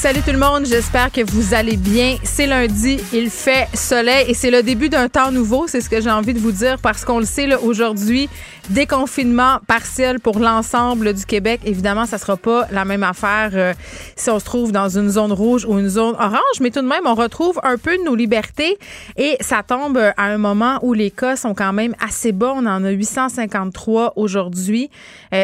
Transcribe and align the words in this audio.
Salut 0.00 0.22
tout 0.22 0.32
le 0.32 0.38
monde, 0.38 0.64
j'espère 0.64 1.12
que 1.12 1.20
vous 1.30 1.52
allez 1.52 1.76
bien. 1.76 2.16
C'est 2.22 2.46
lundi, 2.46 2.98
il 3.12 3.28
fait 3.28 3.68
soleil 3.74 4.30
et 4.30 4.32
c'est 4.32 4.50
le 4.50 4.62
début 4.62 4.88
d'un 4.88 5.10
temps 5.10 5.30
nouveau, 5.30 5.66
c'est 5.66 5.82
ce 5.82 5.90
que 5.90 6.00
j'ai 6.00 6.10
envie 6.10 6.32
de 6.32 6.38
vous 6.38 6.52
dire 6.52 6.78
parce 6.78 7.04
qu'on 7.04 7.18
le 7.18 7.26
sait 7.26 7.46
là 7.46 7.60
aujourd'hui, 7.60 8.30
déconfinement 8.70 9.58
partiel 9.66 10.18
pour 10.18 10.38
l'ensemble 10.38 11.12
du 11.12 11.26
Québec. 11.26 11.60
Évidemment, 11.66 12.06
ça 12.06 12.16
sera 12.16 12.38
pas 12.38 12.66
la 12.70 12.86
même 12.86 13.02
affaire 13.02 13.50
euh, 13.52 13.74
si 14.16 14.30
on 14.30 14.38
se 14.38 14.44
trouve 14.46 14.72
dans 14.72 14.88
une 14.88 15.10
zone 15.10 15.32
rouge 15.32 15.66
ou 15.66 15.78
une 15.78 15.90
zone 15.90 16.14
orange, 16.14 16.60
mais 16.62 16.70
tout 16.70 16.80
de 16.80 16.88
même, 16.88 17.04
on 17.04 17.14
retrouve 17.14 17.60
un 17.62 17.76
peu 17.76 17.98
de 17.98 18.02
nos 18.02 18.14
libertés 18.14 18.78
et 19.18 19.36
ça 19.42 19.62
tombe 19.62 19.98
à 19.98 20.24
un 20.24 20.38
moment 20.38 20.78
où 20.80 20.94
les 20.94 21.10
cas 21.10 21.36
sont 21.36 21.52
quand 21.52 21.74
même 21.74 21.94
assez 22.00 22.32
bas. 22.32 22.54
On 22.56 22.64
en 22.64 22.84
a 22.84 22.90
853 22.90 24.14
aujourd'hui, 24.16 24.88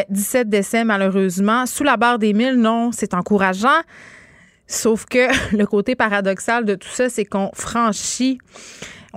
17 0.09 0.47
euh, 0.47 0.49
décès 0.49 0.83
malheureusement. 0.83 1.67
Sous 1.67 1.83
la 1.83 1.95
barre 1.95 2.17
des 2.17 2.33
1000, 2.33 2.55
non, 2.55 2.89
c'est 2.91 3.13
encourageant. 3.13 3.83
Sauf 4.67 5.05
que 5.05 5.27
le 5.55 5.65
côté 5.65 5.95
paradoxal 5.95 6.65
de 6.65 6.75
tout 6.75 6.89
ça, 6.89 7.09
c'est 7.09 7.25
qu'on 7.25 7.51
franchit 7.53 8.39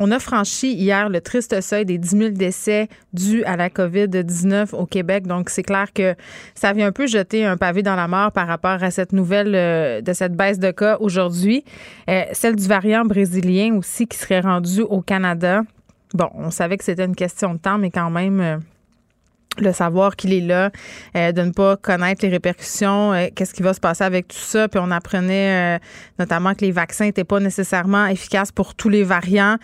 on 0.03 0.11
a 0.13 0.19
franchi 0.19 0.73
hier 0.73 1.11
le 1.11 1.21
triste 1.21 1.61
seuil 1.61 1.85
des 1.85 1.99
10 1.99 2.09
000 2.09 2.31
décès 2.31 2.89
dus 3.13 3.45
à 3.45 3.57
la 3.57 3.69
COVID-19 3.69 4.75
au 4.75 4.87
Québec. 4.87 5.27
Donc, 5.27 5.51
c'est 5.51 5.63
clair 5.63 5.93
que 5.93 6.15
ça 6.55 6.73
vient 6.73 6.87
un 6.87 6.93
peu 6.93 7.07
jeter 7.07 7.45
un 7.45 7.59
pavé 7.59 7.83
dans 7.83 7.97
la 7.97 8.09
mort 8.09 8.33
par 8.33 8.47
rapport 8.47 8.83
à 8.83 8.91
cette 8.91 9.13
nouvelle 9.13 9.55
euh, 9.55 10.01
de 10.01 10.13
cette 10.15 10.35
baisse 10.35 10.59
de 10.59 10.71
cas 10.71 10.97
aujourd'hui. 11.01 11.65
Euh, 12.09 12.23
celle 12.33 12.57
du 12.57 12.67
variant 12.67 13.05
brésilien 13.05 13.77
aussi 13.77 14.07
qui 14.07 14.17
serait 14.17 14.41
rendu 14.41 14.81
au 14.81 15.03
Canada. 15.03 15.63
Bon, 16.15 16.31
on 16.35 16.51
savait 16.51 16.79
que 16.79 16.85
c'était 16.85 17.05
une 17.05 17.15
question 17.15 17.53
de 17.53 17.59
temps, 17.59 17.77
mais 17.77 17.91
quand 17.91 18.11
même, 18.11 18.41
euh, 18.41 18.57
le 19.59 19.73
savoir 19.73 20.17
qu'il 20.17 20.33
est 20.33 20.41
là, 20.41 20.71
euh, 21.17 21.33
de 21.33 21.43
ne 21.43 21.51
pas 21.51 21.77
connaître 21.77 22.25
les 22.25 22.31
répercussions, 22.31 23.13
euh, 23.13 23.27
qu'est-ce 23.35 23.53
qui 23.53 23.63
va 23.63 23.75
se 23.75 23.81
passer 23.81 24.05
avec 24.05 24.29
tout 24.29 24.39
ça. 24.39 24.69
Puis 24.69 24.81
on 24.83 24.91
apprenait 24.91 25.77
euh, 25.77 25.79
notamment 26.19 26.55
que 26.55 26.65
les 26.65 26.71
vaccins 26.71 27.07
n'étaient 27.07 27.25
pas 27.25 27.41
nécessairement 27.41 28.07
efficaces 28.07 28.53
pour 28.53 28.75
tous 28.75 28.89
les 28.89 29.03
variants. 29.03 29.57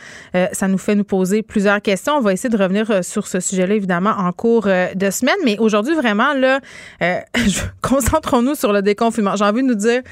ça 0.53 0.69
nous 0.69 0.79
fait 0.79 0.95
nous 0.95 1.05
poser 1.05 1.43
plusieurs 1.43 1.81
questions. 1.81 2.15
On 2.15 2.21
va 2.21 2.33
essayer 2.33 2.51
de 2.51 2.57
revenir 2.57 3.05
sur 3.05 3.27
ce 3.27 3.41
sujet-là, 3.41 3.75
évidemment, 3.75 4.11
en 4.11 4.33
cours 4.33 4.65
de 4.65 5.11
semaine. 5.11 5.37
Mais 5.45 5.59
aujourd'hui, 5.59 5.95
vraiment, 5.95 6.35
là, 6.35 6.61
concentrons-nous 7.83 8.55
sur 8.55 8.73
le 8.73 8.83
déconfinement. 8.83 9.37
J'ai 9.37 9.45
envie 9.45 9.63
de 9.63 9.69
nous 9.69 9.75
dire, 9.75 10.03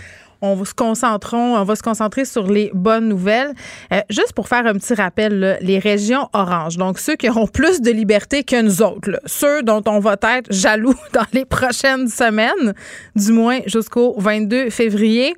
on 0.45 1.65
va 1.65 1.75
se 1.77 1.83
concentrer 1.83 2.25
sur 2.25 2.47
les 2.47 2.71
bonnes 2.75 3.09
nouvelles. 3.09 3.55
Euh, 3.93 4.01
juste 4.11 4.33
pour 4.33 4.49
faire 4.49 4.67
un 4.67 4.75
petit 4.75 4.95
rappel, 4.95 5.59
les 5.61 5.79
régions 5.79 6.29
oranges, 6.33 6.77
donc 6.77 6.99
ceux 6.99 7.17
qui 7.17 7.29
auront 7.29 7.47
plus 7.47 7.81
de 7.81 7.91
liberté 7.91 8.45
que 8.45 8.61
nous 8.61 8.83
autres, 8.83 9.21
ceux 9.27 9.63
dont 9.63 9.83
on 9.87 9.99
va 9.99 10.17
être 10.23 10.53
jaloux 10.53 10.95
dans 11.13 11.27
les 11.33 11.45
prochaines 11.45 12.09
semaines, 12.09 12.75
du 13.17 13.33
moins 13.33 13.61
jusqu'au 13.67 14.15
22 14.19 14.71
février. 14.71 15.35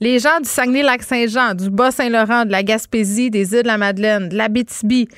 Les 0.00 0.18
gens 0.18 0.40
du 0.42 0.48
Saguenay-Lac-Saint-Jean, 0.48 1.54
du 1.54 1.70
Bas-Saint-Laurent, 1.70 2.44
de 2.44 2.50
la 2.50 2.62
Gaspésie, 2.62 3.30
des 3.30 3.54
îles 3.54 3.62
de 3.62 3.66
la 3.66 3.78
Madeleine, 3.78 4.28
de 4.28 4.36
l'Abitibi, 4.36 5.08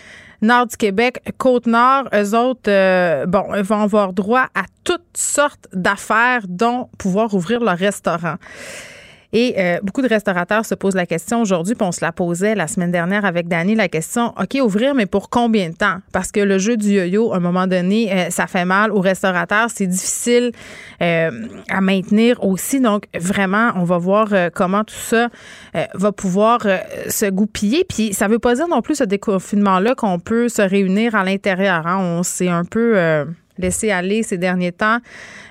nord 0.41 0.66
du 0.66 0.77
Québec, 0.77 1.20
Côte-Nord, 1.36 2.08
eux 2.14 2.34
autres, 2.34 2.70
euh, 2.70 3.27
vont 3.28 3.82
avoir 3.82 4.12
droit 4.12 4.47
à 4.55 4.64
toutes 4.84 5.03
sortes 5.14 5.66
d'affaires, 5.72 6.42
dont 6.48 6.88
pouvoir 6.97 7.34
ouvrir 7.34 7.60
leur 7.60 7.77
restaurant. 7.77 8.36
Et 9.32 9.54
euh, 9.58 9.78
beaucoup 9.82 10.00
de 10.00 10.08
restaurateurs 10.08 10.64
se 10.64 10.75
posent 10.75 10.94
la 10.94 11.04
question 11.04 11.42
aujourd'hui, 11.42 11.75
puis 11.75 11.86
on 11.86 11.92
se 11.92 12.03
la 12.03 12.12
posait 12.12 12.54
la 12.54 12.66
semaine 12.66 12.91
dernière 12.91 13.26
avec 13.26 13.47
Danny, 13.47 13.75
la 13.75 13.88
question, 13.88 14.32
OK, 14.41 14.58
ouvrir, 14.62 14.94
mais 14.94 15.04
pour 15.04 15.28
combien 15.28 15.69
de 15.69 15.75
temps? 15.75 15.98
Parce 16.12 16.32
que 16.32 16.41
le 16.41 16.58
jeu 16.58 16.78
du 16.78 16.88
yo-yo, 16.88 17.32
à 17.32 17.36
un 17.36 17.41
moment 17.41 17.66
donné, 17.66 18.10
euh, 18.10 18.30
ça 18.30 18.47
fait 18.47 18.64
mal 18.64 18.91
aux 18.91 19.00
restaurateurs, 19.00 19.69
c'est 19.69 19.86
difficile 19.86 20.53
euh, 21.03 21.30
à 21.69 21.80
maintenir 21.82 22.42
aussi. 22.42 22.80
Donc, 22.80 23.04
vraiment, 23.14 23.70
on 23.76 23.84
va 23.84 23.98
voir 23.98 24.28
comment 24.54 24.84
tout 24.84 24.94
ça 24.94 25.28
va 25.94 26.12
pouvoir 26.12 26.60
se 27.08 27.26
goupiller. 27.30 27.84
Puis, 27.84 28.14
ça 28.14 28.28
veut 28.28 28.38
pas 28.38 28.54
dire 28.54 28.69
non 28.69 28.82
plus 28.82 28.97
ce 28.97 29.04
déconfinement-là 29.04 29.94
qu'on 29.94 30.19
peut 30.19 30.48
se 30.48 30.62
réunir 30.62 31.14
à 31.14 31.24
l'intérieur. 31.24 31.86
Hein? 31.86 31.98
On 31.98 32.22
s'est 32.22 32.48
un 32.48 32.64
peu 32.64 33.26
laisser 33.58 33.91
aller 33.91 34.22
ces 34.22 34.38
derniers 34.38 34.72
temps 34.72 34.98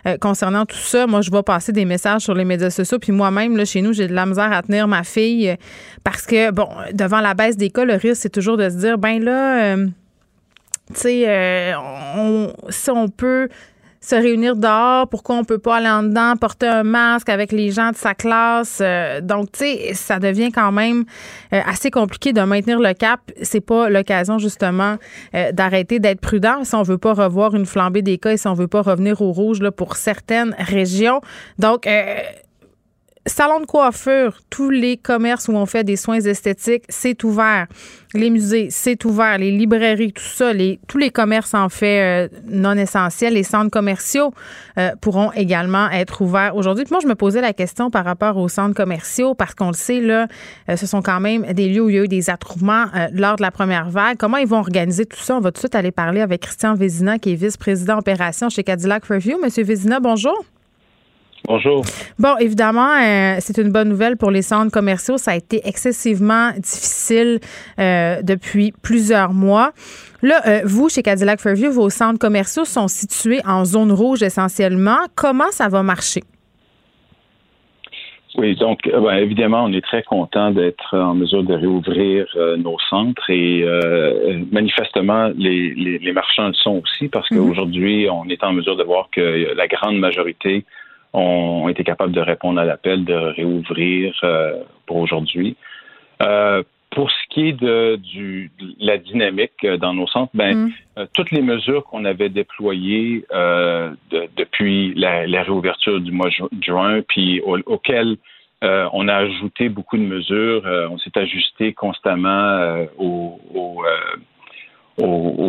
euh, 0.06 0.18
concernant 0.18 0.66
tout 0.66 0.78
ça. 0.78 1.08
Moi, 1.08 1.22
je 1.22 1.32
vais 1.32 1.44
passer 1.44 1.72
des 1.72 1.86
messages 1.86 2.22
sur 2.22 2.34
les 2.34 2.46
médias 2.46 2.70
sociaux. 2.70 3.00
Puis 3.00 3.12
moi-même, 3.12 3.58
là, 3.58 3.66
chez 3.66 3.82
nous, 3.82 3.94
j'ai 3.94 4.08
de 4.08 4.14
la 4.14 4.26
misère 4.26 4.52
à 4.52 4.62
tenir 4.62 4.88
ma 4.88 5.04
fille 5.04 5.50
euh, 5.50 5.56
parce 6.04 6.26
que, 6.26 6.52
bon, 6.52 6.68
devant 6.94 7.20
la 7.20 7.34
baisse 7.34 7.58
des 7.58 7.70
cas, 7.70 7.86
le 7.86 7.96
risque, 7.96 8.22
c'est 8.22 8.30
toujours 8.30 8.58
de 8.58 8.70
se 8.70 8.76
dire, 8.76 8.98
ben 8.98 9.24
là, 9.24 9.76
euh, 9.76 9.88
tu 10.94 11.00
sais, 11.00 11.74
si 12.70 12.90
on 12.90 13.10
peut 13.10 13.50
se 14.08 14.16
réunir 14.16 14.56
dehors, 14.56 15.10
pourquoi 15.10 15.36
on 15.36 15.44
peut 15.44 15.58
pas 15.58 15.78
aller 15.78 15.90
en 15.90 16.02
dedans, 16.02 16.36
porter 16.40 16.68
un 16.68 16.84
masque 16.84 17.28
avec 17.28 17.52
les 17.52 17.72
gens 17.72 17.92
de 17.92 17.98
sa 17.98 18.14
classe. 18.14 18.80
Euh, 18.82 19.20
donc, 19.20 19.52
tu 19.52 19.60
sais, 19.60 19.94
ça 19.96 20.18
devient 20.20 20.50
quand 20.50 20.72
même 20.72 21.04
euh, 21.52 21.60
assez 21.66 21.92
compliqué 21.92 22.32
de 22.32 22.40
maintenir 22.40 22.80
le 22.80 22.94
cap. 22.94 23.20
C'est 23.42 23.60
pas 23.60 23.90
l'occasion, 23.90 24.38
justement, 24.38 24.96
euh, 25.36 25.52
d'arrêter 25.52 26.00
d'être 26.00 26.22
prudent 26.22 26.64
si 26.64 26.74
on 26.74 26.84
veut 26.84 26.98
pas 26.98 27.14
revoir 27.14 27.54
une 27.54 27.66
flambée 27.66 28.02
des 28.02 28.18
cas 28.18 28.32
et 28.32 28.38
si 28.38 28.48
on 28.48 28.54
veut 28.54 28.70
pas 28.70 28.82
revenir 28.82 29.22
au 29.22 29.34
rouge 29.34 29.60
là, 29.60 29.72
pour 29.72 29.98
certaines 29.98 30.56
régions. 30.58 31.20
Donc, 31.60 31.86
salon 33.28 33.60
de 33.60 33.66
coiffure, 33.66 34.40
tous 34.50 34.70
les 34.70 34.98
commerces 34.98 35.48
où 35.48 35.54
on 35.54 35.66
fait 35.66 35.84
des 35.84 35.96
soins 35.96 36.20
esthétiques, 36.20 36.84
c'est 36.90 37.24
ouvert. 37.24 37.68
Les 38.14 38.30
musées, 38.30 38.70
c'est 38.72 39.04
ouvert. 39.06 39.38
Les 39.38 39.52
librairies, 39.52 40.14
tout 40.14 40.24
ça, 40.24 40.54
les, 40.54 40.80
tous 40.88 40.98
les 40.98 41.10
commerces 41.10 41.54
en 41.54 41.70
fait 41.70 42.28
euh, 42.28 42.40
non 42.48 42.74
essentiels, 42.74 43.34
les 43.34 43.44
centres 43.44 43.70
commerciaux 43.70 44.34
euh, 44.78 44.92
pourront 45.02 45.32
également 45.34 45.90
être 45.90 46.22
ouverts 46.22 46.56
aujourd'hui. 46.56 46.86
moi, 46.90 47.00
je 47.02 47.08
me 47.08 47.16
posais 47.16 47.42
la 47.42 47.54
question 47.54 47.92
par 47.92 48.06
rapport 48.06 48.38
aux 48.38 48.48
centres 48.48 48.76
commerciaux 48.76 49.36
parce 49.36 49.54
qu'on 49.54 49.68
le 49.68 49.74
sait, 49.74 50.00
là, 50.00 50.28
euh, 50.70 50.78
ce 50.78 50.88
sont 50.88 51.02
quand 51.02 51.20
même 51.20 51.44
des 51.54 51.70
lieux 51.70 51.84
où 51.84 51.90
il 51.90 51.96
y 51.96 52.00
a 52.00 52.04
eu 52.04 52.08
des 52.08 52.30
attroupements 52.30 52.86
lors 53.12 53.36
de 53.36 53.42
la 53.42 53.52
première 53.52 53.90
vague. 53.90 54.18
Comment 54.18 54.38
ils 54.38 54.48
vont 54.48 54.60
organiser 54.60 55.06
tout 55.06 55.20
ça? 55.20 55.36
On 55.36 55.42
va 55.42 55.52
tout 55.52 55.56
de 55.56 55.60
suite 55.60 55.76
aller 55.76 55.92
parler 55.92 56.22
avec 56.22 56.42
Christian 56.42 56.76
Vézina, 56.76 57.20
qui 57.20 57.34
est 57.34 57.36
vice-président 57.36 57.98
opération 57.98 58.50
chez 58.50 58.64
Cadillac 58.64 59.06
Review. 59.06 59.38
Monsieur 59.42 59.64
Vézina, 59.64 60.00
bonjour. 60.00 60.46
Bonjour. 61.46 61.84
Bon, 62.20 62.36
évidemment, 62.40 62.94
euh, 62.94 63.38
c'est 63.40 63.58
une 63.58 63.72
bonne 63.72 63.90
nouvelle 63.90 64.18
pour 64.18 64.32
les 64.32 64.42
centres 64.42 64.72
commerciaux. 64.72 65.18
Ça 65.18 65.32
a 65.32 65.36
été 65.36 65.62
excessivement 65.66 66.52
difficile 66.52 67.40
euh, 67.80 68.22
depuis 68.22 68.74
plusieurs 68.84 69.32
mois. 69.32 69.72
Là, 70.22 70.42
euh, 70.48 70.62
vous, 70.66 70.90
chez 70.90 71.04
Cadillac 71.04 71.40
Fairview, 71.40 71.72
vos 71.72 71.90
centres 71.90 72.20
commerciaux 72.20 72.66
sont 72.66 72.88
situés 72.88 73.40
en 73.46 73.64
zone 73.66 73.92
rouge 73.92 74.24
essentiellement. 74.24 74.98
Comment 75.16 75.52
ça 75.52 75.70
va 75.70 75.84
marcher? 75.84 76.22
Oui, 78.36 78.56
donc 78.56 78.80
ben, 78.84 79.18
évidemment, 79.18 79.64
on 79.64 79.74
est 79.74 79.82
très 79.82 80.04
content 80.04 80.52
d'être 80.52 80.96
en 80.96 81.16
mesure 81.16 81.44
de 81.44 81.56
réouvrir 81.56 82.28
nos 82.60 82.78
centres 82.88 83.30
et 83.30 83.66
manifestement, 84.52 85.32
les, 85.36 85.74
les, 85.74 86.12
marchands 86.12 86.50
le 86.50 86.54
sont 86.54 86.82
aussi 86.84 87.08
parce 87.08 87.32
mhm. 87.32 87.38
qu'aujourd'hui, 87.38 88.08
on 88.12 88.26
est 88.26 88.44
en 88.44 88.54
mesure 88.54 88.76
de 88.76 88.84
voir 88.84 89.10
que 89.12 89.56
la 89.56 89.68
grande 89.68 89.98
majorité 89.98 90.66
ont 91.14 91.70
été 91.70 91.84
capables 91.84 92.12
de 92.12 92.22
répondre 92.22 92.60
à 92.60 92.66
l'appel 92.66 93.06
de 93.06 93.14
réouvrir 93.14 94.20
euh, 94.24 94.64
pour 94.86 94.98
aujourd'hui. 94.98 95.56
Euh, 96.22 96.64
pour 96.92 97.12
ce 97.12 97.28
qui 97.30 97.50
est 97.50 97.54
de, 97.54 97.98
du, 97.98 98.50
la 98.80 98.98
dynamique 98.98 99.66
dans 99.80 99.94
nos 99.94 100.08
centres, 100.08 100.32
ben, 100.34 100.56
mm. 100.56 100.74
euh, 100.98 101.06
toutes 101.14 101.32
les 101.32 101.42
mesures 101.42 101.84
qu'on 101.84 102.06
avait 102.06 102.30
déployées 102.30 103.26
depuis 104.38 104.94
la, 104.96 105.44
réouverture 105.44 106.00
du 106.00 106.12
mois 106.12 106.30
de 106.30 106.64
juin, 106.64 107.02
puis 107.08 107.42
auxquelles 107.42 108.18
on 108.62 109.08
a 109.08 109.16
ajouté 109.16 109.70
beaucoup 109.70 109.98
de 109.98 110.04
mesures, 110.04 110.64
on 110.90 110.98
s'est 110.98 111.16
ajusté 111.18 111.74
constamment 111.74 112.88
aux, 112.98 113.40
aux, 113.54 113.84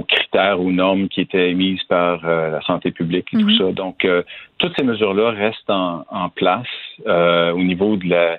critères, 0.09 0.61
aux 0.61 0.73
normes 0.73 1.09
qui 1.09 1.21
étaient 1.21 1.50
émises 1.50 1.83
par 1.85 2.25
euh, 2.25 2.50
la 2.50 2.61
santé 2.62 2.91
publique 2.91 3.29
et 3.33 3.39
tout 3.39 3.50
mhm. 3.50 3.59
ça. 3.59 3.73
Donc, 3.73 4.05
euh, 4.05 4.23
toutes 4.59 4.75
ces 4.77 4.85
mesures-là 4.85 5.31
restent 5.31 5.71
en, 5.71 6.05
en 6.11 6.29
place 6.29 6.67
euh, 7.06 7.53
au 7.53 7.62
niveau 7.62 7.97
de 7.97 8.09
la 8.09 8.39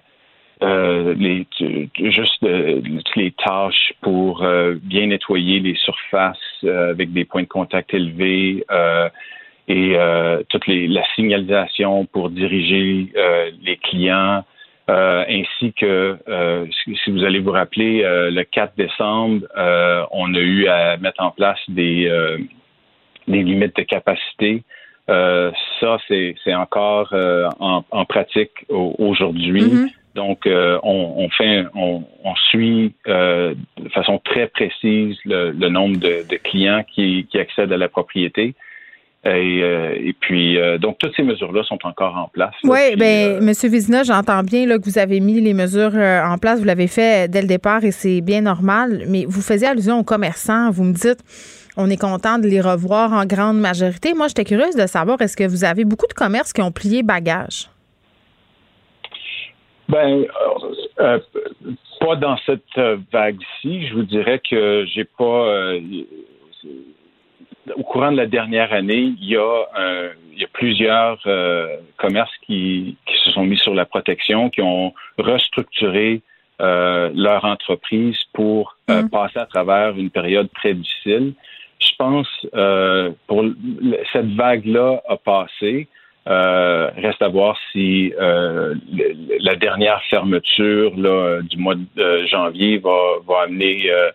les, 0.61 1.47
juste 1.97 2.45
les 3.15 3.31
tâches 3.31 3.93
pour 4.01 4.45
bien 4.83 5.07
nettoyer 5.07 5.61
les 5.61 5.75
surfaces 5.75 6.37
avec 6.63 7.13
des 7.13 7.23
points 7.23 7.43
de 7.43 7.47
contact 7.47 7.93
élevés 7.93 8.65
et 9.69 9.97
toute 10.49 10.67
les, 10.67 10.89
la 10.89 11.03
signalisation 11.15 12.03
pour 12.07 12.29
diriger 12.29 13.07
les 13.61 13.77
clients 13.77 14.43
euh, 14.89 15.23
ainsi 15.29 15.71
que, 15.73 16.17
euh, 16.27 16.65
si 17.03 17.11
vous 17.11 17.23
allez 17.23 17.39
vous 17.39 17.51
rappeler, 17.51 18.03
euh, 18.03 18.31
le 18.31 18.43
4 18.43 18.73
décembre, 18.75 19.45
on 20.11 20.33
a 20.33 20.39
eu 20.39 20.67
à 20.67 20.97
mettre 20.97 21.21
en 21.21 21.29
place 21.29 21.59
des, 21.67 22.09
des 23.27 23.43
limites 23.43 23.75
de 23.75 23.83
capacité 23.83 24.63
ça, 25.07 25.97
c'est 26.07 26.53
encore 26.53 27.15
en, 27.59 28.05
pratique 28.05 28.51
aujourd'hui. 28.69 29.63
Mm-hmm. 29.63 29.89
Donc, 30.13 30.47
on, 30.47 31.29
fait, 31.29 31.65
on, 31.73 32.03
suit 32.51 32.93
de 33.07 33.55
façon 33.91 34.19
très 34.23 34.47
précise 34.47 35.17
le, 35.25 35.51
nombre 35.69 35.97
de, 35.97 36.35
clients 36.43 36.83
qui, 36.93 37.25
qui, 37.31 37.39
accèdent 37.39 37.73
à 37.73 37.77
la 37.77 37.89
propriété. 37.89 38.53
Et, 39.25 39.61
euh, 39.63 39.97
et 39.99 40.13
puis, 40.13 40.57
euh, 40.57 40.77
donc, 40.77 40.97
toutes 40.97 41.13
ces 41.15 41.23
mesures-là 41.23 41.63
sont 41.63 41.79
encore 41.83 42.15
en 42.15 42.29
place. 42.29 42.53
Oui, 42.63 42.95
bien, 42.95 43.27
euh, 43.27 43.41
Monsieur 43.41 43.69
Vizina, 43.69 44.03
j'entends 44.03 44.43
bien 44.43 44.65
là, 44.65 44.77
que 44.77 44.85
vous 44.85 44.97
avez 44.97 45.19
mis 45.19 45.41
les 45.41 45.53
mesures 45.53 45.93
en 45.93 46.37
place. 46.37 46.59
Vous 46.59 46.65
l'avez 46.65 46.87
fait 46.87 47.29
dès 47.29 47.41
le 47.41 47.47
départ 47.47 47.83
et 47.83 47.91
c'est 47.91 48.21
bien 48.21 48.41
normal. 48.41 49.03
Mais 49.07 49.25
vous 49.27 49.41
faisiez 49.41 49.67
allusion 49.67 49.99
aux 49.99 50.03
commerçants. 50.03 50.71
Vous 50.71 50.85
me 50.85 50.93
dites, 50.93 51.19
on 51.75 51.89
est 51.89 51.99
content 51.99 52.39
de 52.39 52.47
les 52.47 52.61
revoir 52.61 53.11
en 53.11 53.25
grande 53.25 53.59
majorité. 53.59 54.13
Moi, 54.13 54.29
j'étais 54.29 54.45
curieuse 54.45 54.75
de 54.75 54.87
savoir, 54.87 55.21
est-ce 55.21 55.35
que 55.35 55.47
vous 55.47 55.65
avez 55.65 55.83
beaucoup 55.83 56.07
de 56.07 56.13
commerces 56.13 56.53
qui 56.53 56.61
ont 56.61 56.71
plié 56.71 57.03
bagage? 57.03 57.69
Ben, 59.89 60.23
pas 61.99 62.15
dans 62.15 62.37
cette 62.45 62.61
vague-ci. 63.11 63.87
Je 63.87 63.95
vous 63.95 64.03
dirais 64.03 64.39
que 64.49 64.85
j'ai 64.93 65.03
pas 65.03 65.73
au 67.75 67.83
courant 67.83 68.11
de 68.11 68.17
la 68.17 68.25
dernière 68.25 68.73
année, 68.73 69.13
il 69.19 69.25
y 69.25 69.37
a, 69.37 69.65
euh, 69.77 70.13
il 70.33 70.39
y 70.39 70.43
a 70.43 70.47
plusieurs 70.51 71.19
euh, 71.25 71.77
commerces 71.97 72.35
qui, 72.45 72.97
qui, 73.05 73.15
se 73.23 73.31
sont 73.31 73.43
mis 73.43 73.57
sur 73.57 73.73
la 73.73 73.85
protection, 73.85 74.49
qui 74.49 74.61
ont 74.61 74.93
restructuré 75.17 76.21
euh, 76.61 77.09
leur 77.15 77.45
entreprise 77.45 78.17
pour 78.33 78.75
euh, 78.89 79.03
mm. 79.03 79.09
passer 79.09 79.39
à 79.39 79.45
travers 79.45 79.95
une 79.97 80.09
période 80.09 80.49
très 80.53 80.73
difficile. 80.73 81.33
Je 81.79 81.91
pense 81.97 82.27
euh, 82.53 83.11
pour 83.27 83.45
cette 84.11 84.33
vague-là 84.35 85.01
a 85.07 85.15
passé. 85.15 85.87
reste 86.25 87.21
à 87.21 87.29
voir 87.29 87.57
si 87.71 88.11
la 88.17 89.55
dernière 89.55 90.01
fermeture 90.09 90.91
là, 90.97 91.39
du 91.43 91.57
mois 91.57 91.75
de 91.75 92.25
janvier 92.25 92.77
va, 92.77 92.99
va 93.25 93.43
amener 93.43 93.89
euh, 93.89 94.11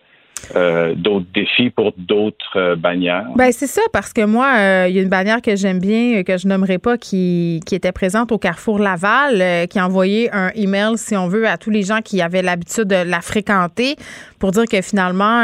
d'autres 0.95 1.25
défis 1.33 1.69
pour 1.69 1.93
d'autres 1.97 2.57
euh, 2.57 2.75
bannières? 2.75 3.27
Ben 3.35 3.51
c'est 3.51 3.67
ça 3.67 3.81
parce 3.91 4.13
que 4.13 4.25
moi 4.25 4.53
euh, 4.57 4.85
il 4.89 4.95
y 4.95 4.99
a 4.99 5.01
une 5.01 5.09
bannière 5.09 5.41
que 5.41 5.55
j'aime 5.55 5.79
bien 5.79 6.23
que 6.23 6.37
je 6.37 6.47
nommerai 6.47 6.77
pas 6.77 6.97
qui, 6.97 7.61
qui 7.65 7.75
était 7.75 7.91
présente 7.91 8.31
au 8.31 8.37
Carrefour 8.37 8.79
Laval 8.79 9.67
qui 9.67 9.79
a 9.79 9.85
envoyé 9.85 10.29
un 10.33 10.51
email 10.55 10.97
si 10.97 11.15
on 11.15 11.27
veut 11.27 11.47
à 11.47 11.57
tous 11.57 11.69
les 11.69 11.83
gens 11.83 12.01
qui 12.01 12.21
avaient 12.21 12.41
l'habitude 12.41 12.85
de 12.85 12.95
la 12.95 13.21
fréquenter 13.21 13.95
pour 14.39 14.51
dire 14.51 14.65
que 14.65 14.81
finalement 14.81 15.43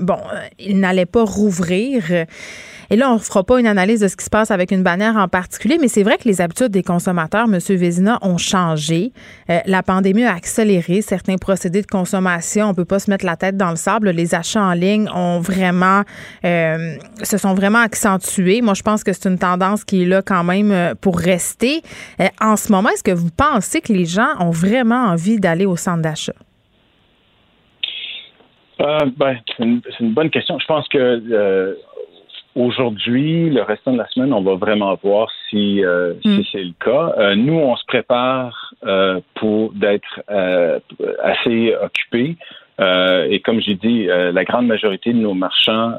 bon 0.00 0.18
il 0.58 0.80
n'allait 0.80 1.06
pas 1.06 1.24
rouvrir. 1.24 2.26
Et 2.92 2.96
là, 2.96 3.10
on 3.12 3.14
ne 3.14 3.18
fera 3.20 3.44
pas 3.44 3.60
une 3.60 3.68
analyse 3.68 4.00
de 4.00 4.08
ce 4.08 4.16
qui 4.16 4.24
se 4.24 4.30
passe 4.30 4.50
avec 4.50 4.72
une 4.72 4.82
bannière 4.82 5.16
en 5.16 5.28
particulier, 5.28 5.78
mais 5.80 5.86
c'est 5.86 6.02
vrai 6.02 6.18
que 6.18 6.28
les 6.28 6.40
habitudes 6.40 6.72
des 6.72 6.82
consommateurs, 6.82 7.44
M. 7.44 7.58
Vézina, 7.76 8.18
ont 8.22 8.36
changé. 8.36 9.12
Euh, 9.48 9.60
la 9.66 9.84
pandémie 9.84 10.24
a 10.24 10.34
accéléré 10.34 11.00
certains 11.00 11.36
procédés 11.36 11.82
de 11.82 11.86
consommation. 11.86 12.68
On 12.68 12.74
peut 12.74 12.84
pas 12.84 12.98
se 12.98 13.08
mettre 13.08 13.24
la 13.24 13.36
tête 13.36 13.56
dans 13.56 13.70
le 13.70 13.76
sable. 13.76 14.09
Les 14.12 14.34
achats 14.34 14.62
en 14.62 14.72
ligne 14.72 15.08
ont 15.14 15.40
vraiment, 15.40 16.02
euh, 16.44 16.94
se 17.22 17.38
sont 17.38 17.54
vraiment 17.54 17.80
accentués. 17.80 18.62
Moi, 18.62 18.74
je 18.74 18.82
pense 18.82 19.04
que 19.04 19.12
c'est 19.12 19.28
une 19.28 19.38
tendance 19.38 19.84
qui 19.84 20.02
est 20.02 20.06
là 20.06 20.22
quand 20.22 20.44
même 20.44 20.70
euh, 20.70 20.94
pour 21.00 21.18
rester. 21.18 21.82
en 22.40 22.56
ce 22.56 22.72
moment, 22.72 22.88
est-ce 22.90 23.04
que 23.04 23.10
vous 23.10 23.30
pensez 23.30 23.80
que 23.80 23.92
les 23.92 24.06
gens 24.06 24.28
ont 24.38 24.50
vraiment 24.50 25.06
envie 25.06 25.38
d'aller 25.38 25.66
au 25.66 25.76
centre 25.76 26.02
d'achat? 26.02 26.32
ben, 28.78 29.36
c'est 29.46 29.62
une, 29.62 29.82
une, 30.00 30.14
bonne 30.14 30.30
question. 30.30 30.58
Je 30.58 30.64
pense 30.64 30.88
que 30.88 31.76
Aujourd'hui, 32.56 33.48
le 33.48 33.62
restant 33.62 33.92
de 33.92 33.98
la 33.98 34.08
semaine, 34.08 34.32
on 34.32 34.42
va 34.42 34.56
vraiment 34.56 34.98
voir 35.04 35.28
si, 35.48 35.84
euh, 35.84 36.14
si 36.22 36.40
mm. 36.40 36.42
c'est 36.50 36.64
le 36.64 36.72
cas. 36.84 37.14
Euh, 37.16 37.36
nous, 37.36 37.54
on 37.54 37.76
se 37.76 37.84
prépare 37.86 38.74
euh, 38.84 39.20
pour 39.36 39.72
d'être 39.72 40.20
assez 41.22 41.74
occupés. 41.80 42.36
Et 42.80 43.40
comme 43.40 43.60
j'ai 43.60 43.74
dit, 43.74 44.06
la 44.06 44.44
grande 44.44 44.66
majorité 44.66 45.12
de 45.12 45.18
nos 45.18 45.34
marchands 45.34 45.94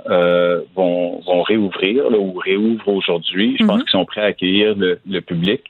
vont, 0.76 1.20
vont 1.26 1.42
réouvrir 1.44 2.06
ou 2.20 2.34
réouvrent 2.34 2.90
aujourd'hui. 2.90 3.56
Je 3.60 3.66
pense 3.66 3.82
mm-hmm. 3.82 3.84
qu'ils 3.84 3.92
sont 3.92 4.06
prêts 4.06 4.22
à 4.22 4.26
accueillir 4.26 4.76
le, 4.76 5.00
le 5.08 5.22
public. 5.22 5.62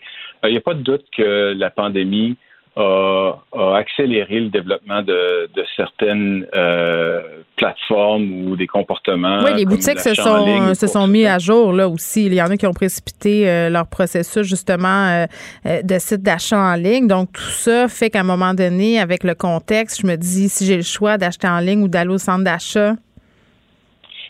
Il 0.43 0.51
n'y 0.51 0.57
a 0.57 0.61
pas 0.61 0.73
de 0.73 0.81
doute 0.81 1.05
que 1.15 1.53
la 1.55 1.69
pandémie 1.69 2.37
a, 2.77 3.33
accéléré 3.75 4.39
le 4.39 4.49
développement 4.49 5.01
de, 5.01 5.49
certaines 5.75 6.45
euh, 6.55 7.21
plateformes 7.57 8.47
ou 8.47 8.55
des 8.55 8.67
comportements. 8.67 9.43
Oui, 9.43 9.51
les 9.57 9.65
boutiques 9.65 9.99
se 9.99 10.13
sont, 10.13 10.73
se 10.73 10.87
sont 10.87 11.07
mis 11.07 11.25
à 11.25 11.37
jour 11.37 11.73
là 11.73 11.89
aussi. 11.89 12.25
Il 12.25 12.33
y 12.33 12.41
en 12.41 12.47
a 12.47 12.57
qui 12.57 12.65
ont 12.65 12.73
précipité 12.73 13.49
euh, 13.49 13.69
leur 13.69 13.87
processus 13.87 14.43
justement 14.47 15.27
euh, 15.65 15.81
de 15.83 15.99
site 15.99 16.21
d'achat 16.21 16.57
en 16.57 16.75
ligne. 16.75 17.07
Donc 17.07 17.33
tout 17.33 17.41
ça 17.41 17.87
fait 17.87 18.09
qu'à 18.09 18.21
un 18.21 18.23
moment 18.23 18.53
donné, 18.53 18.99
avec 18.99 19.23
le 19.23 19.35
contexte, 19.35 20.01
je 20.01 20.07
me 20.07 20.15
dis 20.15 20.49
si 20.49 20.65
j'ai 20.65 20.77
le 20.77 20.83
choix 20.83 21.17
d'acheter 21.17 21.47
en 21.47 21.59
ligne 21.59 21.83
ou 21.83 21.87
d'aller 21.87 22.11
au 22.11 22.17
centre 22.17 22.43
d'achat. 22.43 22.95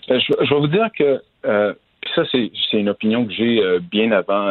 Ben, 0.09 0.19
je, 0.19 0.33
vais 0.49 0.59
vous 0.59 0.67
dire 0.67 0.87
que 0.97 1.21
ça, 2.15 2.23
c'est 2.31 2.51
une 2.73 2.89
opinion 2.89 3.25
que 3.25 3.31
j'ai 3.33 3.61
bien 3.91 4.11
avant 4.11 4.49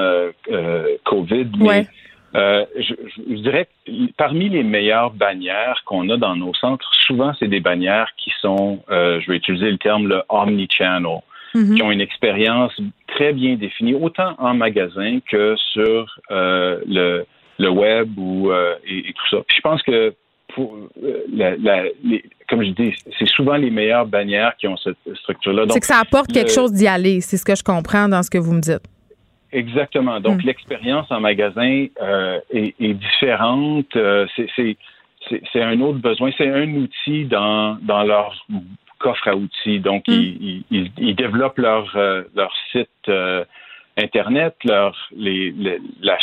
COVID, 1.05 1.47
mais 1.59 1.87
euh, 2.35 2.65
je, 2.77 2.95
je, 3.17 3.41
dirais 3.43 3.67
que 3.87 3.93
parmi 4.17 4.49
les 4.49 4.63
meilleures 4.63 5.11
bannières 5.11 5.83
qu'on 5.85 6.09
a 6.11 6.17
dans 6.17 6.37
nos 6.37 6.55
centres, 6.55 6.89
souvent 7.07 7.33
c'est 7.39 7.49
des 7.49 7.61
bannières 7.61 8.09
qui 8.17 8.33
sont, 8.41 8.81
euh, 8.91 9.21
je 9.21 9.31
vais 9.31 9.39
utiliser 9.39 9.71
le 9.71 9.79
terme 9.79 10.07
le 10.07 10.23
omni-channel, 10.29 11.21
mhm. 11.55 11.75
qui 11.75 11.83
ont 11.83 11.91
une 11.91 12.01
expérience 12.01 12.73
très 13.09 13.33
bien 13.33 13.57
définie, 13.57 13.95
autant 13.95 14.35
en 14.39 14.55
magasin 14.55 15.19
que 15.29 15.57
sur 15.73 16.19
euh, 16.31 16.81
le, 16.87 17.27
le, 17.59 17.69
web 17.69 18.17
ou 18.17 18.53
et, 18.87 19.13
tout 19.13 19.37
ça. 19.37 19.43
je 19.53 19.61
pense 19.61 19.83
que 19.83 20.15
pour 20.55 20.77
la, 21.33 21.57
la, 21.57 21.85
les, 22.05 22.25
comme 22.49 22.63
je 22.63 22.71
dis, 22.71 22.95
c'est 23.19 23.29
souvent 23.29 23.57
les 23.57 23.71
meilleures 23.71 24.07
bannières 24.07 24.55
qui 24.57 24.67
ont 24.69 24.77
cette 24.77 24.97
structure-là. 25.23 25.65
C'est 25.71 25.81
que 25.81 25.87
ça 25.87 26.01
apporte 26.01 26.33
quelque 26.33 26.51
chose 26.51 26.73
d'y 26.73 26.87
aller, 26.87 27.21
c'est 27.21 27.37
ce 27.37 27.45
que 27.45 27.57
je 27.57 27.63
comprends 27.63 28.09
dans 28.09 28.23
ce 28.23 28.31
que 28.31 28.39
vous 28.39 28.53
me 28.53 28.61
dites. 28.61 28.83
Exactement. 29.53 30.21
Donc, 30.21 30.43
hmm. 30.43 30.47
l'expérience 30.47 31.11
en 31.11 31.21
magasin 31.21 31.87
euh, 32.01 32.41
est, 32.51 32.75
est, 32.81 32.95
différente. 32.95 33.95
Euh, 33.97 34.27
c'est 34.37 35.63
un 35.63 35.81
autre 35.81 35.99
besoin. 35.99 36.31
C'est 36.39 36.49
un 36.49 36.73
outil 36.75 37.25
dans, 37.25 37.77
dans 37.83 38.03
leur 38.05 38.35
coffre 38.99 39.29
à 39.29 39.35
outils. 39.35 39.81
Donc, 39.81 40.07
hmm. 40.07 40.13
ils, 40.13 40.65
ils, 40.71 40.91
ils, 40.99 41.17
développent 41.17 41.59
leur, 41.59 41.91
euh, 41.97 42.23
leur 42.35 42.53
site 42.71 42.89
euh, 43.09 43.45
Internet, 43.97 44.55
leur, 44.65 44.97
les, 45.15 45.51
les, 45.51 45.79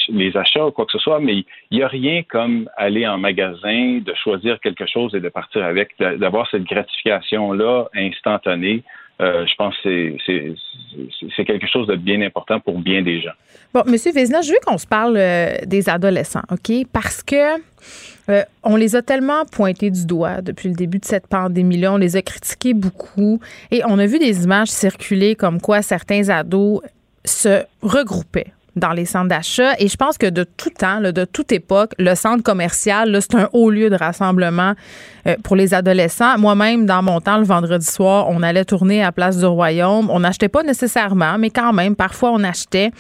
les, 0.10 0.38
achats 0.38 0.66
ou 0.66 0.72
quoi 0.72 0.86
que 0.86 0.94
ce 0.94 1.00
soit, 1.00 1.20
mais 1.20 1.44
il 1.70 1.78
n'y 1.78 1.84
a 1.84 1.88
rien 1.88 2.24
comme 2.24 2.70
aller 2.78 3.06
en 3.06 3.18
magasin, 3.18 4.00
de 4.00 4.14
choisir 4.16 4.60
quelque 4.62 4.88
chose 4.88 5.14
et 5.14 5.20
de 5.20 5.30
partir 5.30 5.66
avec, 5.66 5.92
d'avoir 6.00 6.50
cette 6.50 6.64
gratification-là 6.64 7.86
instantanée. 7.94 8.84
Euh, 9.20 9.46
je 9.48 9.56
pense 9.56 9.76
que 9.84 10.16
c'est 11.36 11.46
quelque 11.46 11.68
chose 11.68 11.88
de 11.88 11.96
bien 11.96 12.22
important 12.22 12.60
pour 12.60 12.80
bien 12.80 13.02
des 13.02 13.20
gens. 13.22 13.32
Bon, 13.74 13.82
Monsieur 13.88 14.12
Vézina, 14.12 14.42
je 14.42 14.52
veux 14.52 14.60
qu'on 14.66 14.78
se 14.78 14.86
parle 14.86 15.18
euh, 15.18 15.56
des 15.66 15.90
adolescents, 15.90 16.44
OK? 16.52 16.86
Parce 16.94 17.24
que 17.24 17.60
euh, 18.30 18.44
on 18.64 18.76
les 18.76 18.96
a 18.96 19.02
tellement 19.02 19.46
pointés 19.46 19.90
du 19.90 20.06
doigt 20.06 20.42
depuis 20.42 20.70
le 20.70 20.76
début 20.76 21.00
de 21.00 21.06
cette 21.06 21.28
pandémie-là. 21.28 21.94
On 21.94 21.98
les 21.98 22.16
a 22.16 22.22
critiqués 22.22 22.76
beaucoup. 22.76 23.40
Et 23.72 23.82
on 23.88 23.98
a 23.98 24.06
vu 24.06 24.20
des 24.20 24.44
images 24.44 24.70
circuler 24.70 25.36
comme 25.36 25.62
quoi 25.62 25.82
certains 25.82 26.30
ados 26.30 26.82
se 27.26 27.64
regroupaient 27.82 28.54
dans 28.78 28.92
les 28.92 29.06
centres 29.06 29.28
d'achat. 29.28 29.74
Et 29.80 29.88
je 29.88 29.98
pense 29.98 30.18
que 30.18 30.28
de 30.28 30.44
tout 30.44 30.70
temps, 30.70 31.02
de 31.02 31.26
toute 31.26 31.52
époque, 31.52 31.94
le 31.98 32.16
centre 32.16 32.44
commercial, 32.44 33.18
c'est 33.22 33.36
un 33.36 33.50
haut 33.54 33.70
lieu 33.70 33.90
de 33.90 33.96
rassemblement 33.96 34.74
euh, 35.26 35.36
pour 35.44 35.56
les 35.56 35.74
adolescents. 35.74 36.38
Moi-même, 36.38 36.86
dans 36.86 37.02
mon 37.02 37.20
temps, 37.20 37.38
le 37.38 37.44
vendredi 37.44 37.86
soir, 37.86 38.28
on 38.30 38.42
allait 38.44 38.66
tourner 38.66 39.04
à 39.04 39.12
Place 39.12 39.38
du 39.38 39.46
Royaume. 39.46 40.10
On 40.10 40.20
n'achetait 40.20 40.50
pas 40.50 40.64
nécessairement, 40.64 41.38
mais 41.38 41.50
quand 41.50 41.74
même, 41.74 41.96
parfois 41.96 42.32
on 42.32 42.44
achetait. 42.44 42.92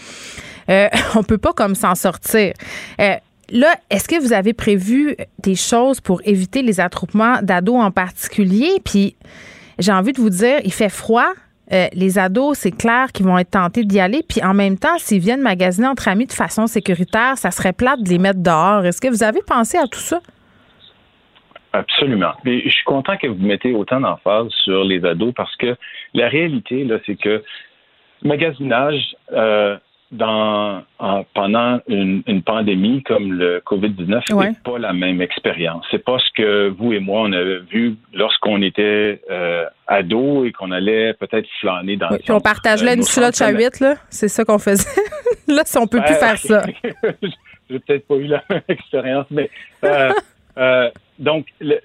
Euh, 0.70 0.88
on 1.16 1.24
peut 1.24 1.38
pas 1.38 1.54
comme 1.54 1.76
s'en 1.76 1.96
sortir. 1.96 2.54
Euh, 3.00 3.16
là, 3.50 3.76
est-ce 3.90 4.08
que 4.08 4.20
vous 4.22 4.34
avez 4.34 4.54
prévu 4.54 5.16
des 5.40 5.56
choses 5.56 6.02
pour 6.02 6.22
éviter 6.26 6.62
les 6.62 6.80
attroupements 6.80 7.40
d'ados 7.42 7.82
en 7.82 7.92
particulier? 7.92 8.72
Puis, 8.84 9.16
j'ai 9.80 9.92
envie 9.92 10.14
de 10.14 10.20
vous 10.20 10.30
dire, 10.30 10.60
il 10.64 10.74
fait 10.74 10.90
froid, 10.90 11.32
euh, 11.74 11.88
les 11.94 12.18
ados, 12.18 12.58
c'est 12.58 12.72
clair 12.72 13.12
qu'ils 13.14 13.26
vont 13.26 13.38
être 13.38 13.52
tentés 13.52 13.84
d'y 13.84 14.00
aller. 14.00 14.22
Puis 14.28 14.44
en 14.44 14.54
même 14.54 14.78
temps, 14.78 14.98
s'ils 14.98 15.20
viennent 15.20 15.42
magasiner 15.42 15.88
entre 15.88 16.08
amis 16.08 16.26
de 16.26 16.34
façon 16.34 16.68
sécuritaire, 16.68 17.38
ça 17.38 17.52
serait 17.52 17.74
plate 17.74 18.02
de 18.04 18.10
les 18.10 18.20
mettre 18.20 18.42
dehors. 18.42 18.86
Est-ce 18.86 19.02
que 19.02 19.10
vous 19.10 19.24
avez 19.24 19.42
pensé 19.46 19.78
à 19.78 19.88
tout 19.88 20.00
ça? 20.00 20.22
Absolument. 21.74 22.32
Je 22.46 22.70
suis 22.70 22.86
content 22.86 23.18
que 23.18 23.28
vous 23.28 23.46
mettez 23.46 23.74
autant 23.74 24.00
d'emphase 24.00 24.48
sur 24.64 24.84
les 24.84 25.04
ados 25.06 25.34
parce 25.36 25.56
que 25.58 25.76
la 26.14 26.30
réalité, 26.30 26.86
là, 26.86 26.98
c'est 27.06 27.20
que 27.20 27.44
magasinage, 28.24 29.16
euh, 29.34 29.78
dans, 30.12 30.84
pendant 31.34 31.80
une, 31.88 32.24
pandémie 32.46 33.04
comme 33.04 33.34
le 33.34 33.62
COVID-19, 33.66 34.22
ce 34.28 34.34
n'est 34.34 34.54
pas 34.64 34.78
la 34.80 34.94
même 34.94 35.22
expérience. 35.22 35.86
C'est 35.92 36.04
pas 36.04 36.18
ce 36.20 36.32
que 36.36 36.70
vous 36.70 36.94
et 36.94 37.00
moi, 37.00 37.22
on 37.22 37.32
avait 37.34 37.60
vu 37.60 37.96
lorsqu'on 38.14 38.62
était 38.62 39.22
euh, 39.30 39.66
ados 39.88 40.48
et 40.48 40.52
qu'on 40.52 40.72
allait 40.72 41.14
peut-être 41.14 41.48
flâner 41.60 41.98
dans 41.98 42.10
oui, 42.10 42.20
Puis 42.20 42.32
on 42.32 42.40
partageait 42.40 42.90
euh, 42.90 42.96
une 42.96 43.04
slot 43.04 43.42
à 43.42 43.50
8, 43.50 43.80
là. 43.82 43.96
C'est 44.10 44.30
ça 44.30 44.46
qu'on 44.46 44.60
faisait. 44.60 44.90
là, 45.48 45.64
si 45.66 45.78
on 45.78 45.88
peut 45.88 46.02
plus 46.02 46.16
faire 46.16 46.38
ça. 46.38 46.64
J'ai 47.70 47.80
peut-être 47.80 48.08
pas 48.08 48.16
eu 48.16 48.28
la 48.28 48.44
même 48.50 48.62
expérience, 48.70 49.26
mais 49.30 49.50
euh, 49.84 50.14
euh, 50.58 50.90
donc, 51.20 51.48
le, 51.60 51.80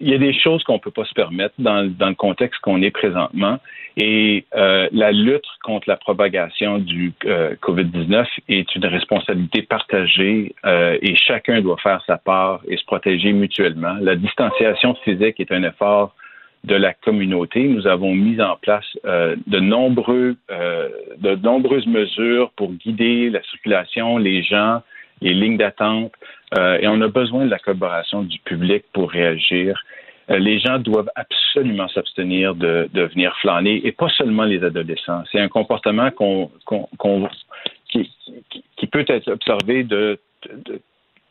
il 0.00 0.10
y 0.10 0.14
a 0.14 0.18
des 0.18 0.34
choses 0.34 0.62
qu'on 0.64 0.74
ne 0.74 0.78
peut 0.78 0.90
pas 0.90 1.04
se 1.04 1.14
permettre 1.14 1.54
dans, 1.58 1.82
le 1.82 2.14
contexte 2.14 2.60
qu'on 2.60 2.82
est 2.82 2.90
présentement. 2.90 3.58
Et 3.96 4.44
euh, 4.54 4.88
la 4.92 5.10
lutte 5.10 5.46
contre 5.62 5.88
la 5.88 5.96
propagation 5.96 6.78
du 6.78 7.12
euh, 7.24 7.54
COVID-19 7.62 8.26
est 8.48 8.74
une 8.74 8.84
responsabilité 8.84 9.62
partagée 9.62 10.54
euh, 10.66 10.98
et 11.00 11.16
chacun 11.16 11.62
doit 11.62 11.78
faire 11.78 12.02
sa 12.06 12.18
part 12.18 12.60
et 12.68 12.76
se 12.76 12.84
protéger 12.84 13.32
mutuellement. 13.32 13.96
La 14.00 14.16
distanciation 14.16 14.94
physique 14.96 15.40
est 15.40 15.50
un 15.50 15.62
effort 15.62 16.14
de 16.64 16.74
la 16.74 16.92
communauté. 16.92 17.62
Nous 17.62 17.86
avons 17.86 18.14
mis 18.14 18.40
en 18.42 18.56
place 18.56 18.86
de, 19.04 19.60
nombreux, 19.60 20.36
de 20.48 21.34
nombreuses 21.36 21.86
mesures 21.86 22.50
pour 22.56 22.72
guider 22.72 23.30
la 23.30 23.40
circulation, 23.44 24.18
les 24.18 24.42
gens, 24.42 24.82
les 25.20 25.32
lignes 25.32 25.58
d'attente. 25.58 26.12
Et 26.54 26.86
on 26.86 27.00
a 27.00 27.08
besoin 27.08 27.44
de 27.44 27.50
la 27.50 27.58
collaboration 27.58 28.22
du 28.22 28.38
public 28.40 28.84
pour 28.92 29.10
réagir. 29.10 29.82
Euh, 30.30 30.38
les 30.38 30.58
gens 30.58 30.78
doivent 30.78 31.10
absolument 31.14 31.88
s'abstenir 31.88 32.54
de, 32.54 32.88
de, 32.92 33.02
venir 33.02 33.36
flâner, 33.40 33.86
et 33.86 33.92
pas 33.92 34.08
seulement 34.08 34.44
les 34.44 34.62
adolescents. 34.64 35.22
C'est 35.30 35.38
un 35.38 35.48
comportement 35.48 36.10
qu'on, 36.10 36.50
qu'on, 36.64 37.28
qui, 37.88 38.10
qui, 38.76 38.86
peut 38.88 39.04
être 39.06 39.30
observé 39.30 39.84
de, 39.84 40.18
de 40.50 40.80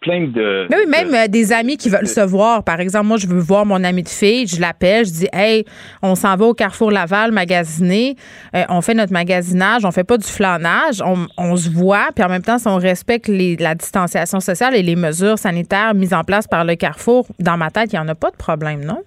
de. 0.05 0.67
Mais 0.69 0.77
oui, 0.77 0.89
même 0.89 1.13
euh, 1.13 1.27
des 1.27 1.51
amis 1.51 1.77
qui 1.77 1.89
veulent 1.89 2.07
se 2.07 2.21
voir. 2.21 2.63
Par 2.63 2.79
exemple, 2.79 3.07
moi, 3.07 3.17
je 3.17 3.27
veux 3.27 3.39
voir 3.39 3.65
mon 3.65 3.83
ami 3.83 4.03
de 4.03 4.09
fille, 4.09 4.47
je 4.47 4.59
l'appelle, 4.59 5.05
je 5.05 5.12
dis, 5.12 5.27
hey, 5.33 5.65
on 6.01 6.15
s'en 6.15 6.35
va 6.35 6.45
au 6.45 6.53
Carrefour 6.53 6.91
Laval 6.91 7.31
magasiner, 7.31 8.15
euh, 8.55 8.63
on 8.69 8.81
fait 8.81 8.93
notre 8.93 9.13
magasinage, 9.13 9.85
on 9.85 9.91
fait 9.91 10.03
pas 10.03 10.17
du 10.17 10.27
flanage, 10.27 11.01
on, 11.01 11.55
se 11.55 11.69
voit, 11.69 12.09
puis 12.13 12.24
en 12.24 12.29
même 12.29 12.41
temps, 12.41 12.57
si 12.57 12.67
on 12.67 12.77
respecte 12.77 13.27
la 13.27 13.75
distanciation 13.75 14.39
sociale 14.39 14.75
et 14.75 14.83
les 14.83 14.95
mesures 14.95 15.38
sanitaires 15.38 15.93
mises 15.93 16.13
en 16.13 16.24
place 16.24 16.47
par 16.47 16.65
le 16.65 16.75
Carrefour, 16.75 17.27
dans 17.39 17.57
ma 17.57 17.71
tête, 17.71 17.93
il 17.93 17.95
n'y 17.95 18.01
en 18.01 18.07
a 18.07 18.15
pas 18.15 18.31
de 18.31 18.38
problème, 18.38 18.83
non? 18.83 19.01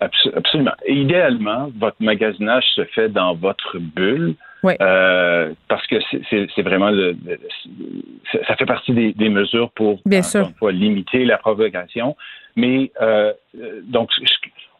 Absolument. 0.00 0.74
Idéalement, 0.86 1.70
votre 1.78 1.96
magasinage 2.00 2.64
se 2.76 2.84
fait 2.84 3.08
dans 3.08 3.34
votre 3.34 3.78
bulle. 3.78 4.36
Euh, 4.64 5.52
parce 5.68 5.86
que 5.86 5.96
c'est 6.30 6.62
vraiment 6.62 6.90
le, 6.90 7.16
ça 8.46 8.56
fait 8.56 8.66
partie 8.66 8.92
des, 8.92 9.28
mesures 9.28 9.70
pour 9.70 10.00
Bien 10.04 10.22
limiter 10.70 11.24
la 11.24 11.38
propagation. 11.38 12.16
Mais 12.56 12.90
euh, 13.00 13.32
donc 13.84 14.10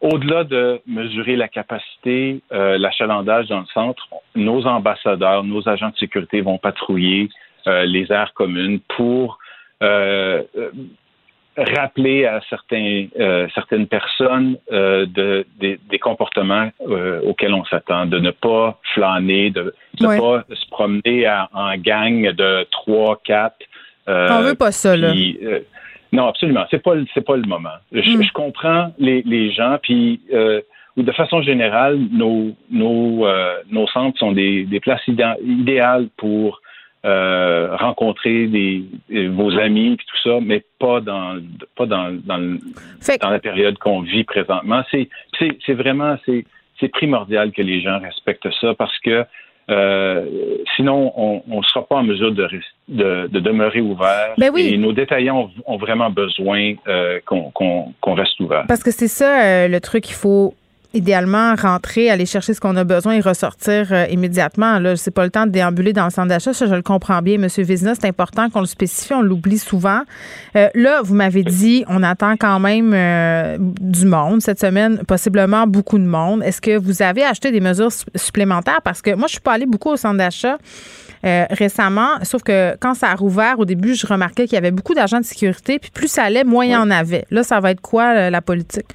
au-delà 0.01 0.43
de 0.43 0.81
mesurer 0.85 1.35
la 1.35 1.47
capacité, 1.47 2.41
euh, 2.51 2.77
l'achalandage 2.77 3.47
dans 3.47 3.61
le 3.61 3.65
centre, 3.73 4.07
nos 4.35 4.65
ambassadeurs, 4.65 5.43
nos 5.43 5.67
agents 5.67 5.89
de 5.89 5.97
sécurité 5.97 6.41
vont 6.41 6.57
patrouiller 6.57 7.29
les 7.65 8.11
aires 8.11 8.33
communes 8.33 8.79
pour 8.97 9.37
rappeler 11.59 12.25
à 12.25 12.41
certains, 12.49 13.07
euh, 13.19 13.47
certaines 13.53 13.87
personnes 13.87 14.57
euh, 14.71 15.05
de, 15.05 15.45
des, 15.59 15.99
comportements 15.99 16.71
euh, 16.87 17.21
auxquels 17.23 17.53
on 17.53 17.65
s'attend, 17.65 18.05
de 18.05 18.19
ne 18.19 18.31
pas 18.31 18.79
flâner, 18.93 19.49
de 19.49 19.73
ne 19.99 20.19
pas 20.19 20.43
se 20.49 20.69
promener 20.69 21.29
en 21.53 21.75
gang 21.77 22.31
de 22.33 22.65
trois, 22.71 23.19
quatre. 23.23 23.57
on 24.07 24.41
veut 24.41 24.55
pas 24.55 24.71
ça, 24.71 24.95
là. 24.95 25.13
non, 26.11 26.27
absolument. 26.27 26.65
C'est 26.71 26.81
pas 26.81 26.93
c'est 27.13 27.25
pas 27.25 27.35
le 27.35 27.47
moment. 27.47 27.77
Je, 27.91 28.17
mm. 28.17 28.29
comprends 28.33 28.93
les, 28.97 29.21
les 29.23 29.51
gens, 29.51 29.77
puis 29.81 30.21
de 30.31 31.11
façon 31.11 31.41
générale, 31.41 31.99
nos 32.11 32.55
nos 32.71 33.27
nos 33.69 33.87
centres 33.87 34.17
sont 34.17 34.31
des, 34.31 34.63
des 34.63 34.79
places 34.79 35.05
idéales 35.07 36.07
pour 36.17 36.61
euh, 37.05 37.75
rencontrer 37.77 38.47
des, 38.47 38.83
vos 39.29 39.57
amis 39.57 39.93
et 39.93 39.97
tout 39.97 40.17
ça, 40.23 40.39
mais 40.41 40.63
pas 40.79 40.99
dans 41.01 41.39
pas 41.77 41.85
dans 41.85 42.11
dans, 42.25 42.57
dans 43.21 43.29
la 43.29 43.39
période 43.39 43.77
qu'on 43.77 44.01
vit 44.01 44.23
présentement. 44.23 44.83
C'est 44.91 45.09
c'est 45.39 45.73
vraiment 45.73 46.17
c'est 46.25 46.45
c'est 46.79 46.89
primordial 46.89 47.51
que 47.51 47.61
les 47.61 47.81
gens 47.81 47.99
respectent 47.99 48.51
ça 48.61 48.73
parce 48.73 48.97
que 48.99 49.25
euh, 49.69 50.25
sinon, 50.75 51.13
on 51.15 51.57
ne 51.57 51.63
sera 51.63 51.85
pas 51.85 51.97
en 51.97 52.03
mesure 52.03 52.31
de, 52.31 52.47
de, 52.87 53.27
de 53.27 53.39
demeurer 53.39 53.81
ouvert. 53.81 54.33
Ben 54.37 54.49
oui. 54.51 54.71
Et 54.73 54.77
nos 54.77 54.93
détaillants 54.93 55.51
ont, 55.65 55.77
vraiment 55.77 56.09
besoin 56.09 56.73
euh, 56.87 57.19
qu'on 57.25 58.13
reste 58.15 58.39
ouvert. 58.39 58.65
Parce 58.67 58.83
que 58.83 58.91
c'est 58.91 59.07
ça 59.07 59.43
euh, 59.43 59.67
le 59.67 59.79
truc, 59.79 60.09
il 60.09 60.15
faut 60.15 60.55
idéalement 60.93 61.53
rentrer, 61.55 62.09
aller 62.09 62.25
chercher 62.25 62.53
ce 62.53 62.59
qu'on 62.59 62.75
a 62.75 62.83
besoin 62.83 63.13
et 63.13 63.21
ressortir 63.21 63.87
euh, 63.91 64.05
immédiatement. 64.09 64.79
Là, 64.79 64.95
c'est 64.95 65.11
pas 65.11 65.23
le 65.23 65.29
temps 65.29 65.45
de 65.45 65.51
déambuler 65.51 65.93
dans 65.93 66.05
le 66.05 66.09
centre 66.09 66.29
d'achat. 66.29 66.51
Ça, 66.53 66.65
je 66.65 66.73
le 66.73 66.81
comprends 66.81 67.21
bien, 67.21 67.37
Monsieur 67.37 67.63
Vizina. 67.63 67.93
C'est 67.93 68.07
important 68.07 68.49
qu'on 68.49 68.61
le 68.61 68.65
spécifie. 68.65 69.13
On 69.13 69.21
l'oublie 69.21 69.59
souvent. 69.59 70.01
Euh, 70.55 70.67
là, 70.73 71.01
vous 71.03 71.13
m'avez 71.13 71.43
dit, 71.43 71.85
on 71.87 72.01
attend 72.01 72.35
quand 72.37 72.59
même 72.59 72.93
euh, 72.93 73.57
du 73.59 74.05
monde 74.05 74.41
cette 74.41 74.59
semaine, 74.59 75.03
possiblement 75.07 75.67
beaucoup 75.67 75.99
de 75.99 76.05
monde. 76.05 76.41
Est-ce 76.43 76.61
que 76.61 76.77
vous 76.77 77.03
avez 77.03 77.23
acheté 77.23 77.51
des 77.51 77.61
mesures 77.61 77.91
supplémentaires? 78.15 78.81
Parce 78.83 79.03
que 79.03 79.13
moi, 79.13 79.27
je 79.27 79.33
suis 79.33 79.41
pas 79.41 79.53
allée 79.53 79.67
beaucoup 79.67 79.89
au 79.89 79.97
centre 79.97 80.17
d'achat. 80.17 80.57
récemment, 81.23 82.17
sauf 82.23 82.41
que 82.41 82.75
quand 82.79 82.95
ça 82.95 83.09
a 83.09 83.15
rouvert, 83.15 83.59
au 83.59 83.65
début, 83.65 83.93
je 83.93 84.07
remarquais 84.07 84.45
qu'il 84.45 84.53
y 84.53 84.57
avait 84.57 84.71
beaucoup 84.71 84.95
d'agents 84.95 85.19
de 85.19 85.25
sécurité, 85.25 85.77
puis 85.77 85.91
plus 85.91 86.07
ça 86.07 86.23
allait, 86.23 86.45
moins 86.45 86.65
il 86.65 86.71
y 86.71 86.75
en 86.75 86.89
avait. 86.89 87.25
Là, 87.29 87.43
ça 87.43 87.59
va 87.59 87.71
être 87.71 87.81
quoi 87.81 88.29
la 88.29 88.41
politique? 88.41 88.87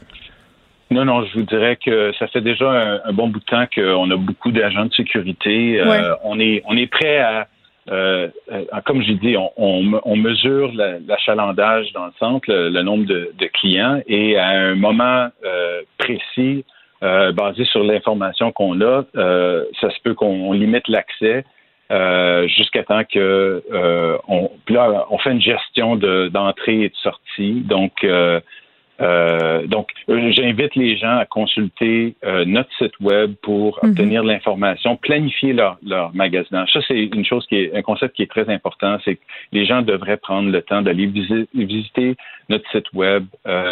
Non, 0.91 1.05
non, 1.05 1.25
je 1.25 1.35
vous 1.39 1.45
dirais 1.45 1.77
que 1.77 2.13
ça 2.19 2.27
fait 2.29 2.41
déjà 2.41 3.01
un, 3.05 3.13
bon 3.13 3.29
bout 3.29 3.41
de 3.41 3.45
temps 3.45 3.67
qu'on 3.75 4.11
a 4.11 4.17
beaucoup 4.17 4.53
d'agents 4.53 4.85
de 4.85 4.93
sécurité. 4.93 5.81
Euh, 5.81 6.15
on 6.23 6.39
est 6.39 6.63
on 6.67 6.77
est 6.77 6.87
prêt 6.87 7.19
à, 7.19 7.49
euh, 7.91 8.29
comme 8.85 9.03
j'ai 9.03 9.15
dit, 9.15 9.37
on, 9.37 9.51
on, 9.57 10.17
mesure 10.17 10.73
l'achalandage 11.07 11.93
dans 11.95 12.07
le 12.07 12.13
centre, 12.19 12.47
le, 12.49 12.83
nombre 12.83 13.07
de, 13.07 13.47
clients, 13.55 14.01
et 14.07 14.37
à 14.39 14.49
un 14.49 14.75
moment 14.75 15.29
euh, 15.45 15.83
précis, 15.99 16.65
basé 17.01 17.65
sur 17.67 17.85
l'information 17.85 18.53
qu'on 18.53 18.81
a, 18.81 19.03
ça 19.81 19.91
se 19.91 20.01
peut 20.03 20.15
qu'on 20.15 20.53
limite 20.53 20.89
l'accès. 20.89 21.45
jusqu'à 22.49 22.85
temps 22.85 23.05
que 23.05 23.63
on, 24.29 24.51
là, 24.69 25.07
on 25.11 25.19
fait 25.19 25.33
une 25.33 25.43
gestion 25.43 25.97
d'entrée 25.97 26.83
et 26.83 26.89
de 26.89 26.97
sortie. 27.03 27.63
Donc, 27.63 28.07
euh, 29.01 29.67
donc, 29.67 29.91
euh, 30.09 30.31
j'invite 30.33 30.77
les 30.77 30.97
gens 30.97 31.19
à 31.19 31.25
consulter 31.25 32.15
euh, 32.25 32.45
notre 32.45 32.71
site 32.77 32.99
web 33.01 33.35
pour 33.43 33.81
mhm. 33.83 33.91
obtenir 33.91 34.23
l'information, 34.23 34.97
planifier 34.97 35.53
leur, 35.53 35.79
leur 35.85 36.15
magasinage. 36.15 36.71
Ça, 36.73 36.81
c'est 36.87 37.03
une 37.03 37.25
chose 37.25 37.45
qui 37.47 37.57
est 37.57 37.75
un 37.75 37.83
concept 37.83 38.15
qui 38.15 38.23
est 38.23 38.31
très 38.31 38.49
important. 38.49 38.99
C'est 39.05 39.17
que 39.17 39.23
les 39.53 39.67
gens 39.67 39.83
devraient 39.83 40.17
prendre 40.17 40.51
le 40.51 40.63
temps 40.63 40.83
d'aller 40.83 41.07
visiter 41.07 42.17
notre 42.49 42.71
site 42.71 42.93
web 42.93 43.25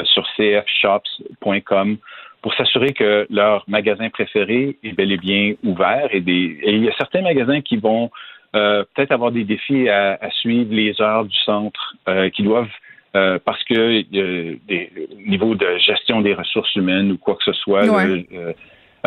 sur 0.05 0.27
cfshops.com 0.37 1.99
pour 2.41 2.55
s'assurer 2.55 2.93
que 2.93 3.27
leur 3.31 3.65
magasin 3.69 4.11
préféré 4.11 4.77
est 4.83 4.93
bel 4.93 5.13
et 5.13 5.19
bien 5.19 5.55
ouvert. 5.63 6.09
Et, 6.11 6.21
des, 6.21 6.59
et 6.63 6.73
il 6.73 6.85
y 6.85 6.89
a 6.89 6.95
certains 6.97 7.23
magasins 7.23 7.61
qui 7.61 7.77
vont 7.77 8.11
peut-être 8.53 9.13
avoir 9.13 9.31
des 9.31 9.45
défis 9.45 9.89
à, 9.89 10.19
à, 10.21 10.31
suivre 10.31 10.75
les 10.75 11.01
heures 11.01 11.25
du 11.25 11.37
centre, 11.45 11.95
qui 12.35 12.43
doivent 12.43 12.69
euh, 13.15 13.39
parce 13.45 13.63
que 13.65 13.75
euh, 13.75 14.57
des 14.67 14.91
niveaux 15.27 15.55
de 15.55 15.79
gestion 15.79 16.23
des 16.23 16.35
ressources 16.35 16.75
humaines 16.75 17.13
ou 17.13 17.19
quoi 17.19 17.35
que 17.35 17.45
ce 17.45 17.53
soit, 17.53 17.85
euh, 17.85 18.53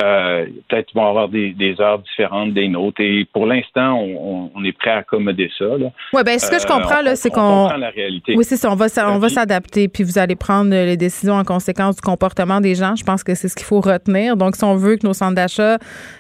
euh, 0.04 0.46
peut-être 0.68 0.94
vont 0.94 1.08
avoir 1.08 1.30
des, 1.30 1.54
des, 1.54 1.80
heures 1.80 2.00
différentes 2.00 2.54
des 2.54 2.68
nôtres. 2.68 3.00
Et 3.00 3.26
pour 3.32 3.46
l'instant, 3.46 3.98
on, 3.98 4.52
on, 4.54 4.64
est 4.66 4.74
prêt 4.74 4.90
à 4.90 4.98
accommoder 4.98 5.50
ça. 5.58 5.66
Oui, 6.12 6.22
bien, 6.26 6.38
ce 6.38 6.52
que 6.52 6.60
je 6.60 6.68
comprends, 6.68 7.02
là, 7.02 7.16
c'est 7.16 7.30
qu'on. 7.30 7.70
la 7.78 7.92
réalité. 7.92 8.36
Oui, 8.36 8.44
c'est 8.44 8.58
ça. 8.58 8.70
On 8.70 8.76
va, 8.76 8.88
on 9.08 9.20
va 9.20 9.30
s'adapter, 9.30 9.88
puis 9.88 10.04
vous 10.04 10.18
allez 10.18 10.36
prendre 10.36 10.72
les 10.72 10.98
décisions 10.98 11.36
en 11.36 11.46
conséquence 11.46 11.96
du 11.96 12.02
comportement 12.02 12.60
des 12.60 12.76
gens. 12.76 12.98
Je 12.98 13.06
pense 13.06 13.24
que 13.24 13.36
c'est 13.36 13.48
ce 13.48 13.56
qu'il 13.56 13.66
faut 13.66 13.80
retenir. 13.80 14.36
Donc, 14.36 14.58
si 14.58 14.66
on 14.66 14.76
veut 14.76 14.98
que 14.98 15.08
nos 15.08 15.14
centres 15.14 15.36
d'achat 15.36 15.78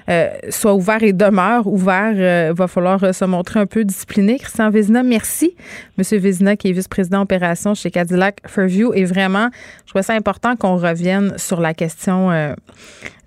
euh, 0.07 0.29
soient 0.49 0.73
ouverts 0.73 1.03
et 1.03 1.11
demeurent 1.11 1.67
ouverts, 1.67 2.13
il 2.13 2.21
euh, 2.21 2.53
va 2.55 2.67
falloir 2.67 3.13
se 3.13 3.25
montrer 3.25 3.59
un 3.59 3.65
peu 3.65 3.83
discipliné. 3.83 4.39
Christian 4.39 4.69
Vézina, 4.69 5.03
merci. 5.03 5.53
Monsieur 5.97 6.17
Vézina, 6.17 6.55
qui 6.55 6.69
est 6.69 6.71
vice-président 6.71 7.21
opération 7.21 7.73
chez 7.73 7.91
Cadillac 7.91 8.37
Fairview. 8.47 8.93
Et 8.93 9.03
vraiment, 9.03 9.49
je 9.85 9.89
trouve 9.91 10.01
ça 10.01 10.13
important 10.13 10.55
qu'on 10.55 10.77
revienne 10.77 11.37
sur 11.37 11.59
la 11.59 11.73
question 11.73 12.55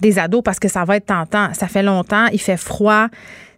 des 0.00 0.18
ados 0.18 0.37
parce 0.42 0.58
que 0.58 0.68
ça 0.68 0.84
va 0.84 0.96
être 0.96 1.06
tentant. 1.06 1.52
Ça 1.54 1.68
fait 1.68 1.82
longtemps, 1.82 2.26
il 2.32 2.40
fait 2.40 2.56
froid. 2.56 3.08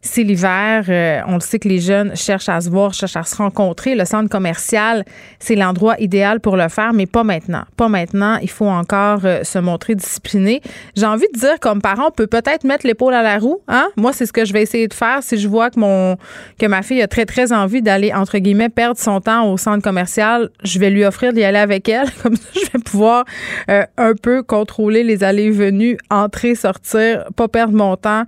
C'est 0.03 0.23
l'hiver. 0.23 0.85
Euh, 0.89 1.21
on 1.27 1.35
le 1.35 1.41
sait 1.41 1.59
que 1.59 1.69
les 1.69 1.79
jeunes 1.79 2.17
cherchent 2.17 2.49
à 2.49 2.61
se 2.61 2.71
voir, 2.71 2.95
cherchent 2.95 3.17
à 3.17 3.23
se 3.23 3.37
rencontrer. 3.37 3.95
Le 3.95 4.05
centre 4.05 4.31
commercial, 4.31 5.05
c'est 5.39 5.57
l'endroit 5.57 5.97
idéal 5.99 6.41
pour 6.41 6.57
le 6.57 6.69
faire, 6.69 6.93
mais 6.93 7.07
pas 7.07 7.23
maintenant. 7.23 7.65
Pas 7.77 7.89
maintenant. 7.89 8.39
Il 8.41 8.51
faut 8.51 8.67
encore 8.67 9.21
euh, 9.25 9.45
se 9.45 9.59
montrer 9.59 9.95
discipliné. 9.95 10.63
J'ai 10.97 11.07
envie 11.07 11.27
de 11.35 11.39
dire, 11.39 11.61
comme 11.61 11.83
parent, 11.83 12.09
on 12.09 12.11
peut 12.11 12.27
peut-être 12.27 12.65
mettre 12.65 12.87
l'épaule 12.87 13.15
à 13.15 13.23
la 13.23 13.39
roue. 13.39 13.61
Hein? 13.69 13.89
Moi, 13.97 14.13
c'est 14.13 14.27
ce 14.27 14.33
que 14.33 14.45
je 14.45 14.53
vais 14.53 14.63
essayer 14.63 14.89
de 14.89 14.95
faire 14.95 15.23
si 15.23 15.37
je 15.37 15.49
vois 15.49 15.71
que 15.71 15.79
mon 15.79 16.17
que 16.59 16.67
ma 16.67 16.83
fille 16.83 17.03
a 17.03 17.09
très 17.09 17.27
très 17.27 17.53
envie 17.53 17.83
d'aller 17.83 18.13
entre 18.13 18.39
guillemets 18.39 18.69
perdre 18.69 18.99
son 18.99 19.21
temps 19.21 19.51
au 19.51 19.57
centre 19.59 19.83
commercial. 19.83 20.49
Je 20.65 20.79
vais 20.79 20.91
lui 20.91 21.05
offrir 21.05 21.33
d'y 21.33 21.45
aller 21.45 21.59
avec 21.59 21.89
elle. 21.89 22.09
Comme 22.23 22.37
ça, 22.37 22.49
je 22.55 22.71
vais 22.73 22.83
pouvoir 22.83 23.25
euh, 23.71 23.85
un 23.99 24.15
peu 24.15 24.43
contrôler 24.43 25.05
les 25.05 25.25
allées 25.25 25.51
venues, 25.51 25.99
entrer, 26.11 26.55
sortir, 26.55 27.25
pas 27.37 27.49
perdre 27.49 27.75
mon 27.75 27.97
temps 27.97 28.25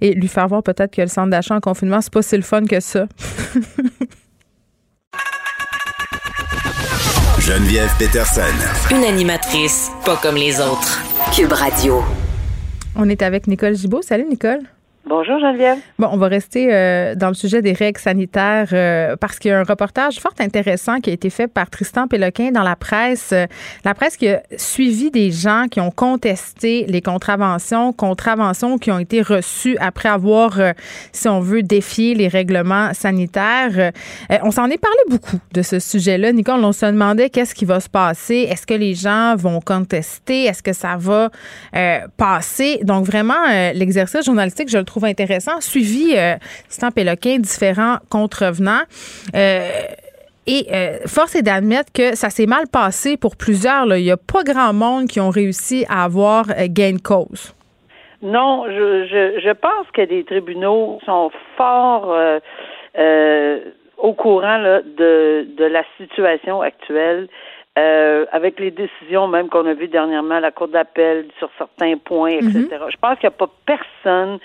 et 0.00 0.14
lui 0.14 0.28
faire 0.28 0.46
voir 0.46 0.62
peut-être 0.62 0.94
que 0.94 1.02
le 1.02 1.08
centre 1.16 1.30
d'achat 1.30 1.54
en 1.54 1.60
confinement, 1.60 2.00
c'est 2.02 2.12
pas 2.12 2.20
si 2.20 2.36
le 2.36 2.42
fun 2.42 2.64
que 2.66 2.78
ça. 2.78 3.06
Geneviève 7.40 7.90
Peterson. 7.98 8.42
Une 8.90 9.04
animatrice 9.04 9.90
pas 10.04 10.16
comme 10.16 10.34
les 10.34 10.60
autres. 10.60 11.00
Cube 11.34 11.52
Radio. 11.52 12.02
On 12.96 13.08
est 13.08 13.22
avec 13.22 13.46
Nicole 13.46 13.74
Gibault. 13.76 14.02
Salut 14.02 14.26
Nicole. 14.28 14.60
Bonjour 15.08 15.38
Geneviève. 15.38 15.78
Bon, 16.00 16.08
on 16.10 16.16
va 16.16 16.26
rester 16.26 16.74
euh, 16.74 17.14
dans 17.14 17.28
le 17.28 17.34
sujet 17.34 17.62
des 17.62 17.74
règles 17.74 18.00
sanitaires 18.00 18.70
euh, 18.72 19.14
parce 19.14 19.38
qu'il 19.38 19.52
y 19.52 19.54
a 19.54 19.60
un 19.60 19.62
reportage 19.62 20.18
fort 20.18 20.34
intéressant 20.40 20.98
qui 20.98 21.10
a 21.10 21.12
été 21.12 21.30
fait 21.30 21.46
par 21.46 21.70
Tristan 21.70 22.08
Péloquin 22.08 22.50
dans 22.50 22.64
la 22.64 22.74
presse. 22.74 23.30
Euh, 23.32 23.46
la 23.84 23.94
presse 23.94 24.16
qui 24.16 24.26
a 24.26 24.42
suivi 24.56 25.12
des 25.12 25.30
gens 25.30 25.66
qui 25.70 25.78
ont 25.78 25.92
contesté 25.92 26.86
les 26.88 27.02
contraventions, 27.02 27.92
contraventions 27.92 28.78
qui 28.78 28.90
ont 28.90 28.98
été 28.98 29.22
reçues 29.22 29.76
après 29.78 30.08
avoir, 30.08 30.58
si 31.12 31.28
on 31.28 31.38
veut, 31.38 31.62
défié 31.62 32.16
les 32.16 32.26
règlements 32.26 32.92
sanitaires. 32.92 33.92
on 34.42 34.50
s'en 34.50 34.68
est 34.70 34.78
parlé 34.78 34.98
beaucoup 35.08 35.38
de 35.52 35.62
ce 35.62 35.78
sujet-là. 35.78 36.32
Nicole, 36.32 36.64
on 36.64 36.72
se 36.72 36.86
demandait 36.86 37.30
qu'est-ce 37.30 37.54
qui 37.54 37.64
va 37.64 37.78
se 37.78 37.88
passer. 37.88 38.48
Est-ce 38.50 38.66
que 38.66 38.74
les 38.74 38.94
gens 38.94 39.36
vont 39.36 39.60
contester? 39.60 40.46
Est-ce 40.46 40.64
que 40.64 40.72
ça 40.72 40.96
va 40.98 41.30
passer? 42.16 42.80
Donc, 42.82 43.06
vraiment, 43.06 43.46
l'exercice 43.72 44.24
journalistique, 44.24 44.68
je 44.68 44.78
le 44.78 44.84
trouve 44.84 44.95
intéressant, 45.04 45.60
suivi, 45.60 46.14
euh, 46.16 46.34
Stan 46.68 46.90
Péloquin, 46.90 47.38
différents 47.38 47.96
contrevenants. 48.10 48.84
Euh, 49.34 49.68
et 50.46 50.66
euh, 50.72 50.98
force 51.06 51.34
est 51.34 51.42
d'admettre 51.42 51.92
que 51.92 52.14
ça 52.14 52.30
s'est 52.30 52.46
mal 52.46 52.64
passé 52.72 53.16
pour 53.16 53.36
plusieurs. 53.36 53.84
Il 53.96 54.04
n'y 54.04 54.10
a 54.10 54.16
pas 54.16 54.44
grand 54.44 54.72
monde 54.72 55.08
qui 55.08 55.20
ont 55.20 55.30
réussi 55.30 55.84
à 55.88 56.04
avoir 56.04 56.46
gain 56.68 56.92
de 56.92 57.02
cause. 57.02 57.52
Non, 58.22 58.64
je, 58.66 59.06
je, 59.42 59.52
pense 59.52 59.86
que 59.92 60.02
les 60.02 60.24
tribunaux 60.24 61.00
sont 61.04 61.30
fort 61.56 62.16
au 63.98 64.12
courant 64.14 64.58
de, 64.58 65.46
de 65.56 65.64
la 65.64 65.82
situation 65.98 66.62
actuelle. 66.62 67.28
avec 67.76 68.58
les 68.60 68.70
décisions 68.70 69.26
même 69.26 69.48
qu'on 69.48 69.66
a 69.66 69.74
vues 69.74 69.88
dernièrement 69.88 70.36
à 70.36 70.40
la 70.40 70.52
Cour 70.52 70.68
d'appel 70.68 71.26
sur 71.38 71.50
certains 71.58 71.98
points, 71.98 72.30
etc. 72.30 72.68
Mm-hmm. 72.70 72.90
Je 72.90 72.96
pense 72.98 73.18
qu'il 73.18 73.28
n'y 73.28 73.34
a 73.34 73.46
pas 73.46 73.50
personne 73.66 74.38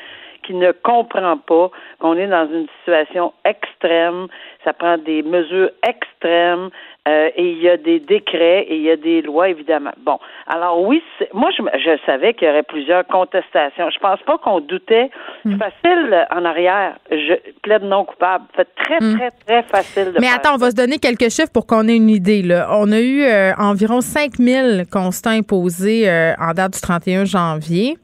qui 0.43 0.53
ne 0.53 0.71
comprend 0.71 1.38
pas 1.38 1.69
qu'on 2.00 2.15
est 2.17 2.27
dans 2.27 2.48
une 2.51 2.67
situation 2.79 3.33
extrême. 3.45 4.27
Ça 4.63 4.74
prend 4.74 4.98
des 4.98 5.24
mesures 5.24 5.71
extrêmes 5.88 6.69
euh, 7.07 7.29
et 7.36 7.51
il 7.51 7.62
y 7.62 7.69
a 7.69 7.77
des 7.77 8.00
décrets 8.00 8.62
et 8.62 8.75
il 8.75 8.83
y 8.83 8.91
a 8.91 8.95
des 8.95 9.24
lois, 9.24 9.50
évidemment. 9.50 9.91
Bon, 10.05 10.19
alors 10.45 10.81
oui, 10.83 11.01
moi, 11.33 11.50
je, 11.57 11.63
je 11.79 11.98
savais 12.05 12.36
qu'il 12.36 12.48
y 12.48 12.51
aurait 12.51 12.62
plusieurs 12.62 13.07
contestations. 13.07 13.89
Je 13.89 14.00
pense 14.00 14.21
pas 14.21 14.38
qu'on 14.38 14.60
doutait. 14.60 15.10
Hmm. 15.43 15.57
facile 15.57 16.27
en 16.29 16.45
arrière. 16.45 16.95
Je 17.10 17.33
plaide 17.63 17.83
non 17.83 18.05
coupable. 18.05 18.45
C'est 18.55 18.75
très, 18.75 19.00
hmm. 19.00 19.17
très, 19.17 19.31
très 19.45 19.63
facile 19.63 20.13
de 20.13 20.19
Mais 20.19 20.27
attends, 20.27 20.53
on 20.53 20.57
va 20.57 20.69
se 20.69 20.75
donner 20.75 21.00
quelques 21.00 21.29
chiffres 21.31 21.51
pour 21.51 21.65
qu'on 21.65 21.88
ait 21.88 21.95
une 21.95 22.10
idée. 22.10 22.43
Là. 22.43 22.67
On 22.71 22.91
a 22.91 23.00
eu 23.00 23.24
euh, 23.24 23.53
environ 23.57 24.01
5000 24.01 24.86
constats 24.91 25.31
imposés 25.31 26.07
euh, 26.07 26.33
en 26.39 26.53
date 26.53 26.74
du 26.74 26.81
31 26.81 27.25
janvier. 27.25 27.98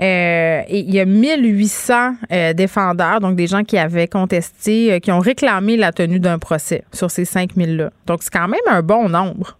Euh, 0.00 0.60
il 0.68 0.94
y 0.94 1.00
a 1.00 1.04
1800 1.04 1.94
euh, 2.32 2.52
défendeurs, 2.52 3.20
donc 3.20 3.36
des 3.36 3.46
gens 3.46 3.62
qui 3.62 3.78
avaient 3.78 4.08
contesté, 4.08 4.92
euh, 4.92 4.98
qui 4.98 5.12
ont 5.12 5.20
réclamé 5.20 5.76
la 5.76 5.92
tenue 5.92 6.20
d'un 6.20 6.38
procès 6.38 6.82
sur 6.92 7.10
ces 7.10 7.24
5000-là. 7.24 7.90
Donc, 8.06 8.22
c'est 8.22 8.32
quand 8.32 8.48
même 8.48 8.60
un 8.66 8.82
bon 8.82 9.08
nombre. 9.08 9.56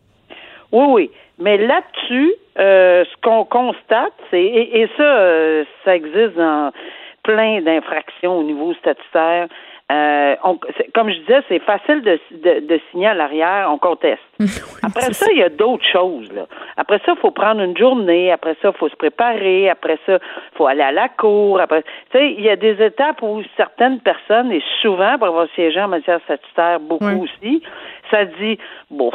Oui, 0.72 0.86
oui. 0.88 1.10
Mais 1.38 1.58
là-dessus, 1.58 2.32
ce 2.56 3.20
qu'on 3.22 3.44
constate, 3.44 4.12
c'est, 4.30 4.42
et, 4.42 4.82
et 4.82 4.88
ça, 4.96 5.64
ça 5.84 5.96
existe 5.96 6.36
dans 6.36 6.70
plein 7.24 7.60
d'infractions 7.62 8.38
au 8.38 8.44
niveau 8.44 8.72
statutaire, 8.74 9.48
euh, 9.92 10.34
comme 10.94 11.10
je 11.10 11.18
disais, 11.20 11.42
c'est 11.48 11.58
facile 11.58 12.00
de, 12.00 12.18
de, 12.60 12.80
signer 12.90 13.08
à 13.08 13.14
l'arrière, 13.14 13.68
on 13.70 13.76
conteste. 13.76 14.22
après 14.82 15.12
ça, 15.12 15.26
il 15.30 15.38
y 15.38 15.42
a 15.42 15.50
d'autres 15.50 15.84
choses. 15.84 16.32
Là. 16.32 16.46
Après 16.78 16.98
ça, 17.04 17.12
il 17.14 17.20
faut 17.20 17.30
prendre 17.30 17.60
une 17.60 17.76
journée. 17.76 18.32
Après 18.32 18.56
ça, 18.62 18.70
il 18.74 18.78
faut 18.78 18.88
se 18.88 18.96
préparer. 18.96 19.68
Après 19.68 19.98
ça, 20.06 20.14
il 20.14 20.56
faut 20.56 20.66
aller 20.66 20.82
à 20.82 20.92
la 20.92 21.10
cour. 21.10 21.60
Après, 21.60 21.82
tu 21.82 22.18
sais, 22.18 22.32
il 22.32 22.40
y 22.40 22.48
a 22.48 22.56
des 22.56 22.82
étapes 22.82 23.20
où 23.20 23.42
certaines 23.58 24.00
personnes, 24.00 24.52
et 24.52 24.62
souvent, 24.80 25.18
pour 25.18 25.28
avoir 25.28 25.48
siégé 25.54 25.80
en 25.80 25.88
matière 25.88 26.20
statutaire, 26.24 26.80
beaucoup 26.80 27.24
aussi, 27.24 27.62
ça 28.10 28.24
dit, 28.24 28.58
bon, 28.90 29.12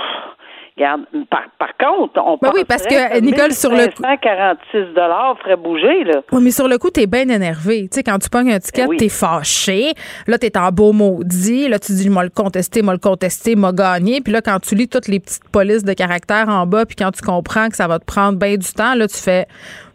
par, 1.29 1.77
contre, 1.77 2.21
on 2.23 2.37
ben 2.41 2.51
oui, 2.53 2.63
parce 2.67 2.83
que 2.83 3.19
Nicole 3.19 3.51
sur 3.51 3.71
le 3.71 3.87
coup 3.87 4.03
146 4.03 4.93
dollars 4.93 5.37
ferait 5.39 5.57
bouger 5.57 6.03
là. 6.03 6.21
Oui, 6.31 6.41
mais 6.43 6.51
sur 6.51 6.67
le 6.67 6.77
coup, 6.77 6.89
t'es 6.89 7.07
bien 7.07 7.27
énervé. 7.27 7.87
Tu 7.89 7.97
sais 7.97 8.03
quand 8.03 8.19
tu 8.19 8.29
pognes 8.29 8.51
un 8.51 8.59
ticket, 8.59 8.87
ben 8.87 8.97
t'es 8.97 9.09
fâché. 9.09 9.93
Là, 10.27 10.37
t'es 10.37 10.57
en 10.57 10.71
beau 10.71 10.91
maudit. 10.91 11.67
Là, 11.67 11.79
tu 11.79 11.91
dis 11.93 12.09
moi 12.09 12.23
le 12.23 12.29
contester, 12.29 12.81
moi 12.81 12.93
le 12.93 12.99
contester, 12.99 13.55
m'a 13.55 13.71
gagné. 13.71 14.21
Puis 14.21 14.33
là, 14.33 14.41
quand 14.41 14.59
tu 14.59 14.75
lis 14.75 14.87
toutes 14.87 15.07
les 15.07 15.19
petites 15.19 15.47
polices 15.49 15.83
de 15.83 15.93
caractère 15.93 16.49
en 16.49 16.65
bas, 16.65 16.85
puis 16.85 16.95
quand 16.95 17.11
tu 17.11 17.21
comprends 17.21 17.69
que 17.69 17.75
ça 17.75 17.87
va 17.87 17.99
te 17.99 18.05
prendre 18.05 18.37
bien 18.37 18.55
du 18.55 18.71
temps, 18.71 18.95
là, 18.95 19.07
tu 19.07 19.17
fais 19.17 19.47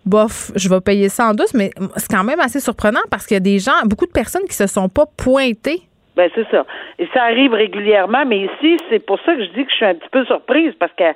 bof, 0.04 0.52
je 0.54 0.68
vais 0.68 0.80
payer 0.80 1.08
ça 1.08 1.28
en 1.28 1.34
douce, 1.34 1.54
mais 1.54 1.70
c'est 1.96 2.10
quand 2.10 2.24
même 2.24 2.40
assez 2.40 2.60
surprenant 2.60 3.00
parce 3.10 3.26
qu'il 3.26 3.36
y 3.36 3.38
a 3.38 3.40
des 3.40 3.58
gens, 3.58 3.72
beaucoup 3.86 4.06
de 4.06 4.12
personnes 4.12 4.44
qui 4.48 4.54
se 4.54 4.66
sont 4.66 4.88
pas 4.88 5.06
pointées 5.16 5.82
ben 6.16 6.30
c'est 6.34 6.48
ça. 6.50 6.64
Et 6.98 7.08
ça 7.12 7.24
arrive 7.24 7.52
régulièrement, 7.52 8.24
mais 8.26 8.38
ici, 8.38 8.76
c'est 8.88 9.04
pour 9.04 9.18
ça 9.20 9.34
que 9.34 9.44
je 9.44 9.50
dis 9.50 9.64
que 9.64 9.70
je 9.70 9.76
suis 9.76 9.84
un 9.84 9.94
petit 9.94 10.08
peu 10.10 10.24
surprise 10.24 10.72
parce 10.78 10.92
que 10.92 11.12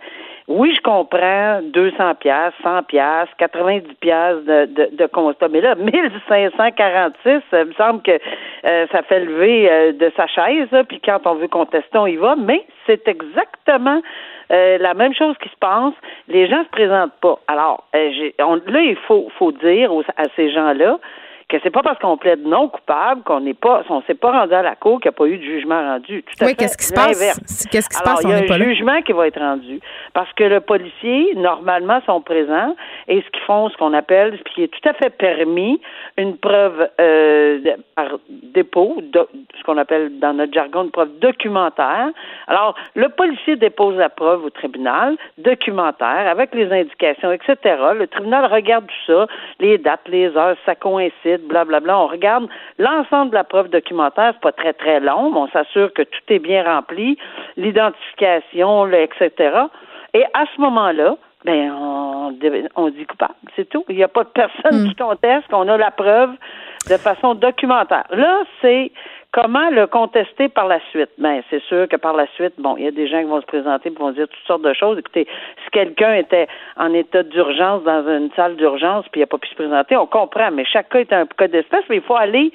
oui, 0.48 0.74
je 0.74 0.80
comprends 0.80 1.60
200 1.62 2.14
pièces, 2.14 2.54
100 2.62 2.84
pièces, 2.84 3.28
90 3.36 3.94
pièces 4.00 4.44
de, 4.44 4.64
de, 4.64 4.96
de, 4.96 5.06
constat, 5.06 5.48
mais 5.48 5.60
là 5.60 5.74
1546, 5.74 7.42
ça 7.50 7.64
me 7.66 7.72
semble 7.74 8.00
que 8.00 8.18
euh, 8.64 8.86
ça 8.90 9.02
fait 9.02 9.20
lever 9.20 9.70
euh, 9.70 9.92
de 9.92 10.10
sa 10.16 10.26
chaise, 10.26 10.68
puis 10.88 11.00
quand 11.04 11.20
on 11.26 11.34
veut 11.34 11.48
contester, 11.48 11.98
on 11.98 12.06
y 12.06 12.16
va, 12.16 12.34
mais 12.34 12.64
c'est 12.86 13.06
exactement 13.08 14.00
euh, 14.50 14.78
la 14.78 14.94
même 14.94 15.14
chose 15.14 15.36
qui 15.42 15.50
se 15.50 15.56
passe. 15.60 15.92
Les 16.28 16.48
gens 16.48 16.64
se 16.64 16.70
présentent 16.70 17.20
pas. 17.20 17.38
Alors, 17.46 17.84
là, 17.92 18.80
il 18.80 18.96
faut, 19.06 19.28
faut 19.38 19.52
dire 19.52 19.92
à 20.16 20.24
ces 20.34 20.50
gens-là 20.50 20.98
que 21.48 21.56
c'est 21.62 21.70
pas 21.70 21.82
parce 21.82 21.98
qu'on 21.98 22.18
plaide 22.18 22.46
non 22.46 22.68
coupable 22.68 23.22
qu'on 23.22 23.40
n'est 23.40 23.54
pas, 23.54 23.82
on 23.88 24.02
s'est 24.02 24.14
pas 24.14 24.32
rendu 24.32 24.52
à 24.52 24.62
la 24.62 24.76
cour 24.76 25.00
qu'il 25.00 25.10
n'y 25.10 25.14
a 25.14 25.18
pas 25.18 25.26
eu 25.26 25.38
de 25.38 25.42
jugement 25.42 25.80
rendu. 25.80 26.22
Tout 26.22 26.44
oui, 26.44 26.54
qu'est-ce 26.54 26.76
qui 26.76 26.84
se 26.84 26.92
passe? 26.92 27.18
Qu'est-ce 27.70 27.88
qui 27.88 27.96
se 27.96 28.02
passe? 28.02 28.20
Il 28.22 28.28
y 28.28 28.32
a 28.32 28.36
un 28.36 28.58
jugement 28.58 29.00
qui 29.00 29.12
va 29.12 29.26
être 29.26 29.40
rendu 29.40 29.80
parce 30.12 30.30
que 30.34 30.44
le 30.44 30.60
policier, 30.60 31.34
normalement, 31.36 32.00
sont 32.04 32.20
présents 32.20 32.76
et 33.08 33.22
ce 33.22 33.30
qu'ils 33.30 33.42
font, 33.46 33.70
ce 33.70 33.76
qu'on 33.78 33.94
appelle, 33.94 34.38
ce 34.38 34.52
qui 34.52 34.62
est 34.62 34.68
tout 34.68 34.86
à 34.86 34.92
fait 34.92 35.10
permis, 35.10 35.80
une 36.18 36.36
preuve 36.36 36.88
euh, 37.00 37.60
par 37.94 38.18
dépôt, 38.28 39.00
ce 39.14 39.64
qu'on 39.64 39.78
appelle 39.78 40.18
dans 40.18 40.34
notre 40.34 40.52
jargon 40.52 40.84
une 40.84 40.90
preuve 40.90 41.18
documentaire. 41.18 42.10
Alors, 42.46 42.74
le 42.94 43.08
policier 43.08 43.56
dépose 43.56 43.96
la 43.96 44.10
preuve 44.10 44.44
au 44.44 44.50
tribunal, 44.50 45.16
documentaire, 45.38 46.28
avec 46.28 46.54
les 46.54 46.70
indications, 46.70 47.32
etc. 47.32 47.56
Le 47.94 48.06
tribunal 48.06 48.52
regarde 48.52 48.86
tout 48.86 49.12
ça, 49.12 49.26
les 49.60 49.78
dates, 49.78 50.08
les 50.08 50.36
heures, 50.36 50.56
ça 50.66 50.74
coïncide 50.74 51.37
blablabla. 51.46 51.98
On 51.98 52.06
regarde 52.06 52.48
l'ensemble 52.78 53.30
de 53.30 53.36
la 53.36 53.44
preuve 53.44 53.68
documentaire, 53.68 54.32
c'est 54.34 54.40
pas 54.40 54.52
très 54.52 54.72
très 54.72 55.00
long, 55.00 55.30
mais 55.30 55.38
on 55.38 55.48
s'assure 55.48 55.92
que 55.92 56.02
tout 56.02 56.20
est 56.28 56.38
bien 56.38 56.64
rempli, 56.64 57.18
l'identification, 57.56 58.90
etc. 58.92 59.32
Et 60.14 60.24
à 60.34 60.44
ce 60.54 60.60
moment-là, 60.60 61.16
ben 61.44 61.70
on, 61.72 62.34
on 62.76 62.88
dit 62.88 63.06
coupable, 63.06 63.34
c'est 63.54 63.68
tout. 63.68 63.84
Il 63.88 63.96
n'y 63.96 64.02
a 64.02 64.08
pas 64.08 64.24
de 64.24 64.30
personne 64.30 64.82
hmm. 64.82 64.88
qui 64.88 64.94
conteste 64.96 65.48
qu'on 65.48 65.68
a 65.68 65.76
la 65.76 65.90
preuve 65.90 66.30
de 66.88 66.96
façon 66.96 67.34
documentaire. 67.34 68.04
Là, 68.10 68.42
c'est 68.60 68.92
Comment 69.30 69.68
le 69.68 69.86
contester 69.86 70.48
par 70.48 70.66
la 70.66 70.80
suite? 70.88 71.10
Ben, 71.18 71.42
c'est 71.50 71.62
sûr 71.64 71.86
que 71.86 71.96
par 71.96 72.14
la 72.14 72.26
suite, 72.28 72.54
bon, 72.56 72.76
il 72.78 72.84
y 72.84 72.88
a 72.88 72.90
des 72.90 73.06
gens 73.06 73.20
qui 73.20 73.26
vont 73.26 73.42
se 73.42 73.46
présenter 73.46 73.90
et 73.90 73.92
vont 73.92 74.10
dire 74.10 74.26
toutes 74.26 74.46
sortes 74.46 74.62
de 74.62 74.72
choses. 74.72 74.98
Écoutez, 74.98 75.26
si 75.64 75.70
quelqu'un 75.70 76.14
était 76.14 76.48
en 76.78 76.94
état 76.94 77.22
d'urgence 77.22 77.82
dans 77.82 78.08
une 78.08 78.30
salle 78.34 78.56
d'urgence 78.56 79.04
puis 79.12 79.20
il 79.20 79.24
n'a 79.24 79.26
pas 79.26 79.36
pu 79.36 79.48
se 79.48 79.54
présenter, 79.54 79.96
on 79.96 80.06
comprend, 80.06 80.50
mais 80.50 80.64
chaque 80.64 80.88
cas 80.88 81.00
est 81.00 81.12
un 81.12 81.26
cas 81.26 81.46
d'espèce, 81.46 81.84
mais 81.90 81.96
il 81.96 82.02
faut 82.02 82.16
aller 82.16 82.52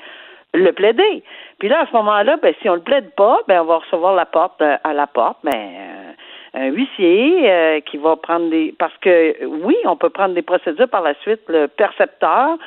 le 0.55 0.71
plaider. 0.71 1.23
Puis 1.59 1.69
là, 1.69 1.81
à 1.81 1.85
ce 1.85 1.93
moment-là, 1.93 2.37
ben, 2.41 2.55
si 2.61 2.67
on 2.69 2.75
le 2.75 2.81
plaide 2.81 3.11
pas, 3.15 3.39
ben, 3.47 3.61
on 3.61 3.65
va 3.65 3.77
recevoir 3.77 4.15
la 4.15 4.25
porte 4.25 4.59
euh, 4.63 4.75
à 4.83 4.93
la 4.93 5.05
porte, 5.05 5.37
ben, 5.43 5.51
euh, 5.53 6.11
un 6.55 6.65
huissier 6.67 7.51
euh, 7.51 7.81
qui 7.81 7.97
va 7.97 8.15
prendre 8.15 8.49
des 8.49 8.73
parce 8.79 8.97
que 8.97 9.45
oui, 9.45 9.75
on 9.85 9.95
peut 9.95 10.09
prendre 10.09 10.33
des 10.33 10.41
procédures 10.41 10.89
par 10.89 11.03
la 11.03 11.13
suite, 11.21 11.41
le 11.49 11.67
percepteur 11.67 12.57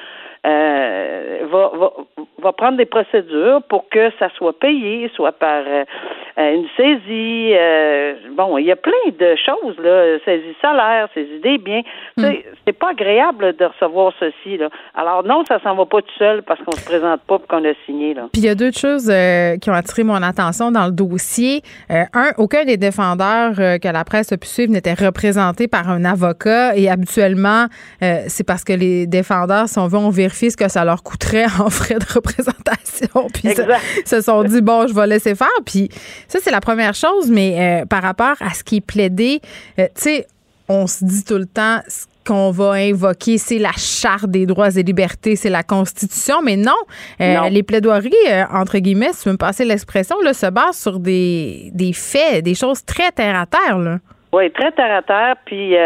euh, 0.46 1.46
va, 1.50 1.70
va, 1.76 1.92
va 2.40 2.52
prendre 2.52 2.76
des 2.76 2.86
procédures 2.86 3.62
pour 3.68 3.88
que 3.88 4.10
ça 4.18 4.28
soit 4.36 4.56
payé, 4.56 5.10
soit 5.16 5.32
par 5.32 5.64
euh, 5.66 5.84
une 6.38 6.66
saisie. 6.76 7.52
Euh, 7.52 8.14
bon, 8.36 8.56
il 8.58 8.66
y 8.66 8.70
a 8.70 8.76
plein 8.76 8.92
de 9.18 9.34
choses, 9.44 9.76
là, 9.82 10.18
saisie 10.24 10.54
salaire, 10.62 11.08
saisie 11.14 11.40
des 11.40 11.58
biens. 11.58 11.82
Hmm. 12.16 12.26
C'est 12.64 12.78
pas 12.78 12.90
agréable 12.90 13.56
de 13.56 13.64
recevoir 13.64 14.12
ceci. 14.20 14.56
Là. 14.56 14.68
Alors 14.94 15.24
non, 15.24 15.42
ça 15.48 15.58
s'en 15.60 15.74
va 15.74 15.84
pas 15.84 16.00
tout 16.00 16.14
seul 16.16 16.42
parce 16.42 16.60
qu'on 16.62 16.76
se 16.76 16.84
présente 16.84 17.22
pas 17.22 17.36
et 17.36 17.46
qu'on 17.48 17.64
a 17.64 17.72
signé. 17.84 18.14
Là. 18.14 18.28
Puis 18.32 18.42
il 18.42 18.46
y 18.46 18.48
a 18.48 18.54
deux 18.54 18.72
choses 18.72 19.12
qui 19.60 19.70
ont 19.70 19.74
attiré 19.74 20.04
mon 20.04 20.22
attention 20.22 20.70
dans 20.70 20.86
le 20.86 20.92
dossier. 20.92 21.62
un, 21.90 22.30
aucun 22.38 22.64
des 22.64 22.76
défendeurs 22.76 23.54
que 23.56 23.92
la 23.92 24.04
presse 24.04 24.30
a 24.30 24.36
pu 24.36 24.46
suivre 24.46 24.72
n'était 24.72 24.94
représenté 24.94 25.66
par 25.66 25.88
un 25.88 26.04
avocat 26.04 26.76
et 26.76 26.88
habituellement, 26.88 27.66
c'est 28.00 28.46
parce 28.46 28.62
que 28.64 28.72
les 28.72 29.06
défendeurs, 29.06 29.68
si 29.68 29.78
on 29.78 29.88
veut, 29.88 29.98
on 29.98 30.10
vérifie 30.10 30.35
que 30.56 30.68
ça 30.68 30.84
leur 30.84 31.02
coûterait 31.02 31.46
en 31.60 31.70
frais 31.70 31.98
de 31.98 32.12
représentation. 32.12 33.28
Puis 33.32 33.48
se 34.04 34.20
sont 34.20 34.44
dit, 34.44 34.60
bon, 34.60 34.86
je 34.86 34.94
vais 34.94 35.06
laisser 35.06 35.34
faire. 35.34 35.48
Puis 35.64 35.88
ça, 36.28 36.38
c'est 36.40 36.50
la 36.50 36.60
première 36.60 36.94
chose. 36.94 37.30
Mais 37.30 37.82
euh, 37.82 37.86
par 37.86 38.02
rapport 38.02 38.36
à 38.40 38.50
ce 38.50 38.62
qui 38.62 38.76
est 38.76 38.86
plaidé, 38.86 39.40
euh, 39.78 39.86
tu 39.94 40.02
sais, 40.02 40.26
on 40.68 40.86
se 40.86 41.04
dit 41.04 41.24
tout 41.24 41.38
le 41.38 41.46
temps, 41.46 41.80
ce 41.86 42.06
qu'on 42.26 42.50
va 42.50 42.72
invoquer, 42.72 43.38
c'est 43.38 43.58
la 43.58 43.70
charte 43.76 44.26
des 44.26 44.46
droits 44.46 44.76
et 44.76 44.82
libertés, 44.82 45.36
c'est 45.36 45.50
la 45.50 45.62
Constitution, 45.62 46.42
mais 46.42 46.56
non, 46.56 46.72
euh, 47.20 47.48
les 47.50 47.62
plaidoiries, 47.62 48.10
entre 48.52 48.78
guillemets, 48.78 49.12
si 49.12 49.22
tu 49.22 49.28
veux 49.28 49.34
me 49.34 49.38
passer 49.38 49.64
l'expression, 49.64 50.16
là, 50.22 50.32
se 50.34 50.46
basent 50.46 50.76
sur 50.76 50.98
des, 50.98 51.70
des 51.72 51.92
faits, 51.92 52.42
des 52.42 52.56
choses 52.56 52.84
très 52.84 53.12
terre-à-terre. 53.12 53.78
Là. 53.78 53.98
Oui, 54.32 54.50
très 54.50 54.72
terre-à-terre, 54.72 55.36
puis 55.44 55.76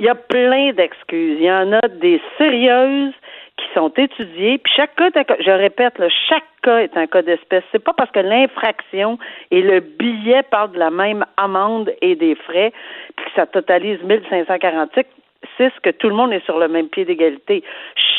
il 0.00 0.04
y 0.04 0.08
a 0.08 0.14
plein 0.14 0.72
d'excuses. 0.72 1.38
Il 1.40 1.46
y 1.46 1.52
en 1.52 1.72
a 1.72 1.88
des 1.88 2.20
sérieuses 2.36 3.14
qui 3.60 3.74
sont 3.74 3.92
étudiées. 3.96 4.58
Puis 4.58 4.72
chaque 4.74 4.94
cas, 4.96 5.10
je 5.40 5.50
répète, 5.50 5.94
chaque 6.28 6.44
cas 6.62 6.78
est 6.78 6.96
un 6.96 7.06
cas 7.06 7.22
d'espèce. 7.22 7.62
C'est 7.72 7.82
pas 7.82 7.92
parce 7.92 8.10
que 8.10 8.20
l'infraction 8.20 9.18
et 9.50 9.62
le 9.62 9.80
billet 9.80 10.42
parlent 10.42 10.72
de 10.72 10.78
la 10.78 10.90
même 10.90 11.24
amende 11.36 11.92
et 12.00 12.16
des 12.16 12.34
frais, 12.34 12.72
puis 13.16 13.26
que 13.26 13.32
ça 13.36 13.46
totalise 13.46 14.02
1546 14.02 15.04
que 15.82 15.90
tout 15.90 16.08
le 16.08 16.14
monde 16.14 16.32
est 16.32 16.44
sur 16.44 16.58
le 16.58 16.68
même 16.68 16.88
pied 16.88 17.04
d'égalité. 17.04 17.62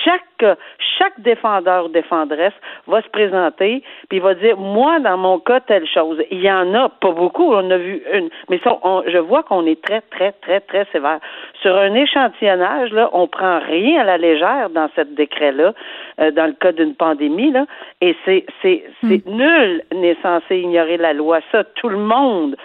Chaque, 0.04 0.58
chaque 0.98 1.20
défendeur 1.20 1.86
ou 1.86 1.88
défendresse 1.90 2.54
va 2.88 3.02
se 3.02 3.10
présenter, 3.10 3.84
puis 4.10 4.18
il 4.18 4.22
va 4.22 4.34
dire, 4.36 4.58
moi, 4.58 5.00
dans 5.00 5.18
mon 5.18 5.40
cas, 5.40 5.60
telle 5.60 5.88
chose. 5.88 6.22
Il 6.32 6.42
y 6.42 6.52
en 6.52 6.74
a 6.74 6.90
pas 6.90 7.12
beaucoup, 7.12 7.54
on 7.54 7.70
a 7.72 7.78
vu 7.78 8.02
une, 8.14 8.30
mais 8.50 8.60
ça, 8.64 8.78
je 9.08 9.18
vois 9.18 9.44
qu'on 9.44 9.66
est 9.66 9.82
très, 9.82 10.02
très, 10.02 10.32
très, 10.34 10.60
très 10.62 10.86
sévère. 10.92 11.20
Sur 11.62 11.76
un 11.76 11.94
échantillonnage, 11.94 12.92
là, 12.92 13.10
on 13.14 13.28
prend 13.28 13.60
rien 13.60 14.02
à 14.02 14.04
la 14.04 14.18
légère 14.18 14.70
dans 14.70 14.90
ce 14.96 15.02
décret-là, 15.02 15.74
euh, 16.20 16.32
dans 16.32 16.46
le 16.46 16.54
cas 16.54 16.72
d'une 16.72 16.96
pandémie, 16.96 17.52
là, 17.52 17.66
et 18.02 18.16
c'est, 18.26 18.46
c'est, 18.62 18.84
c'est 19.02 19.26
hmm. 19.26 19.36
nul 19.36 19.84
n'est 19.94 20.18
censé 20.22 20.58
ignorer 20.58 20.98
la 20.98 21.14
loi. 21.14 21.40
Ça, 21.52 21.64
tout 21.64 21.90
le 21.90 21.98
monde 21.98 22.56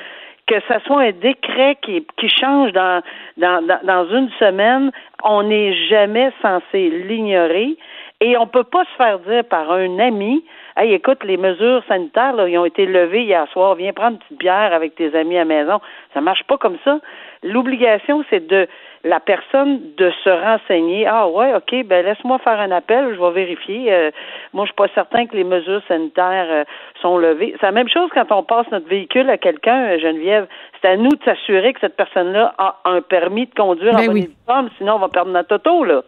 que 0.46 0.60
ce 0.68 0.78
soit 0.86 1.02
un 1.02 1.12
décret 1.12 1.76
qui, 1.82 2.06
qui 2.16 2.28
change 2.28 2.72
dans, 2.72 3.02
dans, 3.36 3.80
dans 3.82 4.08
une 4.10 4.30
semaine, 4.38 4.92
on 5.24 5.42
n'est 5.42 5.74
jamais 5.88 6.30
censé 6.40 6.88
l'ignorer. 6.88 7.76
Et 8.20 8.36
on 8.38 8.46
peut 8.46 8.64
pas 8.64 8.84
se 8.84 8.96
faire 8.96 9.18
dire 9.18 9.44
par 9.44 9.70
un 9.70 9.98
ami, 9.98 10.42
hey, 10.76 10.94
écoute, 10.94 11.22
les 11.22 11.36
mesures 11.36 11.82
sanitaires, 11.86 12.32
là, 12.32 12.48
ils 12.48 12.56
ont 12.56 12.64
été 12.64 12.86
levées 12.86 13.24
hier 13.24 13.46
soir, 13.52 13.74
viens 13.74 13.92
prendre 13.92 14.12
une 14.12 14.18
petite 14.18 14.38
bière 14.38 14.72
avec 14.72 14.94
tes 14.94 15.14
amis 15.14 15.36
à 15.36 15.40
la 15.40 15.44
maison. 15.44 15.80
Ça 16.14 16.22
marche 16.22 16.44
pas 16.44 16.56
comme 16.56 16.78
ça. 16.82 16.98
L'obligation, 17.42 18.24
c'est 18.30 18.46
de 18.46 18.66
la 19.06 19.20
personne 19.20 19.80
de 19.96 20.10
se 20.24 20.30
renseigner. 20.30 21.06
Ah 21.06 21.28
ouais, 21.28 21.54
ok, 21.54 21.86
ben 21.86 22.04
laisse-moi 22.04 22.38
faire 22.40 22.58
un 22.58 22.72
appel, 22.72 23.14
je 23.14 23.20
vais 23.20 23.30
vérifier. 23.30 23.92
Euh, 23.92 24.10
moi, 24.52 24.64
je 24.64 24.70
suis 24.70 24.76
pas 24.76 24.88
certain 24.94 25.26
que 25.26 25.36
les 25.36 25.44
mesures 25.44 25.82
sanitaires 25.86 26.48
euh, 26.50 26.64
sont 27.00 27.16
levées. 27.16 27.54
C'est 27.60 27.66
la 27.66 27.72
même 27.72 27.88
chose 27.88 28.10
quand 28.12 28.30
on 28.32 28.42
passe 28.42 28.66
notre 28.72 28.88
véhicule 28.88 29.30
à 29.30 29.38
quelqu'un, 29.38 29.90
euh, 29.90 29.98
Geneviève. 29.98 30.46
C'est 30.80 30.88
à 30.88 30.96
nous 30.96 31.08
de 31.08 31.18
s'assurer 31.24 31.72
que 31.72 31.80
cette 31.80 31.96
personne-là 31.96 32.54
a 32.58 32.76
un 32.84 33.00
permis 33.00 33.46
de 33.46 33.54
conduire 33.54 33.94
ben 33.94 34.10
en 34.10 34.12
oui. 34.12 34.30
sinon 34.78 34.94
on 34.94 34.98
va 34.98 35.08
perdre 35.08 35.30
notre 35.30 35.56
auto, 35.56 35.84
là. 35.84 36.02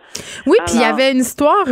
Oui, 0.46 0.56
puis 0.66 0.76
il 0.76 0.80
y 0.80 0.84
avait 0.84 1.12
une 1.12 1.18
histoire 1.18 1.64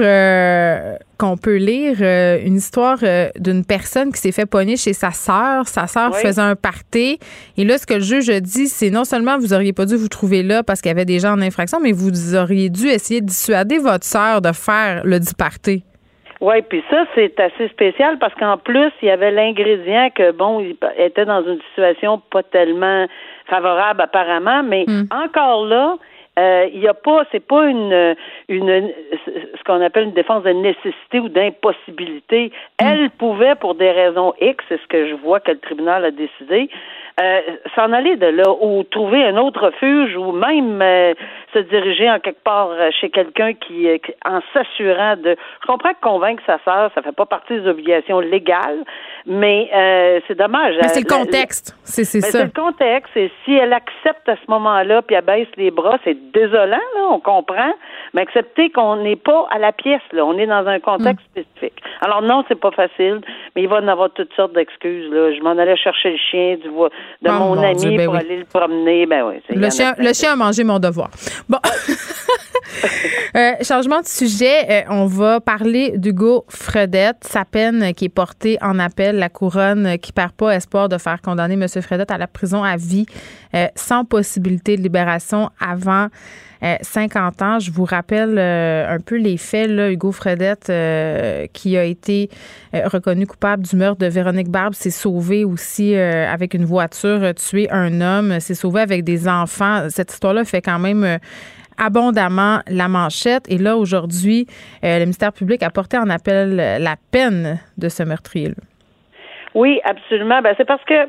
qu'on 1.18 1.36
peut 1.36 1.56
lire, 1.56 1.96
une 2.00 2.56
histoire 2.56 2.98
d'une 3.36 3.64
personne 3.64 4.12
qui 4.12 4.20
s'est 4.20 4.32
fait 4.32 4.46
pogner 4.46 4.76
chez 4.76 4.92
sa 4.92 5.10
sœur. 5.10 5.66
Sa 5.68 5.86
sœur 5.86 6.14
faisait 6.16 6.42
un 6.42 6.56
party. 6.56 7.18
Et 7.56 7.64
là, 7.64 7.78
ce 7.78 7.86
que 7.86 7.94
le 7.94 8.00
juge 8.00 8.28
dit, 8.42 8.66
c'est 8.66 8.90
non 8.90 9.04
seulement 9.04 9.38
vous 9.38 9.54
auriez 9.54 9.72
pas 9.72 9.86
dû 9.86 9.96
vous 9.96 10.08
trouver 10.08 10.42
là 10.42 10.62
parce 10.62 10.80
qu'il 10.80 10.90
y 10.90 10.92
avait 10.92 11.04
des 11.04 11.18
gens 11.18 11.32
en 11.32 11.40
infraction, 11.40 11.78
mais 11.80 11.92
vous 11.92 12.34
auriez 12.34 12.70
dû 12.70 12.88
essayer 12.88 13.20
de 13.20 13.26
dissuader 13.26 13.78
votre 13.78 14.04
sœur 14.04 14.40
de 14.40 14.52
faire 14.52 15.02
le 15.04 15.18
diparté. 15.20 15.84
Oui, 16.40 16.62
puis 16.62 16.82
ça, 16.90 17.04
c'est 17.14 17.38
assez 17.40 17.68
spécial 17.68 18.18
parce 18.18 18.34
qu'en 18.34 18.58
plus, 18.58 18.92
il 19.02 19.08
y 19.08 19.10
avait 19.10 19.30
l'ingrédient 19.30 20.10
que, 20.10 20.32
bon, 20.32 20.60
il 20.60 20.76
était 20.98 21.24
dans 21.24 21.42
une 21.42 21.60
situation 21.68 22.20
pas 22.30 22.42
tellement 22.42 23.06
favorable 23.46 24.02
apparemment, 24.02 24.62
mais 24.62 24.84
hmm. 24.86 25.04
encore 25.10 25.64
là, 25.64 25.96
euh, 26.38 26.68
il 26.74 26.80
n'y 26.80 26.88
a 26.88 26.92
pas, 26.92 27.24
c'est 27.32 27.40
pas 27.40 27.64
une, 27.66 28.14
une, 28.48 28.90
ce 29.24 29.64
qu'on 29.64 29.80
appelle 29.80 30.04
une 30.04 30.12
défense 30.12 30.42
de 30.42 30.50
nécessité 30.50 31.20
ou 31.20 31.30
d'impossibilité. 31.30 32.52
Hmm. 32.80 32.86
Elle 32.86 33.10
pouvait, 33.10 33.54
pour 33.54 33.74
des 33.74 33.90
raisons 33.90 34.34
X, 34.40 34.62
c'est 34.68 34.80
ce 34.80 34.86
que 34.88 35.08
je 35.08 35.14
vois 35.14 35.40
que 35.40 35.52
le 35.52 35.58
tribunal 35.58 36.04
a 36.04 36.10
décidé, 36.10 36.68
euh, 37.18 37.40
s'en 37.74 37.94
aller 37.94 38.16
de 38.16 38.26
là 38.26 38.44
ou 38.60 38.82
trouver 38.82 39.24
un 39.24 39.38
autre 39.38 39.68
refuge 39.68 40.14
ou 40.16 40.32
même 40.32 40.82
euh, 40.82 41.14
se 41.54 41.60
diriger 41.60 42.10
en 42.10 42.20
quelque 42.20 42.42
part 42.44 42.68
euh, 42.72 42.90
chez 43.00 43.08
quelqu'un 43.08 43.54
qui, 43.54 43.88
en 44.26 44.40
s'assurant 44.52 45.16
de. 45.16 45.34
Je 45.62 45.66
comprends 45.66 45.94
que 45.94 46.00
convaincre 46.02 46.42
sa 46.44 46.58
sœur, 46.62 46.90
ça 46.94 47.00
fait 47.00 47.16
pas 47.16 47.24
partie 47.24 47.58
des 47.58 47.66
obligations 47.66 48.20
légales, 48.20 48.84
mais 49.24 49.70
c'est 50.28 50.36
dommage. 50.36 50.74
Mais 50.82 50.88
c'est 50.88 51.08
le 51.08 51.16
contexte, 51.16 51.74
c'est 51.84 52.04
ça. 52.04 52.20
C'est 52.20 52.44
le 52.44 52.50
contexte. 52.50 53.16
Et 53.16 53.30
si 53.46 53.54
elle 53.54 53.72
accepte 53.72 54.28
à 54.28 54.36
ce 54.36 54.50
moment-là, 54.50 55.00
puis 55.00 55.16
elle 55.16 55.24
baisse 55.24 55.48
les 55.56 55.70
bras, 55.70 55.98
c'est 56.04 56.32
désolant, 56.32 56.76
là, 56.76 57.02
on 57.10 57.20
comprend. 57.20 57.72
Mais 58.12 58.22
accepter 58.22 58.70
qu'on 58.70 58.96
n'est 58.96 59.16
pas 59.16 59.46
à 59.50 59.58
la 59.58 59.72
pièce, 59.72 60.02
là, 60.12 60.24
on 60.24 60.36
est 60.36 60.46
dans 60.46 60.66
un 60.66 60.80
contexte 60.80 61.24
mm. 61.34 61.40
spécifique. 61.40 61.82
Alors 62.02 62.20
non, 62.22 62.44
c'est 62.48 62.60
pas 62.60 62.70
facile, 62.70 63.20
mais 63.54 63.62
il 63.62 63.68
va 63.68 63.76
en 63.76 63.88
avoir 63.88 64.10
toutes 64.10 64.32
sortes 64.34 64.52
d'excuses. 64.52 65.10
Là. 65.10 65.32
Je 65.32 65.40
m'en 65.40 65.56
allais 65.56 65.76
chercher 65.76 66.10
le 66.10 66.18
chien 66.18 66.56
du 66.56 66.68
de 67.22 67.30
oh, 67.30 67.32
mon, 67.32 67.62
ami 67.62 67.96
ben 67.96 68.06
pour 68.06 68.16
aller 68.16 68.38
le 68.38 68.44
promener. 68.44 69.06
Ben 69.06 69.24
oui, 69.26 69.42
le, 69.48 69.70
chien, 69.70 69.94
le 69.98 70.12
chien 70.12 70.32
a 70.32 70.36
mangé 70.36 70.64
mon 70.64 70.78
devoir. 70.78 71.10
Bon. 71.48 71.58
euh, 73.36 73.52
changement 73.62 74.00
de 74.00 74.06
sujet, 74.06 74.70
euh, 74.70 74.82
on 74.90 75.06
va 75.06 75.40
parler 75.40 75.92
d'Hugo 75.96 76.44
Fredette, 76.48 77.18
sa 77.22 77.44
peine 77.44 77.92
qui 77.94 78.06
est 78.06 78.10
portée 78.10 78.58
en 78.60 78.78
appel, 78.78 79.16
la 79.16 79.28
couronne 79.28 79.98
qui 79.98 80.12
perd 80.12 80.32
pas 80.32 80.54
espoir 80.54 80.88
de 80.88 80.98
faire 80.98 81.20
condamner 81.20 81.54
M. 81.54 81.66
Fredette 81.82 82.10
à 82.10 82.18
la 82.18 82.26
prison 82.26 82.62
à 82.62 82.76
vie 82.76 83.06
euh, 83.54 83.66
sans 83.74 84.04
possibilité 84.04 84.76
de 84.76 84.82
libération 84.82 85.50
avant 85.60 86.08
50 86.62 87.42
ans. 87.42 87.58
Je 87.58 87.70
vous 87.70 87.84
rappelle 87.84 88.38
un 88.38 88.98
peu 89.00 89.16
les 89.16 89.36
faits. 89.36 89.68
Là, 89.68 89.90
Hugo 89.90 90.12
Fredette, 90.12 90.72
qui 91.52 91.76
a 91.76 91.84
été 91.84 92.28
reconnu 92.72 93.26
coupable 93.26 93.64
du 93.64 93.76
meurtre 93.76 93.98
de 93.98 94.06
Véronique 94.06 94.48
Barbe, 94.48 94.74
s'est 94.74 94.90
sauvé 94.90 95.44
aussi 95.44 95.94
avec 95.94 96.54
une 96.54 96.64
voiture, 96.64 97.34
tué 97.34 97.68
un 97.70 98.00
homme, 98.00 98.40
s'est 98.40 98.54
sauvé 98.54 98.80
avec 98.80 99.04
des 99.04 99.28
enfants. 99.28 99.88
Cette 99.88 100.12
histoire-là 100.12 100.44
fait 100.44 100.62
quand 100.62 100.78
même 100.78 101.18
abondamment 101.78 102.60
la 102.68 102.88
manchette. 102.88 103.50
Et 103.50 103.58
là, 103.58 103.76
aujourd'hui, 103.76 104.46
le 104.82 105.00
ministère 105.00 105.32
public 105.32 105.62
a 105.62 105.70
porté 105.70 105.98
en 105.98 106.08
appel 106.08 106.56
la 106.56 106.96
peine 107.12 107.58
de 107.76 107.88
ce 107.88 108.02
meurtrier-là. 108.02 108.54
Oui, 109.56 109.80
absolument. 109.84 110.42
Ben, 110.42 110.54
c'est 110.58 110.66
parce 110.66 110.84
que 110.84 111.08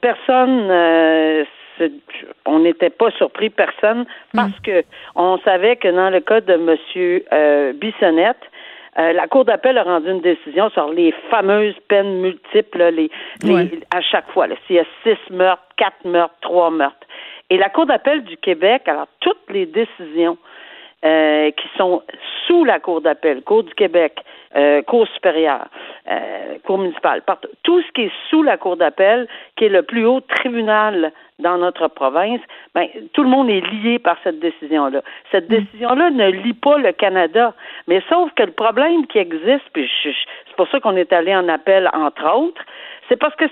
personne, 0.00 0.70
euh, 0.70 1.44
on 2.44 2.60
n'était 2.60 2.90
pas 2.90 3.10
surpris, 3.12 3.50
personne, 3.50 4.06
parce 4.34 4.58
mm. 4.58 4.62
que 4.64 4.84
on 5.14 5.38
savait 5.38 5.76
que 5.76 5.88
dans 5.88 6.10
le 6.10 6.20
cas 6.20 6.40
de 6.40 6.54
M. 6.54 6.76
Euh, 7.32 7.72
Bissonnette, 7.72 8.42
euh, 8.98 9.12
la 9.12 9.26
Cour 9.26 9.44
d'appel 9.44 9.76
a 9.76 9.82
rendu 9.82 10.10
une 10.10 10.22
décision 10.22 10.70
sur 10.70 10.88
les 10.90 11.12
fameuses 11.30 11.76
peines 11.88 12.20
multiples, 12.20 12.82
les, 12.84 13.10
à 13.94 14.00
chaque 14.00 14.30
fois. 14.30 14.46
S'il 14.66 14.76
y 14.76 14.78
a 14.78 14.84
six 15.02 15.18
meurtres, 15.30 15.62
quatre 15.76 16.04
meurtres, 16.04 16.36
trois 16.40 16.70
meurtres. 16.70 17.06
Et 17.50 17.58
la 17.58 17.68
Cour 17.68 17.86
d'appel 17.86 18.24
du 18.24 18.36
Québec, 18.38 18.82
alors 18.86 19.06
toutes 19.20 19.50
les 19.50 19.66
décisions 19.66 20.38
euh, 21.04 21.50
qui 21.50 21.68
sont 21.76 22.02
sous 22.46 22.64
la 22.64 22.80
Cour 22.80 23.02
d'appel, 23.02 23.42
Cour 23.42 23.64
du 23.64 23.74
Québec, 23.74 24.18
euh, 24.56 24.82
Cour 24.82 25.06
supérieure, 25.08 25.66
euh, 26.10 26.58
Cour 26.64 26.78
municipale, 26.78 27.22
tout 27.62 27.82
ce 27.82 27.92
qui 27.92 28.02
est 28.02 28.12
sous 28.30 28.42
la 28.42 28.56
Cour 28.56 28.76
d'appel, 28.76 29.28
qui 29.56 29.66
est 29.66 29.68
le 29.68 29.82
plus 29.82 30.04
haut 30.06 30.20
tribunal 30.20 31.12
dans 31.38 31.58
notre 31.58 31.88
province, 31.88 32.40
ben, 32.74 32.88
tout 33.12 33.22
le 33.22 33.28
monde 33.28 33.50
est 33.50 33.60
lié 33.60 33.98
par 33.98 34.16
cette 34.24 34.38
décision-là. 34.38 35.02
Cette 35.30 35.50
mm. 35.50 35.56
décision-là 35.56 36.10
ne 36.10 36.30
lie 36.30 36.54
pas 36.54 36.78
le 36.78 36.92
Canada, 36.92 37.54
mais 37.86 38.02
sauf 38.08 38.32
que 38.34 38.44
le 38.44 38.52
problème 38.52 39.06
qui 39.06 39.18
existe, 39.18 39.64
puis 39.72 39.90
c'est 40.02 40.56
pour 40.56 40.68
ça 40.68 40.80
qu'on 40.80 40.96
est 40.96 41.12
allé 41.12 41.34
en 41.34 41.48
appel, 41.48 41.90
entre 41.92 42.26
autres, 42.34 42.62
c'est 43.08 43.16
parce 43.16 43.34
que 43.36 43.44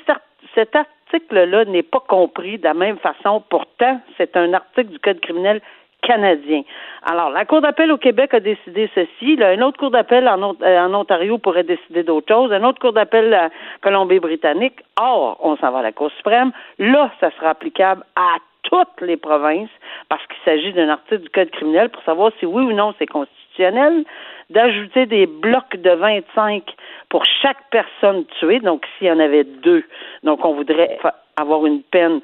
cet 0.55 0.75
article-là 0.75 1.67
n'est 1.67 1.83
pas 1.83 2.01
compris 2.01 2.59
de 2.59 2.64
la 2.64 2.75
même 2.75 2.97
façon. 2.99 3.43
Pourtant, 3.51 4.01
c'est 4.17 4.37
un 4.37 4.55
article 4.55 4.90
du 4.90 4.99
Code 4.99 5.21
criminel 5.21 5.61
canadien. 6.07 6.62
Alors, 7.03 7.31
la 7.31 7.45
Cour 7.45 7.61
d'appel 7.61 7.90
au 7.93 7.99
Québec 7.99 8.35
a 8.35 8.40
décidé 8.40 8.90
ceci. 8.95 9.37
Là, 9.37 9.55
une 9.55 9.62
autre 9.62 9.79
Cour 9.79 9.90
d'appel 9.90 10.29
en, 10.29 10.40
en, 10.43 10.95
Ontario 10.95 11.38
pourrait 11.38 11.64
décider 11.64 12.03
d'autre 12.03 12.33
chose. 12.33 12.53
Une 12.53 12.64
autre 12.64 12.81
Cour 12.81 12.93
d'appel 12.93 13.33
à 13.35 13.51
Colombie-Britannique. 13.83 14.81
Or, 15.01 15.38
on 15.43 15.57
s'en 15.57 15.71
va 15.71 15.81
à 15.81 15.83
la 15.83 15.93
Cour 15.93 16.11
suprême. 16.17 16.53
Là, 16.79 17.11
ça 17.21 17.31
sera 17.33 17.51
applicable 17.51 18.05
à 18.17 18.37
toutes 18.62 19.01
les 19.01 19.17
provinces 19.17 19.71
parce 20.09 20.23
qu'il 20.27 20.43
s'agit 20.45 20.73
d'un 20.73 20.88
article 20.88 21.23
du 21.23 21.29
Code 21.31 21.51
criminel 21.51 21.90
pour 21.90 22.03
savoir 22.03 22.33
si 22.38 22.47
oui 22.47 22.62
ou 22.62 22.73
non 22.73 22.95
c'est 22.99 23.07
constitutionnel 23.07 24.05
d'ajouter 24.51 25.07
des 25.07 25.27
blocs 25.27 25.77
de 25.77 25.90
25 25.90 26.62
pour 27.09 27.25
chaque 27.43 27.71
personne 27.71 28.25
tuée. 28.38 28.61
Donc, 28.61 28.85
s'il 28.99 29.09
y 29.09 29.11
en 29.11 29.21
avait 29.21 29.45
deux, 29.45 29.85
donc 30.23 30.45
on 30.45 30.55
voudrait 30.55 30.99
avoir 31.37 31.67
une 31.67 31.83
peine 31.83 32.21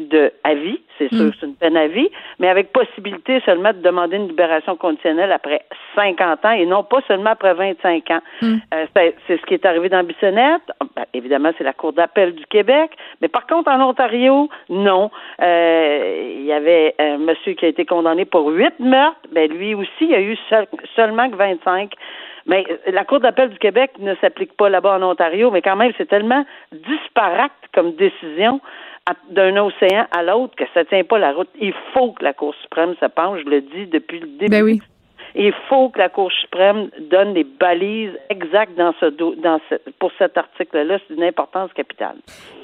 de 0.00 0.32
à 0.44 0.54
vie, 0.54 0.80
c'est 0.98 1.08
sûr 1.08 1.26
mm. 1.26 1.32
c'est 1.38 1.46
une 1.46 1.54
peine 1.54 1.76
à 1.76 1.86
vie, 1.86 2.08
mais 2.38 2.48
avec 2.48 2.72
possibilité 2.72 3.40
seulement 3.44 3.72
de 3.72 3.78
demander 3.78 4.16
une 4.16 4.28
libération 4.28 4.76
conditionnelle 4.76 5.32
après 5.32 5.62
50 5.94 6.44
ans 6.44 6.52
et 6.52 6.66
non 6.66 6.82
pas 6.82 7.00
seulement 7.06 7.30
après 7.30 7.54
25 7.54 8.10
ans. 8.10 8.20
Mm. 8.42 8.56
Euh, 8.74 8.86
c'est, 8.94 9.14
ce 9.28 9.46
qui 9.46 9.54
est 9.54 9.66
arrivé 9.66 9.88
dans 9.88 10.02
Bissonnette. 10.02 10.62
Ben, 10.96 11.04
évidemment, 11.14 11.52
c'est 11.58 11.64
la 11.64 11.72
Cour 11.72 11.92
d'appel 11.92 12.34
du 12.34 12.46
Québec, 12.46 12.90
mais 13.20 13.28
par 13.28 13.46
contre, 13.46 13.70
en 13.70 13.80
Ontario, 13.80 14.48
non. 14.68 15.10
Euh, 15.42 16.34
il 16.36 16.44
y 16.44 16.52
avait 16.52 16.94
un 16.98 17.18
monsieur 17.18 17.52
qui 17.52 17.66
a 17.66 17.68
été 17.68 17.84
condamné 17.84 18.24
pour 18.24 18.48
huit 18.48 18.78
meurtres, 18.78 19.20
ben 19.32 19.50
lui 19.50 19.74
aussi, 19.74 19.90
il 20.00 20.10
y 20.10 20.14
a 20.14 20.20
eu 20.20 20.36
seulement 20.96 21.30
que 21.30 21.36
25. 21.36 21.92
Mais 22.46 22.64
euh, 22.68 22.90
la 22.90 23.04
Cour 23.04 23.20
d'appel 23.20 23.50
du 23.50 23.58
Québec 23.58 23.92
ne 23.98 24.14
s'applique 24.16 24.56
pas 24.56 24.68
là-bas 24.68 24.98
en 24.98 25.02
Ontario, 25.02 25.50
mais 25.50 25.62
quand 25.62 25.76
même, 25.76 25.92
c'est 25.98 26.08
tellement 26.08 26.44
disparate 26.72 27.52
comme 27.74 27.92
décision 27.92 28.60
d'un 29.30 29.56
océan 29.56 30.06
à 30.10 30.22
l'autre 30.22 30.54
que 30.56 30.64
ça 30.74 30.84
tient 30.84 31.04
pas 31.04 31.18
la 31.18 31.32
route. 31.32 31.48
Il 31.60 31.74
faut 31.94 32.12
que 32.12 32.24
la 32.24 32.32
Cour 32.32 32.54
suprême 32.62 32.94
se 33.00 33.06
penche, 33.06 33.40
je 33.44 33.50
le 33.50 33.60
dis 33.60 33.86
depuis 33.86 34.20
le 34.20 34.26
début. 34.26 34.50
Ben 34.50 34.62
oui. 34.62 34.80
Il 35.34 35.52
faut 35.68 35.90
que 35.90 35.98
la 35.98 36.08
Cour 36.08 36.30
suprême 36.32 36.88
donne 37.10 37.34
les 37.34 37.44
balises 37.44 38.12
exactes 38.30 38.76
dans 38.76 38.92
ce, 39.00 39.06
dans 39.40 39.60
ce, 39.68 39.76
pour 39.98 40.10
cet 40.18 40.36
article-là. 40.36 40.98
C'est 41.06 41.14
d'une 41.14 41.24
importance 41.24 41.72
capitale. 41.72 42.16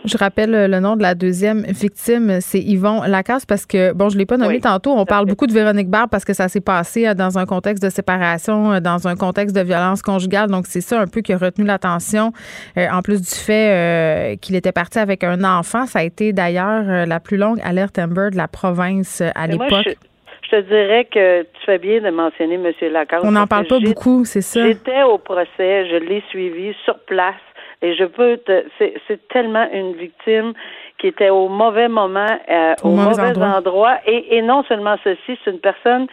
Je 0.04 0.16
rappelle 0.16 0.70
le 0.70 0.80
nom 0.80 0.96
de 0.96 1.02
la 1.02 1.14
deuxième 1.14 1.62
victime, 1.62 2.40
c'est 2.40 2.60
Yvon 2.60 3.02
Lacasse, 3.02 3.46
parce 3.46 3.66
que, 3.66 3.92
bon, 3.92 4.08
je 4.08 4.14
ne 4.14 4.20
l'ai 4.20 4.26
pas 4.26 4.36
nommé 4.36 4.60
tantôt. 4.60 4.92
On 4.92 5.04
parle 5.04 5.26
beaucoup 5.26 5.46
de 5.46 5.52
Véronique 5.52 5.88
Barbe 5.88 6.10
parce 6.10 6.24
que 6.24 6.32
ça 6.32 6.48
s'est 6.48 6.60
passé 6.60 7.06
euh, 7.06 7.14
dans 7.14 7.38
un 7.38 7.46
contexte 7.46 7.82
de 7.82 7.88
séparation, 7.88 8.72
euh, 8.72 8.80
dans 8.80 9.08
un 9.08 9.16
contexte 9.16 9.54
de 9.54 9.62
violence 9.62 10.02
conjugale. 10.02 10.48
Donc, 10.48 10.66
c'est 10.66 10.80
ça 10.80 11.00
un 11.00 11.06
peu 11.06 11.20
qui 11.22 11.32
a 11.32 11.38
retenu 11.38 11.64
l'attention, 11.64 12.32
euh, 12.78 12.86
en 12.92 13.02
plus 13.02 13.20
du 13.20 13.28
fait 13.28 14.38
qu'il 14.40 14.54
était 14.54 14.72
parti 14.72 14.98
avec 14.98 15.24
un 15.24 15.42
enfant. 15.44 15.86
Ça 15.86 16.00
a 16.00 16.02
été 16.02 16.32
d'ailleurs 16.32 17.06
la 17.06 17.20
plus 17.20 17.36
longue 17.36 17.60
alerte 17.62 17.98
Amber 17.98 18.28
de 18.30 18.36
la 18.36 18.48
province 18.48 19.22
à 19.34 19.46
l'époque. 19.46 19.96
Je 20.42 20.50
te 20.50 20.60
dirais 20.60 21.04
que 21.06 21.42
tu 21.42 21.64
fais 21.64 21.78
bien 21.78 22.00
de 22.00 22.10
mentionner 22.10 22.54
M. 22.54 22.72
Lacan. 22.92 23.20
On 23.22 23.32
n'en 23.32 23.46
parle 23.46 23.66
pas 23.66 23.80
beaucoup, 23.80 24.24
c'est 24.24 24.42
ça. 24.42 24.66
J'étais 24.66 25.02
au 25.02 25.18
procès, 25.18 25.88
je 25.88 25.96
l'ai 25.96 26.22
suivi 26.30 26.74
sur 26.84 26.98
place 27.00 27.34
et 27.82 27.94
je 27.94 28.04
peux 28.04 28.36
te. 28.38 28.64
C'est 28.78 29.28
tellement 29.28 29.68
une 29.72 29.94
victime 29.94 30.52
qui 30.98 31.08
était 31.08 31.30
au 31.30 31.48
mauvais 31.48 31.88
moment, 31.88 32.38
euh, 32.48 32.74
au, 32.82 32.90
mauvais, 32.90 33.38
endroit. 33.38 33.98
Et, 34.06 34.36
et 34.36 34.42
non 34.42 34.64
seulement 34.64 34.96
ceci, 35.04 35.38
c'est 35.44 35.50
une 35.50 35.60
personne 35.60 36.06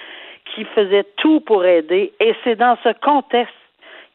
qui 0.53 0.65
faisait 0.65 1.05
tout 1.17 1.39
pour 1.41 1.65
aider. 1.65 2.13
Et 2.19 2.35
c'est 2.43 2.55
dans 2.55 2.77
ce 2.83 2.89
contexte 3.01 3.53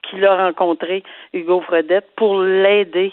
qu'il 0.03 0.25
a 0.25 0.47
rencontré 0.47 1.03
Hugo 1.33 1.61
Fredette 1.61 2.07
pour 2.17 2.41
l'aider 2.41 3.13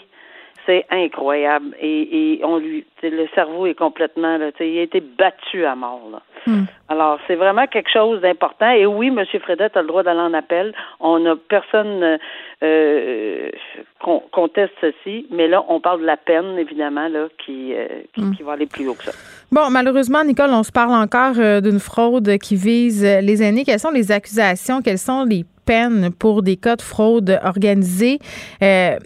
c'est 0.66 0.84
incroyable. 0.90 1.74
Et, 1.80 2.38
et, 2.38 2.44
on 2.44 2.58
lui, 2.58 2.84
le 3.02 3.26
cerveau 3.34 3.66
est 3.66 3.74
complètement, 3.74 4.36
là, 4.36 4.50
il 4.60 4.78
a 4.78 4.82
été 4.82 5.00
battu 5.00 5.64
à 5.64 5.74
mort. 5.74 6.08
Là. 6.12 6.22
Hmm. 6.46 6.64
Alors, 6.88 7.18
c'est 7.26 7.34
vraiment 7.34 7.66
quelque 7.66 7.90
chose 7.90 8.20
d'important. 8.20 8.70
Et 8.70 8.86
oui, 8.86 9.08
M. 9.08 9.24
Fredette 9.40 9.76
a 9.76 9.82
le 9.82 9.88
droit 9.88 10.02
d'aller 10.02 10.20
en 10.20 10.34
appel. 10.34 10.74
On 11.00 11.18
n'a 11.18 11.34
personne 11.36 12.18
euh, 12.62 13.50
conteste 14.32 14.72
ceci, 14.80 15.26
mais 15.30 15.48
là, 15.48 15.64
on 15.68 15.80
parle 15.80 16.02
de 16.02 16.06
la 16.06 16.16
peine, 16.16 16.58
évidemment, 16.58 17.08
là, 17.08 17.28
qui, 17.44 17.74
euh, 17.74 17.86
hmm. 18.16 18.32
qui, 18.34 18.42
va 18.42 18.52
aller 18.52 18.66
plus 18.66 18.88
haut 18.88 18.94
que 18.94 19.04
ça. 19.04 19.12
Bon, 19.50 19.70
malheureusement, 19.70 20.24
Nicole, 20.24 20.50
on 20.50 20.62
se 20.62 20.72
parle 20.72 20.94
encore 20.94 21.38
euh, 21.38 21.60
d'une 21.60 21.80
fraude 21.80 22.38
qui 22.38 22.56
vise 22.56 23.02
les 23.04 23.42
aînés. 23.42 23.64
Quelles 23.64 23.80
sont 23.80 23.90
les 23.90 24.12
accusations? 24.12 24.82
Quelles 24.82 24.98
sont 24.98 25.24
les 25.24 25.44
pour 26.18 26.42
des 26.42 26.56
cas 26.56 26.76
de 26.76 26.82
fraude 26.82 27.38
organisée. 27.42 28.18
Euh, 28.62 28.98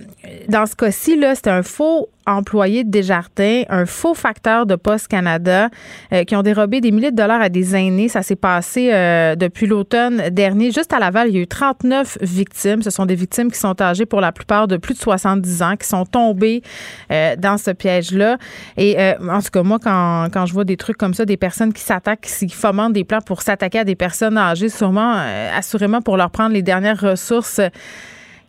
dans 0.48 0.66
ce 0.66 0.76
cas-ci, 0.76 1.16
là, 1.16 1.34
c'est 1.34 1.48
un 1.48 1.62
faux 1.62 2.08
employé 2.26 2.84
de 2.84 2.90
Desjardins, 2.90 3.62
un 3.68 3.86
faux 3.86 4.14
facteur 4.14 4.66
de 4.66 4.76
Poste 4.76 5.08
Canada 5.08 5.68
euh, 6.12 6.24
qui 6.24 6.36
ont 6.36 6.42
dérobé 6.42 6.80
des 6.80 6.90
milliers 6.90 7.10
de 7.10 7.16
dollars 7.16 7.40
à 7.40 7.48
des 7.48 7.74
aînés. 7.74 8.08
Ça 8.08 8.22
s'est 8.22 8.36
passé 8.36 8.90
euh, 8.92 9.34
depuis 9.36 9.66
l'automne 9.66 10.30
dernier. 10.30 10.70
Juste 10.70 10.92
à 10.92 10.98
Laval, 10.98 11.28
il 11.28 11.34
y 11.34 11.38
a 11.38 11.42
eu 11.42 11.46
39 11.46 12.18
victimes. 12.20 12.82
Ce 12.82 12.90
sont 12.90 13.06
des 13.06 13.14
victimes 13.14 13.50
qui 13.50 13.58
sont 13.58 13.80
âgées 13.80 14.06
pour 14.06 14.20
la 14.20 14.32
plupart 14.32 14.68
de 14.68 14.76
plus 14.76 14.94
de 14.94 15.00
70 15.00 15.62
ans, 15.62 15.76
qui 15.76 15.88
sont 15.88 16.04
tombées 16.04 16.62
dans 17.08 17.58
ce 17.58 17.70
piège-là. 17.70 18.38
Et 18.76 18.96
en 19.20 19.40
tout 19.40 19.50
cas, 19.50 19.62
moi, 19.62 19.78
quand, 19.82 20.28
quand 20.32 20.46
je 20.46 20.52
vois 20.52 20.64
des 20.64 20.76
trucs 20.76 20.96
comme 20.96 21.14
ça, 21.14 21.24
des 21.24 21.36
personnes 21.36 21.72
qui 21.72 21.82
s'attaquent, 21.82 22.20
qui 22.20 22.48
fomentent 22.48 22.92
des 22.92 23.04
plans 23.04 23.20
pour 23.20 23.42
s'attaquer 23.42 23.80
à 23.80 23.84
des 23.84 23.96
personnes 23.96 24.38
âgées, 24.38 24.68
sûrement, 24.68 25.14
assurément 25.56 26.02
pour 26.02 26.16
leur 26.16 26.30
prendre 26.30 26.52
les 26.52 26.62
dernières 26.62 27.00
ressources 27.00 27.60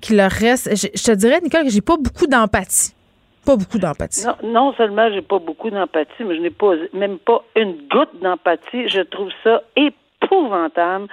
qui 0.02 0.16
leur 0.16 0.32
restent. 0.32 0.70
Je, 0.76 1.04
te 1.04 1.12
dirais, 1.12 1.40
Nicole, 1.42 1.64
que 1.64 1.70
j'ai 1.70 1.82
pas 1.82 1.98
beaucoup 1.98 2.28
d'empathie. 2.28 2.94
Pas 3.46 3.56
beaucoup 3.56 3.80
d'empathie. 3.80 4.26
Non, 4.26 4.36
non 4.44 4.74
seulement 4.74 5.12
j'ai 5.12 5.22
pas 5.22 5.40
beaucoup 5.40 5.70
d'empathie, 5.70 6.24
mais 6.24 6.36
je 6.36 6.42
n'ai 6.42 6.52
pas 6.52 6.74
même 6.94 7.18
pas 7.18 7.44
une 7.56 7.74
goutte 7.88 8.22
d'empathie. 8.22 8.88
Je 8.88 9.02
trouve 9.02 9.32
ça 9.44 9.62
épouvantable 9.76 11.08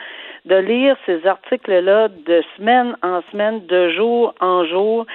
de 0.45 0.57
lire 0.57 0.97
ces 1.07 1.27
articles-là 1.27 2.09
de 2.09 2.43
semaine 2.57 2.97
en 3.03 3.21
semaine, 3.31 3.65
de 3.67 3.91
jour 3.91 4.35
en 4.41 4.65
jour. 4.65 5.07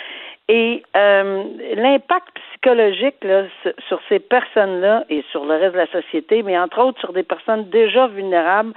Et 0.50 0.84
euh, 0.96 1.44
l'impact 1.76 2.38
psychologique 2.52 3.24
là, 3.24 3.44
sur 3.88 4.00
ces 4.10 4.20
personnes-là 4.20 5.06
et 5.10 5.24
sur 5.32 5.46
le 5.46 5.56
reste 5.56 5.74
de 5.74 5.78
la 5.78 5.88
société, 5.88 6.44
mais 6.44 6.58
entre 6.58 6.80
autres 6.80 7.00
sur 7.00 7.14
des 7.14 7.24
personnes 7.24 7.70
déjà 7.70 8.08
vulnérables, 8.08 8.74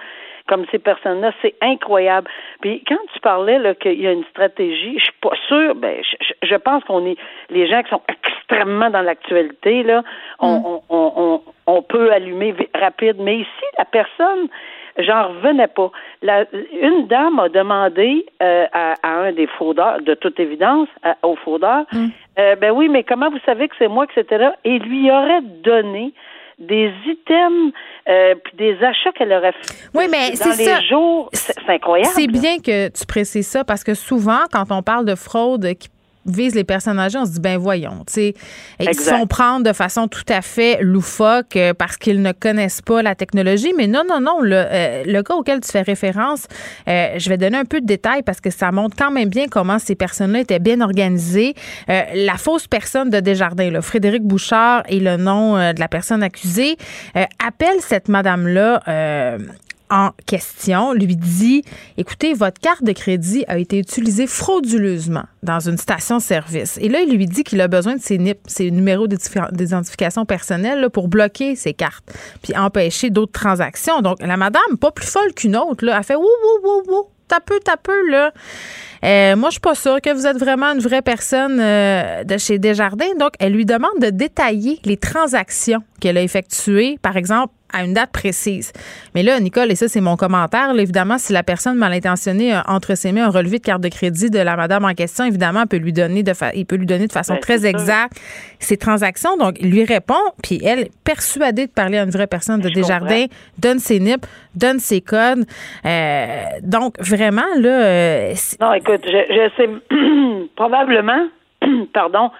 comme 0.46 0.64
ces 0.70 0.78
personnes-là. 0.78 1.32
C'est 1.42 1.54
incroyable. 1.60 2.28
Puis 2.60 2.82
quand 2.86 2.98
tu 3.12 3.20
parlais 3.20 3.58
là 3.58 3.74
qu'il 3.74 4.00
y 4.00 4.06
a 4.06 4.12
une 4.12 4.24
stratégie, 4.24 4.98
je 4.98 5.04
suis 5.04 5.20
pas 5.20 5.36
sûre. 5.48 5.74
Ben, 5.74 6.02
je, 6.42 6.56
pense 6.56 6.84
qu'on 6.84 7.06
est 7.06 7.16
les 7.50 7.68
gens 7.68 7.82
qui 7.82 7.90
sont 7.90 8.02
extrêmement 8.08 8.90
dans 8.90 9.02
l'actualité 9.02 9.82
là, 9.82 10.02
on, 10.38 10.58
mm. 10.58 10.64
on, 10.88 11.12
on, 11.16 11.42
on, 11.66 11.82
peut 11.82 12.12
allumer 12.12 12.54
rapide. 12.74 13.16
Mais 13.18 13.38
ici, 13.38 13.64
la 13.78 13.84
personne 13.84 14.48
j'en 14.98 15.28
revenais 15.28 15.66
pas. 15.66 15.90
La, 16.22 16.44
une 16.80 17.06
dame 17.06 17.38
a 17.38 17.48
demandé 17.48 18.26
euh, 18.42 18.66
à, 18.72 18.94
un 19.02 19.32
des 19.32 19.46
fraudeurs, 19.46 20.00
de 20.00 20.14
toute 20.14 20.38
évidence, 20.40 20.88
au 21.22 21.36
fraudeur, 21.36 21.84
mm. 21.92 22.06
euh, 22.38 22.56
ben 22.56 22.70
oui, 22.70 22.88
mais 22.88 23.02
comment 23.02 23.30
vous 23.30 23.40
savez 23.44 23.68
que 23.68 23.74
c'est 23.78 23.88
moi, 23.88 24.06
etc. 24.10 24.50
Et 24.64 24.78
lui 24.78 25.10
aurait 25.10 25.42
donné 25.42 26.12
des 26.58 26.90
items 27.06 27.72
euh, 28.08 28.34
puis 28.42 28.56
des 28.56 28.82
achats 28.82 29.12
qu'elle 29.12 29.32
aurait 29.32 29.52
fait 29.52 29.88
oui, 29.94 30.04
mais 30.10 30.30
dans 30.30 30.56
les 30.56 30.64
ça. 30.64 30.80
jours. 30.80 31.28
C'est 31.32 31.54
incroyable. 31.68 32.12
C'est 32.14 32.26
bien 32.26 32.58
que 32.58 32.88
tu 32.88 33.06
précises 33.06 33.46
ça 33.48 33.64
parce 33.64 33.84
que 33.84 33.94
souvent, 33.94 34.40
quand 34.52 34.64
on 34.70 34.82
parle 34.82 35.04
de 35.04 35.14
fraude 35.14 35.74
qui 35.74 35.88
vise 36.26 36.54
les 36.54 36.64
personnes 36.64 36.98
âgées, 36.98 37.18
on 37.18 37.24
se 37.24 37.32
dit 37.32 37.40
ben 37.40 37.58
voyons, 37.58 38.04
tu 38.06 38.12
sais, 38.12 38.34
ils 38.80 38.94
se 38.94 39.10
font 39.10 39.26
prendre 39.26 39.64
de 39.64 39.72
façon 39.72 40.08
tout 40.08 40.24
à 40.28 40.42
fait 40.42 40.78
loufoque 40.80 41.56
euh, 41.56 41.74
parce 41.74 41.96
qu'ils 41.96 42.22
ne 42.22 42.32
connaissent 42.32 42.82
pas 42.82 43.02
la 43.02 43.14
technologie. 43.14 43.72
Mais 43.76 43.86
non, 43.86 44.02
non, 44.08 44.20
non, 44.20 44.40
le, 44.40 44.56
euh, 44.56 45.02
le 45.06 45.22
cas 45.22 45.34
auquel 45.34 45.60
tu 45.60 45.70
fais 45.70 45.82
référence, 45.82 46.46
euh, 46.88 47.18
je 47.18 47.28
vais 47.28 47.36
donner 47.36 47.58
un 47.58 47.64
peu 47.64 47.80
de 47.80 47.86
détails 47.86 48.22
parce 48.22 48.40
que 48.40 48.50
ça 48.50 48.72
montre 48.72 48.96
quand 48.96 49.10
même 49.10 49.28
bien 49.28 49.46
comment 49.48 49.78
ces 49.78 49.94
personnes-là 49.94 50.40
étaient 50.40 50.58
bien 50.58 50.80
organisées. 50.80 51.54
la 51.88 52.36
fausse 52.36 52.66
personne 52.66 53.10
de 53.10 53.20
Desjardins, 53.20 53.70
là, 53.70 53.82
Frédéric 53.82 54.22
Bouchard 54.22 54.82
et 54.88 55.00
le 55.00 55.16
nom 55.16 55.56
de 55.56 55.78
la 55.78 55.88
personne 55.88 56.22
accusée, 56.22 56.76
appelle 57.38 57.80
cette 57.80 58.08
madame-là 58.08 58.82
en 59.90 60.10
question 60.26 60.92
lui 60.92 61.16
dit 61.16 61.62
écoutez, 61.96 62.34
votre 62.34 62.60
carte 62.60 62.82
de 62.82 62.92
crédit 62.92 63.44
a 63.48 63.58
été 63.58 63.78
utilisée 63.78 64.26
frauduleusement 64.26 65.24
dans 65.42 65.60
une 65.60 65.78
station-service. 65.78 66.78
Et 66.80 66.88
là, 66.88 67.00
il 67.00 67.16
lui 67.16 67.26
dit 67.26 67.44
qu'il 67.44 67.60
a 67.60 67.68
besoin 67.68 67.96
de 67.96 68.00
ses 68.00 68.18
NIP, 68.18 68.38
ses 68.46 68.70
numéros 68.70 69.06
d'identification 69.06 70.24
personnelle, 70.24 70.88
pour 70.90 71.08
bloquer 71.08 71.56
ses 71.56 71.74
cartes 71.74 72.04
puis 72.42 72.56
empêcher 72.56 73.10
d'autres 73.10 73.32
transactions. 73.32 74.00
Donc, 74.00 74.18
la 74.20 74.36
madame, 74.36 74.78
pas 74.80 74.90
plus 74.90 75.06
folle 75.06 75.32
qu'une 75.34 75.56
autre, 75.56 75.84
là, 75.84 75.96
a 75.96 76.02
fait 76.02 76.16
wouh, 76.16 76.24
wouh, 76.62 77.08
t'as 77.28 77.40
peu, 77.40 77.58
t'as 77.62 77.76
peu, 77.76 78.08
là. 78.10 78.32
Euh, 79.04 79.36
moi, 79.36 79.50
je 79.50 79.54
suis 79.54 79.60
pas 79.60 79.74
sûre 79.74 80.00
que 80.00 80.12
vous 80.12 80.26
êtes 80.26 80.38
vraiment 80.38 80.72
une 80.72 80.80
vraie 80.80 81.02
personne 81.02 81.60
euh, 81.60 82.24
de 82.24 82.38
chez 82.38 82.58
Desjardins. 82.58 83.14
Donc, 83.18 83.32
elle 83.38 83.52
lui 83.52 83.64
demande 83.64 83.98
de 84.00 84.10
détailler 84.10 84.80
les 84.84 84.96
transactions 84.96 85.82
qu'elle 86.00 86.16
a 86.16 86.22
effectuées, 86.22 86.98
par 87.02 87.16
exemple, 87.16 87.52
à 87.76 87.84
une 87.84 87.94
date 87.94 88.10
précise. 88.12 88.72
Mais 89.14 89.22
là, 89.22 89.38
Nicole, 89.40 89.70
et 89.70 89.74
ça, 89.74 89.88
c'est 89.88 90.00
mon 90.00 90.16
commentaire, 90.16 90.70
évidemment, 90.78 91.18
si 91.18 91.32
la 91.32 91.42
personne 91.42 91.76
mal 91.76 91.92
intentionnée 91.92 92.52
a 92.52 92.64
entre 92.68 92.94
ses 92.96 93.12
mains 93.12 93.26
un 93.26 93.30
relevé 93.30 93.58
de 93.58 93.64
carte 93.64 93.82
de 93.82 93.88
crédit 93.88 94.30
de 94.30 94.38
la 94.38 94.56
madame 94.56 94.84
en 94.84 94.94
question, 94.94 95.24
évidemment, 95.24 95.62
il 95.62 95.68
peut 95.68 95.76
lui 95.76 95.92
donner 95.92 96.22
de, 96.22 96.32
il 96.54 96.66
peut 96.66 96.76
lui 96.76 96.86
donner 96.86 97.06
de 97.06 97.12
façon 97.12 97.34
Ben, 97.34 97.40
très 97.40 97.66
exacte 97.66 98.16
ses 98.58 98.76
transactions. 98.76 99.36
Donc, 99.36 99.56
il 99.60 99.70
lui 99.70 99.84
répond, 99.84 100.14
puis 100.42 100.60
elle, 100.64 100.88
persuadée 101.04 101.66
de 101.66 101.72
parler 101.72 101.98
à 101.98 102.04
une 102.04 102.10
vraie 102.10 102.26
personne 102.26 102.60
de 102.60 102.68
Je 102.68 102.74
Desjardins, 102.74 103.26
donne 103.58 103.78
ses 103.78 104.00
NIP, 104.00 104.26
donne 104.54 104.78
ses 104.78 105.00
codes. 105.00 105.44
Euh, 105.84 106.42
donc, 106.62 106.94
vraiment, 107.00 107.46
là, 107.58 107.84
euh, 107.84 108.34
Non, 108.60 108.72
écoute, 108.72 109.02
je, 109.04 109.10
je 109.10 109.50
sais 109.56 110.48
probablement, 110.56 111.28
pardon, 111.92 112.30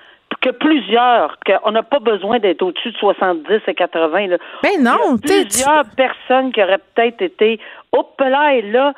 que 0.40 0.50
plusieurs, 0.50 1.38
qu'on 1.46 1.70
n'a 1.70 1.82
pas 1.82 1.98
besoin 1.98 2.38
d'être 2.38 2.62
au-dessus 2.62 2.92
de 2.92 2.96
70 2.96 3.60
et 3.66 3.74
80. 3.74 4.26
Là. 4.28 4.36
Ben 4.62 4.82
non, 4.82 5.18
plusieurs 5.18 5.84
personnes 5.96 6.52
qui 6.52 6.62
auraient 6.62 6.80
peut-être 6.94 7.22
été, 7.22 7.60
hop 7.92 8.20
là 8.20 8.54
et 8.54 8.62
là, 8.62 8.92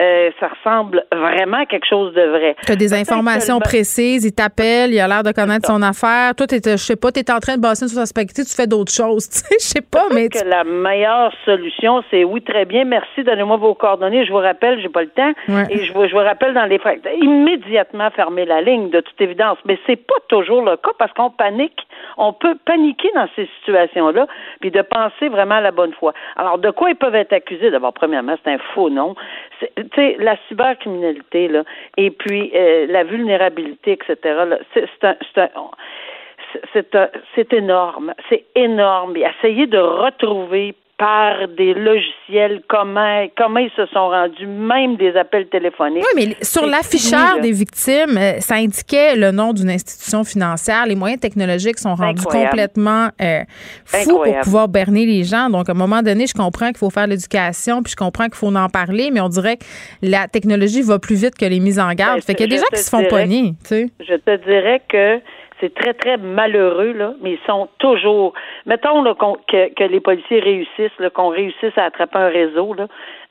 euh, 0.00 0.30
ça 0.40 0.48
ressemble 0.48 1.04
vraiment 1.12 1.58
à 1.58 1.66
quelque 1.66 1.86
chose 1.86 2.12
de 2.14 2.22
vrai. 2.22 2.56
Tu 2.66 2.72
as 2.72 2.76
des 2.76 2.92
informations 2.94 3.60
précises, 3.60 4.24
il 4.24 4.32
t'appelle, 4.32 4.92
il 4.92 5.00
a 5.00 5.06
l'air 5.08 5.22
de 5.22 5.32
connaître 5.32 5.66
son 5.66 5.82
affaire. 5.82 6.34
Toi, 6.34 6.46
je 6.50 6.76
sais 6.76 6.96
pas, 6.96 7.12
tu 7.12 7.20
es 7.20 7.30
en 7.30 7.38
train 7.38 7.56
de 7.56 7.62
bosser 7.62 7.86
sur 7.88 7.98
sa 7.98 8.06
spaghetti, 8.06 8.44
tu 8.44 8.54
fais 8.54 8.66
d'autres 8.66 8.92
choses. 8.92 9.28
Tu 9.34 9.38
sais, 9.38 9.54
je 9.58 9.64
sais 9.64 9.80
pas, 9.82 10.06
mais. 10.12 10.28
que 10.28 10.44
la 10.44 10.64
meilleure 10.64 11.32
solution, 11.44 12.02
c'est 12.10 12.24
oui, 12.24 12.42
très 12.42 12.64
bien, 12.64 12.84
merci, 12.84 13.22
donnez-moi 13.24 13.56
vos 13.56 13.74
coordonnées, 13.74 14.24
je 14.26 14.32
vous 14.32 14.38
rappelle, 14.38 14.80
j'ai 14.80 14.88
pas 14.88 15.02
le 15.02 15.08
temps, 15.08 15.32
Ouais. 15.48 15.66
et 15.70 15.84
je 15.84 15.92
vous, 15.92 16.06
je 16.06 16.12
vous 16.12 16.18
rappelle 16.22 16.54
dans 16.54 16.64
les 16.64 16.78
frais. 16.78 17.00
Immédiatement 17.20 18.10
fermer 18.10 18.44
la 18.44 18.60
ligne, 18.60 18.90
de 18.90 19.00
toute 19.00 19.20
évidence. 19.20 19.58
Mais 19.64 19.78
c'est 19.86 19.96
pas 19.96 20.14
toujours 20.28 20.62
le 20.62 20.76
cas 20.76 20.90
parce 20.98 21.12
qu'on 21.12 21.30
panique. 21.30 21.80
On 22.16 22.32
peut 22.32 22.56
paniquer 22.64 23.10
dans 23.14 23.28
ces 23.36 23.48
situations-là, 23.58 24.26
puis 24.60 24.70
de 24.70 24.82
penser 24.82 25.28
vraiment 25.28 25.56
à 25.56 25.60
la 25.60 25.70
bonne 25.72 25.92
foi. 25.94 26.12
Alors, 26.36 26.58
de 26.58 26.70
quoi 26.70 26.90
ils 26.90 26.96
peuvent 26.96 27.14
être 27.14 27.32
accusés? 27.32 27.70
D'abord, 27.70 27.92
premièrement, 27.92 28.36
c'est 28.44 28.52
un 28.52 28.58
faux 28.74 28.90
nom. 28.90 29.14
Tu 29.92 30.00
sais, 30.00 30.16
la 30.18 30.36
cybercriminalité, 30.48 31.48
là, 31.48 31.64
et 31.96 32.10
puis 32.10 32.50
euh, 32.54 32.86
la 32.88 33.04
vulnérabilité, 33.04 33.92
etc., 33.92 34.16
c'est 37.34 37.52
énorme. 37.52 38.14
C'est 38.28 38.44
énorme. 38.54 39.16
Et 39.16 39.24
essayer 39.24 39.66
de 39.66 39.78
retrouver 39.78 40.74
par 40.96 41.48
des 41.48 41.74
logiciels 41.74 42.62
comment 42.68 43.26
comment 43.36 43.58
ils 43.58 43.70
se 43.76 43.84
sont 43.86 44.08
rendus, 44.08 44.46
même 44.46 44.96
des 44.96 45.16
appels 45.16 45.48
téléphoniques. 45.48 46.04
Oui, 46.14 46.26
mais 46.26 46.44
sur 46.44 46.66
l'afficheur 46.66 47.40
des 47.40 47.50
victimes, 47.50 48.16
euh, 48.16 48.38
ça 48.38 48.56
indiquait 48.56 49.16
le 49.16 49.32
nom 49.32 49.52
d'une 49.52 49.70
institution 49.70 50.22
financière. 50.22 50.86
Les 50.86 50.94
moyens 50.94 51.20
technologiques 51.20 51.78
sont 51.78 51.94
rendus 51.94 52.20
Incroyable. 52.20 52.50
complètement 52.50 53.08
euh, 53.20 53.40
fous 53.84 54.22
pour 54.22 54.40
pouvoir 54.42 54.68
berner 54.68 55.04
les 55.04 55.24
gens. 55.24 55.50
Donc, 55.50 55.68
à 55.68 55.72
un 55.72 55.76
moment 55.76 56.02
donné, 56.02 56.26
je 56.26 56.34
comprends 56.34 56.68
qu'il 56.68 56.78
faut 56.78 56.90
faire 56.90 57.08
l'éducation, 57.08 57.82
puis 57.82 57.90
je 57.90 57.96
comprends 57.96 58.26
qu'il 58.26 58.36
faut 58.36 58.54
en 58.54 58.68
parler, 58.68 59.10
mais 59.12 59.20
on 59.20 59.28
dirait 59.28 59.56
que 59.56 59.64
la 60.02 60.28
technologie 60.28 60.82
va 60.82 61.00
plus 61.00 61.16
vite 61.16 61.34
que 61.34 61.44
les 61.44 61.58
mises 61.58 61.80
en 61.80 61.92
garde. 61.92 62.16
Ben, 62.16 62.22
fait 62.22 62.34
qu'il 62.34 62.50
y 62.50 62.54
a 62.54 62.56
des 62.56 62.62
gens 62.62 62.70
qui 62.72 62.80
se 62.80 62.90
font 62.90 63.04
pogner, 63.08 63.54
tu 63.62 63.68
sais. 63.68 63.90
Je 64.00 64.14
te 64.14 64.36
dirais 64.44 64.80
que 64.88 65.20
c'est 65.60 65.74
très, 65.74 65.94
très 65.94 66.16
malheureux, 66.16 66.92
là, 66.92 67.14
mais 67.22 67.32
ils 67.32 67.46
sont 67.46 67.68
toujours. 67.78 68.32
Mettons 68.66 69.02
là, 69.02 69.14
que, 69.48 69.72
que 69.74 69.84
les 69.84 70.00
policiers 70.00 70.40
réussissent, 70.40 70.98
là, 70.98 71.10
qu'on 71.10 71.28
réussisse 71.28 71.76
à 71.76 71.84
attraper 71.84 72.18
un 72.18 72.28
réseau, 72.28 72.74
là. 72.74 72.86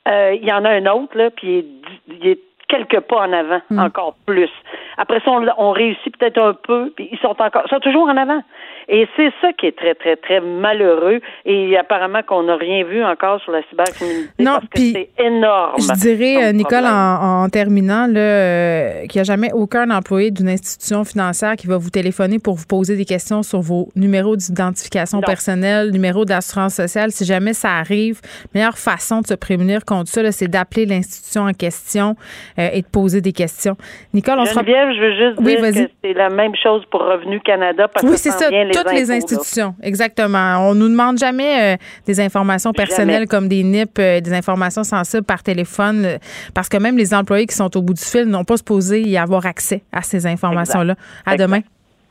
Euh, 0.08 0.34
Il 0.40 0.46
y 0.48 0.52
en 0.52 0.66
a 0.66 0.70
un 0.70 0.86
autre, 0.88 1.18
là, 1.18 1.30
puis 1.30 1.48
il 1.48 1.58
est, 1.58 1.62
dix- 1.62 2.02
il 2.22 2.28
est 2.28 2.40
quelques 2.68 3.02
pas 3.02 3.18
en 3.28 3.34
avant, 3.34 3.62
encore 3.80 4.16
plus. 4.26 4.50
Après 4.98 5.20
ça, 5.20 5.32
on, 5.32 5.46
on 5.58 5.72
réussit 5.72 6.18
peut-être 6.18 6.42
un 6.42 6.54
peu, 6.54 6.92
puis 6.96 7.08
ils 7.12 7.20
sont 7.20 7.36
encore, 7.40 7.64
ils 7.66 7.70
sont 7.70 7.80
toujours 7.80 8.08
en 8.08 8.18
avant. 8.18 8.42
Et 8.88 9.08
c'est 9.16 9.32
ça 9.42 9.54
qui 9.54 9.68
est 9.68 9.78
très, 9.78 9.96
très, 9.96 10.16
très 10.16 10.40
malheureux. 10.40 11.20
Et 11.46 11.78
apparemment 11.78 12.22
qu'on 12.24 12.44
n'a 12.44 12.56
rien 12.56 12.84
vu 12.84 13.04
encore 13.04 13.42
sur 13.42 13.52
la 13.52 13.62
cybercriminalité. 13.70 14.32
Non, 14.40 14.60
puis 14.74 14.94
c'est 14.94 15.10
énorme. 15.24 15.76
Je 15.80 16.00
dirais, 16.00 16.46
euh, 16.46 16.52
Nicole, 16.52 16.86
en, 16.86 17.44
en 17.44 17.50
terminant, 17.50 18.08
euh, 18.16 19.02
qu'il 19.08 19.16
n'y 19.16 19.22
a 19.22 19.24
jamais 19.24 19.52
aucun 19.54 19.90
employé 19.90 20.32
d'une 20.32 20.50
institution 20.50 21.04
financière 21.04 21.56
qui 21.56 21.68
va 21.68 21.78
vous 21.78 21.90
téléphoner 21.90 22.40
pour 22.40 22.56
vous 22.56 22.66
poser 22.68 22.96
des 22.96 23.06
questions 23.06 23.44
sur 23.44 23.62
vos 23.62 23.90
numéros 23.96 24.36
d'identification 24.36 25.22
personnelle, 25.22 25.92
numéro 25.92 26.26
d'assurance 26.26 26.76
sociale. 26.76 27.12
Si 27.12 27.26
jamais 27.26 27.54
ça 27.54 27.72
arrive, 27.72 28.22
la 28.54 28.60
meilleure 28.60 28.78
façon 28.78 29.22
de 29.22 29.28
se 29.28 29.34
prémunir 29.34 29.86
contre 29.86 30.10
ça, 30.10 30.32
c'est 30.32 30.48
d'appeler 30.48 30.86
l'institution 30.86 31.44
en 31.44 31.54
question 31.54 32.16
euh, 32.60 32.70
et 32.74 32.82
de 32.82 32.88
poser 32.88 33.22
des 33.22 33.34
questions. 33.34 33.76
Nicole, 34.14 34.40
on 34.40 34.46
sera 34.46 34.62
Geneviève, 34.62 34.90
je 34.96 35.02
veux 35.02 35.16
juste 35.16 35.40
Oui, 35.40 35.72
dire 35.72 35.88
que 35.88 35.92
c'est 36.04 36.14
la 36.14 36.30
même 36.30 36.56
chose 36.56 36.84
pour 36.90 37.02
Revenu 37.02 37.40
Canada 37.42 37.88
parce 37.88 38.06
Oui, 38.06 38.12
que 38.12 38.18
ça. 38.18 38.50
Toutes 38.74 38.92
les 38.94 39.06
là. 39.06 39.16
institutions, 39.16 39.76
exactement. 39.82 40.70
On 40.70 40.76
nous 40.76 40.88
demande 40.90 41.18
jamais 41.18 41.74
euh, 41.74 41.78
des 42.06 42.20
informations 42.20 42.72
personnelles 42.74 43.14
Jamais. 43.16 43.28
comme 43.28 43.48
des 43.48 43.64
NIP, 43.64 43.98
euh, 44.00 44.20
des 44.22 44.34
informations 44.34 44.84
sensibles 44.84 45.24
par 45.24 45.44
téléphone, 45.44 46.06
euh, 46.06 46.18
parce 46.54 46.70
que 46.70 46.78
même 46.78 46.98
les 46.98 47.14
employés 47.14 47.46
qui 47.46 47.56
sont 47.56 47.76
au 47.78 47.82
bout 47.82 47.94
du 47.94 48.04
fil 48.04 48.26
n'ont 48.26 48.44
pas 48.44 48.58
supposé 48.58 49.02
y 49.02 49.18
avoir 49.18 49.46
accès 49.46 49.84
à 49.92 50.02
ces 50.02 50.26
informations-là. 50.28 50.96
À 51.26 51.34
Exact. 51.34 51.48
demain. 51.48 51.62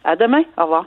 À 0.04 0.16
demain. 0.16 0.42
Au 0.58 0.62
revoir. 0.62 0.86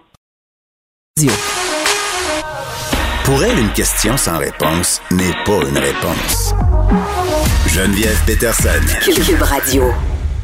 Pour 3.24 3.44
elle, 3.44 3.58
une 3.58 3.72
question 3.72 4.18
sans 4.18 4.38
réponse 4.38 5.02
n'est 5.12 5.34
pas 5.46 5.68
une 5.68 5.78
réponse. 5.78 6.54
Geneviève 7.68 8.22
Peterson. 8.26 8.70
Cube 9.04 9.42
Radio. 9.42 9.92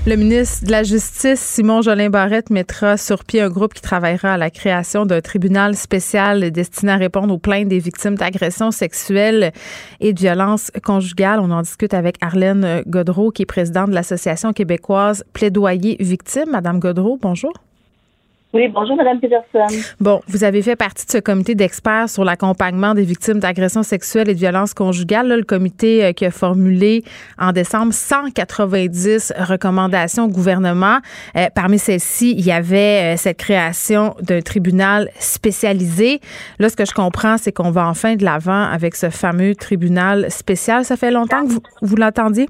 Le 0.07 0.15
ministre 0.15 0.65
de 0.65 0.71
la 0.71 0.81
Justice, 0.81 1.39
Simon 1.39 1.83
Jolin 1.83 2.09
Barrette, 2.09 2.49
mettra 2.49 2.97
sur 2.97 3.23
pied 3.23 3.39
un 3.39 3.49
groupe 3.49 3.75
qui 3.75 3.83
travaillera 3.83 4.33
à 4.33 4.37
la 4.37 4.49
création 4.49 5.05
d'un 5.05 5.21
tribunal 5.21 5.75
spécial 5.75 6.49
destiné 6.49 6.93
à 6.93 6.95
répondre 6.97 7.31
aux 7.31 7.37
plaintes 7.37 7.67
des 7.67 7.77
victimes 7.77 8.15
d'agressions 8.15 8.71
sexuelles 8.71 9.51
et 9.99 10.13
de 10.13 10.19
violences 10.19 10.71
conjugales. 10.83 11.39
On 11.39 11.51
en 11.51 11.61
discute 11.61 11.93
avec 11.93 12.15
Arlène 12.19 12.81
Godreau, 12.87 13.29
qui 13.29 13.43
est 13.43 13.45
présidente 13.45 13.91
de 13.91 13.93
l'Association 13.93 14.53
québécoise 14.53 15.23
Plaidoyer 15.33 15.97
Victimes. 15.99 16.49
Madame 16.49 16.79
Godreau, 16.79 17.19
bonjour. 17.21 17.53
Oui, 18.53 18.67
bonjour, 18.67 18.97
Madame 18.97 19.21
Peterson. 19.21 19.65
Bon, 20.01 20.19
vous 20.27 20.43
avez 20.43 20.61
fait 20.61 20.75
partie 20.75 21.05
de 21.05 21.11
ce 21.11 21.19
comité 21.19 21.55
d'experts 21.55 22.09
sur 22.09 22.25
l'accompagnement 22.25 22.93
des 22.93 23.03
victimes 23.03 23.39
d'agressions 23.39 23.81
sexuelles 23.81 24.27
et 24.27 24.33
de 24.33 24.39
violences 24.39 24.73
conjugales. 24.73 25.29
Le 25.29 25.43
comité 25.43 26.03
euh, 26.03 26.11
qui 26.11 26.25
a 26.25 26.31
formulé 26.31 27.05
en 27.39 27.53
décembre 27.53 27.93
190 27.93 29.31
recommandations 29.37 30.25
au 30.25 30.27
gouvernement. 30.27 30.97
Euh, 31.37 31.47
parmi 31.55 31.79
celles-ci, 31.79 32.31
il 32.31 32.45
y 32.45 32.51
avait 32.51 33.13
euh, 33.13 33.17
cette 33.17 33.37
création 33.37 34.15
d'un 34.21 34.41
tribunal 34.41 35.09
spécialisé. 35.17 36.19
Là, 36.59 36.67
ce 36.67 36.75
que 36.75 36.85
je 36.85 36.93
comprends, 36.93 37.37
c'est 37.37 37.53
qu'on 37.53 37.71
va 37.71 37.87
enfin 37.87 38.17
de 38.17 38.25
l'avant 38.25 38.63
avec 38.63 38.95
ce 38.95 39.09
fameux 39.09 39.55
tribunal 39.55 40.29
spécial. 40.29 40.83
Ça 40.83 40.97
fait 40.97 41.11
longtemps 41.11 41.45
que 41.45 41.51
vous, 41.51 41.61
vous 41.81 41.95
l'entendiez? 41.95 42.47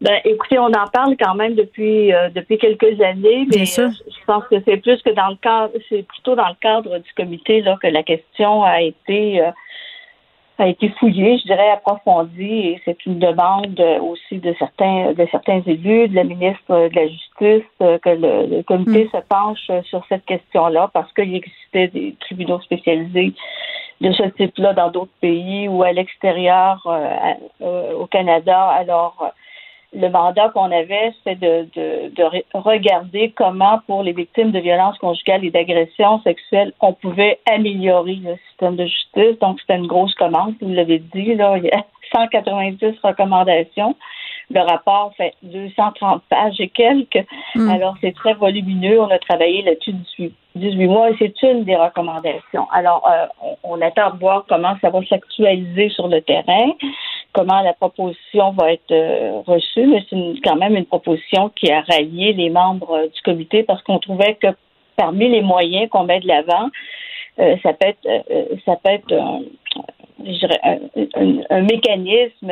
Ben, 0.00 0.20
écoutez, 0.24 0.58
on 0.58 0.66
en 0.66 0.86
parle 0.92 1.16
quand 1.18 1.34
même 1.34 1.54
depuis 1.54 2.12
euh, 2.12 2.28
depuis 2.28 2.58
quelques 2.58 3.00
années, 3.00 3.46
mais 3.50 3.62
euh, 3.78 3.88
je 3.88 4.24
pense 4.26 4.44
que 4.48 4.56
c'est 4.66 4.76
plus 4.76 5.00
que 5.02 5.10
dans 5.10 5.28
le 5.28 5.36
cadre, 5.36 5.72
c'est 5.88 6.02
plutôt 6.02 6.34
dans 6.34 6.48
le 6.48 6.56
cadre 6.60 6.98
du 6.98 7.12
comité 7.14 7.62
là 7.62 7.78
que 7.82 7.86
la 7.86 8.02
question 8.02 8.62
a 8.62 8.82
été 8.82 9.40
euh, 9.40 9.50
a 10.58 10.68
été 10.68 10.90
fouillée, 10.98 11.38
je 11.38 11.44
dirais 11.44 11.70
approfondie, 11.70 12.68
et 12.68 12.80
c'est 12.84 13.04
une 13.06 13.18
demande 13.18 13.78
euh, 13.80 13.98
aussi 14.00 14.38
de 14.38 14.54
certains 14.58 15.12
de 15.14 15.26
certains 15.30 15.62
élus, 15.66 16.08
de 16.08 16.14
la 16.14 16.24
ministre 16.24 16.88
de 16.88 16.94
la 16.94 17.08
Justice, 17.08 17.70
euh, 17.80 17.98
que 17.98 18.10
le, 18.10 18.56
le 18.56 18.62
comité 18.64 19.08
se 19.10 19.18
penche 19.28 19.66
euh, 19.70 19.80
sur 19.84 20.04
cette 20.10 20.26
question-là 20.26 20.90
parce 20.92 21.10
qu'il 21.14 21.34
existait 21.34 21.88
des 21.88 22.14
tribunaux 22.20 22.60
spécialisés 22.60 23.32
de 24.02 24.12
ce 24.12 24.24
type-là 24.24 24.74
dans 24.74 24.90
d'autres 24.90 25.18
pays 25.22 25.68
ou 25.68 25.82
à 25.82 25.92
l'extérieur 25.92 26.82
euh, 26.86 27.08
euh, 27.62 27.92
au 27.94 28.06
Canada. 28.06 28.60
Alors 28.68 29.16
euh, 29.22 29.28
le 29.96 30.10
mandat 30.10 30.50
qu'on 30.50 30.70
avait, 30.70 31.12
c'est 31.24 31.38
de, 31.40 31.66
de, 31.74 32.14
de 32.14 32.22
re- 32.22 32.44
regarder 32.52 33.32
comment, 33.34 33.80
pour 33.86 34.02
les 34.02 34.12
victimes 34.12 34.50
de 34.52 34.58
violences 34.58 34.98
conjugales 34.98 35.44
et 35.44 35.50
d'agressions 35.50 36.20
sexuelles, 36.22 36.72
on 36.80 36.92
pouvait 36.92 37.38
améliorer 37.50 38.16
le 38.16 38.36
système 38.48 38.76
de 38.76 38.84
justice. 38.84 39.38
Donc, 39.40 39.58
c'était 39.60 39.76
une 39.76 39.86
grosse 39.86 40.14
commande, 40.14 40.54
vous 40.60 40.72
l'avez 40.72 40.98
dit, 40.98 41.34
là, 41.34 41.56
il 41.56 41.64
y 41.64 41.70
a 41.70 41.82
190 42.12 42.94
recommandations. 43.02 43.96
Le 44.48 44.60
rapport 44.60 45.12
fait 45.16 45.34
230 45.42 46.22
pages 46.28 46.60
et 46.60 46.68
quelques. 46.68 47.26
Mm. 47.56 47.68
Alors, 47.68 47.96
c'est 48.00 48.14
très 48.14 48.34
volumineux. 48.34 49.00
On 49.00 49.10
a 49.10 49.18
travaillé 49.18 49.62
là-dessus 49.62 49.92
18, 50.18 50.34
18 50.54 50.86
mois 50.86 51.10
et 51.10 51.16
c'est 51.18 51.42
une 51.42 51.64
des 51.64 51.74
recommandations. 51.74 52.68
Alors, 52.70 53.02
euh, 53.10 53.26
on, 53.42 53.78
on 53.78 53.80
attend 53.82 54.10
de 54.10 54.20
voir 54.20 54.44
comment 54.48 54.76
ça 54.80 54.90
va 54.90 55.00
s'actualiser 55.08 55.88
sur 55.88 56.06
le 56.06 56.20
terrain 56.20 56.70
comment 57.36 57.60
la 57.60 57.74
proposition 57.74 58.52
va 58.52 58.72
être 58.72 58.90
euh, 58.90 59.42
reçue, 59.46 59.86
mais 59.86 60.02
c'est 60.08 60.16
quand 60.42 60.56
même 60.56 60.74
une 60.74 60.86
proposition 60.86 61.50
qui 61.50 61.70
a 61.70 61.82
rallié 61.82 62.32
les 62.32 62.48
membres 62.48 62.92
euh, 62.92 63.08
du 63.08 63.20
comité 63.20 63.62
parce 63.62 63.82
qu'on 63.82 63.98
trouvait 63.98 64.36
que 64.36 64.46
parmi 64.96 65.28
les 65.28 65.42
moyens 65.42 65.90
qu'on 65.90 66.04
met 66.04 66.20
de 66.20 66.28
l'avant, 66.28 66.70
euh, 67.38 67.56
ça 67.62 67.74
peut 67.74 67.88
être, 67.88 68.08
ça 68.64 68.76
peut 68.82 68.90
être 68.90 69.12
un, 70.18 71.40
un, 71.50 71.62
mécanisme 71.62 72.50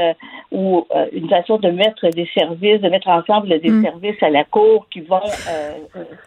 ou 0.52 0.86
euh, 0.94 1.06
une 1.12 1.28
façon 1.28 1.58
de 1.58 1.70
mettre 1.70 2.08
des 2.10 2.28
services, 2.36 2.80
de 2.80 2.88
mettre 2.88 3.08
ensemble 3.08 3.48
des 3.60 3.70
mm. 3.70 3.82
services 3.82 4.22
à 4.22 4.30
la 4.30 4.44
Cour 4.44 4.86
qui 4.90 5.00
vont 5.00 5.20
euh, 5.48 5.72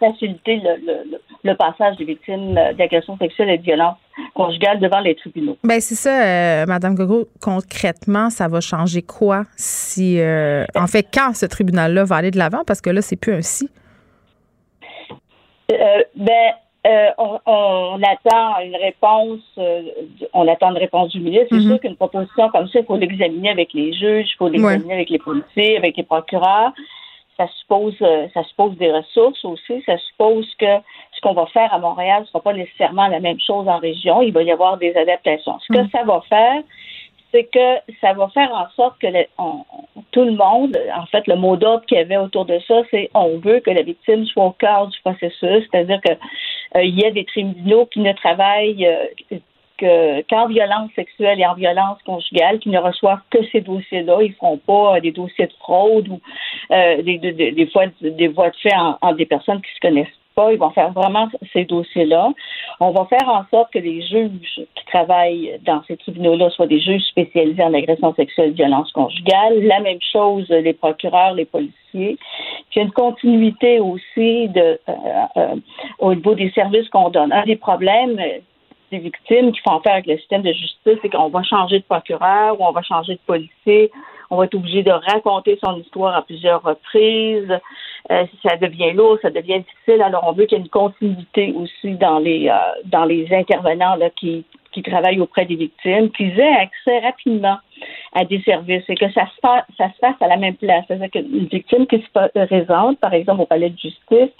faciliter 0.00 0.60
le, 1.44 1.54
passage 1.54 1.96
des 1.96 2.04
victimes 2.04 2.54
d'agressions 2.76 3.16
sexuelles 3.18 3.50
et 3.50 3.58
de 3.58 3.62
violences 3.62 3.96
conjugales 4.34 4.80
devant 4.80 5.00
les 5.00 5.14
tribunaux. 5.14 5.56
Ben 5.64 5.80
c'est 5.80 5.94
ça, 5.94 6.22
euh, 6.22 6.66
Madame 6.66 6.94
Gogo. 6.94 7.28
Concrètement, 7.40 8.30
ça 8.30 8.48
va 8.48 8.60
changer 8.60 9.02
quoi 9.02 9.44
si, 9.56 10.20
en 10.74 10.86
fait, 10.86 11.06
quand 11.12 11.34
ce 11.34 11.46
tribunal-là 11.46 12.04
va 12.04 12.16
aller 12.16 12.30
de 12.30 12.38
l'avant, 12.38 12.62
parce 12.66 12.80
que 12.80 12.90
là, 12.90 13.00
c'est 13.00 13.16
plus 13.16 13.34
un 13.34 13.42
si. 13.42 13.68
ben 15.68 16.52
euh, 16.88 17.10
on, 17.46 18.00
attend 18.02 18.60
une 18.64 18.76
réponse, 18.76 19.40
euh, 19.58 19.82
on 20.32 20.48
attend 20.48 20.70
une 20.70 20.78
réponse 20.78 21.10
du 21.10 21.20
ministre. 21.20 21.48
C'est 21.50 21.56
mhm. 21.56 21.68
sûr 21.68 21.80
qu'une 21.80 21.96
proposition 21.96 22.48
comme 22.48 22.68
ça, 22.68 22.78
il 22.78 22.86
faut 22.86 22.96
l'examiner 22.96 23.50
avec 23.50 23.74
les 23.74 23.92
juges, 23.92 24.30
il 24.32 24.36
faut 24.38 24.48
l'examiner 24.48 24.94
avec 24.94 25.10
les 25.10 25.18
policiers, 25.18 25.76
avec 25.76 25.96
les 25.96 26.02
procureurs. 26.02 26.72
Ça 27.36 27.46
suppose, 27.60 27.94
euh, 28.00 28.26
ça 28.32 28.42
suppose 28.44 28.76
des 28.78 28.90
ressources 28.90 29.44
aussi. 29.44 29.82
Ça 29.84 29.98
suppose 29.98 30.46
que 30.58 30.78
ce 31.12 31.20
qu'on 31.20 31.34
va 31.34 31.46
faire 31.46 31.72
à 31.72 31.78
Montréal 31.78 32.22
ne 32.22 32.26
sera 32.26 32.40
pas 32.40 32.54
nécessairement 32.54 33.08
la 33.08 33.20
même 33.20 33.38
chose 33.38 33.68
en 33.68 33.78
région. 33.78 34.22
Il 34.22 34.32
va 34.32 34.42
y 34.42 34.50
avoir 34.50 34.78
des 34.78 34.96
adaptations. 34.96 35.58
Ce 35.60 35.72
que 35.72 35.80
mhm. 35.80 35.90
ça 35.90 36.04
va 36.04 36.22
faire, 36.28 36.62
c'est 37.32 37.44
que 37.44 37.92
ça 38.00 38.14
va 38.14 38.28
faire 38.28 38.50
en 38.52 38.66
sorte 38.74 38.98
que 38.98 39.08
tout 40.12 40.24
le 40.24 40.32
monde, 40.32 40.78
en 40.96 41.06
fait, 41.06 41.26
le 41.26 41.36
mot 41.36 41.56
d'ordre 41.56 41.84
qu'il 41.84 41.98
y 41.98 42.00
avait 42.00 42.16
autour 42.16 42.46
de 42.46 42.58
ça, 42.66 42.82
c'est 42.90 43.10
on 43.14 43.38
veut 43.38 43.60
que 43.60 43.70
la 43.70 43.82
victime 43.82 44.24
soit 44.24 44.46
au 44.46 44.52
cœur 44.52 44.86
du 44.86 44.98
processus, 45.00 45.68
c'est-à-dire 45.70 46.00
que 46.00 46.12
il 46.76 46.98
y 46.98 47.04
a 47.04 47.10
des 47.10 47.24
tribunaux 47.24 47.86
qui 47.86 48.00
ne 48.00 48.12
travaillent 48.12 48.86
euh, 48.86 49.38
que, 49.78 50.22
qu'en 50.22 50.48
violence 50.48 50.90
sexuelle 50.94 51.40
et 51.40 51.46
en 51.46 51.54
violence 51.54 51.98
conjugale, 52.04 52.58
qui 52.58 52.68
ne 52.68 52.78
reçoivent 52.78 53.22
que 53.30 53.38
ces 53.52 53.60
dossiers-là. 53.60 54.18
Ils 54.22 54.30
ne 54.30 54.34
feront 54.34 54.58
pas 54.58 54.96
euh, 54.96 55.00
des 55.00 55.12
dossiers 55.12 55.46
de 55.46 55.52
fraude 55.54 56.08
ou 56.08 56.20
des, 56.70 57.18
des, 57.18 57.52
des, 57.52 57.66
fois 57.70 57.84
des 58.00 58.28
voies 58.28 58.50
de 58.50 58.56
fait 58.56 58.74
en, 58.74 59.12
des 59.14 59.26
personnes 59.26 59.62
qui 59.62 59.72
se 59.74 59.80
connaissent 59.80 60.17
ils 60.50 60.58
vont 60.58 60.70
faire 60.70 60.92
vraiment 60.92 61.28
ces 61.52 61.64
dossiers-là. 61.64 62.30
On 62.80 62.90
va 62.90 63.06
faire 63.06 63.28
en 63.28 63.44
sorte 63.50 63.72
que 63.72 63.78
les 63.78 64.02
juges 64.02 64.60
qui 64.74 64.84
travaillent 64.86 65.58
dans 65.64 65.82
ces 65.88 65.96
tribunaux-là 65.96 66.50
soient 66.50 66.66
des 66.66 66.80
juges 66.80 67.02
spécialisés 67.02 67.62
en 67.62 67.74
agression 67.74 68.14
sexuelle 68.14 68.50
et 68.50 68.52
violence 68.52 68.92
conjugale. 68.92 69.62
La 69.62 69.80
même 69.80 69.98
chose, 70.12 70.48
les 70.48 70.72
procureurs, 70.72 71.34
les 71.34 71.44
policiers. 71.44 72.16
Puis 72.70 72.76
il 72.76 72.78
y 72.78 72.80
a 72.80 72.84
une 72.84 72.92
continuité 72.92 73.80
aussi 73.80 74.48
de, 74.48 74.78
euh, 74.88 74.92
euh, 75.36 75.56
au 75.98 76.14
niveau 76.14 76.34
des 76.34 76.50
services 76.50 76.88
qu'on 76.90 77.10
donne. 77.10 77.32
Un 77.32 77.44
des 77.44 77.56
problèmes 77.56 78.20
des 78.90 78.98
victimes 78.98 79.52
qui 79.52 79.60
font 79.60 79.78
affaire 79.78 79.94
avec 79.94 80.06
le 80.06 80.16
système 80.18 80.42
de 80.42 80.52
justice, 80.52 80.98
c'est 81.02 81.10
qu'on 81.10 81.28
va 81.28 81.42
changer 81.42 81.80
de 81.80 81.84
procureur 81.84 82.60
ou 82.60 82.64
on 82.64 82.72
va 82.72 82.82
changer 82.82 83.14
de 83.14 83.20
policier 83.26 83.90
on 84.30 84.36
va 84.36 84.44
être 84.44 84.54
obligé 84.54 84.82
de 84.82 84.90
raconter 84.90 85.58
son 85.62 85.76
histoire 85.76 86.14
à 86.14 86.22
plusieurs 86.22 86.62
reprises. 86.62 87.58
Euh, 88.10 88.24
ça 88.42 88.56
devient 88.56 88.92
lourd, 88.92 89.18
ça 89.22 89.30
devient 89.30 89.60
difficile. 89.60 90.02
Alors, 90.02 90.24
on 90.26 90.32
veut 90.32 90.46
qu'il 90.46 90.58
y 90.58 90.60
ait 90.60 90.64
une 90.64 90.70
continuité 90.70 91.52
aussi 91.56 91.94
dans 91.94 92.18
les 92.18 92.48
euh, 92.48 92.54
dans 92.84 93.04
les 93.04 93.26
intervenants 93.32 93.96
qui, 94.16 94.44
qui 94.72 94.82
travaillent 94.82 95.20
auprès 95.20 95.44
des 95.44 95.56
victimes, 95.56 96.10
qu'ils 96.10 96.38
aient 96.38 96.56
accès 96.56 96.98
rapidement 97.00 97.58
à 98.14 98.24
des 98.24 98.40
services 98.42 98.84
et 98.88 98.94
que 98.94 99.10
ça 99.12 99.26
se 99.26 99.40
fasse, 99.40 99.64
ça 99.76 99.88
se 99.88 99.98
fasse 99.98 100.20
à 100.20 100.28
la 100.28 100.36
même 100.36 100.56
place. 100.56 100.84
C'est-à-dire 100.86 101.10
qu'une 101.10 101.46
victime 101.46 101.86
qui 101.86 101.98
se 102.02 102.46
présente, 102.46 102.98
par 102.98 103.14
exemple, 103.14 103.42
au 103.42 103.46
palais 103.46 103.70
de 103.70 103.78
justice, 103.78 104.30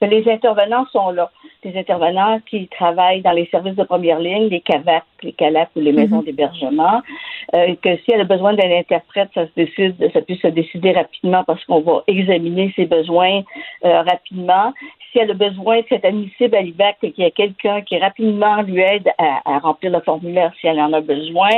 ben, 0.00 0.10
les 0.10 0.28
intervenants 0.30 0.86
sont 0.92 1.10
là. 1.10 1.30
Des 1.64 1.76
intervenants 1.76 2.40
qui 2.48 2.68
travaillent 2.68 3.22
dans 3.22 3.32
les 3.32 3.46
services 3.46 3.76
de 3.76 3.84
première 3.84 4.20
ligne, 4.20 4.48
les 4.48 4.60
CAVAC, 4.60 5.04
les 5.22 5.32
CALAC 5.32 5.70
ou 5.76 5.80
les 5.80 5.92
maisons 5.92 6.18
mhm. 6.18 6.24
d'hébergement, 6.24 7.02
euh, 7.54 7.74
que 7.82 7.96
si 7.96 8.12
elle 8.12 8.20
a 8.20 8.24
besoin 8.24 8.54
d'un 8.54 8.70
interprète, 8.70 9.30
ça 9.34 9.46
se 9.46 9.52
décide, 9.56 9.96
ça 10.12 10.20
puisse 10.22 10.40
se 10.40 10.48
décider 10.48 10.92
rapidement 10.92 11.44
parce 11.44 11.64
qu'on 11.64 11.80
va 11.80 12.04
examiner 12.06 12.72
ses 12.76 12.86
besoins 12.86 13.42
euh, 13.84 14.02
rapidement 14.02 14.72
si 15.12 15.18
elle 15.18 15.30
a 15.30 15.34
besoin 15.34 15.80
de 15.80 15.86
cette 15.88 16.04
admissible 16.04 16.54
à 16.54 16.60
l'IVAC, 16.60 16.98
qu'il 17.00 17.14
y 17.18 17.24
a 17.24 17.30
quelqu'un 17.30 17.80
qui 17.82 17.98
rapidement 17.98 18.62
lui 18.62 18.80
aide 18.80 19.08
à, 19.18 19.58
remplir 19.58 19.92
le 19.92 20.00
formulaire 20.00 20.52
si 20.60 20.66
elle 20.66 20.80
en 20.80 20.92
a 20.92 21.00
besoin. 21.00 21.50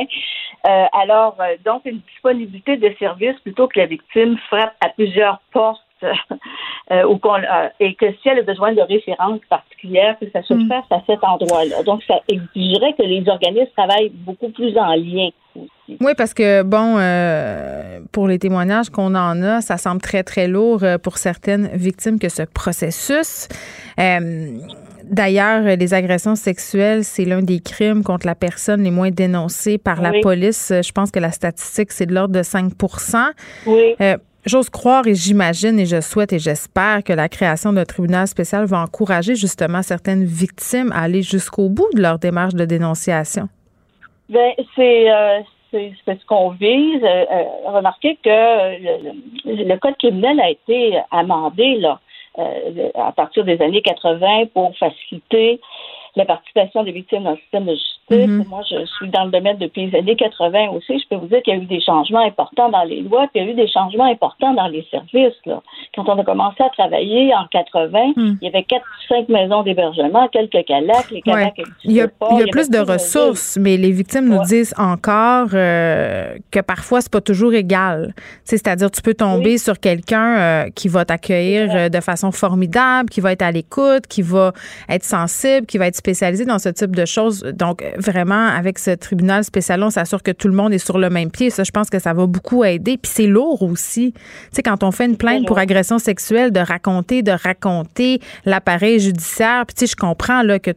Euh, 0.68 0.86
alors, 0.92 1.29
euh, 1.29 1.29
donc, 1.64 1.82
une 1.84 2.00
disponibilité 2.00 2.76
de 2.76 2.94
services 2.98 3.38
plutôt 3.40 3.68
que 3.68 3.78
la 3.78 3.86
victime 3.86 4.36
frappe 4.48 4.74
à 4.80 4.88
plusieurs 4.90 5.40
portes 5.52 5.84
euh, 6.02 7.68
et 7.80 7.94
que 7.94 8.12
si 8.22 8.28
elle 8.28 8.40
a 8.40 8.42
besoin 8.42 8.72
de 8.72 8.80
références 8.80 9.40
particulières, 9.48 10.16
que 10.20 10.30
ça 10.30 10.42
se 10.42 10.54
mm. 10.54 10.68
fasse 10.68 10.84
à 10.90 11.02
cet 11.06 11.22
endroit-là. 11.22 11.82
Donc, 11.84 12.02
ça 12.04 12.20
exigerait 12.28 12.94
que 12.94 13.02
les 13.02 13.28
organismes 13.28 13.70
travaillent 13.76 14.10
beaucoup 14.10 14.50
plus 14.50 14.76
en 14.76 14.94
lien. 14.94 15.30
Oui, 16.00 16.12
parce 16.16 16.34
que, 16.34 16.62
bon, 16.62 16.96
euh, 16.98 18.00
pour 18.12 18.28
les 18.28 18.38
témoignages 18.38 18.90
qu'on 18.90 19.14
en 19.14 19.42
a, 19.42 19.60
ça 19.60 19.76
semble 19.76 20.00
très, 20.00 20.22
très 20.22 20.46
lourd 20.46 20.84
euh, 20.84 20.98
pour 20.98 21.18
certaines 21.18 21.68
victimes 21.74 22.18
que 22.18 22.28
ce 22.28 22.42
processus. 22.42 23.48
Euh, 23.98 24.58
d'ailleurs, 25.04 25.62
les 25.76 25.94
agressions 25.94 26.36
sexuelles, 26.36 27.04
c'est 27.04 27.24
l'un 27.24 27.42
des 27.42 27.58
crimes 27.58 28.04
contre 28.04 28.26
la 28.26 28.36
personne 28.36 28.82
les 28.84 28.92
moins 28.92 29.10
dénoncés 29.10 29.78
par 29.78 30.00
la 30.00 30.12
police. 30.22 30.72
Je 30.72 30.92
pense 30.92 31.10
que 31.10 31.18
la 31.18 31.32
statistique, 31.32 31.90
c'est 31.90 32.06
de 32.06 32.14
l'ordre 32.14 32.34
de 32.34 32.42
5 32.42 32.72
Oui. 33.66 33.96
J'ose 34.46 34.70
croire 34.70 35.06
et 35.06 35.14
j'imagine 35.14 35.78
et 35.78 35.84
je 35.84 36.00
souhaite 36.00 36.32
et 36.32 36.38
j'espère 36.38 37.04
que 37.04 37.12
la 37.12 37.28
création 37.28 37.74
d'un 37.74 37.84
tribunal 37.84 38.26
spécial 38.26 38.64
va 38.64 38.80
encourager 38.80 39.34
justement 39.34 39.82
certaines 39.82 40.24
victimes 40.24 40.92
à 40.92 41.02
aller 41.02 41.22
jusqu'au 41.22 41.68
bout 41.68 41.88
de 41.94 42.00
leur 42.00 42.18
démarche 42.18 42.54
de 42.54 42.64
dénonciation. 42.64 43.48
C'est 44.32 45.10
euh, 45.10 45.40
c'est 45.70 45.92
ce 46.06 46.26
qu'on 46.26 46.50
vise. 46.50 47.02
Euh, 47.02 47.24
euh, 47.30 47.44
remarquez 47.66 48.16
que 48.24 48.28
le, 48.28 49.64
le, 49.64 49.76
code 49.76 49.96
criminel 49.98 50.40
a 50.40 50.50
été 50.50 50.98
amendé 51.10 51.76
là 51.76 52.00
à 52.94 53.12
partir 53.12 53.44
des 53.44 53.60
années 53.60 53.82
80 53.82 54.46
pour 54.54 54.76
faciliter 54.78 55.60
la 56.16 56.24
participation 56.24 56.82
des 56.84 56.92
victimes 56.92 57.24
dans 57.24 57.32
le 57.32 57.36
système 57.38 57.66
de 57.66 57.72
justice. 57.72 57.99
Mm-hmm. 58.10 58.48
Moi, 58.48 58.62
je 58.68 58.84
suis 58.86 59.08
dans 59.08 59.24
le 59.24 59.30
domaine 59.30 59.56
depuis 59.58 59.86
les 59.86 59.98
années 59.98 60.16
80 60.16 60.68
aussi. 60.70 60.98
Je 60.98 61.08
peux 61.08 61.16
vous 61.16 61.28
dire 61.28 61.42
qu'il 61.42 61.54
y 61.54 61.56
a 61.56 61.60
eu 61.60 61.66
des 61.66 61.80
changements 61.80 62.24
importants 62.24 62.68
dans 62.68 62.82
les 62.82 63.00
lois, 63.02 63.28
puis 63.32 63.40
il 63.40 63.46
y 63.46 63.48
a 63.48 63.52
eu 63.52 63.54
des 63.54 63.68
changements 63.68 64.04
importants 64.04 64.52
dans 64.54 64.66
les 64.66 64.86
services. 64.90 65.38
Là. 65.46 65.62
Quand 65.94 66.08
on 66.08 66.18
a 66.18 66.24
commencé 66.24 66.62
à 66.62 66.70
travailler 66.70 67.32
en 67.34 67.46
80, 67.46 68.12
mm. 68.16 68.38
il 68.40 68.44
y 68.44 68.48
avait 68.48 68.64
quatre 68.64 68.84
ou 68.84 69.14
cinq 69.14 69.28
maisons 69.28 69.62
d'hébergement, 69.62 70.28
quelques 70.28 70.64
calacs, 70.66 71.10
les 71.10 71.22
calacs 71.22 71.60
Il 71.84 71.92
y 71.92 72.00
a, 72.00 72.08
il 72.32 72.38
y 72.38 72.42
a 72.42 72.46
plus 72.50 72.70
de 72.70 72.78
ressources, 72.78 73.58
mais 73.60 73.76
les 73.76 73.92
victimes 73.92 74.28
nous 74.28 74.42
disent 74.44 74.74
encore 74.76 75.48
euh, 75.54 76.36
que 76.50 76.60
parfois 76.60 77.00
c'est 77.00 77.12
pas 77.12 77.20
toujours 77.20 77.54
égal. 77.54 78.14
C'est-à-dire, 78.44 78.90
tu 78.90 79.02
peux 79.02 79.14
tomber 79.14 79.58
sur 79.58 79.78
quelqu'un 79.78 80.38
euh, 80.38 80.70
qui 80.74 80.88
va 80.88 81.04
t'accueillir 81.04 81.68
euh, 81.74 81.88
de 81.88 82.00
façon 82.00 82.32
formidable, 82.32 83.08
qui 83.08 83.20
va 83.20 83.32
être 83.32 83.42
à 83.42 83.50
l'écoute, 83.50 84.06
qui 84.08 84.22
va 84.22 84.52
être 84.88 85.04
sensible, 85.04 85.66
qui 85.66 85.78
va 85.78 85.86
être 85.86 85.96
spécialisé 85.96 86.44
dans 86.44 86.58
ce 86.58 86.68
type 86.68 86.94
de 86.94 87.04
choses. 87.04 87.42
Donc, 87.42 87.84
vraiment, 88.00 88.48
avec 88.48 88.78
ce 88.78 88.90
tribunal 88.90 89.44
spécial, 89.44 89.82
on 89.82 89.90
s'assure 89.90 90.22
que 90.22 90.30
tout 90.30 90.48
le 90.48 90.54
monde 90.54 90.72
est 90.72 90.78
sur 90.78 90.98
le 90.98 91.10
même 91.10 91.30
pied. 91.30 91.50
Ça, 91.50 91.64
je 91.64 91.70
pense 91.70 91.90
que 91.90 91.98
ça 91.98 92.12
va 92.12 92.26
beaucoup 92.26 92.64
aider. 92.64 92.96
Puis 92.96 93.10
c'est 93.14 93.26
lourd 93.26 93.62
aussi. 93.62 94.12
Tu 94.12 94.20
sais, 94.52 94.62
quand 94.62 94.82
on 94.82 94.90
fait 94.90 95.06
une 95.06 95.16
plainte 95.16 95.46
pour 95.46 95.58
agression 95.58 95.98
sexuelle, 95.98 96.50
de 96.50 96.60
raconter, 96.60 97.22
de 97.22 97.32
raconter 97.32 98.20
l'appareil 98.44 98.98
judiciaire. 98.98 99.64
Puis 99.66 99.74
tu 99.74 99.86
sais, 99.86 99.92
je 99.92 99.96
comprends 99.96 100.42
là 100.42 100.58
que 100.58 100.72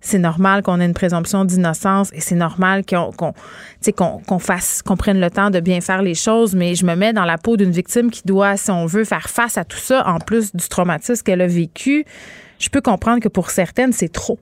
c'est 0.00 0.18
normal 0.18 0.62
qu'on 0.62 0.80
ait 0.80 0.86
une 0.86 0.94
présomption 0.94 1.44
d'innocence 1.44 2.10
et 2.12 2.20
c'est 2.20 2.34
normal 2.34 2.84
qu'on 2.84 4.38
fasse, 4.38 4.82
qu'on 4.82 4.96
prenne 4.96 5.20
le 5.20 5.30
temps 5.30 5.50
de 5.50 5.60
bien 5.60 5.80
faire 5.80 6.02
les 6.02 6.14
choses. 6.14 6.54
Mais 6.54 6.74
je 6.74 6.84
me 6.84 6.94
mets 6.94 7.12
dans 7.12 7.24
la 7.24 7.38
peau 7.38 7.56
d'une 7.56 7.70
victime 7.72 8.10
qui 8.10 8.22
doit, 8.24 8.56
si 8.56 8.70
on 8.70 8.86
veut, 8.86 9.04
faire 9.04 9.28
face 9.28 9.58
à 9.58 9.64
tout 9.64 9.78
ça, 9.78 10.06
en 10.06 10.18
plus 10.18 10.54
du 10.54 10.68
traumatisme 10.68 11.22
qu'elle 11.22 11.40
a 11.40 11.46
vécu. 11.46 12.04
Je 12.58 12.68
peux 12.68 12.80
comprendre 12.80 13.20
que 13.20 13.28
pour 13.28 13.50
certaines, 13.50 13.92
c'est 13.92 14.12
trop 14.12 14.38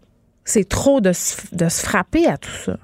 c'est 0.51 0.69
trop 0.69 1.01
de, 1.01 1.11
de 1.11 1.69
se 1.69 1.87
frapper 1.87 2.27
à 2.27 2.37
tout 2.37 2.51
ça. 2.51 2.77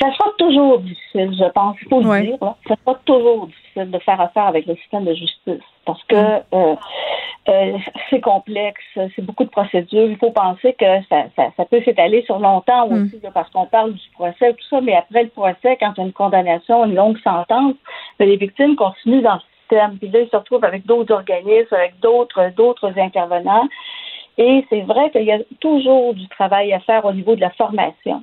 Ça 0.00 0.12
sera 0.12 0.30
toujours 0.38 0.80
difficile, 0.80 1.32
je 1.38 1.50
pense. 1.52 1.76
Il 1.82 1.88
faut 1.88 2.00
le 2.00 2.22
dire. 2.22 2.38
Ça 2.66 2.74
sera 2.84 2.98
toujours 3.04 3.46
difficile 3.46 3.90
de 3.90 3.98
faire 4.00 4.20
affaire 4.20 4.46
avec 4.46 4.66
le 4.66 4.74
système 4.76 5.04
de 5.04 5.14
justice 5.14 5.62
parce 5.84 6.02
que 6.04 6.14
mm. 6.14 6.42
euh, 6.54 6.74
euh, 7.48 7.78
c'est 8.10 8.20
complexe, 8.20 8.82
c'est 8.94 9.22
beaucoup 9.22 9.44
de 9.44 9.50
procédures. 9.50 10.08
Il 10.10 10.16
faut 10.16 10.30
penser 10.30 10.74
que 10.78 11.02
ça, 11.08 11.24
ça, 11.36 11.64
peut 11.64 11.82
s'étaler 11.84 12.22
sur 12.22 12.38
longtemps 12.38 12.88
mm. 12.88 13.04
aussi, 13.04 13.20
parce 13.32 13.50
qu'on 13.50 13.66
parle 13.66 13.92
du 13.92 14.08
procès, 14.14 14.52
tout 14.52 14.66
ça, 14.70 14.80
mais 14.80 14.94
après 14.94 15.24
le 15.24 15.28
procès, 15.30 15.76
quand 15.78 15.92
il 15.96 16.00
y 16.00 16.02
a 16.02 16.06
une 16.06 16.12
condamnation, 16.12 16.84
une 16.84 16.94
longue 16.94 17.18
sentence, 17.18 17.74
ben, 18.18 18.28
les 18.28 18.36
victimes 18.36 18.76
continuent 18.76 19.22
dans 19.22 19.34
le 19.34 19.40
système. 19.60 19.98
Puis 19.98 20.08
là, 20.08 20.20
ils 20.20 20.30
se 20.30 20.36
retrouvent 20.36 20.64
avec 20.64 20.86
d'autres 20.86 21.14
organismes, 21.14 21.74
avec 21.74 21.98
d'autres 22.00 22.50
d'autres 22.56 22.92
intervenants. 22.98 23.68
Et 24.38 24.64
c'est 24.70 24.82
vrai 24.82 25.10
qu'il 25.10 25.24
y 25.24 25.32
a 25.32 25.38
toujours 25.60 26.14
du 26.14 26.26
travail 26.28 26.72
à 26.72 26.80
faire 26.80 27.04
au 27.04 27.12
niveau 27.12 27.36
de 27.36 27.40
la 27.40 27.50
formation 27.50 28.22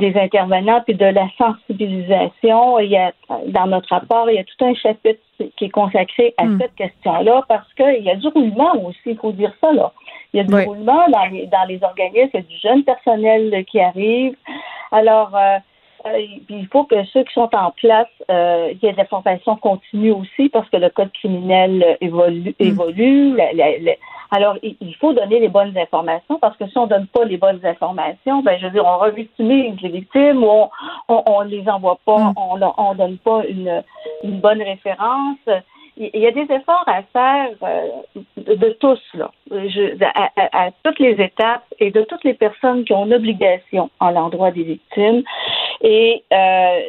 des 0.00 0.16
intervenants 0.18 0.80
puis 0.84 0.94
de 0.94 1.04
la 1.04 1.28
sensibilisation. 1.36 2.78
Il 2.78 2.90
y 2.90 2.96
a, 2.96 3.12
dans 3.46 3.66
notre 3.66 3.90
rapport, 3.90 4.28
il 4.30 4.36
y 4.36 4.38
a 4.38 4.44
tout 4.44 4.64
un 4.64 4.74
chapitre 4.74 5.20
qui 5.56 5.66
est 5.66 5.70
consacré 5.70 6.34
à 6.38 6.46
hmm. 6.46 6.58
cette 6.60 6.74
question-là 6.74 7.44
parce 7.48 7.72
qu'il 7.74 8.02
y 8.02 8.10
a 8.10 8.16
du 8.16 8.28
roulement 8.28 8.72
aussi, 8.84 8.98
il 9.06 9.18
faut 9.18 9.32
dire 9.32 9.52
ça 9.60 9.72
là. 9.72 9.92
Il 10.32 10.38
y 10.38 10.40
a 10.40 10.44
du 10.44 10.54
roulement 10.54 11.08
dans 11.08 11.26
les, 11.26 11.46
dans 11.46 11.64
les 11.68 11.82
organismes, 11.82 12.30
il 12.34 12.40
y 12.40 12.42
a 12.44 12.46
du 12.46 12.56
jeune 12.56 12.84
personnel 12.84 13.64
qui 13.66 13.80
arrive. 13.80 14.34
Alors, 14.92 15.36
euh, 15.36 15.58
il 16.48 16.66
faut 16.72 16.84
que 16.84 17.04
ceux 17.06 17.24
qui 17.24 17.32
sont 17.34 17.50
en 17.54 17.70
place, 17.72 18.08
euh, 18.30 18.72
il 18.72 18.78
y 18.82 18.86
ait 18.86 18.92
de 18.92 18.96
la 18.96 19.04
formation 19.04 19.56
continue 19.56 20.12
aussi 20.12 20.48
parce 20.48 20.68
que 20.70 20.76
le 20.76 20.90
code 20.90 21.12
criminel 21.12 21.96
évolue. 22.00 22.54
Mm. 22.58 22.64
évolue 22.64 23.36
alors, 24.32 24.56
il 24.62 24.94
faut 25.00 25.12
donner 25.12 25.40
les 25.40 25.48
bonnes 25.48 25.76
informations 25.76 26.38
parce 26.38 26.56
que 26.56 26.68
si 26.68 26.78
on 26.78 26.86
donne 26.86 27.08
pas 27.08 27.24
les 27.24 27.36
bonnes 27.36 27.60
informations, 27.64 28.42
ben 28.42 28.56
je 28.60 28.66
veux 28.66 28.70
dire, 28.70 28.84
on 28.86 28.98
revictimise 28.98 29.74
les 29.82 29.88
victimes 29.88 30.44
ou 30.44 30.48
on, 30.48 30.70
on, 31.08 31.22
on 31.26 31.40
les 31.40 31.68
envoie 31.68 31.98
pas, 32.06 32.16
mm. 32.16 32.34
on, 32.36 32.72
on 32.78 32.94
donne 32.94 33.18
pas 33.18 33.42
une, 33.48 33.82
une 34.22 34.38
bonne 34.38 34.62
référence 34.62 35.38
il 36.00 36.20
y 36.20 36.26
a 36.26 36.30
des 36.30 36.52
efforts 36.52 36.84
à 36.86 37.02
faire 37.02 37.50
euh, 37.62 37.88
de, 38.36 38.70
tous, 38.80 39.00
là, 39.14 39.30
à, 40.52 40.70
toutes 40.82 40.98
les 40.98 41.12
étapes 41.22 41.64
et 41.78 41.90
de 41.90 42.02
toutes 42.02 42.24
les 42.24 42.32
personnes 42.32 42.84
qui 42.84 42.92
ont 42.94 43.04
une 43.04 43.14
obligation 43.14 43.90
en 44.00 44.10
l'endroit 44.10 44.50
des 44.50 44.62
victimes. 44.62 45.22
Et 45.82 46.22
euh, 46.32 46.80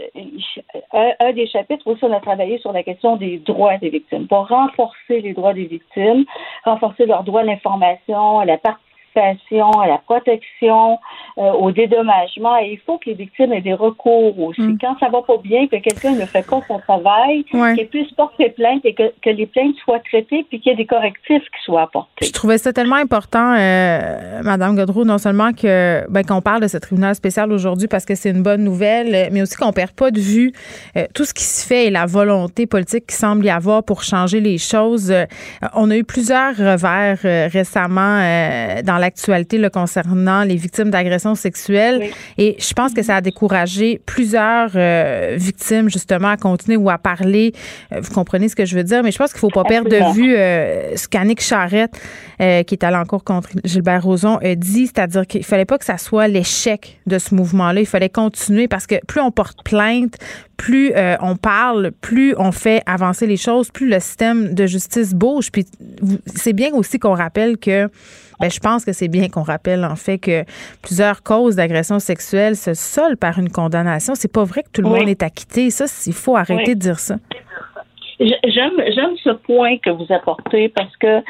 un, 0.94 1.32
des 1.32 1.48
chapitres 1.48 1.88
aussi, 1.88 2.04
on 2.04 2.12
a 2.12 2.20
travaillé 2.20 2.58
sur 2.60 2.74
la 2.74 2.84
question 2.84 3.16
des 3.16 3.38
droits 3.38 3.78
des 3.78 3.90
victimes, 3.90 4.28
pour 4.28 4.48
renforcer 4.48 5.22
les 5.22 5.34
droits 5.34 5.54
des 5.54 5.66
victimes, 5.66 6.26
renforcer 6.66 7.06
leurs 7.06 7.24
droits 7.24 7.42
à 7.42 7.44
l'information, 7.46 8.40
à 8.40 8.46
la 8.46 8.58
participation 8.58 8.91
à 9.20 9.88
la 9.88 9.98
protection, 9.98 10.98
euh, 11.38 11.52
au 11.54 11.72
dédommagement. 11.72 12.58
Et 12.60 12.74
il 12.74 12.80
faut 12.86 12.98
que 12.98 13.10
les 13.10 13.16
victimes 13.16 13.54
aient 13.54 13.62
des 13.62 13.74
recours 13.74 14.38
aussi. 14.40 14.62
Mm. 14.62 14.78
Quand 14.82 14.98
ça 15.00 15.10
va 15.10 15.22
pas 15.22 15.38
bien, 15.38 15.68
que 15.68 15.78
quelqu'un 15.78 16.12
ne 16.12 16.26
fait 16.26 16.46
pas 16.46 16.60
son 16.68 16.80
travail, 16.80 17.46
qu'il 17.46 17.88
puisse 17.88 18.12
porter 18.14 18.50
plainte 18.50 18.82
et 18.84 18.94
que, 18.94 19.14
que, 19.22 19.30
les 19.30 19.46
plaintes 19.46 19.76
soient 19.84 20.00
traitées 20.00 20.46
puis 20.50 20.60
qu'il 20.60 20.72
y 20.72 20.74
ait 20.74 20.78
des 20.78 20.86
correctifs 20.86 21.44
qui 21.44 21.64
soient 21.64 21.84
apportés. 21.84 22.26
Je 22.26 22.32
trouvais 22.32 22.58
ça 22.58 22.74
tellement 22.74 22.98
important, 22.98 23.56
euh, 23.58 24.42
Madame 24.44 24.76
Godreau, 24.76 25.06
non 25.06 25.18
seulement 25.18 25.54
que 25.54 26.04
ben, 26.10 26.24
qu'on 26.26 26.42
parle 26.42 26.62
de 26.62 26.68
ce 26.68 26.78
tribunal 26.78 27.16
spécial 27.16 27.52
aujourd'hui 27.52 27.88
parce 27.88 28.06
que 28.06 28.16
c'est 28.16 28.30
une 28.30 28.44
bonne 28.44 28.64
nouvelle, 28.64 29.30
mais 29.32 29.42
aussi 29.42 29.56
qu'on 29.56 29.74
perd 29.74 29.92
pas 29.92 30.12
de 30.12 30.20
vue 30.20 30.52
euh, 30.98 31.06
tout 31.14 31.26
ce 31.26 31.34
qui 31.34 31.44
se 31.44 31.66
fait 31.66 31.86
et 31.86 31.90
la 31.90 32.06
volonté 32.06 32.68
politique 32.68 33.08
qui 33.08 33.16
semble 33.16 33.46
y 33.46 33.50
avoir 33.50 33.84
pour 33.84 34.04
changer 34.04 34.42
les 34.42 34.58
choses. 34.58 35.12
Euh, 35.12 35.26
on 35.74 35.90
a 35.92 35.96
eu 35.96 36.04
plusieurs 36.04 36.56
revers 36.56 37.20
récemment 37.52 38.20
dans 38.84 38.98
l'actualité 39.02 39.60
concernant 39.72 40.44
les 40.44 40.56
victimes 40.56 40.90
d'agressions 40.90 41.36
sexuelles. 41.36 42.12
Et 42.38 42.56
je 42.60 42.74
pense 42.74 42.94
que 42.94 43.04
ça 43.04 43.18
a 43.18 43.22
découragé 43.22 44.00
plusieurs 44.06 44.72
euh, 44.76 45.36
victimes, 45.38 45.90
justement, 45.90 46.30
à 46.30 46.38
continuer 46.38 46.78
ou 46.78 46.90
à 46.90 46.98
parler. 46.98 47.54
Euh, 47.92 48.00
vous 48.02 48.14
comprenez 48.14 48.50
ce 48.50 48.56
que 48.56 48.66
je 48.66 48.76
veux 48.76 48.84
dire? 48.84 49.04
Mais 49.04 49.12
je 49.12 49.18
pense 49.18 49.32
qu'il 49.32 49.38
ne 49.38 49.52
faut 49.52 49.62
pas 49.62 49.64
perdre 49.64 49.90
de 49.90 50.14
vue 50.14 50.36
euh, 50.36 50.96
ce 50.96 51.08
qu'Annick 51.08 51.42
Charrette, 51.42 52.00
qui 52.40 52.74
est 52.74 52.84
allée 52.84 52.98
en 52.98 53.06
cours 53.06 53.24
contre 53.24 53.50
Gilbert 53.64 54.04
Rozon, 54.04 54.38
a 54.38 54.56
dit, 54.56 54.88
c'est-à-dire 54.88 55.28
qu'il 55.28 55.44
fallait 55.44 55.66
pas 55.66 55.78
que 55.78 55.86
ça 55.86 56.00
soit 56.00 56.28
l'échec 56.28 57.00
de 57.06 57.20
ce 57.20 57.36
mouvement-là. 57.36 57.82
Il 57.82 57.86
fallait 57.86 58.10
continuer 58.10 58.68
parce 58.68 58.88
que 58.88 58.96
plus 59.06 59.22
on 59.22 59.30
porte 59.30 59.64
plainte, 59.64 60.16
plus 60.58 60.92
on 61.22 61.36
parle, 61.36 61.92
plus 62.02 62.34
on 62.40 62.52
fait 62.52 62.82
avancer 62.88 63.28
les 63.28 63.38
choses, 63.38 63.70
plus 63.70 63.88
le 63.88 64.00
système 64.00 64.56
de 64.56 64.66
justice 64.66 65.14
bouge. 65.14 65.52
Puis 65.52 65.68
c'est 66.36 66.54
bien 66.54 66.74
aussi 66.74 66.98
qu'on 66.98 67.14
rappelle 67.14 67.58
que 67.60 67.90
ben, 68.42 68.50
je 68.50 68.60
pense 68.60 68.84
que 68.84 68.92
c'est 68.92 69.08
bien 69.08 69.30
qu'on 69.30 69.44
rappelle 69.44 69.86
en 69.86 69.96
fait 69.96 70.18
que 70.18 70.44
plusieurs 70.82 71.24
causes 71.24 71.56
d'agression 71.56 72.00
sexuelle 72.00 72.56
se 72.56 72.74
soldent 72.74 73.20
par 73.20 73.38
une 73.40 73.50
condamnation. 73.50 74.16
C'est 74.16 74.32
pas 74.32 74.44
vrai 74.44 74.64
que 74.64 74.72
tout 74.74 74.82
le 74.82 74.90
monde 74.90 75.08
est 75.08 75.24
acquitté. 75.24 75.70
Ça, 75.70 75.86
il 76.08 76.14
faut 76.14 76.36
arrêter 76.36 76.76
de 76.76 76.80
dire 76.80 77.00
ça. 77.00 77.16
J'aime, 78.20 78.74
j'aime 78.94 79.16
ce 79.24 79.32
point 79.32 79.78
que 79.78 79.90
vous 79.90 80.06
apportez 80.10 80.70
parce 80.70 80.96
que 80.98 81.24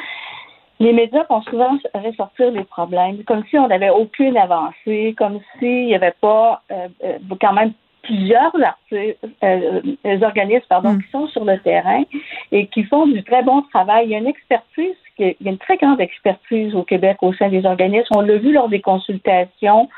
les 0.80 0.92
médias 0.92 1.24
font 1.24 1.42
souvent 1.42 1.78
ressortir 1.94 2.50
les 2.50 2.64
problèmes, 2.64 3.22
comme 3.24 3.44
si 3.48 3.58
on 3.58 3.68
n'avait 3.68 3.90
aucune 3.90 4.36
avancée, 4.36 5.14
comme 5.16 5.38
s'il 5.58 5.86
n'y 5.86 5.94
avait 5.94 6.14
pas 6.20 6.62
euh, 6.72 6.88
euh, 7.04 7.18
quand 7.40 7.52
même 7.52 7.72
plusieurs 8.02 8.52
artistes, 8.62 9.18
euh, 9.42 10.20
organismes 10.22 10.66
pardon, 10.68 10.92
mm. 10.92 11.02
qui 11.02 11.10
sont 11.10 11.26
sur 11.28 11.44
le 11.44 11.58
terrain 11.60 12.02
et 12.50 12.66
qui 12.66 12.84
font 12.84 13.06
du 13.06 13.22
très 13.22 13.42
bon 13.42 13.62
travail. 13.62 14.06
Il 14.06 14.10
y 14.10 14.14
a 14.14 14.18
une 14.18 14.26
expertise 14.26 14.96
il 15.18 15.36
y 15.40 15.48
a 15.48 15.52
une 15.52 15.58
très 15.58 15.76
grande 15.76 16.00
expertise 16.00 16.74
au 16.74 16.82
Québec 16.82 17.18
au 17.22 17.32
sein 17.34 17.48
des 17.48 17.64
organismes. 17.64 18.14
On 18.16 18.20
l'a 18.20 18.36
vu 18.36 18.52
lors 18.52 18.68
des 18.68 18.80
consultations 18.80 19.88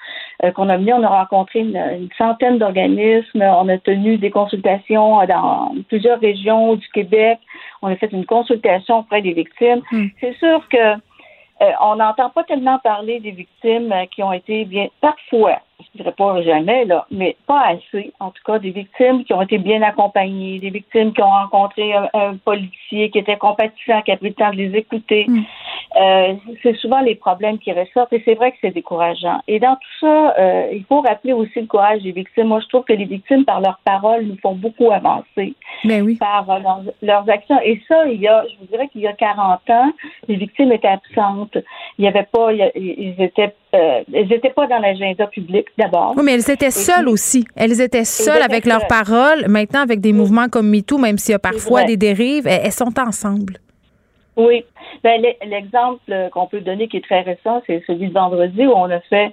euh, 0.42 0.50
qu'on 0.50 0.68
a 0.68 0.76
menées. 0.76 0.92
On 0.92 1.02
a 1.02 1.09
rencontré 1.09 1.61
une, 1.61 2.09
centaine 2.18 2.59
d'organismes. 2.59 3.42
On 3.42 3.68
a 3.68 3.78
tenu 3.78 4.18
des 4.18 4.30
consultations 4.30 5.24
dans 5.26 5.74
plusieurs 5.88 6.20
régions 6.20 6.74
du 6.74 6.88
Québec. 6.88 7.38
On 7.82 7.88
a 7.88 7.96
fait 7.96 8.12
une 8.12 8.26
consultation 8.26 9.00
auprès 9.00 9.22
des 9.22 9.32
victimes. 9.32 9.82
Hmm. 9.92 10.07
C'est 10.20 10.36
sûr 10.38 10.66
que 10.68 10.94
euh, 11.61 11.70
on 11.80 11.96
n'entend 11.96 12.30
pas 12.30 12.42
tellement 12.44 12.78
parler 12.80 13.20
des 13.20 13.30
victimes 13.30 13.92
euh, 13.92 14.07
qui 14.07 14.22
ont 14.22 14.32
été 14.32 14.64
bien, 14.64 14.88
parfois, 15.00 15.61
je 15.81 15.87
ne 15.95 16.03
dirais 16.03 16.14
pas 16.16 16.43
jamais, 16.43 16.85
là, 16.85 17.07
mais 17.11 17.37
pas 17.47 17.66
assez, 17.66 18.12
en 18.20 18.31
tout 18.31 18.43
cas, 18.45 18.59
des 18.59 18.70
victimes 18.70 19.25
qui 19.25 19.33
ont 19.33 19.43
été 19.43 19.59
bien 19.59 19.83
accompagnées, 19.83 20.59
des 20.59 20.70
victimes 20.70 21.12
qui 21.12 21.22
ont 21.22 21.31
rencontré 21.31 21.93
un, 21.93 22.37
policier 22.45 23.11
qui 23.11 23.18
était 23.18 23.37
compatissant, 23.37 24.03
qui 24.03 24.12
a 24.12 24.16
pris 24.16 24.29
le 24.29 24.35
temps 24.35 24.51
de 24.51 24.57
les 24.57 24.77
écouter. 24.77 25.27
Mm. 25.29 25.43
Euh, 26.01 26.35
c'est 26.62 26.77
souvent 26.77 27.01
les 27.01 27.14
problèmes 27.14 27.59
qui 27.59 27.72
ressortent 27.72 28.12
et 28.12 28.22
c'est 28.25 28.35
vrai 28.35 28.53
que 28.53 28.59
c'est 28.61 28.72
décourageant. 28.72 29.41
Et 29.47 29.61
dans 29.61 29.75
tout 29.77 29.99
ça, 30.01 30.35
euh, 30.39 30.68
il 30.72 30.85
faut 30.85 31.01
rappeler 31.01 31.33
aussi 31.33 31.61
le 31.61 31.66
courage 31.66 32.03
des 32.03 32.12
victimes. 32.12 32.49
Moi, 32.49 32.61
je 32.61 32.68
trouve 32.68 32.85
que 32.85 32.93
les 32.93 33.05
victimes, 33.05 33.45
par 33.45 33.61
leurs 33.61 33.79
paroles, 33.85 34.25
nous 34.25 34.37
font 34.39 34.55
beaucoup 34.55 34.91
avancer. 34.91 35.55
Mais 35.85 36.01
ben 36.01 36.03
oui. 36.03 36.16
Par 36.16 36.49
euh, 36.51 36.59
leurs, 37.03 37.29
actions. 37.29 37.59
Et 37.64 37.81
ça, 37.89 38.07
il 38.07 38.20
y 38.20 38.29
a, 38.29 38.45
je 38.49 38.59
vous 38.59 38.66
dirais 38.66 38.89
qu'il 38.89 39.03
y 39.03 39.07
a 39.07 39.12
40 39.12 39.70
ans, 39.70 39.93
les 40.29 40.37
victimes 40.37 40.72
étaient 40.72 40.89
absentes. 40.89 41.59
Il 41.99 42.03
n'y 42.03 42.09
avait 42.09 42.29
pas, 42.31 42.53
ils 42.53 43.14
étaient 43.18 43.55
euh, 43.75 44.03
elles 44.12 44.29
n'étaient 44.29 44.51
pas 44.51 44.66
dans 44.66 44.79
l'agenda 44.79 45.27
public 45.27 45.66
d'abord. 45.77 46.14
Oui, 46.16 46.22
mais 46.25 46.35
elles 46.35 46.51
étaient 46.51 46.70
seules 46.70 47.09
aussi. 47.09 47.45
Elles 47.57 47.81
étaient 47.81 48.05
seules 48.05 48.43
avec 48.43 48.66
leurs 48.66 48.87
paroles. 48.87 49.47
Maintenant, 49.49 49.81
avec 49.81 50.01
des 50.01 50.12
mouvements 50.12 50.49
comme 50.49 50.68
MeToo, 50.68 50.99
même 50.99 51.18
s'il 51.18 51.33
y 51.33 51.35
a 51.35 51.41
parfois 51.41 51.85
des 51.85 51.97
dérives, 51.97 52.47
elles, 52.47 52.72
sont 52.72 52.99
ensemble. 52.99 53.59
Oui. 54.37 54.64
Ben, 55.03 55.20
l'exemple 55.47 56.12
qu'on 56.33 56.47
peut 56.47 56.61
donner 56.61 56.89
qui 56.89 56.99
est 56.99 57.05
très 57.05 57.22
récent, 57.22 57.62
c'est 57.66 57.83
celui 57.87 58.09
de 58.09 58.12
vendredi 58.12 58.66
où 58.66 58.72
on 58.72 58.91
a 58.91 59.01
fait 59.01 59.33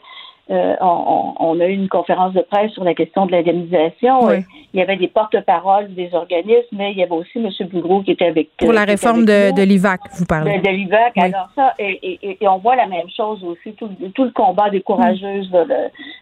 euh, 0.50 0.76
on, 0.82 1.60
a 1.60 1.66
eu 1.66 1.74
une 1.74 1.88
conférence 1.88 2.34
de 2.34 2.42
presse 2.42 2.72
sur 2.72 2.84
la 2.84 2.94
question 2.94 3.26
de 3.26 3.32
l'indemnisation. 3.32 4.30
Il 4.74 4.80
y 4.80 4.82
avait 4.82 4.98
des 4.98 5.08
porte-paroles 5.08 5.94
des 5.94 6.14
organismes, 6.14 6.76
mais 6.78 6.92
il 6.92 6.98
y 6.98 7.04
avait 7.04 7.16
aussi 7.16 7.38
M. 7.38 7.50
Bougreau 7.70 8.02
qui 8.02 8.12
était 8.12 8.26
avec 8.26 8.50
Pour 8.58 8.74
la 8.74 8.84
réforme 8.84 9.26
de, 9.26 9.56
de 9.56 9.62
l'IVAC, 9.62 10.02
vous 10.14 10.26
parlez. 10.26 10.60
De, 10.60 10.70
l'IVAC. 10.70 11.18
Alors 11.18 11.50
ça, 11.56 11.74
et, 11.80 12.38
on 12.42 12.58
voit 12.58 12.76
la 12.76 12.88
même 12.88 13.10
chose 13.16 13.44
aussi, 13.44 13.74
tout, 13.74 13.90
le 14.00 14.32
combat 14.32 14.70
des 14.70 14.82
courageuses 14.82 15.50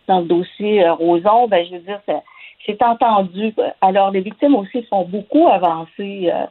dans 0.07 0.20
le 0.20 0.26
dossier 0.26 0.84
euh, 0.84 0.93
Roson, 0.93 1.47
ben 1.47 1.65
je 1.65 1.76
veux 1.76 1.82
dire, 1.82 1.99
ça, 2.05 2.22
c'est 2.66 2.82
entendu. 2.84 3.53
Alors, 3.82 4.12
les 4.12 4.22
victimes 4.22 4.55
aussi 4.55 4.84
font 4.84 5.05
beaucoup 5.05 5.47
avancer, 5.47 6.32
euh, 6.32 6.45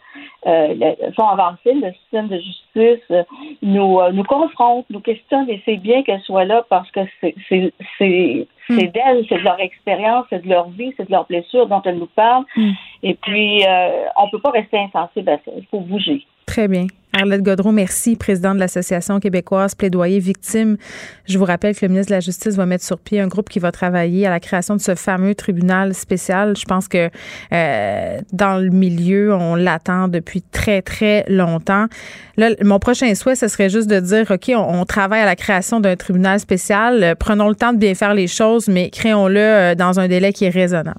euh, 0.47 0.95
font 1.17 1.29
avancer 1.29 1.75
le 1.75 1.93
système 1.93 2.29
de 2.29 2.39
justice, 2.39 3.05
euh, 3.11 3.23
nous, 3.63 4.01
nous 4.13 4.25
confrontent, 4.25 4.87
nous 4.91 5.01
questionnent, 5.01 5.51
et 5.51 5.63
c'est 5.65 5.77
bien 5.77 6.03
qu'elles 6.03 6.23
soient 6.23 6.45
là 6.45 6.65
parce 6.69 6.91
que 6.91 7.01
c'est 7.21 7.35
hmm. 7.51 8.77
d'elles, 8.77 9.27
c'est 9.29 9.39
de 9.39 9.45
leur 9.45 9.61
expérience, 9.61 10.27
c'est 10.31 10.43
de 10.43 10.49
leur 10.49 10.71
vie, 10.71 10.93
c'est 10.97 11.07
de 11.07 11.13
leurs 11.13 11.27
blessures 11.27 11.67
dont 11.67 11.83
elles 11.85 11.99
nous 11.99 12.07
parlent. 12.07 12.45
Hmm. 12.57 12.73
Et 13.03 13.15
puis, 13.15 13.65
on 14.17 14.29
peut 14.31 14.41
pas 14.41 14.51
rester 14.51 14.79
insensible 14.79 15.29
à 15.29 15.37
ça. 15.37 15.53
Il 15.57 15.67
faut 15.67 15.81
bouger. 15.81 16.25
Très 16.59 16.67
bien. 16.67 16.89
Arlette 17.13 17.43
Godreau, 17.43 17.71
merci, 17.71 18.17
présidente 18.17 18.57
de 18.57 18.59
l'Association 18.59 19.21
québécoise 19.21 19.77
Plaidoyer 19.77 20.19
Victimes. 20.19 20.77
Je 21.25 21.39
vous 21.39 21.45
rappelle 21.45 21.73
que 21.77 21.87
le 21.87 21.89
ministre 21.93 22.11
de 22.11 22.17
la 22.17 22.21
Justice 22.21 22.57
va 22.57 22.67
mettre 22.67 22.85
sur 22.85 22.99
pied 22.99 23.21
un 23.21 23.29
groupe 23.29 23.49
qui 23.49 23.61
va 23.61 23.71
travailler 23.71 24.27
à 24.27 24.31
la 24.31 24.41
création 24.41 24.75
de 24.75 24.81
ce 24.81 24.97
fameux 24.97 25.37
tribunal 25.37 25.95
spécial. 25.95 26.57
Je 26.57 26.65
pense 26.65 26.89
que 26.89 27.11
euh, 27.53 28.19
dans 28.33 28.61
le 28.61 28.71
milieu, 28.71 29.33
on 29.33 29.55
l'attend 29.55 30.09
depuis 30.09 30.43
très, 30.43 30.83
très 30.83 31.25
longtemps. 31.29 31.87
Mon 32.65 32.81
prochain 32.81 33.15
souhait, 33.15 33.37
ce 33.37 33.47
serait 33.47 33.71
juste 33.71 33.89
de 33.89 34.01
dire, 34.01 34.29
OK, 34.29 34.51
on, 34.57 34.85
travaille 34.85 35.21
à 35.21 35.27
la 35.27 35.37
création 35.37 35.79
d'un 35.79 35.95
tribunal 35.95 36.41
spécial. 36.41 37.15
prenons 37.21 37.49
le 37.49 37.55
temps 37.55 37.73
de 37.73 37.79
bien 37.79 37.95
faire 37.95 38.15
les 38.15 38.27
choses, 38.27 38.67
mais 38.67 38.91
créons-le 38.91 39.39
euh, 39.39 39.75
dans 39.77 40.01
un 40.01 40.09
délai 40.09 40.33
qui 40.33 40.47
est 40.47 40.51
raisonnable. 40.51 40.99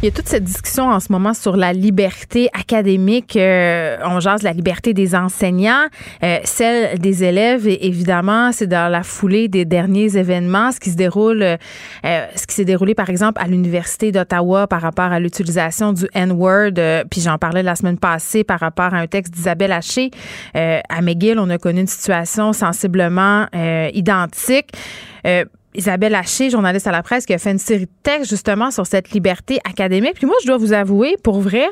Il 0.00 0.04
y 0.04 0.08
a 0.08 0.12
toute 0.12 0.28
cette 0.28 0.44
discussion 0.44 0.90
en 0.90 1.00
ce 1.00 1.10
moment 1.10 1.34
sur 1.34 1.56
la 1.56 1.72
liberté 1.72 2.48
académique. 2.52 3.34
Euh, 3.34 3.96
on 4.04 4.20
jase 4.20 4.44
la 4.44 4.52
liberté 4.52 4.94
des 4.94 5.16
enseignants, 5.16 5.86
euh, 6.22 6.38
celle 6.44 7.00
des 7.00 7.24
élèves. 7.24 7.66
Et 7.66 7.84
évidemment, 7.88 8.52
c'est 8.52 8.68
dans 8.68 8.88
la 8.88 9.02
foulée 9.02 9.48
des 9.48 9.64
derniers 9.64 10.16
événements, 10.16 10.70
ce 10.70 10.78
qui 10.78 10.90
se 10.90 10.96
déroule, 10.96 11.42
euh, 11.42 11.56
ce 12.04 12.46
qui 12.46 12.54
s'est 12.54 12.64
déroulé 12.64 12.94
par 12.94 13.10
exemple 13.10 13.42
à 13.42 13.48
l'université 13.48 14.12
d'Ottawa 14.12 14.68
par 14.68 14.82
rapport 14.82 15.10
à 15.10 15.18
l'utilisation 15.18 15.92
du 15.92 16.06
N-word. 16.14 16.74
puis 17.10 17.20
j'en 17.20 17.36
parlais 17.36 17.64
la 17.64 17.74
semaine 17.74 17.98
passée 17.98 18.44
par 18.44 18.60
rapport 18.60 18.94
à 18.94 18.98
un 18.98 19.08
texte 19.08 19.34
d'Isabelle 19.34 19.72
Haché. 19.72 20.12
à 20.54 21.02
McGill, 21.02 21.40
on 21.40 21.50
a 21.50 21.58
connu 21.58 21.80
une 21.80 21.88
situation 21.88 22.52
sensiblement 22.52 23.46
identique. 23.92 24.68
Isabelle 25.74 26.14
Haché, 26.14 26.50
journaliste 26.50 26.86
à 26.86 26.92
la 26.92 27.02
presse, 27.02 27.26
qui 27.26 27.34
a 27.34 27.38
fait 27.38 27.50
une 27.50 27.58
série 27.58 27.86
de 27.86 27.90
textes 28.02 28.30
justement 28.30 28.70
sur 28.70 28.86
cette 28.86 29.10
liberté 29.10 29.58
académique. 29.68 30.14
Puis 30.14 30.26
moi, 30.26 30.36
je 30.42 30.46
dois 30.46 30.56
vous 30.56 30.72
avouer, 30.72 31.16
pour 31.22 31.40
vrai, 31.40 31.66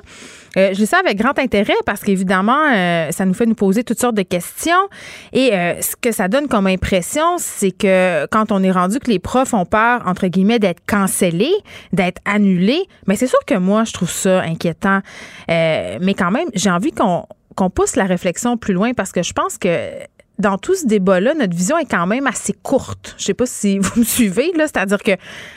euh, 0.56 0.70
je 0.74 0.80
lis 0.80 0.86
ça 0.86 0.98
avec 0.98 1.16
grand 1.16 1.38
intérêt 1.38 1.74
parce 1.86 2.02
qu'évidemment, 2.02 2.72
euh, 2.74 3.10
ça 3.10 3.24
nous 3.24 3.34
fait 3.34 3.46
nous 3.46 3.54
poser 3.54 3.84
toutes 3.84 4.00
sortes 4.00 4.14
de 4.14 4.22
questions. 4.22 4.72
Et 5.32 5.54
euh, 5.54 5.80
ce 5.80 5.96
que 5.96 6.12
ça 6.12 6.28
donne 6.28 6.46
comme 6.46 6.66
impression, 6.66 7.38
c'est 7.38 7.72
que 7.72 8.26
quand 8.26 8.52
on 8.52 8.62
est 8.62 8.70
rendu 8.70 8.98
que 8.98 9.10
les 9.10 9.18
profs 9.18 9.54
ont 9.54 9.66
peur, 9.66 10.02
entre 10.06 10.26
guillemets, 10.26 10.58
d'être 10.58 10.84
cancellés, 10.86 11.54
d'être 11.92 12.20
annulés, 12.24 12.84
mais 13.06 13.16
c'est 13.16 13.26
sûr 13.26 13.40
que 13.46 13.54
moi, 13.54 13.84
je 13.84 13.92
trouve 13.92 14.10
ça 14.10 14.40
inquiétant. 14.42 15.00
mais 15.48 16.14
quand 16.16 16.30
même, 16.30 16.48
j'ai 16.54 16.70
envie 16.70 16.92
qu'on 16.92 17.24
qu'on 17.56 17.70
pousse 17.70 17.96
la 17.96 18.04
réflexion 18.04 18.58
plus 18.58 18.74
loin 18.74 18.92
parce 18.92 19.12
que 19.12 19.22
je 19.22 19.32
pense 19.32 19.56
que 19.56 19.88
dans 20.38 20.58
tout 20.58 20.74
ce 20.74 20.86
débat-là, 20.86 21.34
notre 21.34 21.56
vision 21.56 21.78
est 21.78 21.90
quand 21.90 22.06
même 22.06 22.26
assez 22.26 22.52
courte. 22.52 23.14
Je 23.18 23.24
sais 23.24 23.34
pas 23.34 23.46
si 23.46 23.78
vous 23.80 24.00
me 24.00 24.04
suivez, 24.04 24.52
là. 24.56 24.66
C'est-à-dire 24.66 25.02
que 25.02 25.12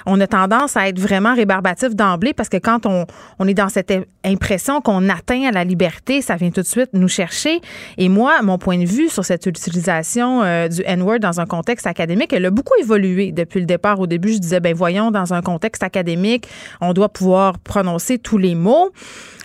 on 0.05 0.19
a 0.21 0.27
tendance 0.27 0.77
à 0.77 0.87
être 0.87 0.99
vraiment 0.99 1.35
rébarbatif 1.35 1.95
d'emblée 1.95 2.33
parce 2.33 2.49
que 2.49 2.57
quand 2.57 2.85
on, 2.85 3.05
on 3.39 3.47
est 3.47 3.53
dans 3.53 3.69
cette 3.69 3.93
impression 4.23 4.81
qu'on 4.81 5.09
atteint 5.09 5.43
à 5.43 5.51
la 5.51 5.63
liberté, 5.63 6.21
ça 6.21 6.35
vient 6.35 6.51
tout 6.51 6.61
de 6.61 6.65
suite 6.65 6.89
nous 6.93 7.07
chercher. 7.07 7.61
Et 7.97 8.09
moi, 8.09 8.41
mon 8.41 8.57
point 8.57 8.77
de 8.77 8.85
vue 8.85 9.09
sur 9.09 9.25
cette 9.25 9.45
utilisation 9.45 10.43
euh, 10.43 10.67
du 10.67 10.81
N-word 10.85 11.19
dans 11.19 11.39
un 11.39 11.45
contexte 11.45 11.87
académique, 11.87 12.33
elle 12.33 12.45
a 12.45 12.51
beaucoup 12.51 12.73
évolué 12.79 13.31
depuis 13.31 13.59
le 13.59 13.65
départ. 13.65 13.99
Au 13.99 14.07
début, 14.07 14.33
je 14.33 14.39
disais, 14.39 14.59
ben 14.59 14.73
voyons, 14.73 15.11
dans 15.11 15.33
un 15.33 15.41
contexte 15.41 15.83
académique, 15.83 16.47
on 16.81 16.93
doit 16.93 17.09
pouvoir 17.09 17.59
prononcer 17.59 18.17
tous 18.17 18.37
les 18.37 18.55
mots. 18.55 18.91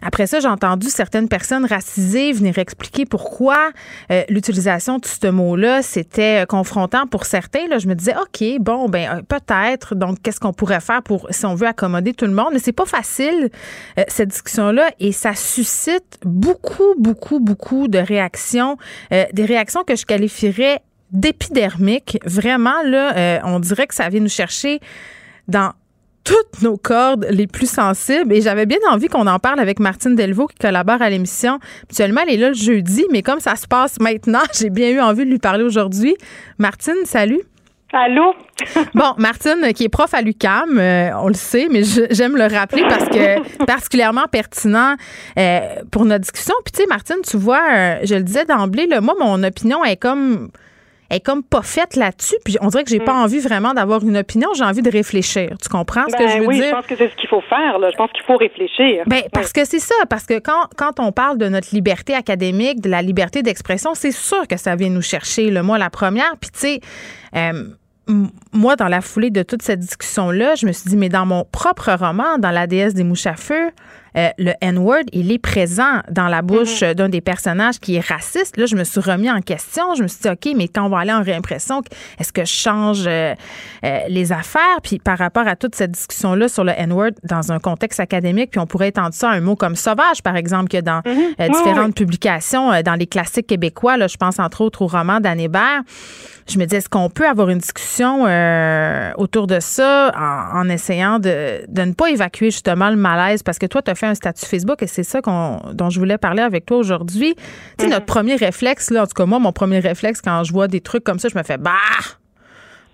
Après 0.02 0.26
ça, 0.26 0.38
j'ai 0.38 0.48
entendu 0.48 0.88
certaines 0.90 1.28
personnes 1.28 1.64
racisées 1.64 2.32
venir 2.32 2.58
expliquer 2.58 3.06
pourquoi 3.06 3.70
euh, 4.10 4.22
l'utilisation 4.28 4.98
de 4.98 5.06
ce 5.24 5.28
mot-là, 5.30 5.80
c'était 5.80 6.42
euh, 6.42 6.46
confrontant 6.46 7.06
pour 7.06 7.24
certains. 7.24 7.66
Là, 7.68 7.78
je 7.78 7.88
me 7.88 7.94
disais, 7.94 8.14
OK, 8.14 8.44
bon, 8.60 8.90
ben 8.90 9.08
euh, 9.08 9.22
peut-être. 9.22 9.94
Donc, 9.94 10.20
qu'est-ce 10.22 10.38
qu'on 10.38 10.52
pourrait 10.52 10.80
faire 10.80 11.02
pour, 11.02 11.26
si 11.30 11.46
on 11.46 11.54
veut 11.54 11.66
accommoder 11.66 12.12
tout 12.12 12.26
le 12.26 12.32
monde? 12.32 12.48
Mais 12.52 12.58
c'est 12.58 12.72
pas 12.72 12.84
facile, 12.84 13.48
cette 14.08 14.28
discussion-là, 14.28 14.90
et 15.00 15.12
ça 15.12 15.34
suscite 15.34 16.18
beaucoup, 16.24 16.94
beaucoup, 16.98 17.40
beaucoup 17.40 17.88
de 17.88 17.98
réactions, 17.98 18.76
des 19.10 19.44
réactions 19.44 19.84
que 19.84 19.96
je 19.96 20.04
qualifierais 20.04 20.80
d'épidermiques. 21.10 22.18
Vraiment, 22.24 22.82
là, 22.84 23.40
on 23.44 23.60
dirait 23.60 23.86
que 23.86 23.94
ça 23.94 24.08
vient 24.08 24.20
nous 24.20 24.28
chercher 24.28 24.80
dans 25.48 25.72
toutes 26.24 26.62
nos 26.62 26.76
cordes 26.76 27.26
les 27.30 27.46
plus 27.46 27.70
sensibles. 27.70 28.32
Et 28.32 28.40
j'avais 28.40 28.66
bien 28.66 28.78
envie 28.90 29.08
qu'on 29.08 29.26
en 29.26 29.38
parle 29.38 29.60
avec 29.60 29.78
Martine 29.78 30.14
Delvaux 30.14 30.46
qui 30.46 30.56
collabore 30.56 31.02
à 31.02 31.10
l'émission. 31.10 31.58
Habituellement, 31.84 32.22
elle 32.26 32.34
est 32.34 32.38
là 32.38 32.48
le 32.48 32.54
jeudi, 32.54 33.04
mais 33.12 33.22
comme 33.22 33.40
ça 33.40 33.56
se 33.56 33.66
passe 33.66 34.00
maintenant, 34.00 34.42
j'ai 34.58 34.70
bien 34.70 34.90
eu 34.90 35.00
envie 35.00 35.24
de 35.24 35.30
lui 35.30 35.38
parler 35.38 35.64
aujourd'hui. 35.64 36.16
Martine, 36.58 37.04
salut. 37.04 37.42
Allô? 37.92 38.34
bon, 38.94 39.14
Martine, 39.18 39.72
qui 39.72 39.84
est 39.84 39.88
prof 39.88 40.12
à 40.14 40.20
l'UCAM, 40.20 40.78
euh, 40.78 41.10
on 41.16 41.28
le 41.28 41.34
sait, 41.34 41.68
mais 41.70 41.82
j'aime 42.10 42.36
le 42.36 42.52
rappeler 42.52 42.82
parce 42.88 43.08
que 43.08 43.64
particulièrement 43.66 44.24
pertinent 44.30 44.96
euh, 45.38 45.60
pour 45.92 46.04
notre 46.04 46.22
discussion. 46.22 46.54
Puis 46.64 46.72
tu 46.72 46.80
sais, 46.80 46.86
Martine, 46.88 47.18
tu 47.24 47.36
vois, 47.36 47.62
euh, 47.72 47.98
je 48.02 48.16
le 48.16 48.22
disais 48.22 48.46
d'emblée, 48.46 48.88
moi, 49.00 49.14
mon 49.20 49.40
opinion 49.44 49.84
est 49.84 49.96
comme 49.96 50.50
est 51.10 51.20
comme 51.20 51.42
pas 51.42 51.62
faite 51.62 51.96
là-dessus. 51.96 52.36
Puis 52.44 52.56
on 52.60 52.68
dirait 52.68 52.84
que 52.84 52.90
j'ai 52.90 53.00
pas 53.00 53.14
mm. 53.14 53.24
envie 53.24 53.38
vraiment 53.40 53.74
d'avoir 53.74 54.02
une 54.02 54.16
opinion. 54.16 54.48
J'ai 54.54 54.64
envie 54.64 54.82
de 54.82 54.90
réfléchir. 54.90 55.56
Tu 55.62 55.68
comprends 55.68 56.04
ce 56.08 56.16
que 56.16 56.24
ben 56.24 56.28
je 56.28 56.38
veux 56.38 56.46
oui, 56.46 56.56
dire? 56.56 56.66
je 56.66 56.74
pense 56.74 56.86
que 56.86 56.96
c'est 56.96 57.10
ce 57.10 57.16
qu'il 57.16 57.28
faut 57.28 57.42
faire. 57.42 57.78
Là. 57.78 57.90
Je 57.90 57.96
pense 57.96 58.10
qu'il 58.12 58.24
faut 58.24 58.36
réfléchir. 58.36 59.04
Ben, 59.06 59.22
parce 59.32 59.52
que 59.52 59.64
c'est 59.64 59.78
ça. 59.78 59.94
Parce 60.08 60.26
que 60.26 60.38
quand, 60.38 60.68
quand 60.76 61.00
on 61.00 61.12
parle 61.12 61.38
de 61.38 61.48
notre 61.48 61.74
liberté 61.74 62.14
académique, 62.14 62.80
de 62.80 62.90
la 62.90 63.02
liberté 63.02 63.42
d'expression, 63.42 63.94
c'est 63.94 64.12
sûr 64.12 64.46
que 64.48 64.56
ça 64.56 64.76
vient 64.76 64.90
nous 64.90 65.02
chercher. 65.02 65.50
le 65.50 65.62
Moi, 65.62 65.78
la 65.78 65.90
première. 65.90 66.36
Puis 66.40 66.50
tu 66.50 66.58
sais... 66.58 66.80
Euh, 67.36 67.64
moi, 68.52 68.76
dans 68.76 68.88
la 68.88 69.00
foulée 69.00 69.30
de 69.30 69.42
toute 69.42 69.62
cette 69.62 69.80
discussion-là, 69.80 70.56
je 70.56 70.66
me 70.66 70.72
suis 70.72 70.90
dit, 70.90 70.96
mais 70.96 71.08
dans 71.08 71.24
mon 71.24 71.44
propre 71.44 71.90
roman, 71.92 72.36
dans 72.38 72.50
La 72.50 72.66
déesse 72.66 72.92
des 72.92 73.02
mouches 73.02 73.26
à 73.26 73.34
feu, 73.34 73.70
euh, 74.16 74.28
le 74.38 74.52
N-word, 74.60 75.04
il 75.12 75.32
est 75.32 75.38
présent 75.38 76.00
dans 76.10 76.28
la 76.28 76.42
bouche 76.42 76.82
mhm. 76.82 76.94
d'un 76.94 77.08
des 77.08 77.20
personnages 77.20 77.80
qui 77.80 77.96
est 77.96 78.06
raciste. 78.06 78.56
Là, 78.56 78.66
je 78.66 78.76
me 78.76 78.84
suis 78.84 79.00
remis 79.00 79.30
en 79.30 79.40
question. 79.40 79.94
Je 79.96 80.02
me 80.02 80.08
suis 80.08 80.20
dit, 80.22 80.28
OK, 80.28 80.54
mais 80.56 80.68
quand 80.68 80.84
on 80.84 80.88
va 80.88 81.00
aller 81.00 81.12
en 81.12 81.22
réimpression, 81.22 81.82
est-ce 82.18 82.32
que 82.32 82.44
je 82.44 82.52
change 82.52 83.04
euh, 83.06 83.34
euh, 83.84 83.98
les 84.08 84.32
affaires? 84.32 84.80
Puis 84.82 84.98
par 84.98 85.18
rapport 85.18 85.46
à 85.46 85.56
toute 85.56 85.74
cette 85.74 85.92
discussion-là 85.92 86.48
sur 86.48 86.64
le 86.64 86.72
N-word 86.76 87.12
dans 87.24 87.52
un 87.52 87.58
contexte 87.58 88.00
académique, 88.00 88.50
puis 88.52 88.60
on 88.60 88.66
pourrait 88.66 88.88
étendre 88.88 89.14
ça 89.14 89.30
à 89.30 89.34
un 89.34 89.40
mot 89.40 89.56
comme 89.56 89.76
sauvage, 89.76 90.22
par 90.22 90.36
exemple, 90.36 90.68
que 90.68 90.80
dans 90.80 91.02
mhm. 91.04 91.48
différentes 91.52 91.94
publications, 91.94 92.70
dans 92.82 92.94
les 92.94 93.06
classiques 93.06 93.46
québécois, 93.46 93.96
là, 93.96 94.06
je 94.06 94.16
pense 94.16 94.38
entre 94.38 94.60
autres 94.60 94.82
au 94.82 94.86
roman 94.86 95.20
d'Anébert 95.20 95.82
je 96.46 96.58
me 96.58 96.66
dis, 96.66 96.76
est-ce 96.76 96.88
qu'on 96.90 97.08
peut 97.08 97.26
avoir 97.26 97.48
une 97.48 97.58
discussion 97.58 98.24
autour 99.16 99.46
de 99.46 99.60
ça 99.60 100.12
en, 100.52 100.68
essayant 100.68 101.18
de, 101.18 101.64
de, 101.68 101.82
ne 101.82 101.92
pas 101.92 102.10
évacuer 102.10 102.50
justement 102.50 102.90
le 102.90 102.96
malaise? 102.96 103.42
Parce 103.42 103.58
que 103.58 103.66
toi, 103.66 103.80
tu 103.80 103.90
as 103.90 103.94
fait 103.94 104.03
un 104.06 104.14
statut 104.14 104.46
Facebook 104.46 104.82
et 104.82 104.86
c'est 104.86 105.02
ça 105.02 105.20
dont 105.20 105.90
je 105.90 105.98
voulais 105.98 106.18
parler 106.18 106.42
avec 106.42 106.66
toi 106.66 106.78
aujourd'hui. 106.78 107.34
Tu 107.78 107.84
sais, 107.84 107.90
notre 107.90 108.06
premier 108.06 108.36
réflexe, 108.36 108.90
là, 108.90 109.02
en 109.02 109.06
tout 109.06 109.14
cas, 109.14 109.26
moi, 109.26 109.38
mon 109.38 109.52
premier 109.52 109.78
réflexe 109.78 110.20
quand 110.20 110.44
je 110.44 110.52
vois 110.52 110.68
des 110.68 110.80
trucs 110.80 111.04
comme 111.04 111.18
ça, 111.18 111.28
je 111.28 111.38
me 111.38 111.42
fais, 111.42 111.58
bah, 111.58 111.72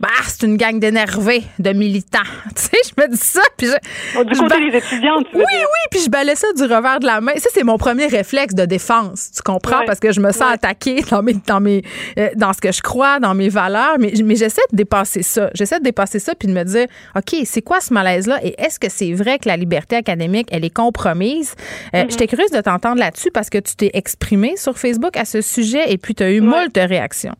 bah, 0.01 0.09
c'est 0.27 0.47
une 0.47 0.57
gang 0.57 0.81
d'énervés, 0.81 1.43
de 1.59 1.71
militants. 1.73 2.19
Tu 2.57 2.63
sais, 2.63 2.79
je 2.85 3.03
me 3.03 3.09
dis 3.09 3.19
ça. 3.19 3.43
Puis 3.57 3.67
je, 3.67 4.25
du 4.25 4.39
côté 4.39 4.71
des 4.71 4.79
étudiantes. 4.79 5.27
Oui, 5.35 5.45
oui, 5.47 5.83
puis 5.91 6.01
je 6.01 6.11
balais 6.11 6.35
ça 6.35 6.49
du 6.57 6.63
revers 6.63 7.01
de 7.01 7.07
la 7.07 7.21
main. 7.21 7.33
Ça, 7.37 7.49
c'est 7.53 7.63
mon 7.63 7.77
premier 7.77 8.07
réflexe 8.07 8.55
de 8.55 8.65
défense. 8.65 9.31
Tu 9.37 9.43
comprends? 9.43 9.85
Parce 9.87 10.01
que 10.01 10.11
je 10.11 10.21
me 10.21 10.33
sens 10.33 10.53
attaquée 10.53 11.03
dans, 11.11 11.23
mes, 11.23 11.35
dans, 11.47 11.61
mes, 11.61 11.83
euh, 12.19 12.31
dans 12.35 12.53
ce 12.53 12.61
que 12.61 12.73
je 12.73 12.81
crois, 12.81 13.21
dans 13.21 13.35
mes 13.35 13.51
valeurs. 13.51 13.97
Mais, 13.99 14.13
mais 14.25 14.37
j'essaie 14.37 14.63
de 14.73 14.77
dépasser 14.77 15.23
ça. 15.23 15.51
J'essaie 15.55 15.79
de 15.79 15.85
dépasser 15.85 16.19
ça 16.19 16.35
puis 16.35 16.49
de 16.49 16.55
me 16.55 16.65
dire, 16.65 16.87
OK, 17.15 17.37
c'est 17.45 17.63
quoi 17.63 17.81
ce 17.81 17.93
malaise-là? 17.93 18.41
Et 18.43 18.55
est-ce 18.59 18.81
que 18.81 18.89
c'est 18.89 19.13
vrai 19.13 19.39
que 19.39 19.49
la 19.49 19.57
liberté 19.59 19.97
académique, 19.97 20.49
elle 20.51 20.65
est 20.65 20.75
compromise? 20.75 21.55
Euh. 21.95 22.05
J'étais 22.09 22.27
curieuse 22.27 22.51
de 22.51 22.61
t'entendre 22.61 22.99
là-dessus 22.99 23.31
parce 23.31 23.51
que 23.51 23.59
tu 23.59 23.77
t'es 23.77 23.91
exprimée 23.93 24.57
sur 24.57 24.79
Facebook 24.79 25.17
à 25.17 25.27
ce 25.27 25.43
sujet 25.43 25.93
et 25.93 25.99
puis 25.99 26.15
tu 26.15 26.23
as 26.23 26.31
eu 26.31 26.41
moult 26.41 26.75
de 26.75 26.81
réactions. 26.81 27.35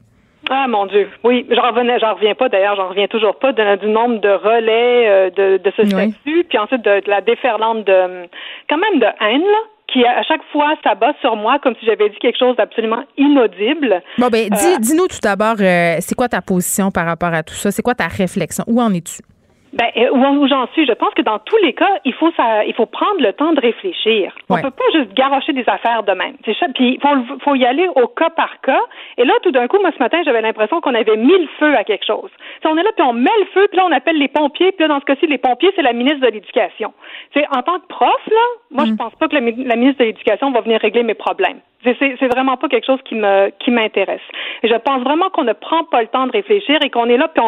Ah 0.53 0.67
mon 0.67 0.87
Dieu, 0.87 1.09
oui, 1.23 1.47
j'en 1.49 1.71
revenais, 1.71 2.01
j'en 2.01 2.15
reviens 2.15 2.35
pas. 2.35 2.49
D'ailleurs, 2.49 2.75
j'en 2.75 2.89
reviens 2.89 3.07
toujours 3.07 3.37
pas 3.37 3.53
du 3.53 3.87
nombre 3.87 4.21
de 4.21 4.31
relais 4.31 5.09
euh, 5.09 5.31
de, 5.31 5.59
de 5.59 5.73
ce 5.77 5.85
statut, 5.85 6.45
puis 6.49 6.59
ensuite 6.59 6.83
de, 6.83 7.01
la 7.07 7.21
déferlante 7.21 7.87
de 7.87 8.29
quand 8.69 8.77
même 8.77 8.99
de 8.99 9.07
haine 9.21 9.43
là, 9.43 9.59
qui 9.87 10.05
à 10.05 10.25
chaque 10.25 10.43
fois 10.51 10.75
s'abat 10.83 11.15
sur 11.21 11.37
moi 11.37 11.61
comme 11.61 11.77
si 11.79 11.87
j'avais 11.87 12.09
dit 12.09 12.19
quelque 12.19 12.39
chose 12.39 12.57
d'absolument 12.57 13.05
inaudible. 13.17 14.03
Bon 14.19 14.27
ben 14.27 14.49
dis, 14.51 14.75
euh, 14.75 14.79
dis-nous 14.81 15.07
tout 15.07 15.21
d'abord, 15.23 15.55
euh, 15.61 15.99
c'est 16.01 16.17
quoi 16.17 16.29
ta 16.29 16.43
position 16.43 16.91
par 16.91 17.07
rapport 17.07 17.33
à 17.33 17.45
tout 17.45 17.55
ça, 17.55 17.71
c'est 17.71 17.83
quoi 17.83 17.95
ta 17.95 18.09
réflexion, 18.09 18.65
où 18.67 18.81
en 18.81 18.93
es-tu? 18.93 19.23
Ben, 19.73 19.87
euh, 19.97 20.11
où 20.11 20.49
j'en 20.49 20.67
suis, 20.73 20.85
je 20.85 20.93
pense 20.93 21.15
que 21.15 21.23
dans 21.23 21.39
tous 21.39 21.57
les 21.59 21.73
cas, 21.75 21.99
il 22.05 22.13
faut 22.15 22.33
ça, 22.37 22.65
il 22.65 22.75
faut 22.75 22.87
prendre 22.87 23.21
le 23.21 23.33
temps 23.33 23.53
de 23.53 23.61
réfléchir. 23.61 24.35
On 24.49 24.61
peut 24.61 24.71
pas 24.71 24.91
juste 24.93 25.15
garocher 25.15 25.53
des 25.53 25.65
affaires 25.69 26.03
de 26.03 26.13
même. 26.13 26.35
Puis 26.43 26.57
il 26.81 27.01
faut, 27.01 27.39
faut 27.45 27.55
y 27.55 27.65
aller 27.65 27.87
au 27.95 28.09
cas 28.09 28.31
par 28.31 28.61
cas. 28.63 28.81
Et 29.17 29.25
là, 29.25 29.33
tout 29.43 29.53
d'un 29.53 29.69
coup, 29.69 29.79
moi 29.81 29.91
ce 29.97 30.03
matin, 30.03 30.21
j'avais 30.25 30.43
l'impression 30.43 30.81
qu'on 30.81 30.95
avait 30.95 31.17
mis 31.17 31.39
le 31.39 31.49
feu 31.61 31.77
à 31.77 31.85
quelque 31.85 32.05
chose. 32.05 32.31
on 32.65 32.77
est 32.77 32.83
là, 32.83 32.91
puis 32.97 33.07
on 33.07 33.13
met 33.13 33.31
le 33.39 33.47
feu, 33.55 33.69
puis 33.69 33.77
là 33.77 33.87
on 33.87 33.93
appelle 33.93 34.19
les 34.19 34.29
pompiers, 34.29 34.73
puis 34.73 34.87
là 34.87 34.89
dans 34.89 35.01
ce 35.01 35.05
cas-ci, 35.05 35.27
les 35.29 35.39
pompiers, 35.39 35.71
c'est 35.77 35.83
la 35.83 35.93
ministre 35.93 36.21
de 36.21 36.33
l'Éducation. 36.33 36.93
C'est 37.33 37.47
en 37.57 37.63
tant 37.63 37.79
que 37.79 37.87
prof 37.87 38.27
là, 38.27 38.47
moi 38.73 38.85
je 38.87 38.93
mm. 38.93 38.97
pense 38.97 39.15
pas 39.15 39.29
que 39.29 39.37
la, 39.37 39.41
la 39.41 39.77
ministre 39.77 40.01
de 40.01 40.05
l'Éducation 40.05 40.51
va 40.51 40.63
venir 40.63 40.81
régler 40.81 41.05
mes 41.05 41.15
problèmes. 41.15 41.61
C'est 41.83 42.27
vraiment 42.27 42.59
pas 42.59 42.69
quelque 42.69 42.85
chose 42.85 43.01
qui 43.07 43.15
me 43.15 43.51
qui 43.59 43.71
m'intéresse. 43.71 44.21
Je 44.63 44.75
pense 44.75 45.03
vraiment 45.03 45.31
qu'on 45.31 45.45
ne 45.45 45.55
prend 45.55 45.85
pas 45.85 46.03
le 46.03 46.09
temps 46.09 46.27
de 46.27 46.33
réfléchir 46.33 46.79
et 46.85 46.91
qu'on 46.91 47.07
est 47.07 47.17
là, 47.17 47.29
puis 47.29 47.43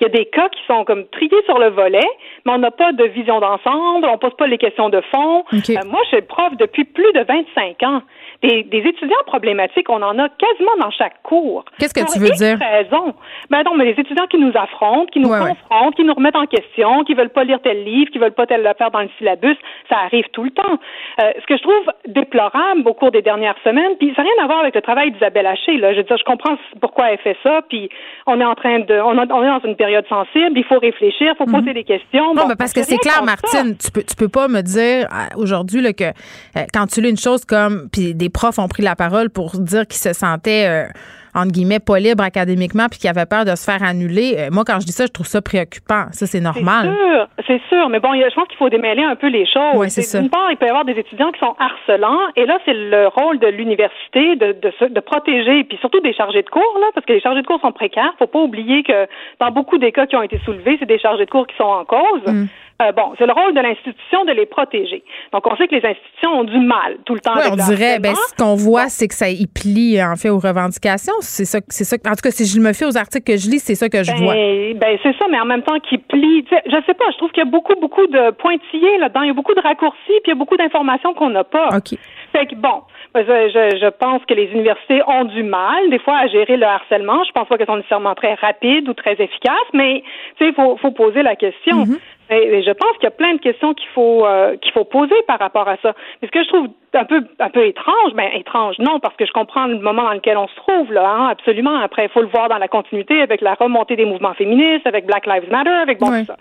il 0.00 0.04
y 0.04 0.06
a 0.06 0.08
des 0.08 0.24
cas 0.24 0.48
qui 0.48 0.60
sont 0.66 0.84
comme 0.84 1.06
triés 1.08 1.42
sur 1.48 1.58
le 1.58 1.70
volet, 1.70 2.06
mais 2.44 2.52
on 2.52 2.58
n'a 2.58 2.70
pas 2.70 2.92
de 2.92 3.04
vision 3.04 3.40
d'ensemble, 3.40 4.06
on 4.06 4.18
pose 4.18 4.34
pas 4.36 4.46
les 4.46 4.58
questions 4.58 4.90
de 4.90 5.00
fond. 5.10 5.44
Euh, 5.52 5.58
moi, 5.86 6.00
je 6.04 6.16
suis 6.16 6.22
prof 6.22 6.52
depuis 6.58 6.84
plus 6.84 7.12
de 7.12 7.24
25 7.24 7.82
ans. 7.84 8.02
Des, 8.42 8.62
des, 8.62 8.78
étudiants 8.78 9.16
problématiques, 9.26 9.90
on 9.90 10.00
en 10.00 10.16
a 10.18 10.28
quasiment 10.28 10.76
dans 10.78 10.90
chaque 10.92 11.22
cours. 11.24 11.64
Qu'est-ce 11.78 11.94
que 11.94 12.12
tu 12.12 12.20
veux 12.20 12.30
dire? 12.30 12.58
raison. 12.58 13.14
Ben 13.50 13.62
non, 13.64 13.74
mais 13.74 13.86
les 13.86 14.00
étudiants 14.00 14.26
qui 14.26 14.38
nous 14.38 14.52
affrontent, 14.54 15.06
qui 15.06 15.20
nous 15.20 15.28
confrontent, 15.28 15.94
qui 15.96 16.04
nous 16.04 16.14
remettent 16.14 16.36
en 16.36 16.46
question, 16.46 17.02
qui 17.04 17.14
veulent 17.14 17.30
pas 17.30 17.44
lire 17.44 17.60
tel 17.62 17.82
livre, 17.84 18.10
qui 18.10 18.18
veulent 18.18 18.32
pas 18.32 18.46
tel 18.46 18.62
le 18.62 18.70
faire 18.76 18.90
dans 18.90 19.00
le 19.00 19.08
syllabus, 19.18 19.56
ça 19.88 19.96
arrive 20.04 20.26
tout 20.32 20.44
le 20.44 20.50
temps. 20.50 20.78
Euh, 21.20 21.32
ce 21.40 21.46
que 21.46 21.56
je 21.56 21.62
trouve 21.62 21.92
déplorable 22.06 22.82
au 22.86 22.94
cours 22.94 23.10
des 23.10 23.22
dernières 23.22 23.58
semaine, 23.64 23.96
puis 23.98 24.12
ça 24.14 24.22
n'a 24.22 24.28
rien 24.28 24.44
à 24.44 24.46
voir 24.46 24.60
avec 24.60 24.74
le 24.74 24.82
travail 24.82 25.10
d'Isabelle 25.12 25.46
Haché. 25.46 25.76
Là. 25.78 25.92
Je 25.92 25.98
veux 25.98 26.04
dire, 26.04 26.16
je 26.16 26.24
comprends 26.24 26.56
pourquoi 26.80 27.12
elle 27.12 27.18
fait 27.18 27.36
ça, 27.42 27.62
puis 27.68 27.88
on 28.26 28.40
est 28.40 28.44
en 28.44 28.54
train 28.54 28.80
de, 28.80 29.00
on, 29.00 29.20
est 29.20 29.26
dans 29.26 29.60
une 29.64 29.76
période 29.76 30.06
sensible, 30.08 30.56
il 30.56 30.64
faut 30.64 30.78
réfléchir, 30.78 31.32
il 31.34 31.36
faut 31.36 31.46
poser 31.46 31.70
mhm. 31.70 31.74
des 31.74 31.84
questions. 31.84 32.34
Non, 32.34 32.46
mais 32.48 32.56
parce 32.56 32.72
que 32.72 32.82
c'est 32.82 32.98
clair, 32.98 33.22
Martine, 33.24 33.76
tu 33.76 33.90
peux, 33.90 34.02
tu 34.02 34.16
peux 34.16 34.28
pas 34.28 34.48
me 34.48 34.60
dire 34.60 35.06
euh, 35.10 35.40
aujourd'hui 35.40 35.82
que 35.94 36.04
euh, 36.04 36.64
quand 36.72 36.86
tu 36.86 37.00
lis 37.00 37.10
une 37.10 37.16
chose 37.16 37.44
comme, 37.44 37.88
puis 37.92 38.14
des 38.14 38.27
profs 38.30 38.58
ont 38.58 38.68
pris 38.68 38.82
la 38.82 38.96
parole 38.96 39.30
pour 39.30 39.52
dire 39.58 39.86
qu'ils 39.86 40.00
se 40.00 40.12
sentaient 40.12 40.66
euh, 40.68 40.88
entre 41.34 41.52
guillemets, 41.52 41.80
pas 41.80 41.98
libre 41.98 42.24
académiquement 42.24 42.86
puis 42.90 42.98
qui 42.98 43.08
avait 43.08 43.26
peur 43.26 43.44
de 43.44 43.54
se 43.54 43.64
faire 43.64 43.82
annuler. 43.82 44.36
Euh, 44.38 44.48
moi, 44.50 44.64
quand 44.66 44.80
je 44.80 44.86
dis 44.86 44.92
ça, 44.92 45.06
je 45.06 45.12
trouve 45.12 45.26
ça 45.26 45.40
préoccupant. 45.40 46.06
Ça, 46.12 46.26
c'est 46.26 46.40
normal. 46.40 46.90
C'est 46.90 47.12
sûr, 47.12 47.28
c'est 47.46 47.62
sûr. 47.68 47.88
Mais 47.88 48.00
bon, 48.00 48.12
je 48.14 48.34
pense 48.34 48.48
qu'il 48.48 48.56
faut 48.56 48.68
démêler 48.68 49.02
un 49.02 49.16
peu 49.16 49.28
les 49.28 49.46
choses. 49.46 49.74
Oui, 49.74 49.90
c'est 49.90 50.02
ça. 50.02 50.20
D'une 50.20 50.30
part, 50.30 50.50
il 50.50 50.56
peut 50.56 50.66
y 50.66 50.70
avoir 50.70 50.84
des 50.84 50.98
étudiants 50.98 51.30
qui 51.32 51.40
sont 51.40 51.54
harcelants. 51.58 52.20
Et 52.36 52.46
là, 52.46 52.58
c'est 52.64 52.74
le 52.74 53.08
rôle 53.08 53.38
de 53.38 53.48
l'université 53.48 54.36
de, 54.36 54.52
de, 54.52 54.88
de 54.88 55.00
protéger, 55.00 55.64
puis 55.64 55.78
surtout 55.78 56.00
des 56.00 56.12
chargés 56.12 56.42
de 56.42 56.50
cours, 56.50 56.78
là, 56.80 56.86
parce 56.94 57.06
que 57.06 57.12
les 57.12 57.20
chargés 57.20 57.42
de 57.42 57.46
cours 57.46 57.60
sont 57.60 57.72
précaires. 57.72 58.12
Faut 58.18 58.26
pas 58.26 58.40
oublier 58.40 58.82
que 58.82 59.06
dans 59.40 59.50
beaucoup 59.50 59.78
des 59.78 59.92
cas 59.92 60.06
qui 60.06 60.16
ont 60.16 60.22
été 60.22 60.38
soulevés, 60.44 60.76
c'est 60.80 60.86
des 60.88 60.98
chargés 60.98 61.24
de 61.24 61.30
cours 61.30 61.46
qui 61.46 61.56
sont 61.56 61.64
en 61.64 61.84
cause. 61.84 62.26
Mm. 62.26 62.46
Euh, 62.80 62.92
bon, 62.92 63.12
c'est 63.18 63.26
le 63.26 63.32
rôle 63.32 63.54
de 63.54 63.60
l'institution 63.60 64.24
de 64.24 64.30
les 64.30 64.46
protéger. 64.46 65.02
Donc, 65.32 65.44
on 65.50 65.56
sait 65.56 65.66
que 65.66 65.74
les 65.74 65.84
institutions 65.84 66.30
ont 66.30 66.44
du 66.44 66.60
mal 66.60 66.98
tout 67.04 67.14
le 67.14 67.20
temps. 67.20 67.32
Oui, 67.34 67.42
on 67.50 67.56
dirait, 67.56 67.98
ben, 67.98 68.14
ce 68.14 68.36
qu'on 68.36 68.54
voit, 68.54 68.88
c'est 68.88 69.08
que 69.08 69.14
ça 69.14 69.28
y 69.28 69.48
plie, 69.48 70.00
en 70.00 70.14
fait, 70.14 70.30
aux 70.30 70.38
revendications. 70.38 71.14
C'est 71.18 71.44
ça, 71.44 71.58
c'est 71.68 71.82
ça. 71.82 71.96
En 72.06 72.14
tout 72.14 72.22
cas, 72.22 72.30
si 72.30 72.46
je 72.46 72.60
me 72.60 72.72
fie 72.72 72.84
aux 72.84 72.96
articles 72.96 73.24
que 73.24 73.36
je 73.36 73.50
lis, 73.50 73.58
c'est 73.58 73.74
ça 73.74 73.88
que 73.88 74.04
je 74.04 74.12
ben, 74.12 74.22
vois. 74.22 74.34
Ben, 74.34 74.96
c'est 75.02 75.16
ça, 75.18 75.26
mais 75.28 75.40
en 75.40 75.44
même 75.44 75.62
temps, 75.62 75.80
qui 75.80 75.98
plie. 75.98 76.46
Je 76.50 76.78
sais 76.86 76.94
pas, 76.94 77.10
je 77.10 77.16
trouve 77.16 77.32
qu'il 77.32 77.42
y 77.42 77.48
a 77.48 77.50
beaucoup, 77.50 77.74
beaucoup 77.80 78.06
de 78.06 78.30
pointillés 78.30 78.98
là-dedans. 78.98 79.22
Il 79.22 79.28
y 79.28 79.30
a 79.30 79.34
beaucoup 79.34 79.54
de 79.54 79.60
raccourcis, 79.60 79.98
puis 80.22 80.26
il 80.26 80.30
y 80.30 80.32
a 80.32 80.36
beaucoup 80.36 80.56
d'informations 80.56 81.14
qu'on 81.14 81.30
n'a 81.30 81.42
pas. 81.42 81.70
OK. 81.76 81.98
Fait 82.30 82.46
que, 82.46 82.54
bon, 82.54 82.82
je, 83.14 83.22
je, 83.22 83.78
je, 83.80 83.88
pense 83.88 84.24
que 84.26 84.34
les 84.34 84.52
universités 84.52 85.00
ont 85.08 85.24
du 85.24 85.42
mal, 85.42 85.90
des 85.90 85.98
fois, 85.98 86.18
à 86.18 86.26
gérer 86.28 86.56
le 86.56 86.66
harcèlement. 86.66 87.24
Je 87.24 87.32
pense 87.32 87.48
pas 87.48 87.56
qu'elles 87.56 87.66
sont 87.66 87.76
nécessairement 87.76 88.14
très 88.14 88.34
rapides 88.34 88.88
ou 88.88 88.92
très 88.92 89.14
efficaces, 89.14 89.70
mais, 89.72 90.04
tu 90.36 90.44
sais, 90.44 90.50
il 90.50 90.54
faut, 90.54 90.76
faut 90.76 90.92
poser 90.92 91.22
la 91.22 91.34
question. 91.34 91.84
Mm-hmm. 91.84 91.98
Et, 92.30 92.62
je 92.62 92.70
pense 92.72 92.92
qu'il 92.94 93.04
y 93.04 93.06
a 93.06 93.12
plein 93.12 93.34
de 93.34 93.40
questions 93.40 93.74
qu'il 93.74 93.88
faut 93.90 94.26
euh, 94.26 94.56
qu'il 94.56 94.72
faut 94.72 94.84
poser 94.84 95.14
par 95.26 95.38
rapport 95.38 95.68
à 95.68 95.76
ça. 95.78 95.94
Mais 96.20 96.28
ce 96.28 96.32
que 96.32 96.42
je 96.42 96.48
trouve 96.48 96.68
un 96.94 97.04
peu 97.04 97.22
un 97.38 97.50
peu 97.50 97.66
étrange, 97.66 98.12
ben 98.14 98.28
étrange, 98.34 98.76
non, 98.78 99.00
parce 99.00 99.16
que 99.16 99.26
je 99.26 99.32
comprends 99.32 99.66
le 99.66 99.78
moment 99.78 100.04
dans 100.04 100.14
lequel 100.14 100.36
on 100.36 100.48
se 100.48 100.56
trouve 100.56 100.92
là, 100.92 101.08
hein, 101.08 101.28
absolument. 101.28 101.76
Après, 101.76 102.04
il 102.04 102.08
faut 102.10 102.22
le 102.22 102.28
voir 102.28 102.48
dans 102.48 102.58
la 102.58 102.68
continuité 102.68 103.20
avec 103.20 103.40
la 103.40 103.54
remontée 103.54 103.96
des 103.96 104.04
mouvements 104.04 104.34
féministes, 104.34 104.86
avec 104.86 105.06
Black 105.06 105.26
Lives 105.26 105.50
Matter, 105.50 105.70
avec 105.70 105.98
bon 105.98 106.08
tout 106.08 106.24
ça. 106.26 106.36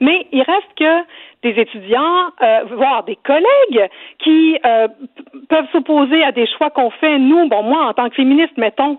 Mais 0.00 0.26
il 0.32 0.42
reste 0.42 0.74
que 0.76 1.02
des 1.42 1.60
étudiants, 1.60 2.30
euh, 2.40 2.60
voire 2.70 3.02
des 3.04 3.16
collègues 3.16 3.90
qui 4.18 4.58
euh, 4.64 4.88
peuvent 5.48 5.66
s'opposer 5.72 6.22
à 6.22 6.32
des 6.32 6.46
choix 6.46 6.70
qu'on 6.70 6.90
fait, 6.90 7.18
nous, 7.18 7.48
bon, 7.48 7.62
moi, 7.62 7.86
en 7.86 7.94
tant 7.94 8.08
que 8.08 8.14
féministe, 8.14 8.56
mettons, 8.56 8.98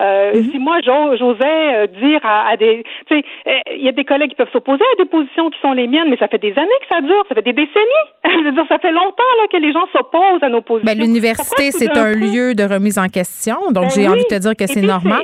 euh, 0.00 0.34
mhm. 0.34 0.50
Si 0.50 0.58
moi, 0.58 0.80
j'osais 0.82 1.74
euh, 1.74 1.86
dire 1.86 2.20
à, 2.24 2.56
des... 2.56 2.84
Tu 3.06 3.16
sais, 3.16 3.24
euh, 3.46 3.58
il 3.76 3.84
y 3.84 3.88
a 3.88 3.92
des 3.92 4.04
collègues 4.04 4.30
qui 4.30 4.36
peuvent 4.36 4.50
s'opposer 4.52 4.82
à 4.94 5.02
des 5.02 5.08
positions 5.08 5.50
qui 5.50 5.60
sont 5.60 5.72
les 5.72 5.86
miennes, 5.86 6.08
mais 6.10 6.16
ça 6.16 6.28
fait 6.28 6.38
des 6.38 6.52
années 6.56 6.80
que 6.80 6.94
ça 6.94 7.00
dure, 7.00 7.24
ça 7.28 7.34
fait 7.34 7.42
des 7.42 7.52
décennies. 7.52 8.08
Je 8.24 8.44
veux 8.44 8.52
dire, 8.52 8.64
ça 8.68 8.78
fait 8.78 8.92
longtemps 8.92 9.22
là, 9.40 9.46
que 9.50 9.56
les 9.56 9.72
gens 9.72 9.86
s'opposent 9.92 10.42
à 10.42 10.48
nos 10.48 10.62
positions. 10.62 10.92
Ben, 10.92 10.98
L'université, 10.98 11.70
c'est 11.70 11.96
un 11.96 12.12
lieu 12.12 12.54
de 12.54 12.64
remise 12.64 12.98
en 12.98 13.08
question, 13.08 13.56
donc 13.70 13.84
ben 13.84 13.90
j'ai 13.90 14.08
envie 14.08 14.24
de 14.24 14.34
te 14.34 14.38
dire 14.38 14.56
que 14.56 14.66
c'est 14.66 14.82
normal. 14.82 15.22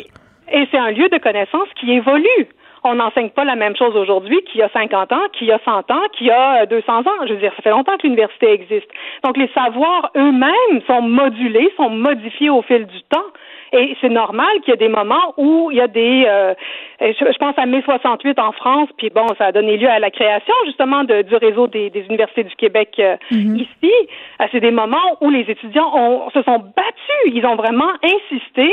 Et 0.52 0.66
c'est 0.70 0.78
un 0.78 0.90
lieu 0.90 1.08
de 1.08 1.18
connaissance 1.18 1.68
qui 1.78 1.92
évolue 1.92 2.48
on 2.82 2.94
n'enseigne 2.94 3.30
pas 3.30 3.44
la 3.44 3.56
même 3.56 3.76
chose 3.76 3.94
aujourd'hui 3.96 4.42
qu'il 4.44 4.60
y 4.60 4.62
a 4.62 4.70
50 4.70 5.12
ans, 5.12 5.28
qu'il 5.32 5.48
y 5.48 5.52
a 5.52 5.60
100 5.64 5.90
ans, 5.90 6.02
qu'il 6.16 6.28
y 6.28 6.30
a 6.30 6.66
200 6.66 7.00
ans. 7.00 7.26
Je 7.26 7.34
veux 7.34 7.40
dire, 7.40 7.52
ça 7.56 7.62
fait 7.62 7.70
longtemps 7.70 7.96
que 7.96 8.04
l'université 8.04 8.52
existe. 8.52 8.88
Donc, 9.22 9.36
les 9.36 9.50
savoirs 9.54 10.10
eux-mêmes 10.16 10.80
sont 10.86 11.02
modulés, 11.02 11.72
sont 11.76 11.90
modifiés 11.90 12.50
au 12.50 12.62
fil 12.62 12.86
du 12.86 13.02
temps. 13.02 13.26
Et 13.72 13.96
c'est 14.00 14.08
normal 14.08 14.48
qu'il 14.62 14.72
y 14.72 14.74
ait 14.74 14.88
des 14.88 14.88
moments 14.88 15.34
où 15.36 15.70
il 15.70 15.76
y 15.76 15.80
a 15.80 15.86
des, 15.86 16.24
euh, 16.26 16.54
je, 17.00 17.38
pense 17.38 17.56
à 17.56 17.66
mai 17.66 17.82
68 17.84 18.38
en 18.38 18.52
France, 18.52 18.88
puis 18.98 19.10
bon, 19.10 19.26
ça 19.38 19.46
a 19.46 19.52
donné 19.52 19.76
lieu 19.76 19.88
à 19.88 19.98
la 19.98 20.10
création 20.10 20.54
justement 20.66 21.04
de, 21.04 21.22
du 21.22 21.36
réseau 21.36 21.66
des, 21.66 21.90
des 21.90 22.00
universités 22.00 22.44
du 22.44 22.54
Québec 22.56 22.96
euh, 22.98 23.16
mhm. 23.30 23.56
ici. 23.56 23.92
Euh, 24.40 24.46
c'est 24.50 24.60
des 24.60 24.72
moments 24.72 25.16
où 25.20 25.30
les 25.30 25.42
étudiants 25.42 25.90
ont, 25.94 26.30
se 26.30 26.42
sont 26.42 26.58
battus, 26.58 27.32
ils 27.34 27.46
ont 27.46 27.56
vraiment 27.56 27.90
insisté 28.02 28.70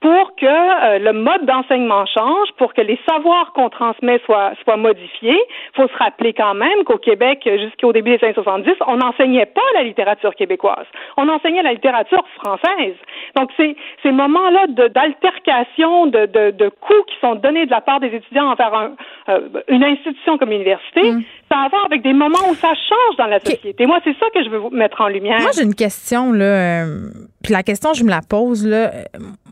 pour 0.00 0.36
que 0.36 0.46
euh, 0.46 0.98
le 1.00 1.12
mode 1.12 1.44
d'enseignement 1.44 2.06
change, 2.06 2.48
pour 2.56 2.72
que 2.72 2.80
les 2.80 2.98
savoirs 3.08 3.52
qu'on 3.52 3.68
transmet 3.68 4.20
soient, 4.24 4.52
soient 4.62 4.76
modifiés. 4.76 5.38
Il 5.38 5.82
faut 5.82 5.88
se 5.88 5.96
rappeler 5.98 6.32
quand 6.32 6.54
même 6.54 6.84
qu'au 6.84 6.98
Québec, 6.98 7.40
jusqu'au 7.44 7.92
début 7.92 8.16
des 8.16 8.24
années 8.24 8.34
70, 8.34 8.70
on 8.86 8.96
n'enseignait 8.96 9.46
pas 9.46 9.60
la 9.74 9.82
littérature 9.82 10.34
québécoise. 10.36 10.86
On 11.16 11.28
enseignait 11.28 11.62
la 11.62 11.72
littérature 11.72 12.22
française. 12.36 12.94
Donc, 13.34 13.50
c'est 13.56 13.74
ces 14.04 14.12
moments-là 14.12 14.66
d'altercation, 14.68 16.06
de, 16.06 16.26
de, 16.26 16.50
de, 16.52 16.68
coups 16.68 17.06
qui 17.08 17.16
sont 17.20 17.34
donnés 17.34 17.66
de 17.66 17.70
la 17.70 17.80
part 17.80 17.98
des 17.98 18.08
étudiants 18.08 18.52
envers 18.52 18.74
un, 18.74 18.92
euh, 19.30 19.48
une 19.66 19.82
institution 19.82 20.38
comme 20.38 20.50
l'université, 20.50 21.10
mm. 21.10 21.24
ça 21.50 21.58
a 21.58 21.64
à 21.64 21.68
voir 21.68 21.84
avec 21.86 22.02
des 22.02 22.12
moments 22.12 22.48
où 22.48 22.54
ça 22.54 22.72
change 22.74 23.16
dans 23.18 23.26
la 23.26 23.40
société. 23.40 23.84
Moi, 23.84 23.98
c'est 24.04 24.16
ça 24.18 24.26
que 24.32 24.44
je 24.44 24.48
veux 24.48 24.58
vous 24.58 24.70
mettre 24.70 25.00
en 25.00 25.08
lumière. 25.08 25.40
Moi, 25.40 25.50
j'ai 25.56 25.64
une 25.64 25.74
question, 25.74 26.32
là. 26.32 26.84
Euh, 26.84 27.10
puis 27.42 27.52
la 27.52 27.64
question, 27.64 27.94
je 27.94 28.04
me 28.04 28.10
la 28.10 28.20
pose, 28.28 28.66
là 28.66 28.90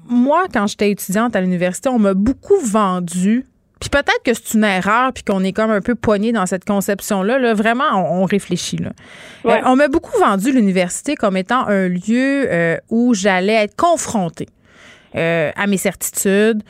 moi, 0.09 0.45
quand 0.53 0.67
j'étais 0.67 0.91
étudiante 0.91 1.37
à 1.37 1.41
l'université, 1.41 1.89
on 1.89 1.99
m'a 1.99 2.15
beaucoup 2.15 2.59
vendu 2.61 3.47
puis 3.79 3.91
peut-être 3.91 4.23
que 4.25 4.33
c'est 4.33 4.55
une 4.55 4.65
erreur, 4.65 5.13
puis 5.13 5.23
qu'on 5.23 5.45
est 5.45 5.53
comme 5.53 5.71
un 5.71 5.83
peu 5.83 5.95
poigné 5.95 6.33
dans 6.33 6.47
cette 6.47 6.65
conception-là. 6.65 7.39
Là. 7.39 7.53
Vraiment, 7.53 7.85
on, 7.95 8.25
réfléchit. 8.25 8.79
Là. 8.79 8.93
Euh, 9.45 9.61
on 9.67 9.77
m'a 9.77 9.89
beaucoup 9.89 10.19
vendu 10.19 10.51
l'université 10.51 11.15
comme 11.15 11.37
étant 11.37 11.67
un 11.67 11.89
lieu 11.89 12.47
euh, 12.51 12.79
où 12.89 13.13
j'allais 13.13 13.65
être 13.65 13.77
confrontée 13.77 14.49
euh, 15.15 15.51
à 15.55 15.67
mes 15.67 15.77
certitudes, 15.77 16.63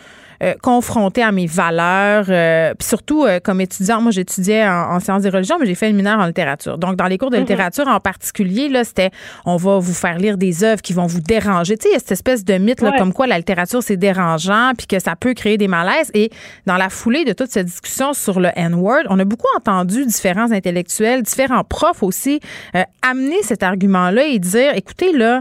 euh, 0.43 0.55
confrontée 0.63 1.23
à 1.23 1.33
mes 1.33 1.47
valeurs. 1.47 2.27
Euh, 2.29 2.75
puis 2.79 2.87
surtout, 2.87 3.25
euh, 3.25 3.41
comme 3.43 3.61
étudiante, 3.61 4.03
moi, 4.03 4.11
j'étudiais 4.11 4.69
en, 4.69 5.01
sciences 5.01 5.23
des 5.23 5.31
religions, 5.31 5.57
mais 5.59 5.67
j'ai 5.67 5.75
fait 5.75 5.89
une 5.89 5.97
mineure 5.97 6.19
en 6.19 6.27
littérature. 6.27 6.79
Donc, 6.79 6.97
dans 6.97 7.07
les 7.07 7.17
cours 7.17 7.31
de 7.31 7.37
mhm. 7.37 7.43
littérature 7.43 7.89
en 7.89 8.01
particulier, 8.01 8.69
là, 8.69 8.85
c'était 8.85 9.11
on 9.45 9.57
va 9.57 9.79
vous 9.79 9.95
faire 9.95 10.19
lire 10.19 10.37
des 10.37 10.65
œuvres 10.65 10.83
qui 10.83 10.93
vont 10.93 11.07
vous 11.07 11.21
déranger. 11.21 11.77
Tu 11.79 11.85
sais, 11.85 11.89
il 11.91 11.93
y 11.93 11.97
a 11.97 11.99
cette 12.01 12.13
espèce 12.13 12.45
de 12.45 12.59
mythe 12.59 12.83
là, 12.83 12.93
comme 12.99 13.13
quoi 13.13 13.27
la 13.27 13.39
littérature, 13.39 13.83
c'est 13.83 13.97
dérangeant, 13.97 14.73
puis 14.77 14.87
que 14.87 14.99
ça 14.99 15.17
peut 15.17 15.35
créer 15.35 15.57
des 15.57 15.69
malaises. 15.69 16.11
Et 16.13 16.31
dans 16.67 16.77
la 16.77 16.91
foulée 16.91 17.25
de 17.25 17.33
toute 17.33 17.51
cette 17.51 17.67
discussion 17.67 18.13
sur 18.13 18.41
le 18.41 18.51
N-word, 18.55 19.05
on 19.09 19.19
a 19.19 19.25
beaucoup 19.25 19.49
entendu 19.57 20.05
différents 20.05 20.53
intellectuels, 20.53 21.23
différents 21.23 21.65
profs 21.65 22.03
aussi, 22.03 22.41
amener 23.03 23.43
cet 23.43 23.63
argument-là 23.63 24.27
et 24.27 24.39
dire, 24.39 24.75
écoutez, 24.75 25.13
là, 25.13 25.41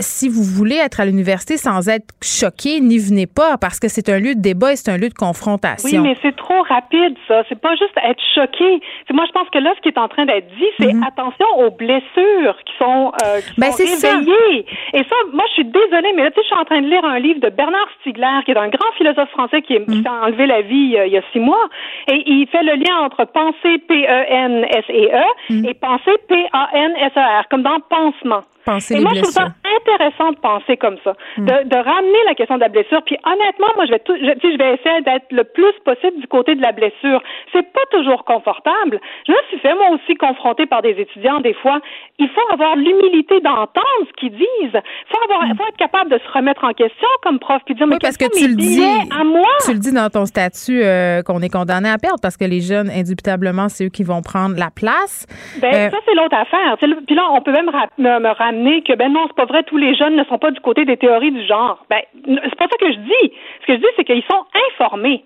si 0.00 0.28
vous 0.28 0.42
voulez 0.42 0.76
être 0.76 1.00
à 1.00 1.04
l'université 1.04 1.56
sans 1.56 1.88
être 1.88 2.06
choqué, 2.22 2.80
n'y 2.80 2.98
venez 2.98 3.26
pas 3.26 3.52
parce 3.66 3.80
que 3.80 3.88
c'est 3.88 4.08
un 4.08 4.20
lieu 4.20 4.36
de 4.36 4.40
débat 4.40 4.74
et 4.74 4.76
c'est 4.76 4.92
un 4.92 4.96
lieu 4.96 5.08
de 5.08 5.18
confrontation. 5.18 5.90
Oui, 5.90 5.98
mais 5.98 6.16
c'est 6.22 6.36
trop 6.36 6.62
rapide, 6.62 7.16
ça. 7.26 7.42
C'est 7.48 7.60
pas 7.60 7.74
juste 7.74 7.98
être 7.98 8.22
choqué. 8.32 8.80
moi, 9.12 9.24
je 9.26 9.32
pense 9.32 9.50
que 9.50 9.58
là, 9.58 9.72
ce 9.74 9.80
qui 9.82 9.88
est 9.88 9.98
en 9.98 10.06
train 10.06 10.24
d'être 10.24 10.46
dit, 10.54 10.70
c'est 10.78 10.92
mhm. 10.92 11.02
attention 11.02 11.46
aux 11.58 11.72
blessures 11.72 12.54
qui 12.64 12.74
sont, 12.78 13.10
euh, 13.24 13.40
qui 13.40 13.60
ben, 13.60 13.72
réveillées. 13.74 14.66
Et 14.94 15.02
ça, 15.02 15.16
moi, 15.32 15.42
je 15.48 15.54
suis 15.54 15.64
désolée, 15.64 16.12
mais 16.14 16.22
là, 16.22 16.30
tu 16.30 16.36
sais, 16.36 16.42
je 16.42 16.46
suis 16.46 16.60
en 16.62 16.64
train 16.64 16.80
de 16.80 16.86
lire 16.86 17.04
un 17.04 17.18
livre 17.18 17.40
de 17.40 17.48
Bernard 17.48 17.88
Stiegler, 17.98 18.38
qui 18.44 18.52
est 18.52 18.56
un 18.56 18.68
grand 18.68 18.92
philosophe 18.98 19.30
français 19.30 19.62
qui, 19.62 19.76
mhm. 19.80 20.04
s'est 20.04 20.08
enlevé 20.08 20.46
la 20.46 20.62
vie 20.62 20.94
il 20.94 21.12
y 21.12 21.18
a 21.18 21.22
six 21.32 21.40
mois. 21.40 21.66
Et 22.06 22.22
il 22.24 22.46
fait 22.46 22.62
le 22.62 22.74
lien 22.74 22.98
entre 23.02 23.24
pensée 23.24 23.78
P-E-N-S-E-E 23.88 25.10
-E, 25.10 25.26
mhm. 25.50 25.64
et 25.66 25.74
pensée 25.74 26.16
P-A-N-S-E-R, 26.28 27.48
comme 27.50 27.62
dans 27.62 27.80
pansement 27.90 28.44
et 28.66 29.00
moi, 29.00 29.12
je 29.14 29.20
trouve 29.20 29.32
ça 29.32 29.48
intéressant 29.78 30.32
de 30.32 30.38
penser 30.38 30.76
comme 30.76 30.96
ça, 31.04 31.14
hmm. 31.36 31.44
de, 31.46 31.76
ramener 31.76 32.18
la 32.26 32.34
question 32.34 32.56
de 32.56 32.60
la 32.60 32.68
blessure. 32.68 33.02
Puis 33.04 33.16
honnêtement, 33.24 33.68
moi, 33.76 33.86
je 33.86 33.92
vais, 33.92 33.98
tout, 34.00 34.16
je, 34.16 34.26
je 34.26 34.58
vais 34.58 34.74
essayer 34.74 35.00
d'être 35.02 35.30
le 35.30 35.44
plus 35.44 35.72
possible 35.84 36.20
du 36.20 36.26
côté 36.26 36.54
de 36.54 36.62
la 36.62 36.72
blessure. 36.72 37.22
C'est 37.52 37.72
pas 37.72 37.86
toujours 37.92 38.24
confortable. 38.24 39.00
Je 39.26 39.32
me 39.32 39.38
suis 39.48 39.58
fait 39.58 39.74
moi 39.74 39.90
aussi 39.94 40.14
confronter 40.16 40.66
par 40.66 40.82
des 40.82 40.96
étudiants 40.98 41.40
des 41.40 41.54
fois. 41.54 41.78
Il 42.18 42.28
faut 42.28 42.52
avoir 42.52 42.76
l'humilité 42.76 43.40
d'entendre 43.40 44.02
ce 44.08 44.12
qu'ils 44.18 44.32
disent. 44.32 44.46
Il 44.72 45.10
faut 45.10 45.22
avoir, 45.24 45.46
hmm. 45.46 45.56
faut 45.56 45.68
être 45.68 45.76
capable 45.76 46.10
de 46.10 46.18
se 46.18 46.32
remettre 46.32 46.64
en 46.64 46.72
question 46.72 47.08
comme 47.22 47.38
prof 47.38 47.62
puis 47.64 47.74
dire 47.74 47.86
mais 47.86 47.98
parce 48.00 48.16
que 48.16 48.30
tu 48.36 48.48
le 48.48 48.54
dis 48.54 48.82
à 48.82 49.22
moi? 49.24 49.48
Tu 49.64 49.72
le 49.72 49.78
dis 49.78 49.92
dans 49.92 50.10
ton 50.10 50.26
statut 50.26 50.82
euh, 50.82 51.22
qu'on 51.22 51.40
est 51.40 51.52
condamné 51.52 51.88
à 51.88 51.98
perdre 51.98 52.20
parce 52.20 52.36
que 52.36 52.44
les 52.44 52.60
jeunes 52.60 52.90
indubitablement 52.90 53.68
c'est 53.68 53.86
eux 53.86 53.90
qui 53.90 54.02
vont 54.02 54.22
prendre 54.22 54.56
la 54.58 54.70
place. 54.74 55.26
Ben 55.60 55.72
euh, 55.72 55.90
ça 55.90 55.98
c'est 56.04 56.14
l'autre 56.14 56.36
affaire. 56.36 56.76
Puis 56.78 57.14
là 57.14 57.28
on 57.32 57.40
peut 57.40 57.52
même 57.52 57.70
me 57.98 58.34
ramener 58.34 58.55
que 58.82 58.94
ben 58.94 59.12
non, 59.12 59.24
c'est 59.28 59.36
pas 59.36 59.44
vrai, 59.44 59.62
tous 59.64 59.76
les 59.76 59.94
jeunes 59.94 60.16
ne 60.16 60.24
sont 60.24 60.38
pas 60.38 60.50
du 60.50 60.60
côté 60.60 60.84
des 60.84 60.96
théories 60.96 61.32
du 61.32 61.44
genre. 61.46 61.84
Ben 61.90 62.00
c'est 62.24 62.56
pas 62.56 62.68
ça 62.68 62.76
que 62.78 62.92
je 62.92 62.98
dis. 62.98 63.32
Ce 63.62 63.66
que 63.66 63.74
je 63.74 63.78
dis, 63.78 63.86
c'est 63.96 64.04
qu'ils 64.04 64.24
sont 64.24 64.44
informés. 64.70 65.24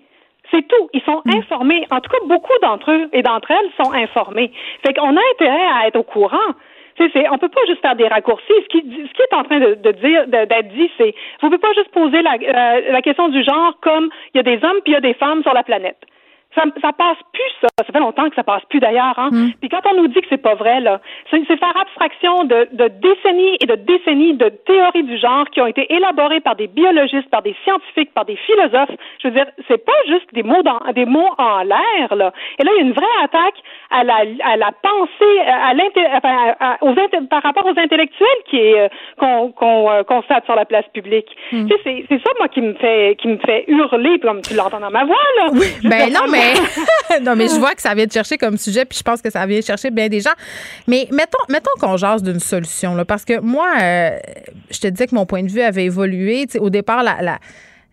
C'est 0.51 0.67
tout. 0.67 0.89
Ils 0.93 1.01
sont 1.01 1.21
mm. 1.25 1.37
informés. 1.37 1.87
En 1.91 1.99
tout 2.01 2.11
cas, 2.11 2.17
beaucoup 2.25 2.57
d'entre 2.61 2.91
eux 2.91 3.09
et 3.13 3.21
d'entre 3.21 3.51
elles 3.51 3.85
sont 3.85 3.91
informés. 3.93 4.51
Fait 4.85 4.93
qu'on 4.93 5.15
a 5.15 5.21
intérêt 5.33 5.67
à 5.73 5.87
être 5.87 5.97
au 5.97 6.03
courant. 6.03 6.37
On 6.99 7.37
peut 7.39 7.49
pas 7.49 7.65
juste 7.67 7.81
faire 7.81 7.95
des 7.95 8.07
raccourcis. 8.07 8.45
Ce 8.47 8.67
qui, 8.67 8.81
ce 8.81 9.13
qui 9.13 9.21
est 9.21 9.33
en 9.33 9.43
train 9.43 9.59
de, 9.59 9.91
dire, 9.91 10.27
d'être 10.27 10.67
dit, 10.67 10.91
c'est, 10.97 11.15
vous 11.41 11.47
pouvez 11.47 11.57
pas 11.57 11.73
juste 11.73 11.89
poser 11.91 12.21
la, 12.21 12.33
euh, 12.33 12.91
la 12.91 13.01
question 13.01 13.29
du 13.29 13.43
genre 13.43 13.75
comme 13.81 14.09
il 14.33 14.37
y 14.37 14.39
a 14.39 14.43
des 14.43 14.63
hommes 14.63 14.81
puis 14.83 14.91
il 14.91 14.93
y 14.93 14.97
a 14.97 15.01
des 15.01 15.15
femmes 15.15 15.41
sur 15.41 15.53
la 15.53 15.63
planète. 15.63 15.97
Ça, 16.55 16.63
ça 16.81 16.91
passe 16.91 17.17
plus, 17.31 17.51
ça. 17.61 17.67
Ça 17.77 17.91
fait 17.91 17.99
longtemps 17.99 18.29
que 18.29 18.35
ça 18.35 18.43
passe 18.43 18.63
plus 18.69 18.79
d'ailleurs. 18.79 19.17
Hein? 19.17 19.29
Mm. 19.31 19.51
Puis 19.59 19.69
quand 19.69 19.81
on 19.89 19.95
nous 19.95 20.07
dit 20.07 20.21
que 20.21 20.27
c'est 20.29 20.41
pas 20.41 20.55
vrai, 20.55 20.81
là, 20.81 20.99
c'est 21.29 21.45
faire 21.45 21.77
abstraction 21.79 22.43
de, 22.43 22.67
de, 22.73 22.87
décennies 22.87 23.57
et 23.61 23.65
de 23.65 23.75
décennies 23.75 24.33
de 24.33 24.49
théories 24.49 25.03
du 25.03 25.17
genre 25.17 25.49
qui 25.49 25.61
ont 25.61 25.67
été 25.67 25.91
élaborées 25.93 26.41
par 26.41 26.55
des 26.55 26.67
biologistes, 26.67 27.29
par 27.29 27.41
des 27.41 27.55
scientifiques, 27.63 28.13
par 28.13 28.25
des 28.25 28.35
philosophes. 28.35 28.91
Je 29.21 29.27
veux 29.27 29.33
dire, 29.33 29.47
c'est 29.67 29.83
pas 29.83 29.91
juste 30.07 30.33
des 30.33 30.43
mots 30.43 30.63
dans, 30.63 30.79
des 30.93 31.05
mots 31.05 31.29
en 31.37 31.63
l'air, 31.63 32.15
là. 32.15 32.33
Et 32.59 32.63
là, 32.63 32.71
il 32.75 32.77
y 32.77 32.79
a 32.79 32.87
une 32.87 32.93
vraie 32.93 33.05
attaque 33.23 33.55
à 33.89 34.03
la, 34.03 34.23
à 34.43 34.57
la 34.57 34.71
pensée, 34.71 35.39
à, 35.47 35.71
à, 36.59 36.77
aux, 36.81 36.93
par 37.29 37.43
rapport 37.43 37.65
aux 37.65 37.79
intellectuels 37.79 38.27
qui 38.49 38.57
est 38.57 38.79
euh, 38.79 38.87
qu'on 39.17 39.51
qu'on 39.51 39.89
euh, 39.89 40.03
constate 40.03 40.45
sur 40.45 40.55
la 40.55 40.65
place 40.65 40.85
publique. 40.93 41.27
Mm. 41.51 41.67
Tu 41.67 41.75
sais, 41.83 42.05
c'est 42.09 42.21
ça 42.21 42.31
moi 42.39 42.47
qui 42.47 42.61
me 42.61 42.73
fait 42.73 43.15
qui 43.19 43.27
me 43.27 43.37
fait 43.37 43.65
hurler, 43.67 44.19
comme 44.19 44.41
tu 44.41 44.55
l'entends 44.55 44.79
dans 44.79 44.91
ma 44.91 45.05
voix 45.05 45.15
là. 45.37 45.49
Oui, 45.53 45.67
ben 45.83 46.11
non, 46.11 46.31
mais 46.31 46.40
non, 47.21 47.35
mais 47.35 47.47
je 47.47 47.55
vois 47.55 47.75
que 47.75 47.81
ça 47.81 47.93
vient 47.93 48.05
de 48.05 48.11
chercher 48.11 48.37
comme 48.37 48.57
sujet, 48.57 48.85
puis 48.85 48.97
je 48.97 49.03
pense 49.03 49.21
que 49.21 49.29
ça 49.29 49.45
vient 49.45 49.61
chercher 49.61 49.91
bien 49.91 50.07
des 50.07 50.21
gens. 50.21 50.33
Mais 50.87 51.07
mettons, 51.11 51.39
mettons 51.49 51.71
qu'on 51.79 51.97
jase 51.97 52.23
d'une 52.23 52.39
solution, 52.39 52.95
là, 52.95 53.05
parce 53.05 53.25
que 53.25 53.39
moi, 53.39 53.67
euh, 53.81 54.17
je 54.69 54.79
te 54.79 54.87
disais 54.87 55.07
que 55.07 55.15
mon 55.15 55.25
point 55.25 55.43
de 55.43 55.51
vue 55.51 55.61
avait 55.61 55.85
évolué. 55.85 56.47
au 56.59 56.69
départ, 56.69 57.03
la 57.03 57.39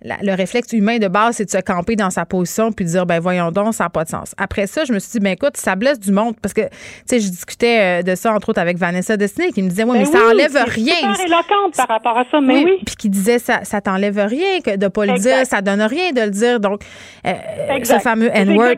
le 0.02 0.34
réflexe 0.34 0.72
humain 0.72 0.98
de 0.98 1.08
base, 1.08 1.36
c'est 1.36 1.44
de 1.44 1.50
se 1.50 1.58
camper 1.58 1.96
dans 1.96 2.10
sa 2.10 2.24
position 2.24 2.70
puis 2.72 2.84
de 2.84 2.90
dire, 2.90 3.06
ben 3.06 3.18
voyons 3.18 3.50
donc, 3.50 3.74
ça 3.74 3.84
n'a 3.84 3.90
pas 3.90 4.04
de 4.04 4.08
sens. 4.08 4.34
Après 4.36 4.66
ça, 4.66 4.84
je 4.84 4.92
me 4.92 4.98
suis 4.98 5.12
dit, 5.12 5.20
ben 5.20 5.32
écoute, 5.32 5.56
ça 5.56 5.74
blesse 5.74 5.98
du 5.98 6.12
monde 6.12 6.36
parce 6.40 6.54
que, 6.54 6.62
tu 6.62 6.68
sais, 7.06 7.20
je 7.20 7.28
discutais 7.28 7.80
euh, 7.80 8.02
de 8.02 8.14
ça, 8.14 8.32
entre 8.32 8.50
autres, 8.50 8.60
avec 8.60 8.76
Vanessa 8.78 9.16
Destiné 9.16 9.52
qui 9.52 9.62
me 9.62 9.68
disait, 9.68 9.84
mais, 9.84 10.04
ben 10.04 10.06
ça 10.06 10.18
enlève 10.30 10.56
rien. 10.66 11.14
C'est 11.16 11.24
éloquente 11.24 11.76
par 11.76 11.88
rapport 11.88 12.16
à 12.16 12.24
ça, 12.30 12.40
mais 12.40 12.64
oui. 12.64 12.78
Puis 12.86 12.96
qui 12.96 13.08
disait, 13.08 13.38
ça, 13.38 13.64
ça 13.64 13.80
t'enlève 13.80 14.18
rien, 14.18 14.60
que 14.60 14.76
de 14.76 14.88
pas 14.88 15.06
le 15.06 15.18
dire, 15.18 15.44
ça 15.44 15.62
donne 15.62 15.82
rien 15.82 16.12
de 16.12 16.20
le 16.20 16.30
dire. 16.30 16.60
Donc, 16.60 16.82
euh, 17.26 17.32
ce 17.82 17.98
fameux 17.98 18.30
N-word. 18.32 18.76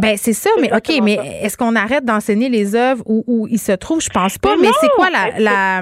Ben 0.00 0.16
c'est 0.16 0.32
ça, 0.32 0.50
mais 0.60 0.72
OK, 0.74 0.92
mais 1.02 1.18
est-ce 1.42 1.56
qu'on 1.56 1.74
arrête 1.74 2.04
d'enseigner 2.04 2.48
les 2.48 2.74
œuvres 2.74 3.02
où, 3.06 3.24
où 3.26 3.46
ils 3.48 3.58
se 3.58 3.72
trouvent? 3.72 4.00
Je 4.00 4.10
pense 4.10 4.38
pas. 4.38 4.54
Mais, 4.60 4.68
c'est 4.80 4.90
quoi 4.94 5.08
la. 5.10 5.38
la 5.38 5.80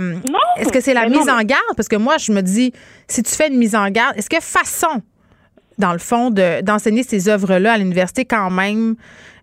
est-ce 0.57 0.73
que 0.73 0.81
c'est 0.81 0.95
la 0.95 1.09
mise 1.09 1.29
en 1.29 1.43
garde? 1.43 1.63
Parce 1.77 1.89
que 1.89 1.97
moi, 1.97 2.17
je 2.19 2.33
me 2.33 2.41
dis, 2.41 2.73
si 3.07 3.23
tu 3.23 3.35
fais 3.35 3.49
une 3.49 3.59
mise 3.59 3.75
en 3.75 3.89
garde, 3.91 4.17
est-ce 4.17 4.31
que 4.31 4.41
façon, 4.79 5.03
dans 5.79 5.93
le 5.93 5.99
fond, 5.99 6.31
d'enseigner 6.31 7.03
ces 7.03 7.29
œuvres-là 7.29 7.75
à 7.75 7.79
l'université 7.79 8.25
quand 8.25 8.51
même, 8.51 8.97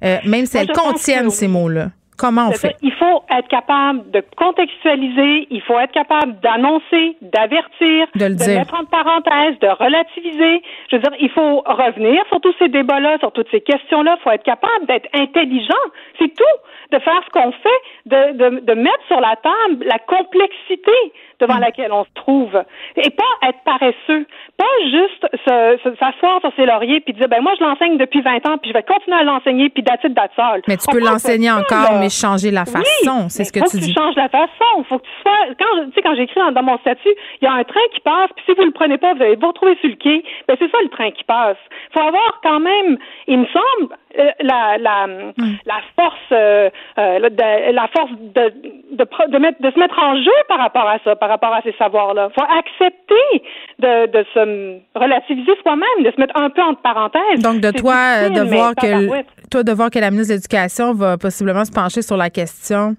euh, 0.04 0.18
même 0.26 0.46
si 0.46 0.58
elles 0.58 0.72
contiennent 0.72 1.30
ces 1.30 1.48
mots-là? 1.48 1.92
Comment 2.18 2.48
on 2.48 2.52
fait? 2.54 2.76
Il 2.82 2.94
faut 2.94 3.24
être 3.30 3.48
capable 3.50 4.10
de 4.12 4.24
contextualiser, 4.38 5.48
il 5.50 5.62
faut 5.62 5.78
être 5.78 5.92
capable 5.92 6.40
d'annoncer, 6.40 7.18
d'avertir, 7.22 8.08
de, 8.16 8.56
mettre 8.56 8.74
en 8.74 8.86
parenthèse, 8.86 9.60
de 9.60 9.68
relativiser. 9.68 10.64
Je 10.90 10.96
veux 10.96 11.02
dire, 11.02 11.12
il 11.20 11.30
faut 11.32 11.62
revenir 11.66 12.24
sur 12.30 12.40
tous 12.40 12.56
ces 12.60 12.70
débats-là, 12.70 13.18
sur 13.20 13.34
toutes 13.34 13.50
ces 13.52 13.60
questions-là. 13.60 14.16
Il 14.20 14.24
faut 14.24 14.32
être 14.32 14.44
capable 14.44 14.86
d'être 14.88 15.10
intelligent. 15.14 15.86
C'est 16.20 16.34
tout. 16.34 16.58
De 16.92 17.00
faire 17.00 17.20
ce 17.26 17.30
qu'on 17.32 17.52
fait, 17.52 17.82
de, 18.06 18.38
de, 18.38 18.60
de 18.62 18.74
mettre 18.74 19.04
sur 19.08 19.20
la 19.20 19.36
table 19.36 19.84
la 19.86 20.00
complexité 20.00 20.92
devant 21.40 21.58
mm. 21.58 21.62
laquelle 21.62 21.92
on 21.92 22.04
se 22.04 22.10
trouve. 22.16 22.56
Et 22.98 23.10
pas 23.10 23.48
être 23.48 23.60
paresseux. 23.66 24.26
Pas 24.58 24.66
juste 24.86 25.28
s'asseoir 25.46 26.40
sur 26.42 26.52
ses 26.56 26.66
lauriers 26.66 27.02
puis 27.02 27.14
dire, 27.14 27.28
ben 27.28 27.42
moi, 27.42 27.54
je 27.60 27.64
l'enseigne 27.64 27.98
depuis 27.98 28.22
20 28.22 28.46
ans 28.48 28.58
puis 28.58 28.72
je 28.72 28.74
vais 28.74 28.84
continuer 28.84 29.18
à 29.18 29.24
l'enseigner 29.24 29.70
puis 29.70 29.84
d'attitude 29.84 30.14
d'atsol. 30.14 30.62
Mais 30.68 30.78
tu 30.78 30.88
peux 30.92 31.00
l'enseigner 31.00 31.52
encore, 31.52 32.00
mais 32.00 32.10
changer 32.10 32.52
la 32.52 32.66
façon, 32.66 33.30
c'est 33.30 33.44
ce 33.44 33.52
que 33.52 33.60
tu 33.70 33.78
dis. 33.78 33.94
Faut 33.94 34.00
que 34.00 34.00
tu 34.00 34.00
changes 34.00 34.16
la 34.16 34.30
façon. 34.30 34.84
Faut 34.88 35.00
que 35.00 35.06
tu 35.06 35.22
sois, 35.22 35.56
quand, 35.60 35.86
tu 35.86 35.94
sais, 35.94 36.02
quand 36.02 36.16
j'écris 36.16 36.40
dans, 36.54 36.64
mon 36.64 36.78
statut, 36.80 37.14
il 37.42 37.46
y 37.46 37.48
a 37.48 37.54
un 37.54 37.64
train 37.64 37.86
qui 37.94 38.00
passe 38.02 38.30
puis 38.36 38.46
si 38.46 38.54
vous 38.54 38.66
le 38.66 38.72
prenez 38.72 38.98
pas, 38.98 39.14
vous 39.14 39.22
allez 39.22 39.36
vous 39.36 39.48
retrouver 39.48 39.78
sur 39.82 39.90
le 39.90 39.96
quai. 39.96 40.24
Ben 40.48 40.56
c'est 40.60 40.72
ça 40.72 40.78
le 40.82 40.90
train 40.90 41.12
qui 41.12 41.24
passe. 41.24 41.58
Faut 41.94 42.02
avoir 42.02 42.40
quand 42.44 42.60
même, 42.60 42.98
il 43.28 43.40
me 43.40 43.48
semble, 43.48 43.96
la, 44.42 44.78
la, 44.78 45.08
mm. 45.08 45.34
la 45.66 45.82
force, 45.96 46.16
euh, 46.32 46.70
euh 46.98 47.20
la 47.20 47.88
force 47.96 48.12
de, 48.12 48.54
de, 48.92 49.32
de, 49.32 49.38
mettre, 49.38 49.62
de 49.62 49.72
se 49.72 49.80
mettre 49.80 49.98
en 50.00 50.16
jeu 50.18 50.32
par 50.48 50.60
rapport 50.60 50.88
à 50.88 51.00
ça, 51.04 51.16
par 51.16 51.30
rapport 51.30 51.54
à 51.54 51.62
ces 51.62 51.74
savoirs-là. 51.78 52.30
faut 52.36 52.46
accepter 52.46 53.44
de, 53.80 54.08
de 54.08 54.26
se 54.34 54.80
relativiser 54.98 55.52
soi-même, 55.62 56.04
de 56.04 56.12
se 56.12 56.20
mettre 56.20 56.38
un 56.38 56.50
peu 56.50 56.62
entre 56.62 56.82
parenthèses. 56.82 57.42
Donc, 57.42 57.62
de 57.62 57.72
toi, 57.72 57.96
euh, 57.96 58.30
de 58.30 58.42
voir 58.42 58.76
que, 58.76 59.24
toi, 59.50 59.64
de 59.64 59.72
voir 59.72 59.90
que 59.90 60.00
la 60.00 60.12
ministre 60.12 60.34
de 60.34 60.38
l'Éducation 60.38 60.94
va 60.94 61.18
possiblement 61.18 61.66
se 61.66 61.72
pencher 61.72 62.02
sur 62.02 62.18
la 62.18 62.30
question. 62.30 62.96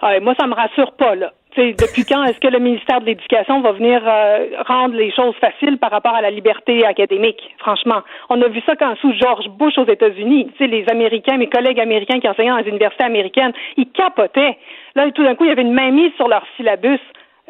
Ah, 0.00 0.18
moi, 0.20 0.34
ça 0.38 0.46
me 0.46 0.54
rassure 0.54 0.92
pas, 0.92 1.14
là 1.14 1.32
depuis 1.56 2.04
quand 2.04 2.24
est-ce 2.24 2.38
que 2.38 2.48
le 2.48 2.58
ministère 2.58 3.00
de 3.00 3.06
l'Éducation 3.06 3.60
va 3.60 3.72
venir 3.72 4.02
euh, 4.06 4.46
rendre 4.66 4.94
les 4.94 5.10
choses 5.12 5.34
faciles 5.40 5.78
par 5.78 5.90
rapport 5.90 6.14
à 6.14 6.22
la 6.22 6.30
liberté 6.30 6.84
académique? 6.86 7.40
Franchement, 7.58 8.02
on 8.28 8.40
a 8.40 8.48
vu 8.48 8.60
ça 8.66 8.76
quand 8.76 8.94
sous 9.00 9.12
George 9.20 9.48
Bush 9.50 9.76
aux 9.78 9.86
États-Unis. 9.86 10.50
les 10.60 10.84
Américains, 10.88 11.36
mes 11.36 11.48
collègues 11.48 11.80
américains 11.80 12.20
qui 12.20 12.28
enseignaient 12.28 12.50
dans 12.50 12.58
les 12.58 12.68
universités 12.68 13.04
américaines, 13.04 13.52
ils 13.76 13.90
capotaient. 13.90 14.56
Là, 14.94 15.10
tout 15.10 15.22
d'un 15.22 15.34
coup, 15.34 15.44
il 15.44 15.48
y 15.48 15.52
avait 15.52 15.62
une 15.62 15.72
mainmise 15.72 16.12
sur 16.16 16.28
leur 16.28 16.44
syllabus. 16.56 17.00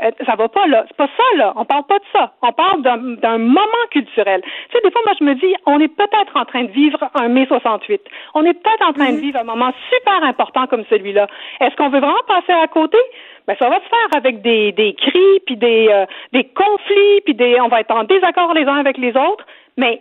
Euh, 0.03 0.11
ça 0.26 0.34
va 0.36 0.48
pas 0.48 0.66
là. 0.66 0.84
C'est 0.88 0.96
pas 0.96 1.09
ça 1.16 1.36
là. 1.36 1.53
On 1.57 1.64
parle 1.64 1.84
pas 1.84 1.98
de 1.98 2.05
ça. 2.12 2.32
On 2.42 2.53
parle 2.53 2.82
d'un 2.82 3.38
moment 3.38 3.84
culturel. 3.90 4.40
Tu 4.42 4.51
sais, 4.72 4.82
des 4.82 4.90
fois, 4.90 5.03
moi, 5.05 5.14
je 5.18 5.24
me 5.24 5.34
dis, 5.34 5.55
on 5.66 5.78
est 5.80 5.88
peut-être 5.88 6.36
en 6.36 6.44
train 6.44 6.64
de 6.64 6.70
vivre 6.70 6.98
un 7.14 7.28
mai 7.28 7.46
68. 7.46 8.01
On 8.34 8.44
est 8.44 8.55
peut-être 8.55 8.88
en 8.88 8.92
train 8.92 9.12
de 9.12 9.18
vivre 9.18 9.38
un 9.38 9.44
moment 9.44 9.72
super 9.90 10.22
important 10.24 10.66
comme 10.66 10.84
celui-là. 10.88 11.26
Est-ce 11.61 11.76
qu'on 11.76 11.90
veut 11.90 12.01
vraiment 12.01 12.24
passer 12.26 12.53
à 12.53 12.66
côté? 12.68 12.98
Ben, 13.46 13.57
ça 13.59 13.68
va 13.68 13.76
se 13.76 13.88
faire 13.88 14.16
avec 14.16 14.42
des, 14.42 14.72
des 14.72 14.94
cris, 14.94 15.40
puis 15.46 15.57
des, 15.57 15.88
euh, 15.90 16.07
des 16.32 16.44
conflits, 16.44 17.20
puis 17.24 17.34
des, 17.34 17.61
on 17.61 17.68
va 17.68 17.80
être 17.80 17.90
en 17.90 18.05
désaccord 18.05 18.55
les 18.55 18.64
uns 18.64 18.76
avec 18.76 18.96
les 18.96 19.11
autres. 19.11 19.44
Mais 19.76 20.01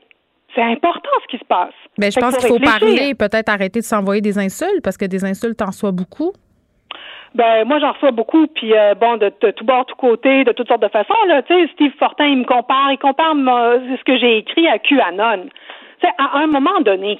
c'est 0.55 0.61
important 0.61 1.09
ce 1.23 1.27
qui 1.27 1.37
se 1.37 1.45
passe. 1.45 1.73
Mais 1.97 2.07
ben, 2.07 2.11
je 2.11 2.19
pense 2.19 2.37
qu'il 2.37 2.47
faut 2.47 2.59
parler, 2.59 3.13
peut-être 3.15 3.49
arrêter 3.49 3.79
de 3.79 3.85
s'envoyer 3.85 4.21
des 4.21 4.37
insultes, 4.37 4.83
parce 4.83 4.97
que 4.97 5.05
des 5.05 5.25
insultes 5.25 5.61
en 5.61 5.71
soient 5.71 5.91
beaucoup. 5.91 6.33
Ben 7.35 7.65
moi 7.65 7.79
j'en 7.79 7.91
reçois 7.91 8.11
beaucoup, 8.11 8.47
puis 8.47 8.73
euh, 8.73 8.95
bon 8.95 9.17
de, 9.17 9.31
de, 9.41 9.51
tout 9.51 9.65
bord, 9.65 9.85
tout 9.85 9.95
côté, 9.95 10.43
de 10.43 10.51
toutes 10.51 10.67
sortes 10.67 10.81
de 10.81 10.87
façons. 10.87 11.13
Là, 11.27 11.41
tu 11.43 11.53
sais, 11.53 11.69
Steve 11.73 11.93
Fortin, 11.99 12.25
il 12.25 12.39
me 12.39 12.45
compare, 12.45 12.91
il 12.91 12.97
compare 12.97 13.35
ce 13.35 14.03
que 14.03 14.17
j'ai 14.17 14.37
écrit 14.37 14.67
à 14.67 14.79
QAnon. 14.79 15.49
Tu 16.01 16.07
sais, 16.07 16.13
à 16.17 16.37
un 16.39 16.47
moment 16.47 16.79
donné, 16.81 17.19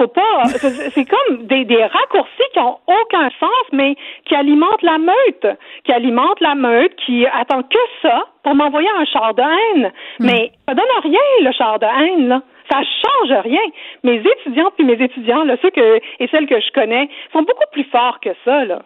faut 0.00 0.08
pas. 0.08 0.44
C'est 0.44 1.04
comme 1.04 1.46
des, 1.46 1.64
des 1.64 1.84
raccourcis 1.84 2.48
qui 2.52 2.58
ont 2.58 2.78
aucun 2.86 3.28
sens, 3.38 3.64
mais 3.72 3.96
qui 4.24 4.34
alimentent 4.34 4.82
la 4.82 4.98
meute, 4.98 5.58
qui 5.84 5.92
alimentent 5.92 6.40
la 6.40 6.54
meute, 6.54 6.94
qui 6.96 7.26
attend 7.26 7.62
que 7.62 7.78
ça 8.02 8.24
pour 8.42 8.54
m'envoyer 8.54 8.88
un 8.98 9.04
char 9.04 9.34
de 9.34 9.42
haine. 9.42 9.92
Hmm. 10.18 10.26
Mais 10.26 10.52
ça 10.66 10.74
donne 10.74 10.86
rien 11.02 11.20
le 11.42 11.52
char 11.52 11.78
de 11.78 11.86
haine 11.86 12.28
là. 12.28 12.42
Ça 12.70 12.78
change 12.82 13.42
rien. 13.42 13.62
Mes 14.04 14.20
étudiants 14.20 14.70
puis 14.76 14.86
mes 14.86 15.02
étudiants, 15.02 15.42
là, 15.42 15.56
ceux 15.60 15.70
que 15.70 15.96
et 16.20 16.28
celles 16.28 16.46
que 16.46 16.60
je 16.60 16.70
connais, 16.72 17.08
sont 17.32 17.42
beaucoup 17.42 17.64
plus 17.72 17.84
forts 17.84 18.20
que 18.20 18.30
ça 18.44 18.64
là. 18.64 18.82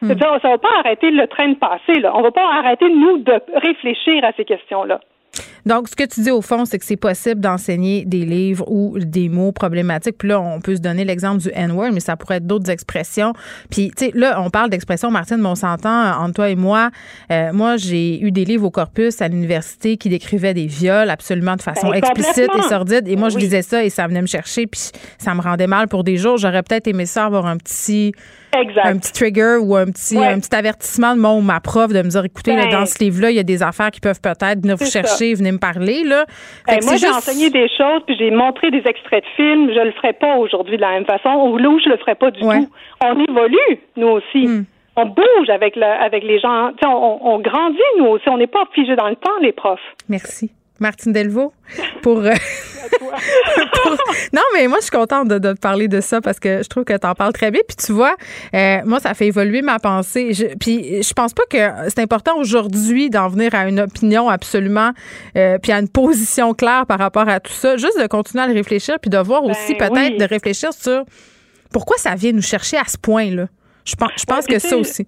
Ça 0.00 0.06
ne 0.06 0.14
va 0.14 0.58
pas 0.58 0.78
arrêter 0.78 1.10
le 1.10 1.26
train 1.26 1.48
de 1.48 1.56
passer. 1.56 2.00
Là. 2.00 2.12
On 2.14 2.18
ne 2.18 2.24
va 2.24 2.30
pas 2.30 2.46
arrêter, 2.54 2.88
nous, 2.88 3.18
de 3.18 3.40
réfléchir 3.56 4.24
à 4.24 4.32
ces 4.32 4.44
questions-là. 4.44 5.00
Donc, 5.68 5.90
ce 5.90 5.94
que 5.94 6.04
tu 6.04 6.22
dis 6.22 6.30
au 6.30 6.40
fond, 6.40 6.64
c'est 6.64 6.78
que 6.78 6.84
c'est 6.86 6.96
possible 6.96 7.42
d'enseigner 7.42 8.06
des 8.06 8.24
livres 8.24 8.64
ou 8.70 8.98
des 8.98 9.28
mots 9.28 9.52
problématiques. 9.52 10.16
Puis 10.16 10.30
là, 10.30 10.40
on 10.40 10.62
peut 10.62 10.74
se 10.74 10.80
donner 10.80 11.04
l'exemple 11.04 11.42
du 11.42 11.50
N-word, 11.52 11.90
mais 11.92 12.00
ça 12.00 12.16
pourrait 12.16 12.36
être 12.36 12.46
d'autres 12.46 12.70
expressions. 12.70 13.34
Puis, 13.70 13.92
tu 13.94 14.06
sais, 14.06 14.12
là, 14.14 14.40
on 14.40 14.48
parle 14.48 14.70
d'expression, 14.70 15.10
Martine, 15.10 15.36
mais 15.36 15.48
on 15.48 15.54
s'entend 15.54 16.22
entre 16.22 16.32
toi 16.32 16.48
et 16.48 16.56
moi. 16.56 16.88
Euh, 17.30 17.52
moi, 17.52 17.76
j'ai 17.76 18.18
eu 18.18 18.32
des 18.32 18.46
livres 18.46 18.64
au 18.64 18.70
corpus 18.70 19.20
à 19.20 19.28
l'université 19.28 19.98
qui 19.98 20.08
décrivaient 20.08 20.54
des 20.54 20.66
viols 20.66 21.10
absolument 21.10 21.56
de 21.56 21.62
façon 21.62 21.90
ben, 21.90 21.96
explicite 21.96 22.48
et 22.56 22.62
sordide. 22.62 23.06
Et 23.06 23.16
moi, 23.16 23.28
je 23.28 23.36
disais 23.36 23.60
ça 23.60 23.84
et 23.84 23.90
ça 23.90 24.06
venait 24.06 24.22
me 24.22 24.26
chercher, 24.26 24.66
puis 24.66 24.80
ça 25.18 25.34
me 25.34 25.42
rendait 25.42 25.66
mal 25.66 25.86
pour 25.88 26.02
des 26.02 26.16
jours. 26.16 26.38
J'aurais 26.38 26.62
peut-être 26.62 26.86
aimé 26.86 27.04
ça 27.04 27.26
avoir 27.26 27.44
un 27.44 27.58
petit 27.58 28.14
un 28.54 28.96
petit 28.98 29.12
trigger 29.12 29.58
ou 29.60 29.76
un 29.76 29.86
petit, 29.86 30.18
un 30.18 30.40
petit 30.40 30.54
avertissement 30.54 31.14
de 31.14 31.20
mon 31.20 31.38
ou 31.38 31.40
ma 31.40 31.60
prof 31.60 31.92
de 31.92 32.02
me 32.02 32.08
dire 32.08 32.24
écoutez, 32.24 32.54
là, 32.54 32.64
dans 32.66 32.80
ben. 32.80 32.86
ce 32.86 32.98
livre-là, 32.98 33.30
il 33.30 33.36
y 33.36 33.40
a 33.40 33.44
des 33.44 33.62
affaires 33.62 33.90
qui 33.90 34.00
peuvent 34.00 34.20
peut-être 34.20 34.62
venir 34.62 34.76
vous 34.76 34.86
chercher, 34.86 35.34
venez 35.34 35.52
me 35.52 35.57
parler. 35.58 36.04
Là. 36.04 36.24
Ben, 36.66 36.78
moi, 36.84 36.96
j'ai 36.96 37.08
enseigné 37.08 37.50
des 37.50 37.68
choses, 37.68 38.02
puis 38.06 38.16
j'ai 38.18 38.30
montré 38.30 38.70
des 38.70 38.82
extraits 38.86 39.24
de 39.24 39.28
films. 39.36 39.70
Je 39.72 39.80
le 39.80 39.92
ferai 39.92 40.12
pas 40.12 40.36
aujourd'hui 40.36 40.76
de 40.76 40.82
la 40.82 40.92
même 40.92 41.04
façon, 41.04 41.30
ou 41.30 41.58
là 41.58 41.68
où 41.68 41.78
je 41.78 41.88
le 41.88 41.96
ferai 41.98 42.14
pas 42.14 42.30
du 42.30 42.40
tout. 42.40 42.46
On 43.00 43.24
évolue, 43.24 43.80
nous 43.96 44.08
aussi. 44.08 44.46
Hmm. 44.46 44.64
On 44.96 45.06
bouge 45.06 45.48
avec, 45.48 45.76
le, 45.76 45.84
avec 45.84 46.24
les 46.24 46.40
gens. 46.40 46.72
On, 46.84 47.18
on 47.22 47.38
grandit, 47.38 47.78
nous 47.98 48.06
aussi. 48.06 48.28
On 48.28 48.38
n'est 48.38 48.48
pas 48.48 48.64
figé 48.74 48.96
dans 48.96 49.08
le 49.08 49.16
temps, 49.16 49.38
les 49.40 49.52
profs. 49.52 49.78
Merci. 50.08 50.50
Martine 50.80 51.12
Delvaux 51.12 51.52
pour, 52.02 52.18
euh, 52.18 52.32
non 54.32 54.42
mais 54.54 54.68
moi 54.68 54.78
je 54.78 54.84
suis 54.84 54.90
contente 54.90 55.28
de, 55.28 55.38
de, 55.38 55.52
parler 55.52 55.88
de 55.88 56.00
ça 56.00 56.20
parce 56.20 56.38
que 56.38 56.62
je 56.62 56.68
trouve 56.68 56.84
que 56.84 56.96
tu 56.96 57.06
en 57.06 57.14
parles 57.14 57.32
très 57.32 57.50
bien. 57.50 57.60
Puis 57.66 57.76
tu 57.76 57.92
vois 57.92 58.16
euh, 58.54 58.78
moi 58.84 59.00
ça 59.00 59.14
fait 59.14 59.26
évoluer 59.26 59.62
ma 59.62 59.78
pensée. 59.78 60.32
Je, 60.34 60.46
puis 60.58 61.02
je 61.02 61.12
pense 61.12 61.34
pas 61.34 61.44
que 61.50 61.88
c'est 61.88 62.00
important 62.00 62.36
aujourd'hui 62.38 63.10
d'en 63.10 63.28
venir 63.28 63.54
à 63.54 63.68
une 63.68 63.80
opinion 63.80 64.28
absolument 64.28 64.92
euh, 65.36 65.58
puis 65.58 65.72
à 65.72 65.78
une 65.78 65.88
position 65.88 66.54
claire 66.54 66.86
par 66.86 66.98
rapport 66.98 67.28
à 67.28 67.40
tout 67.40 67.52
ça. 67.52 67.76
Juste 67.76 68.00
de 68.00 68.06
continuer 68.06 68.44
à 68.44 68.46
le 68.46 68.54
réfléchir 68.54 68.98
puis 69.00 69.10
de 69.10 69.18
voir 69.18 69.44
aussi 69.44 69.74
ben 69.74 69.90
peut-être 69.90 70.18
de 70.18 70.24
réfléchir 70.24 70.72
sur 70.72 71.04
pourquoi 71.72 71.96
ça 71.98 72.14
vient 72.14 72.32
nous 72.32 72.42
chercher 72.42 72.76
à 72.76 72.84
ce 72.86 72.96
point 72.96 73.30
là 73.30 73.46
je 73.84 73.94
pense 73.94 74.10
je 74.16 74.24
pense 74.24 74.46
que 74.46 74.58
ça 74.58 74.76
aussi 74.76 75.06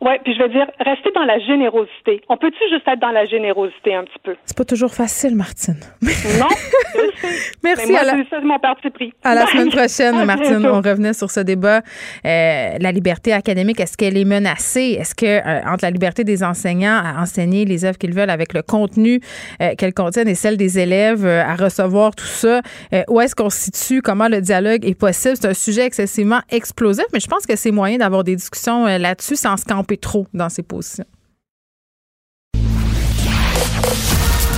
Oui, 0.00 0.12
puis 0.22 0.32
je 0.32 0.38
vais 0.38 0.48
dire, 0.48 0.66
rester 0.78 1.10
dans 1.12 1.24
la 1.24 1.40
générosité. 1.40 2.22
On 2.28 2.36
peut-tu 2.36 2.58
juste 2.72 2.86
être 2.86 3.00
dans 3.00 3.10
la 3.10 3.26
générosité 3.26 3.96
un 3.96 4.04
petit 4.04 4.18
peu? 4.22 4.36
C'est 4.44 4.56
pas 4.56 4.64
toujours 4.64 4.94
facile, 4.94 5.34
Martine. 5.34 5.80
Non, 6.02 6.46
Merci. 7.64 7.90
moi, 7.90 8.00
à 8.00 8.04
la... 8.04 8.12
c'est 8.30 8.40
mon 8.42 8.58
parti 8.60 8.90
pris. 8.90 9.12
À 9.24 9.34
la 9.34 9.46
semaine 9.46 9.70
prochaine, 9.70 10.24
Martine. 10.24 10.64
On 10.66 10.80
revenait 10.80 11.14
sur 11.14 11.32
ce 11.32 11.40
débat. 11.40 11.82
Euh, 12.24 12.76
la 12.78 12.92
liberté 12.92 13.32
académique, 13.32 13.80
est-ce 13.80 13.96
qu'elle 13.96 14.16
est 14.16 14.24
menacée? 14.24 14.96
Est-ce 15.00 15.16
que 15.16 15.26
euh, 15.26 15.60
entre 15.66 15.84
la 15.84 15.90
liberté 15.90 16.22
des 16.22 16.44
enseignants 16.44 17.00
à 17.04 17.20
enseigner 17.20 17.64
les 17.64 17.84
œuvres 17.84 17.98
qu'ils 17.98 18.14
veulent 18.14 18.30
avec 18.30 18.54
le 18.54 18.62
contenu 18.62 19.20
euh, 19.60 19.74
qu'elles 19.76 19.94
contiennent 19.94 20.28
et 20.28 20.36
celle 20.36 20.56
des 20.56 20.78
élèves 20.78 21.26
euh, 21.26 21.42
à 21.42 21.56
recevoir 21.56 22.14
tout 22.14 22.24
ça, 22.24 22.60
où 23.08 23.20
est-ce 23.20 23.34
qu'on 23.34 23.50
se 23.50 23.58
situe? 23.58 24.00
Comment 24.02 24.28
le 24.28 24.40
dialogue 24.40 24.84
est 24.84 24.98
possible? 24.98 25.34
C'est 25.40 25.48
un 25.48 25.54
sujet 25.54 25.84
excessivement 25.86 26.40
explosif, 26.50 27.04
mais 27.12 27.20
je 27.20 27.26
pense 27.26 27.46
que 27.46 27.56
c'est 27.56 27.70
moyen 27.70 27.98
d'avoir 27.98 28.22
des 28.22 28.36
discussions 28.36 28.84
là-dessus 28.84 29.36
sans 29.36 29.56
se 29.56 29.64
camper 29.64 29.87
trop 29.96 30.26
dans 30.34 30.48
ses 30.48 30.62
positions. 30.62 31.04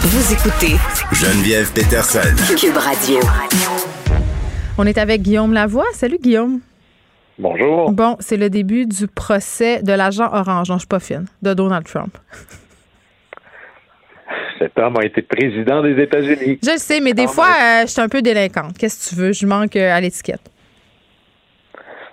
Vous 0.03 0.33
écoutez 0.33 0.77
Geneviève 1.13 1.73
Peterson. 1.73 2.21
Cube 2.59 2.77
Radio. 2.77 3.21
On 4.79 4.87
est 4.87 4.99
avec 4.99 5.23
Guillaume 5.23 5.53
Lavoie. 5.53 5.85
Salut, 5.93 6.19
Guillaume. 6.21 6.61
Bonjour. 7.39 7.93
Bon, 7.93 8.17
c'est 8.21 8.37
le 8.37 8.51
début 8.51 8.87
du 8.87 9.07
procès 9.07 9.83
de 9.83 9.93
l'agent 9.93 10.29
orange, 10.33 10.69
non, 10.69 10.75
je 10.77 10.81
suis 10.81 10.87
pas 10.89 11.01
fine, 11.01 11.27
de 11.43 11.55
Donald 11.55 11.87
Trump. 11.87 12.17
Cet 14.59 14.79
homme 14.79 14.97
a 14.99 15.05
été 15.07 15.23
président 15.23 15.83
des 15.83 16.03
États-Unis. 16.03 16.59
Je 16.63 16.71
le 16.73 16.79
sais, 16.79 17.01
mais 17.01 17.15
des 17.15 17.25
Ah, 17.25 17.33
fois, 17.33 17.47
euh, 17.49 17.83
je 17.83 17.87
suis 17.93 18.01
un 18.01 18.09
peu 18.11 18.21
délinquante. 18.21 18.77
Qu'est-ce 18.77 19.09
que 19.11 19.15
tu 19.15 19.21
veux? 19.21 19.33
Je 19.33 19.47
manque 19.47 19.75
euh, 19.77 19.91
à 19.95 20.01
l'étiquette. 20.03 20.43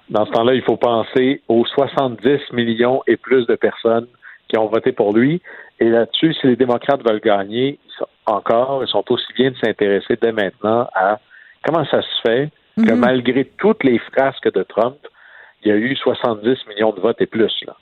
Dans 0.10 0.26
ce 0.26 0.32
temps-là, 0.32 0.54
il 0.54 0.62
faut 0.62 0.78
penser 0.78 1.42
aux 1.48 1.66
70 1.66 2.54
millions 2.54 3.04
et 3.08 3.18
plus 3.18 3.46
de 3.48 3.56
personnes 3.56 4.08
qui 4.48 4.58
ont 4.58 4.68
voté 4.68 4.92
pour 4.94 5.14
lui. 5.14 5.42
Et 5.80 5.90
là-dessus, 5.90 6.34
si 6.36 6.48
les 6.48 6.56
démocrates 6.56 7.08
veulent 7.08 7.20
gagner 7.20 7.78
encore, 8.26 8.84
ils 8.84 8.88
sont 8.88 9.04
aussi 9.12 9.32
bien 9.34 9.52
de 9.52 9.58
s'intéresser 9.58 10.18
dès 10.22 10.32
maintenant 10.32 10.88
à 10.96 11.20
comment 11.66 11.86
ça 11.86 12.02
se 12.02 12.22
fait 12.26 12.50
que 12.78 12.94
Mhm. 12.94 13.00
malgré 13.00 13.46
toutes 13.58 13.84
les 13.84 13.98
frasques 14.00 14.52
de 14.54 14.64
Trump, 14.64 14.98
il 15.64 15.70
y 15.70 15.72
a 15.72 15.76
eu 15.76 15.96
70 15.96 16.58
millions 16.68 16.92
de 16.92 17.02
votes 17.02 17.20
et 17.22 17.26
plus. 17.26 17.54
Là. 17.66 17.76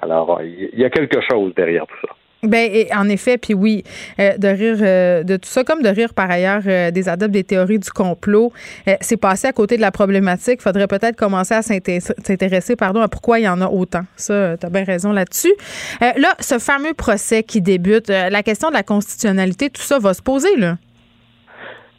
Alors, 0.00 0.40
il 0.42 0.78
y 0.78 0.84
a 0.84 0.90
quelque 0.90 1.20
chose 1.22 1.54
derrière 1.54 1.86
tout 1.86 2.06
ça. 2.06 2.14
Ben, 2.46 2.70
et 2.72 2.88
en 2.94 3.08
effet, 3.08 3.38
puis 3.38 3.54
oui, 3.54 3.82
euh, 4.18 4.36
de 4.36 4.48
rire 4.48 4.76
euh, 4.80 5.22
de 5.22 5.36
tout 5.36 5.48
ça, 5.48 5.64
comme 5.64 5.82
de 5.82 5.88
rire 5.88 6.14
par 6.14 6.30
ailleurs 6.30 6.62
euh, 6.66 6.90
des 6.90 7.08
adeptes 7.08 7.32
des 7.32 7.44
théories 7.44 7.78
du 7.78 7.90
complot, 7.90 8.52
c'est 9.00 9.16
passé 9.16 9.48
à 9.48 9.52
côté 9.52 9.76
de 9.76 9.80
la 9.80 9.90
problématique. 9.90 10.60
faudrait 10.60 10.86
peut-être 10.86 11.16
commencer 11.16 11.54
à 11.54 11.62
s'inté- 11.62 12.00
s'intéresser 12.00 12.76
pardon, 12.76 13.00
à 13.00 13.08
pourquoi 13.08 13.38
il 13.38 13.44
y 13.44 13.48
en 13.48 13.60
a 13.60 13.66
autant. 13.66 14.02
Ça, 14.16 14.56
tu 14.56 14.66
as 14.66 14.70
bien 14.70 14.84
raison 14.84 15.12
là-dessus. 15.12 15.52
Là, 16.00 16.34
ce 16.40 16.58
fameux 16.58 16.94
procès 16.94 17.42
qui 17.42 17.60
débute, 17.60 18.08
la 18.08 18.42
question 18.42 18.68
de 18.68 18.74
la 18.74 18.82
constitutionnalité, 18.82 19.70
tout 19.70 19.82
ça 19.82 19.98
va 19.98 20.14
se 20.14 20.22
poser, 20.22 20.56
là. 20.56 20.76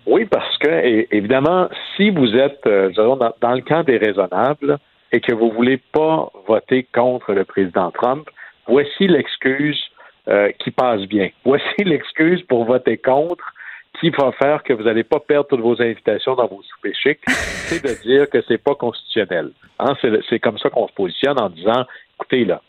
Oui, 0.05 0.25
parce 0.25 0.57
que, 0.59 1.05
évidemment, 1.15 1.67
si 1.95 2.11
vous 2.11 2.35
êtes 2.35 2.63
dans, 2.95 3.33
dans 3.41 3.53
le 3.53 3.61
camp 3.61 3.83
des 3.83 3.97
raisonnables 3.97 4.77
et 5.11 5.19
que 5.19 5.33
vous 5.33 5.51
voulez 5.51 5.81
pas 5.91 6.31
voter 6.47 6.87
contre 6.93 7.33
le 7.33 7.43
président 7.43 7.91
Trump, 7.91 8.27
voici 8.67 9.07
l'excuse 9.07 9.79
euh, 10.27 10.51
qui 10.59 10.71
passe 10.71 11.01
bien. 11.01 11.29
Voici 11.45 11.83
l'excuse 11.83 12.41
pour 12.43 12.65
voter 12.65 12.97
contre 12.97 13.53
qui 13.99 14.09
va 14.09 14.31
faire 14.33 14.63
que 14.63 14.73
vous 14.73 14.83
n'allez 14.83 15.03
pas 15.03 15.19
perdre 15.19 15.47
toutes 15.47 15.61
vos 15.61 15.81
invitations 15.81 16.35
dans 16.35 16.47
vos 16.47 16.61
soupers 16.63 16.95
chics, 16.95 17.19
c'est 17.27 17.83
de 17.83 18.01
dire 18.03 18.29
que 18.29 18.41
c'est 18.47 18.57
pas 18.57 18.75
constitutionnel. 18.75 19.51
Hein, 19.79 19.95
c'est, 20.29 20.39
comme 20.39 20.57
ça 20.57 20.69
qu'on 20.69 20.87
se 20.87 20.93
positionne 20.93 21.39
en 21.39 21.49
disant, 21.49 21.85
écoutez 22.15 22.45
là, 22.45 22.61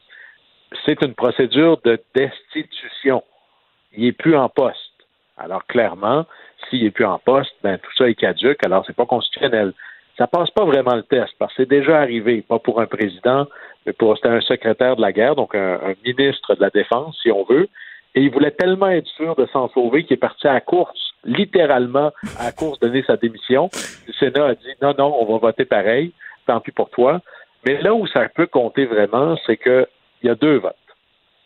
c'est 0.84 1.02
une 1.02 1.14
procédure 1.14 1.80
de 1.84 2.00
destitution. 2.14 3.22
Il 3.96 4.04
n'est 4.04 4.12
plus 4.12 4.36
en 4.36 4.48
poste. 4.48 4.78
Alors 5.36 5.66
clairement, 5.66 6.26
s'il 6.68 6.84
n'est 6.84 6.90
plus 6.90 7.04
en 7.04 7.18
poste, 7.18 7.54
ben 7.62 7.78
tout 7.78 7.92
ça 7.96 8.08
est 8.08 8.14
caduque, 8.14 8.64
alors 8.64 8.84
c'est 8.86 8.96
pas 8.96 9.06
constitutionnel. 9.06 9.72
Ça 10.18 10.26
passe 10.26 10.50
pas 10.50 10.64
vraiment 10.64 10.94
le 10.94 11.02
test, 11.02 11.34
parce 11.38 11.52
que 11.54 11.62
c'est 11.62 11.68
déjà 11.68 11.98
arrivé, 11.98 12.42
pas 12.42 12.58
pour 12.58 12.80
un 12.80 12.86
président, 12.86 13.46
mais 13.84 13.92
pour 13.92 14.16
un 14.24 14.40
secrétaire 14.40 14.96
de 14.96 15.02
la 15.02 15.12
guerre, 15.12 15.36
donc 15.36 15.54
un, 15.54 15.74
un 15.74 15.94
ministre 16.04 16.54
de 16.54 16.60
la 16.60 16.70
Défense, 16.70 17.18
si 17.22 17.30
on 17.30 17.44
veut, 17.44 17.68
et 18.14 18.22
il 18.22 18.30
voulait 18.30 18.50
tellement 18.50 18.88
être 18.88 19.08
sûr 19.08 19.36
de 19.36 19.46
s'en 19.52 19.68
sauver 19.68 20.04
qu'il 20.04 20.14
est 20.14 20.20
parti 20.20 20.48
à 20.48 20.54
la 20.54 20.60
course, 20.62 21.12
littéralement 21.24 22.12
à 22.38 22.44
la 22.44 22.52
course 22.52 22.80
donner 22.80 23.04
sa 23.06 23.16
démission. 23.16 23.68
Le 24.06 24.12
Sénat 24.14 24.46
a 24.46 24.54
dit 24.54 24.72
non, 24.80 24.94
non, 24.98 25.14
on 25.20 25.32
va 25.32 25.38
voter 25.38 25.66
pareil, 25.66 26.12
tant 26.46 26.60
pis 26.60 26.70
pour 26.70 26.88
toi. 26.88 27.20
Mais 27.66 27.80
là 27.82 27.94
où 27.94 28.06
ça 28.06 28.26
peut 28.30 28.46
compter 28.46 28.86
vraiment, 28.86 29.36
c'est 29.44 29.58
qu'il 29.58 29.86
y 30.22 30.30
a 30.30 30.34
deux 30.34 30.56
votes. 30.56 30.76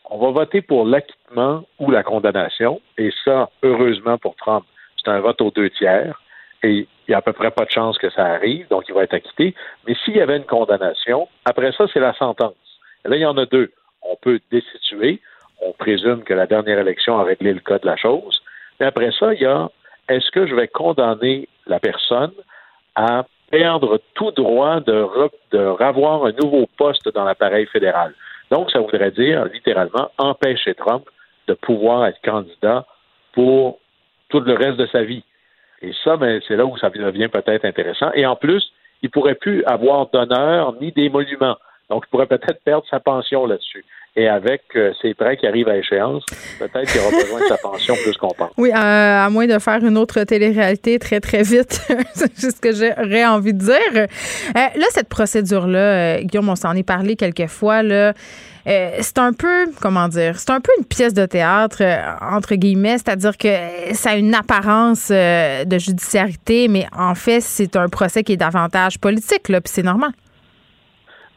On 0.09 0.19
va 0.19 0.31
voter 0.31 0.61
pour 0.63 0.85
l'acquittement 0.85 1.65
ou 1.81 1.91
la 1.91 2.05
condamnation, 2.05 2.81
et 2.99 3.11
ça, 3.25 3.51
heureusement 3.65 4.19
pour 4.19 4.37
Trump, 4.37 4.65
c'est 5.03 5.11
un 5.11 5.21
vote 5.21 5.41
aux 5.41 5.51
deux 5.51 5.71
tiers, 5.71 6.21
et 6.63 6.71
il 6.71 6.87
n'y 7.09 7.15
a 7.15 7.19
à 7.19 7.23
peu 7.23 7.33
près 7.33 7.51
pas 7.51 7.65
de 7.65 7.71
chance 7.71 7.99
que 7.99 8.11
ça 8.11 8.25
arrive, 8.25 8.69
donc 8.69 8.85
il 8.89 8.95
va 8.95 9.05
être 9.05 9.15
acquitté. 9.15 9.55
Mais 9.87 9.95
s'il 10.05 10.17
y 10.17 10.21
avait 10.21 10.37
une 10.37 10.45
condamnation, 10.45 11.29
après 11.45 11.73
ça, 11.73 11.87
c'est 11.93 12.01
la 12.01 12.15
sentence. 12.15 12.55
Et 13.05 13.09
là, 13.09 13.17
il 13.17 13.23
y 13.23 13.27
en 13.27 13.37
a 13.39 13.47
deux. 13.47 13.73
On 14.03 14.17
peut 14.17 14.41
destituer, 14.51 15.21
on 15.63 15.73
présume 15.73 16.23
que 16.23 16.35
la 16.35 16.47
dernière 16.47 16.79
élection 16.79 17.19
a 17.19 17.25
réglé 17.25 17.53
le 17.53 17.61
cas 17.61 17.79
de 17.79 17.87
la 17.87 17.97
chose, 17.97 18.43
mais 18.79 18.87
après 18.87 19.11
ça, 19.13 19.35
il 19.35 19.41
y 19.41 19.47
a 19.47 19.71
est-ce 20.09 20.31
que 20.31 20.47
je 20.47 20.55
vais 20.55 20.69
condamner 20.69 21.49
la 21.67 21.79
personne 21.79 22.33
à 22.97 23.25
perdre 23.51 24.01
tout 24.15 24.33
droit 24.33 24.81
de, 24.81 24.93
re- 24.93 25.31
de 25.53 25.59
un 25.59 26.33
nouveau 26.43 26.67
poste 26.77 27.09
dans 27.15 27.25
l'appareil 27.25 27.67
fédéral? 27.67 28.15
Donc, 28.51 28.71
ça 28.71 28.81
voudrait 28.81 29.13
dire, 29.13 29.45
littéralement, 29.45 30.11
empêcher 30.19 30.75
Trump 30.75 31.05
de 31.47 31.55
pouvoir 31.55 32.07
être 32.07 32.21
candidat 32.23 32.85
pour 33.33 33.79
tout 34.29 34.41
le 34.41 34.55
reste 34.55 34.79
de 34.79 34.87
sa 34.87 35.03
vie. 35.03 35.23
Et 35.83 35.93
ça, 36.05 36.17
ben, 36.17 36.41
c'est 36.47 36.57
là 36.57 36.67
où 36.67 36.77
ça 36.77 36.91
devient 36.91 37.29
peut-être 37.29 37.65
intéressant. 37.65 38.11
Et 38.15 38.27
en 38.27 38.37
plus, 38.37 38.63
il 39.03 39.11
pourrait 39.11 39.35
plus 39.35 39.65
avoir 39.65 40.09
d'honneur 40.11 40.75
ni 40.81 40.93
d'émolument. 40.93 41.57
Donc, 41.89 42.05
il 42.07 42.11
pourrait 42.11 42.27
peut-être 42.27 42.63
perdre 42.65 42.85
sa 42.89 43.01
pension 43.01 43.47
là-dessus. 43.47 43.85
Et 44.17 44.29
avec 44.29 44.63
euh, 44.75 44.93
ces 45.01 45.15
prêts 45.15 45.37
qui 45.37 45.47
arrivent 45.47 45.69
à 45.69 45.77
échéance, 45.77 46.25
peut-être 46.59 46.91
qu'il 46.91 47.01
aura 47.01 47.11
besoin 47.11 47.41
de 47.41 47.47
sa 47.47 47.57
pension 47.57 47.95
plus 48.03 48.17
qu'on 48.17 48.29
pense. 48.29 48.51
Oui, 48.59 48.71
euh, 48.71 48.75
à 48.75 49.29
moins 49.31 49.47
de 49.47 49.59
faire 49.59 49.85
une 49.85 49.97
autre 49.97 50.23
télé-réalité 50.25 50.99
très, 50.99 51.21
très 51.21 51.43
vite. 51.43 51.81
c'est 52.13 52.51
ce 52.51 52.61
que 52.61 52.73
j'aurais 52.73 53.25
envie 53.25 53.55
de 53.55 53.59
dire. 53.59 53.95
Euh, 53.95 54.07
là, 54.55 54.87
cette 54.91 55.09
procédure-là, 55.09 56.19
euh, 56.19 56.23
Guillaume, 56.23 56.49
on 56.49 56.57
s'en 56.57 56.75
est 56.75 56.87
parlé 56.87 57.15
quelques 57.15 57.47
fois, 57.47 57.83
là. 57.83 58.13
Euh, 58.67 58.91
c'est 59.01 59.19
un 59.19 59.33
peu, 59.33 59.67
comment 59.81 60.09
dire, 60.09 60.37
c'est 60.37 60.51
un 60.51 60.61
peu 60.61 60.71
une 60.79 60.85
pièce 60.85 61.15
de 61.15 61.27
théâtre, 61.27 61.79
euh, 61.83 61.97
entre 62.21 62.55
guillemets, 62.55 62.99
c'est-à-dire 62.99 63.37
que 63.37 63.49
ça 63.95 64.11
a 64.11 64.17
une 64.17 64.35
apparence 64.35 65.11
euh, 65.11 65.65
de 65.65 65.79
judiciarité, 65.79 66.69
mais 66.69 66.87
en 66.97 67.15
fait, 67.15 67.41
c'est 67.41 67.77
un 67.77 67.89
procès 67.89 68.23
qui 68.23 68.33
est 68.33 68.37
davantage 68.37 68.99
politique, 68.99 69.49
là, 69.49 69.61
puis 69.61 69.71
c'est 69.73 69.83
normal. 69.83 70.11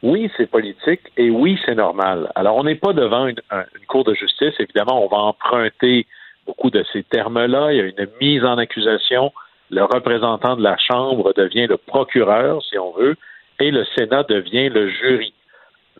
Oui, 0.01 0.30
c'est 0.36 0.47
politique 0.47 0.99
et 1.15 1.30
oui, 1.30 1.57
c'est 1.65 1.76
normal. 1.76 2.30
Alors, 2.36 2.57
on 2.57 2.65
n'est 2.65 2.76
pas 2.76 2.91
devant 2.91 3.26
une, 3.28 3.39
un- 3.51 3.63
une 3.80 3.86
cour 3.88 4.03
de 4.03 4.13
justice. 4.13 4.53
Évidemment, 4.59 5.01
on 5.01 5.07
va 5.07 5.17
emprunter 5.17 6.05
beaucoup 6.45 6.69
de 6.69 6.84
ces 6.91 7.03
termes-là. 7.03 7.71
Il 7.71 7.78
y 7.78 7.80
a 7.80 7.86
une 7.86 8.07
mise 8.19 8.43
en 8.43 8.57
accusation. 8.57 9.32
Le 9.69 9.84
représentant 9.86 10.57
de 10.57 10.61
la 10.61 10.76
Chambre 10.78 11.34
devient 11.38 11.67
le 11.67 11.78
procureur, 11.78 12.61
si 12.69 12.78
on 12.78 12.91
veut, 12.91 13.15
et 13.61 13.71
le 13.71 13.86
Sénat 13.97 14.24
devient 14.24 14.67
le 14.67 14.89
jury. 14.89 15.34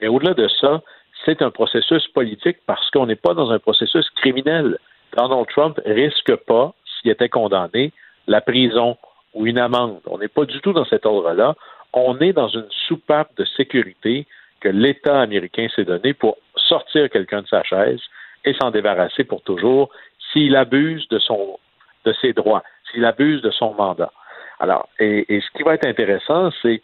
Mais 0.02 0.10
au-delà 0.10 0.34
de 0.34 0.50
ça, 0.60 0.82
c'est 1.26 1.42
un 1.42 1.52
processus 1.52 2.08
politique 2.10 2.58
parce 2.66 2.90
qu'on 2.92 3.06
n'est 3.06 3.16
pas 3.16 3.34
dans 3.34 3.52
un 3.52 3.60
processus 3.60 4.10
criminel. 4.12 4.78
Donald 5.16 5.48
Trump 5.48 5.80
risque 5.86 6.36
pas, 6.48 6.74
s'il 6.86 7.12
était 7.12 7.30
condamné, 7.30 7.92
la 8.28 8.42
prison 8.42 8.98
ou 9.34 9.48
une 9.48 9.58
amende. 9.58 10.02
On 10.06 10.18
n'est 10.18 10.28
pas 10.28 10.46
du 10.46 10.60
tout 10.62 10.74
dans 10.74 10.86
cet 10.86 11.06
ordre-là. 11.06 11.56
On 11.94 12.20
est 12.20 12.34
dans 12.34 12.48
une 12.48 12.68
soupape 12.88 13.36
de 13.38 13.46
sécurité 13.46 14.26
que 14.60 14.70
l'État 14.70 15.22
américain 15.22 15.68
s'est 15.76 15.86
donné 15.86 16.14
pour 16.14 16.38
sortir 16.56 17.10
quelqu'un 17.10 17.42
de 17.42 17.48
sa 17.48 17.64
chaise 17.64 18.02
et 18.46 18.54
s'en 18.54 18.72
débarrasser 18.72 19.24
pour 19.24 19.42
toujours 19.42 19.90
s'il 20.32 20.56
abuse 20.56 21.08
de 21.10 21.20
son 21.20 21.60
de 22.06 22.14
ses 22.22 22.34
droits, 22.34 22.64
s'il 22.92 23.06
abuse 23.06 23.42
de 23.42 23.52
son 23.52 23.74
mandat. 23.76 24.12
Alors, 24.60 24.90
et, 25.00 25.26
et 25.34 25.42
ce 25.42 25.58
qui 25.58 25.64
va 25.64 25.76
être 25.76 25.88
intéressant, 25.88 26.50
c'est 26.62 26.82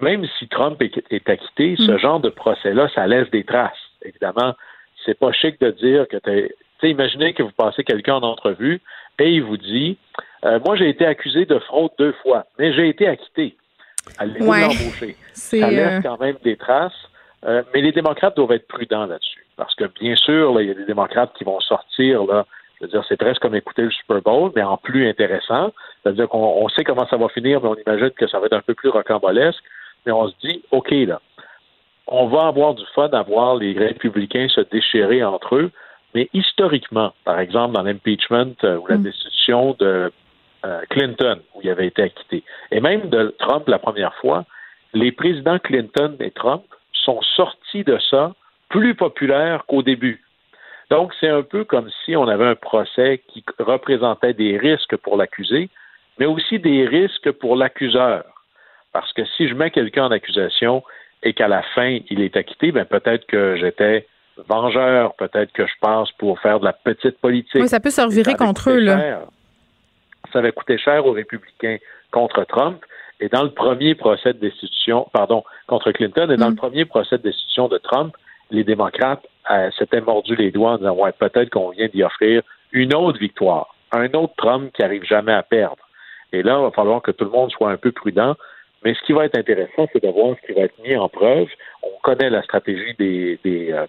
même 0.00 0.24
si 0.38 0.48
Trump 0.48 0.80
est, 0.82 1.02
est 1.10 1.28
acquitté, 1.28 1.76
ce 1.76 1.98
genre 1.98 2.20
de 2.20 2.28
procès-là, 2.28 2.88
ça 2.94 3.06
laisse 3.06 3.28
des 3.30 3.44
traces. 3.44 3.72
Évidemment, 4.02 4.54
c'est 5.04 5.18
pas 5.18 5.32
chic 5.32 5.60
de 5.60 5.70
dire 5.70 6.06
que 6.08 6.16
tu 6.80 6.88
imaginez 6.88 7.32
que 7.34 7.42
vous 7.42 7.52
passez 7.56 7.84
quelqu'un 7.84 8.14
en 8.14 8.22
entrevue 8.22 8.80
et 9.18 9.32
il 9.32 9.42
vous 9.42 9.56
dit 9.56 9.98
euh, 10.44 10.60
Moi, 10.64 10.76
j'ai 10.76 10.88
été 10.88 11.04
accusé 11.04 11.44
de 11.46 11.58
fraude 11.58 11.90
deux 11.98 12.12
fois, 12.22 12.46
mais 12.58 12.72
j'ai 12.72 12.88
été 12.88 13.08
acquitté. 13.08 13.56
Allez-vous 14.18 14.46
Ouais. 14.50 14.60
l'embaucher? 14.60 15.16
Ça 15.32 15.56
euh, 15.56 15.70
laisse 15.70 16.02
quand 16.02 16.20
même 16.20 16.36
des 16.44 16.56
traces. 16.56 16.92
Euh, 17.44 17.62
mais 17.72 17.82
les 17.82 17.92
démocrates 17.92 18.36
doivent 18.36 18.52
être 18.52 18.66
prudents 18.66 19.06
là-dessus. 19.06 19.44
Parce 19.56 19.74
que 19.74 19.84
bien 20.00 20.16
sûr, 20.16 20.52
là, 20.54 20.62
il 20.62 20.68
y 20.68 20.70
a 20.70 20.74
des 20.74 20.84
démocrates 20.86 21.32
qui 21.36 21.44
vont 21.44 21.60
sortir, 21.60 22.24
là, 22.24 22.46
je 22.80 22.84
veux 22.86 22.90
dire, 22.90 23.04
c'est 23.08 23.16
presque 23.16 23.40
comme 23.42 23.54
écouter 23.54 23.82
le 23.82 23.90
Super 23.90 24.20
Bowl, 24.22 24.52
mais 24.54 24.62
en 24.62 24.76
plus 24.76 25.08
intéressant. 25.08 25.72
C'est-à-dire 26.02 26.28
qu'on 26.28 26.38
on 26.38 26.68
sait 26.68 26.84
comment 26.84 27.06
ça 27.08 27.16
va 27.16 27.28
finir, 27.28 27.60
mais 27.60 27.68
on 27.68 27.74
imagine 27.76 28.10
que 28.10 28.26
ça 28.28 28.38
va 28.38 28.46
être 28.46 28.52
un 28.54 28.60
peu 28.60 28.74
plus 28.74 28.88
rocambolesque. 28.88 29.62
Mais 30.06 30.12
on 30.12 30.28
se 30.28 30.34
dit, 30.42 30.62
OK, 30.70 30.90
là, 30.90 31.20
on 32.06 32.26
va 32.26 32.46
avoir 32.46 32.74
du 32.74 32.84
fun 32.94 33.08
à 33.12 33.22
voir 33.22 33.56
les 33.56 33.72
républicains 33.72 34.48
se 34.48 34.62
déchirer 34.62 35.22
entre 35.22 35.56
eux, 35.56 35.70
mais 36.14 36.28
historiquement, 36.32 37.12
par 37.24 37.38
exemple, 37.38 37.74
dans 37.74 37.82
l'impeachment 37.82 38.54
euh, 38.64 38.78
ou 38.78 38.86
la 38.86 38.96
mm. 38.96 39.02
destitution 39.02 39.76
de 39.78 40.10
euh, 40.64 40.80
Clinton, 40.88 41.40
où 41.54 41.60
il 41.62 41.70
avait 41.70 41.86
été 41.86 42.02
acquitté, 42.02 42.42
et 42.70 42.80
même 42.80 43.10
de 43.10 43.34
Trump 43.38 43.68
la 43.68 43.78
première 43.78 44.14
fois, 44.16 44.44
les 44.94 45.12
présidents 45.12 45.58
Clinton 45.58 46.16
et 46.20 46.30
Trump 46.30 46.64
sont 46.92 47.20
sortis 47.36 47.84
de 47.84 47.98
ça 48.10 48.34
plus 48.70 48.94
populaires 48.94 49.64
qu'au 49.66 49.82
début. 49.82 50.24
Donc, 50.90 51.12
c'est 51.20 51.28
un 51.28 51.42
peu 51.42 51.64
comme 51.64 51.90
si 52.04 52.16
on 52.16 52.26
avait 52.28 52.46
un 52.46 52.54
procès 52.54 53.22
qui 53.28 53.44
représentait 53.58 54.32
des 54.32 54.56
risques 54.56 54.96
pour 54.96 55.16
l'accusé, 55.18 55.68
mais 56.18 56.26
aussi 56.26 56.58
des 56.58 56.86
risques 56.86 57.30
pour 57.32 57.56
l'accuseur. 57.56 58.24
Parce 58.92 59.12
que 59.12 59.24
si 59.36 59.48
je 59.48 59.54
mets 59.54 59.70
quelqu'un 59.70 60.06
en 60.06 60.10
accusation 60.10 60.82
et 61.22 61.34
qu'à 61.34 61.48
la 61.48 61.62
fin, 61.74 61.98
il 62.10 62.20
est 62.20 62.36
acquitté, 62.36 62.72
ben 62.72 62.84
peut-être 62.84 63.26
que 63.26 63.56
j'étais 63.56 64.06
vengeur, 64.48 65.14
peut-être 65.14 65.52
que 65.52 65.66
je 65.66 65.72
passe 65.80 66.10
pour 66.12 66.38
faire 66.40 66.60
de 66.60 66.64
la 66.64 66.72
petite 66.72 67.18
politique. 67.18 67.60
Oui, 67.60 67.68
ça 67.68 67.80
peut 67.80 67.90
se 67.90 68.00
revirer 68.00 68.34
contre 68.34 68.70
eux, 68.70 68.78
là. 68.78 69.20
Ça 70.32 70.40
avait 70.40 70.52
coûté 70.52 70.78
cher 70.78 71.06
aux 71.06 71.12
républicains 71.12 71.78
contre 72.10 72.44
Trump. 72.44 72.84
Et 73.20 73.28
dans 73.28 73.42
le 73.42 73.50
premier 73.50 73.94
procès 73.94 74.32
de 74.32 74.38
destitution, 74.38 75.08
pardon, 75.12 75.42
contre 75.66 75.90
Clinton, 75.90 76.30
et 76.30 76.36
dans 76.36 76.48
le 76.48 76.52
mm. 76.52 76.56
premier 76.56 76.84
procès 76.84 77.18
de 77.18 77.22
destitution 77.22 77.68
de 77.68 77.78
Trump, 77.78 78.14
les 78.50 78.64
démocrates 78.64 79.26
euh, 79.50 79.70
s'étaient 79.72 80.00
mordus 80.00 80.36
les 80.36 80.50
doigts 80.50 80.72
en 80.72 80.78
disant 80.78 80.94
ouais, 80.94 81.12
peut-être 81.12 81.50
qu'on 81.50 81.70
vient 81.70 81.88
d'y 81.88 82.02
offrir 82.02 82.42
une 82.72 82.94
autre 82.94 83.18
victoire, 83.18 83.74
un 83.92 84.12
autre 84.14 84.34
Trump 84.36 84.72
qui 84.72 84.82
arrive 84.82 85.04
jamais 85.04 85.32
à 85.32 85.42
perdre. 85.42 85.82
Et 86.32 86.42
là, 86.42 86.58
il 86.58 86.62
va 86.62 86.70
falloir 86.70 87.02
que 87.02 87.10
tout 87.10 87.24
le 87.24 87.30
monde 87.30 87.50
soit 87.50 87.70
un 87.70 87.76
peu 87.76 87.90
prudent. 87.90 88.36
Mais 88.84 88.94
ce 88.94 89.00
qui 89.00 89.12
va 89.12 89.24
être 89.24 89.36
intéressant, 89.36 89.88
c'est 89.92 90.02
de 90.02 90.08
voir 90.08 90.36
ce 90.40 90.46
qui 90.46 90.52
va 90.52 90.62
être 90.62 90.78
mis 90.82 90.96
en 90.96 91.08
preuve. 91.08 91.48
On 91.82 91.98
connaît 92.02 92.30
la 92.30 92.42
stratégie 92.42 92.94
des, 92.98 93.38
des, 93.44 93.72
euh, 93.72 93.86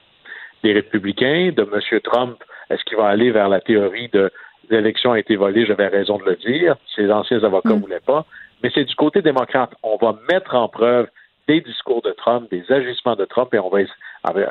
des 0.63 0.73
républicains, 0.73 1.51
de 1.55 1.61
M. 1.61 2.01
Trump. 2.01 2.43
Est-ce 2.69 2.83
qu'il 2.85 2.97
va 2.97 3.07
aller 3.07 3.31
vers 3.31 3.49
la 3.49 3.61
théorie 3.61 4.09
de 4.09 4.31
l'élection 4.69 5.13
a 5.13 5.19
été 5.19 5.35
volée, 5.35 5.65
j'avais 5.65 5.87
raison 5.87 6.17
de 6.17 6.25
le 6.25 6.35
dire. 6.35 6.75
Ses 6.95 7.11
anciens 7.11 7.43
avocats 7.43 7.69
ne 7.69 7.75
mm. 7.75 7.81
voulaient 7.81 7.99
pas. 8.05 8.25
Mais 8.61 8.71
c'est 8.73 8.85
du 8.85 8.95
côté 8.95 9.21
démocrate. 9.21 9.71
On 9.83 9.97
va 9.97 10.15
mettre 10.31 10.55
en 10.55 10.67
preuve 10.67 11.07
des 11.47 11.61
discours 11.61 12.01
de 12.01 12.11
Trump, 12.11 12.49
des 12.51 12.63
agissements 12.71 13.15
de 13.15 13.25
Trump, 13.25 13.53
et 13.53 13.59
on 13.59 13.69
va 13.69 13.79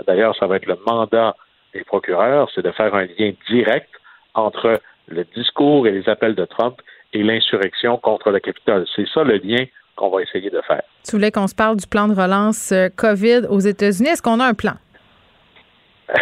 d'ailleurs, 0.06 0.34
ça 0.36 0.46
va 0.46 0.56
être 0.56 0.66
le 0.66 0.76
mandat 0.86 1.36
des 1.72 1.84
procureurs, 1.84 2.50
c'est 2.54 2.64
de 2.64 2.72
faire 2.72 2.94
un 2.94 3.04
lien 3.04 3.32
direct 3.48 3.90
entre 4.34 4.80
le 5.06 5.24
discours 5.36 5.86
et 5.86 5.92
les 5.92 6.08
appels 6.08 6.34
de 6.34 6.44
Trump 6.44 6.80
et 7.12 7.22
l'insurrection 7.22 7.98
contre 7.98 8.30
le 8.30 8.40
Capitole. 8.40 8.84
C'est 8.96 9.06
ça 9.08 9.22
le 9.22 9.36
lien 9.36 9.64
qu'on 9.98 10.10
va 10.10 10.22
essayer 10.22 10.48
de 10.48 10.60
faire. 10.62 10.82
Tu 11.04 11.12
voulais 11.12 11.30
qu'on 11.30 11.48
se 11.48 11.54
parle 11.54 11.76
du 11.76 11.86
plan 11.86 12.08
de 12.08 12.14
relance 12.14 12.72
euh, 12.72 12.88
COVID 12.96 13.46
aux 13.50 13.58
États-Unis. 13.58 14.10
Est-ce 14.10 14.22
qu'on 14.22 14.40
a 14.40 14.46
un 14.46 14.54
plan? 14.54 14.74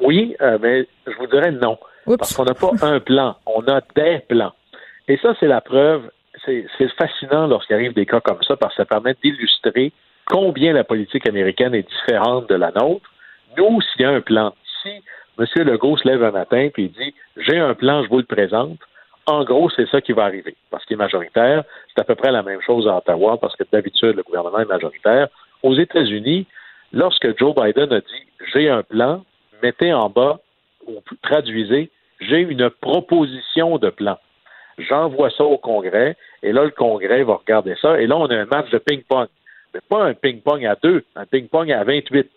oui, 0.00 0.36
euh, 0.40 0.58
mais 0.62 0.86
je 1.06 1.16
vous 1.18 1.26
dirais 1.26 1.50
non. 1.50 1.76
Parce 2.06 2.34
qu'on 2.34 2.44
n'a 2.44 2.54
pas 2.54 2.70
un 2.82 3.00
plan, 3.00 3.36
on 3.46 3.62
a 3.68 3.80
des 3.94 4.20
plans. 4.28 4.52
Et 5.08 5.18
ça, 5.18 5.34
c'est 5.38 5.46
la 5.46 5.60
preuve. 5.60 6.10
C'est 6.46 6.66
fascinant 6.98 7.46
lorsqu'il 7.46 7.76
arrive 7.76 7.92
des 7.92 8.06
cas 8.06 8.20
comme 8.20 8.42
ça 8.42 8.56
parce 8.56 8.74
que 8.74 8.82
ça 8.82 8.86
permet 8.86 9.14
d'illustrer 9.22 9.92
combien 10.26 10.72
la 10.72 10.84
politique 10.84 11.28
américaine 11.28 11.74
est 11.74 11.86
différente 11.86 12.48
de 12.48 12.54
la 12.54 12.70
nôtre. 12.70 13.10
Nous, 13.58 13.80
s'il 13.82 14.02
y 14.02 14.04
a 14.04 14.10
un 14.10 14.22
plan, 14.22 14.54
si 14.82 14.88
M. 15.38 15.46
Legault 15.66 15.98
se 15.98 16.08
lève 16.08 16.22
un 16.24 16.30
matin 16.30 16.70
et 16.74 16.88
dit 16.88 17.14
J'ai 17.36 17.58
un 17.58 17.74
plan, 17.74 18.02
je 18.04 18.08
vous 18.08 18.18
le 18.18 18.24
présente, 18.24 18.78
en 19.26 19.44
gros, 19.44 19.70
c'est 19.70 19.88
ça 19.88 20.00
qui 20.00 20.12
va 20.12 20.24
arriver, 20.24 20.56
parce 20.70 20.84
qu'il 20.84 20.94
est 20.94 20.98
majoritaire. 20.98 21.64
C'est 21.88 22.00
à 22.00 22.04
peu 22.04 22.14
près 22.14 22.32
la 22.32 22.42
même 22.42 22.60
chose 22.62 22.88
à 22.88 22.96
Ottawa, 22.96 23.38
parce 23.38 23.54
que 23.56 23.64
d'habitude, 23.70 24.16
le 24.16 24.22
gouvernement 24.22 24.60
est 24.60 24.66
majoritaire. 24.66 25.28
Aux 25.62 25.74
États-Unis, 25.74 26.46
lorsque 26.92 27.38
Joe 27.38 27.54
Biden 27.54 27.92
a 27.92 28.00
dit 28.00 28.26
J'ai 28.52 28.68
un 28.68 28.82
plan, 28.82 29.24
mettez 29.62 29.92
en 29.92 30.08
bas 30.08 30.40
ou 30.86 31.00
traduisez 31.22 31.90
J'ai 32.20 32.40
une 32.40 32.70
proposition 32.70 33.78
de 33.78 33.90
plan. 33.90 34.18
J'envoie 34.78 35.30
ça 35.30 35.44
au 35.44 35.58
Congrès, 35.58 36.16
et 36.42 36.52
là, 36.52 36.64
le 36.64 36.70
Congrès 36.70 37.22
va 37.22 37.34
regarder 37.34 37.74
ça, 37.80 38.00
et 38.00 38.06
là, 38.06 38.16
on 38.16 38.26
a 38.26 38.34
un 38.34 38.46
match 38.46 38.70
de 38.70 38.78
ping-pong. 38.78 39.28
Mais 39.74 39.80
pas 39.88 40.04
un 40.04 40.14
ping-pong 40.14 40.64
à 40.64 40.76
deux, 40.82 41.04
un 41.14 41.26
ping-pong 41.26 41.70
à 41.70 41.84
28. 41.84 42.28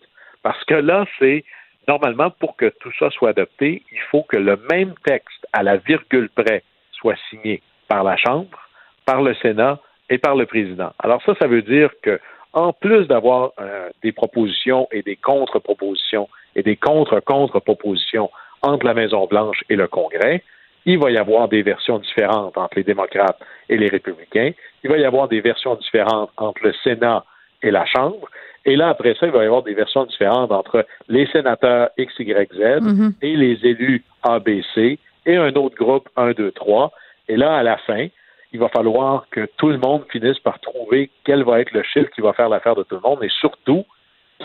Parce 0.44 0.64
que 0.66 0.76
là, 0.76 1.06
c'est 1.18 1.44
normalement, 1.88 2.30
pour 2.30 2.56
que 2.56 2.72
tout 2.80 2.92
ça 3.00 3.10
soit 3.12 3.30
adopté, 3.30 3.84
il 3.92 4.00
faut 4.12 4.24
que 4.24 4.38
le 4.38 4.58
même 4.72 4.94
texte, 5.06 5.48
à 5.54 5.64
la 5.64 5.78
virgule 5.78 6.30
près, 6.30 6.64
soit 7.04 7.18
signé 7.30 7.62
par 7.89 8.04
la 8.04 8.16
Chambre, 8.16 8.58
par 9.06 9.22
le 9.22 9.36
Sénat 9.36 9.80
et 10.10 10.18
par 10.18 10.36
le 10.36 10.45
président. 10.45 10.91
Alors 10.99 11.22
ça, 11.26 11.34
ça 11.39 11.47
veut 11.47 11.62
dire 11.62 11.89
que 12.01 12.20
en 12.54 12.72
plus 12.72 13.08
d'avoir 13.08 13.51
euh, 13.60 13.89
des 14.01 14.12
propositions 14.12 14.88
et 14.91 15.01
des 15.01 15.16
contre-propositions 15.16 16.30
et 16.56 16.64
des 16.64 16.78
contre-contre-propositions 16.78 18.30
entre 18.62 18.86
la 18.86 18.93
Maison-Blanche 18.93 19.64
et 19.70 19.76
le 19.76 19.88
Congrès, 19.88 20.43
il 20.86 20.99
va 20.99 21.12
y 21.12 21.18
avoir 21.18 21.47
des 21.47 21.64
versions 21.64 21.97
différentes 21.97 22.58
entre 22.58 22.76
les 22.78 22.84
démocrates 22.84 23.39
et 23.70 23.78
les 23.78 23.89
républicains. 23.89 24.51
Il 24.84 24.89
va 24.89 24.97
y 24.97 25.06
avoir 25.06 25.28
des 25.28 25.41
versions 25.41 25.76
différentes 25.76 26.30
entre 26.38 26.64
le 26.64 26.74
Sénat 26.84 27.26
et 27.62 27.72
la 27.72 27.86
Chambre. 27.86 28.30
Et 28.66 28.76
là, 28.76 28.89
après 28.89 29.16
ça, 29.20 29.26
il 29.26 29.32
va 29.32 29.43
y 29.43 29.47
avoir 29.47 29.64
des 29.64 29.74
versions 29.74 30.06
différentes 30.06 30.51
entre 30.51 30.86
les 31.10 31.26
sénateurs 31.28 31.89
XYZ 31.97 32.82
mm 32.82 33.10
et 33.22 33.36
les 33.36 33.58
élus 33.66 34.04
ABC 34.24 34.99
et 35.26 35.36
un 35.36 35.54
autre 35.56 35.76
groupe 35.76 36.10
1, 36.16 36.32
2, 36.32 36.52
3. 36.52 36.92
Et 37.30 37.38
là, 37.38 37.56
à 37.56 37.64
la 37.64 37.78
fin, 37.78 38.08
il 38.52 38.60
va 38.60 38.70
falloir 38.70 39.26
que 39.32 39.48
tout 39.58 39.70
le 39.70 39.78
monde 39.78 40.04
finisse 40.12 40.40
par 40.40 40.60
trouver 40.60 41.10
quel 41.24 41.44
va 41.44 41.60
être 41.60 41.72
le 41.72 41.84
chiffre 41.84 42.10
qui 42.12 42.22
va 42.22 42.34
faire 42.34 42.50
l'affaire 42.50 42.76
de 42.76 42.84
tout 42.84 42.96
le 42.96 43.02
monde 43.02 43.24
et 43.24 43.30
surtout 43.30 43.86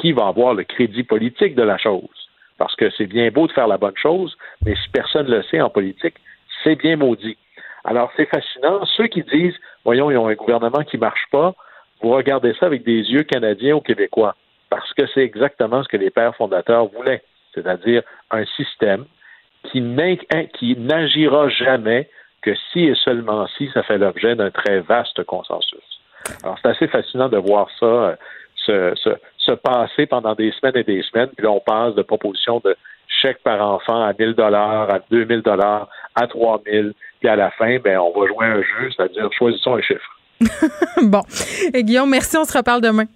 qui 0.00 0.12
va 0.12 0.28
avoir 0.28 0.54
le 0.54 0.64
crédit 0.64 1.02
politique 1.02 1.54
de 1.54 1.62
la 1.62 1.76
chose. 1.76 2.08
Parce 2.56 2.74
que 2.74 2.90
c'est 2.90 3.06
bien 3.06 3.30
beau 3.30 3.46
de 3.46 3.52
faire 3.52 3.68
la 3.68 3.78
bonne 3.78 3.96
chose, 3.96 4.36
mais 4.64 4.74
si 4.74 4.88
personne 4.90 5.26
ne 5.26 5.36
le 5.36 5.42
sait 5.44 5.60
en 5.60 5.70
politique, 5.70 6.14
c'est 6.64 6.76
bien 6.76 6.96
maudit. 6.96 7.36
Alors, 7.84 8.10
c'est 8.16 8.26
fascinant. 8.26 8.84
Ceux 8.96 9.06
qui 9.06 9.22
disent, 9.22 9.56
voyons, 9.84 10.10
ils 10.10 10.16
ont 10.16 10.28
un 10.28 10.34
gouvernement 10.34 10.82
qui 10.82 10.96
ne 10.96 11.02
marche 11.02 11.26
pas, 11.30 11.54
vous 12.02 12.10
regardez 12.10 12.54
ça 12.54 12.66
avec 12.66 12.84
des 12.84 13.00
yeux 13.10 13.22
canadiens 13.22 13.76
ou 13.76 13.80
québécois. 13.80 14.34
Parce 14.70 14.92
que 14.94 15.06
c'est 15.14 15.22
exactement 15.22 15.82
ce 15.82 15.88
que 15.88 15.96
les 15.96 16.10
pères 16.10 16.36
fondateurs 16.36 16.86
voulaient. 16.86 17.22
C'est-à-dire 17.54 18.02
un 18.30 18.44
système 18.44 19.04
qui 19.64 19.80
n'agira 19.80 21.48
jamais 21.48 22.08
que 22.42 22.54
si 22.72 22.84
et 22.84 22.94
seulement 22.94 23.46
si 23.56 23.68
ça 23.74 23.82
fait 23.82 23.98
l'objet 23.98 24.34
d'un 24.34 24.50
très 24.50 24.80
vaste 24.80 25.22
consensus. 25.24 26.00
Alors, 26.42 26.58
c'est 26.62 26.68
assez 26.68 26.88
fascinant 26.88 27.28
de 27.28 27.38
voir 27.38 27.68
ça 27.78 27.86
euh, 27.86 28.94
se, 28.96 29.16
se, 29.38 29.52
passer 29.52 30.06
pendant 30.06 30.34
des 30.34 30.52
semaines 30.52 30.76
et 30.76 30.84
des 30.84 31.02
semaines, 31.02 31.30
puis 31.36 31.44
là, 31.44 31.50
on 31.50 31.60
passe 31.60 31.94
de 31.94 32.02
propositions 32.02 32.60
de 32.62 32.76
chèques 33.22 33.42
par 33.42 33.60
enfant 33.60 34.04
à 34.04 34.12
1000 34.12 34.34
dollars, 34.34 34.90
à 34.90 34.98
2000 35.10 35.40
dollars, 35.40 35.88
à 36.14 36.26
3000, 36.26 36.92
puis 37.20 37.28
à 37.28 37.36
la 37.36 37.50
fin, 37.52 37.78
ben, 37.78 37.98
on 37.98 38.18
va 38.18 38.26
jouer 38.26 38.46
un 38.46 38.62
jeu, 38.62 38.90
c'est-à-dire 38.94 39.30
choisissons 39.32 39.76
un 39.76 39.80
chiffre. 39.80 40.18
bon. 41.02 41.22
Et 41.72 41.82
Guillaume, 41.82 42.10
merci, 42.10 42.36
on 42.36 42.44
se 42.44 42.56
reparle 42.56 42.82
demain. 42.82 43.06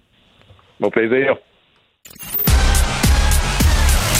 Mon 0.79 0.89
plaisir. 0.89 1.37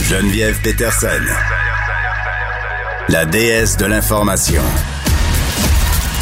Geneviève 0.03 0.61
Peterson, 0.61 1.23
la 3.09 3.25
déesse 3.25 3.75
de 3.75 3.85
l'information. 3.85 4.61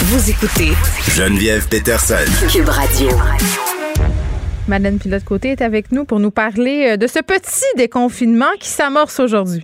Vous 0.06 0.30
écoutez 0.32 0.74
Geneviève 1.12 1.70
Peterson, 1.70 2.26
Cube 2.52 2.68
Radio. 2.68 3.10
Madeleine 4.68 4.98
Pilote-Côté 4.98 5.50
est 5.50 5.62
avec 5.62 5.92
nous 5.92 6.06
pour 6.06 6.20
nous 6.20 6.32
parler 6.32 6.92
euh, 6.92 6.98
de 6.98 7.06
ce 7.06 7.20
petit 7.20 7.66
déconfinement 7.78 8.52
qui 8.60 8.70
s'amorce 8.70 9.20
aujourd'hui. 9.20 9.64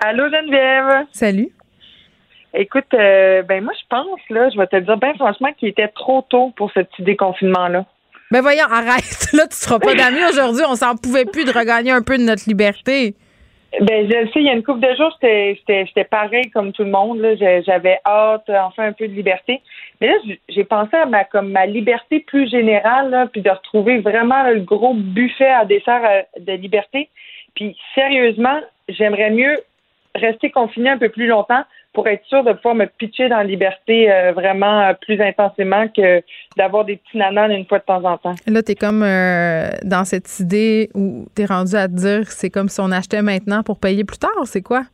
Allô 0.00 0.24
Geneviève. 0.30 1.06
Salut. 1.12 1.50
Écoute, 2.54 2.92
euh, 2.94 3.42
ben 3.42 3.62
moi 3.62 3.74
je 3.78 3.86
pense 3.90 4.20
là, 4.30 4.48
je 4.50 4.58
vais 4.58 4.66
te 4.66 4.76
dire 4.76 4.96
bien 4.96 5.12
franchement 5.14 5.52
qu'il 5.58 5.68
était 5.68 5.88
trop 5.88 6.24
tôt 6.30 6.52
pour 6.56 6.70
ce 6.72 6.80
petit 6.80 7.02
déconfinement 7.02 7.68
là. 7.68 7.84
Ben 8.30 8.40
voyons, 8.40 8.64
arrête. 8.64 9.28
Là, 9.34 9.46
tu 9.46 9.56
seras 9.56 9.78
pas 9.78 9.94
d'amis 9.96 10.24
aujourd'hui. 10.30 10.62
On 10.66 10.74
s'en 10.74 10.96
pouvait 10.96 11.26
plus 11.26 11.44
de 11.44 11.50
regagner 11.50 11.90
un 11.90 12.00
peu 12.00 12.16
de 12.16 12.22
notre 12.22 12.44
liberté. 12.46 13.14
Ben, 13.80 14.06
je 14.06 14.18
le 14.18 14.26
sais, 14.26 14.40
il 14.40 14.46
y 14.46 14.50
a 14.50 14.52
une 14.52 14.62
couple 14.62 14.80
de 14.80 14.94
jours, 14.96 15.16
j'étais 15.22 16.04
pareil 16.04 16.50
comme 16.50 16.72
tout 16.72 16.84
le 16.84 16.90
monde. 16.90 17.26
J'avais 17.64 17.98
hâte, 18.04 18.50
enfin, 18.50 18.88
un 18.88 18.92
peu 18.92 19.08
de 19.08 19.14
liberté. 19.14 19.62
Mais 20.00 20.08
là, 20.08 20.14
j'ai 20.48 20.64
pensé 20.64 20.94
à 20.94 21.06
ma 21.06 21.24
comme 21.24 21.50
ma 21.50 21.64
liberté 21.64 22.20
plus 22.20 22.50
générale, 22.50 23.30
puis 23.32 23.40
de 23.40 23.48
retrouver 23.48 23.98
vraiment 23.98 24.42
le 24.42 24.60
gros 24.60 24.92
buffet 24.92 25.48
à 25.48 25.64
dessert 25.64 26.02
euh, 26.04 26.22
de 26.38 26.52
liberté. 26.52 27.08
Puis 27.54 27.76
sérieusement, 27.94 28.60
j'aimerais 28.88 29.30
mieux 29.30 29.58
rester 30.14 30.50
confiné 30.50 30.90
un 30.90 30.98
peu 30.98 31.08
plus 31.08 31.26
longtemps 31.26 31.64
pour 31.92 32.08
être 32.08 32.24
sûr 32.26 32.42
de 32.42 32.52
pouvoir 32.52 32.74
me 32.74 32.86
pitcher 32.86 33.28
dans 33.28 33.38
la 33.38 33.44
liberté 33.44 34.10
euh, 34.10 34.32
vraiment 34.32 34.80
euh, 34.80 34.92
plus 34.94 35.20
intensément 35.20 35.88
que 35.88 36.22
d'avoir 36.56 36.84
des 36.84 36.96
petits 36.96 37.18
nananes 37.18 37.52
une 37.52 37.66
fois 37.66 37.78
de 37.78 37.84
temps 37.84 38.04
en 38.04 38.16
temps. 38.16 38.34
Là, 38.46 38.62
tu 38.62 38.72
es 38.72 38.74
comme 38.74 39.02
euh, 39.02 39.68
dans 39.82 40.04
cette 40.04 40.40
idée 40.40 40.88
où 40.94 41.26
tu 41.36 41.42
es 41.42 41.44
rendu 41.44 41.74
à 41.76 41.88
te 41.88 41.94
dire 41.94 42.30
c'est 42.30 42.50
comme 42.50 42.68
si 42.68 42.80
on 42.80 42.90
achetait 42.90 43.22
maintenant 43.22 43.62
pour 43.62 43.78
payer 43.78 44.04
plus 44.04 44.18
tard, 44.18 44.30
c'est 44.44 44.62
quoi? 44.62 44.84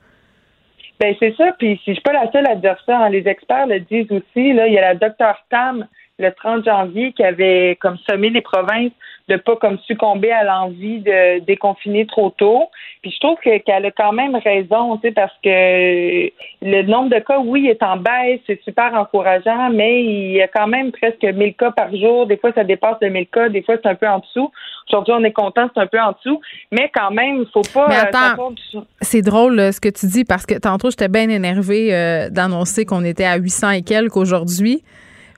Ben 1.01 1.15
c'est 1.21 1.35
ça, 1.37 1.53
puis 1.57 1.81
si 1.85 1.91
je 1.91 1.93
suis 1.93 2.03
pas 2.03 2.13
la 2.13 2.31
seule 2.33 2.47
à 2.49 2.57
dire 2.57 2.77
ça, 2.85 2.99
hein, 2.99 3.09
les 3.09 3.29
experts 3.29 3.69
le 3.69 3.79
disent 3.79 4.11
aussi. 4.11 4.53
Là, 4.53 4.67
il 4.67 4.73
y 4.73 4.79
a 4.79 4.81
la 4.81 4.95
docteur 4.97 5.37
Tam 5.49 5.87
le 6.19 6.33
30 6.33 6.65
janvier 6.65 7.13
qui 7.13 7.23
avait 7.23 7.79
comme 7.81 7.97
sommé 8.11 8.31
les 8.31 8.41
provinces 8.41 8.91
de 9.29 9.37
pas 9.37 9.57
comme 9.57 9.79
succomber 9.87 10.33
à 10.33 10.43
l'envie 10.43 11.01
de 11.01 11.41
déconfiner 11.41 12.07
trop 12.07 12.31
tôt. 12.31 12.71
Puis 13.03 13.13
je 13.13 13.21
trouve 13.21 13.39
qu'elle 13.41 13.87
a 13.87 13.91
quand 13.91 14.13
même 14.13 14.35
raison, 14.37 14.97
tu 14.97 15.09
sais, 15.09 15.13
parce 15.13 15.33
que 15.45 16.31
le 16.63 16.83
nombre 16.83 17.11
de 17.11 17.21
cas, 17.21 17.39
oui, 17.39 17.69
est 17.69 17.83
en 17.83 17.99
baisse, 17.99 18.41
c'est 18.47 18.61
super 18.63 18.95
encourageant, 18.95 19.71
mais 19.71 20.03
il 20.03 20.33
y 20.33 20.43
a 20.43 20.49
quand 20.49 20.67
même 20.67 20.93
presque 20.93 21.23
1000 21.23 21.55
cas 21.55 21.71
par 21.73 21.95
jour. 21.95 22.27
Des 22.27 22.39
fois, 22.39 22.53
ça 22.55 22.65
dépasse 22.65 22.97
les 23.03 23.11
1000 23.11 23.27
cas, 23.29 23.49
des 23.51 23.63
fois, 23.63 23.77
c'est 23.83 23.89
un 23.89 23.95
peu 23.95 24.09
en 24.09 24.19
dessous. 24.21 24.51
Aujourd'hui, 24.89 25.15
on 25.17 25.25
est 25.25 25.33
content, 25.33 25.69
c'est 25.75 25.81
un 25.81 25.87
peu 25.87 26.01
en 26.01 26.13
dessous, 26.13 26.41
mais 26.73 26.91
quand 26.95 27.11
même, 27.11 27.43
il 27.43 27.49
faut 27.53 27.63
pas. 27.75 27.89
Mais 27.89 27.97
attends, 27.97 28.55
c'est 29.03 29.23
drôle 29.23 29.73
ce 29.73 29.81
que 29.81 29.91
tu 29.91 30.07
dis 30.07 30.25
parce 30.25 30.47
que 30.47 30.59
tantôt, 30.59 30.91
j'étais 30.91 31.09
bien 31.09 31.29
énervée 31.29 31.95
euh, 31.95 32.31
d'annoncer 32.31 32.87
qu'on 32.87 33.05
était 33.05 33.27
à 33.27 33.37
800 33.37 33.71
et 33.71 33.83
quelques 33.83 34.17
aujourd'hui. 34.17 34.83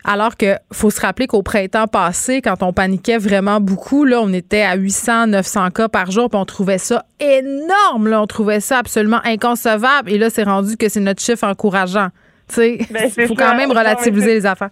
Alors 0.04 0.36
que 0.36 0.56
faut 0.72 0.90
se 0.90 1.00
rappeler 1.00 1.26
qu'au 1.26 1.42
printemps 1.42 1.86
passé, 1.86 2.40
quand 2.40 2.62
on 2.62 2.72
paniquait 2.72 3.18
vraiment 3.18 3.60
beaucoup, 3.60 4.04
là, 4.04 4.20
on 4.22 4.32
était 4.32 4.62
à 4.62 4.74
800, 4.74 5.28
900 5.28 5.70
cas 5.70 5.88
par 5.88 6.10
jour, 6.10 6.30
puis 6.30 6.38
on 6.38 6.44
trouvait 6.44 6.78
ça 6.78 7.04
énorme. 7.20 8.08
Là, 8.08 8.22
on 8.22 8.26
trouvait 8.26 8.60
ça 8.60 8.78
absolument 8.78 9.20
inconcevable. 9.24 10.10
Et 10.10 10.18
là, 10.18 10.30
c'est 10.30 10.44
rendu 10.44 10.76
que 10.76 10.88
c'est 10.88 11.00
notre 11.00 11.22
chiffre 11.22 11.44
encourageant. 11.44 12.08
Tu 12.48 12.54
sais, 12.54 12.78
ben, 12.90 13.10
il 13.16 13.26
faut 13.28 13.34
quand 13.34 13.54
même 13.56 13.70
relativiser 13.70 14.34
les 14.34 14.46
affaires. 14.46 14.70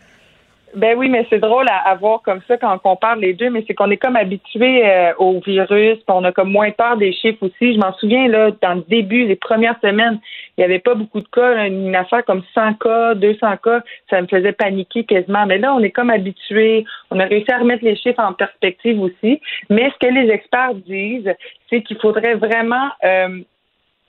Ben 0.75 0.97
oui, 0.99 1.09
mais 1.09 1.27
c'est 1.31 1.39
drôle 1.39 1.67
à, 1.69 1.95
voir 1.95 2.21
comme 2.23 2.41
ça 2.47 2.57
quand 2.59 2.75
on 2.75 2.79
compare 2.79 3.17
les 3.17 3.33
deux, 3.33 3.49
mais 3.49 3.65
c'est 3.67 3.75
qu'on 3.75 3.91
est 3.91 3.97
comme 3.97 4.17
habitué 4.17 4.87
euh, 4.87 5.13
au 5.19 5.41
virus, 5.41 5.97
puis 5.97 6.05
on 6.09 6.25
a 6.25 6.33
comme 6.33 6.51
moins 6.51 6.71
peur 6.71 6.97
des 6.97 7.13
chiffres 7.13 7.47
aussi. 7.47 7.75
Je 7.75 7.79
m'en 7.79 7.93
souviens, 7.95 8.29
là, 8.29 8.51
dans 8.61 8.75
le 8.75 8.85
début, 8.89 9.27
les 9.27 9.37
premières 9.37 9.79
semaines, 9.81 10.21
il 10.57 10.61
n'y 10.61 10.65
avait 10.65 10.79
pas 10.79 10.95
beaucoup 10.95 11.21
de 11.21 11.29
cas. 11.29 11.67
Une 11.67 11.95
affaire 11.95 12.25
comme 12.25 12.43
100 12.55 12.75
cas, 12.75 13.15
200 13.15 13.57
cas, 13.63 13.83
ça 14.11 14.21
me 14.21 14.27
faisait 14.27 14.53
paniquer 14.53 15.05
quasiment. 15.05 15.47
Mais 15.47 15.59
là, 15.59 15.75
on 15.75 15.81
est 15.81 15.91
comme 15.91 16.11
habitué. 16.11 16.85
On 17.11 17.19
a 17.19 17.25
réussi 17.25 17.51
à 17.51 17.59
remettre 17.59 17.85
les 17.85 17.97
chiffres 17.97 18.23
en 18.23 18.33
perspective 18.33 19.01
aussi. 19.01 19.41
Mais 19.71 19.91
ce 19.91 20.07
que 20.07 20.13
les 20.13 20.31
experts 20.31 20.75
disent, 20.75 21.33
c'est 21.71 21.83
qu'il 21.83 21.99
faudrait 21.99 22.35
vraiment 22.35 22.89
euh, 23.05 23.41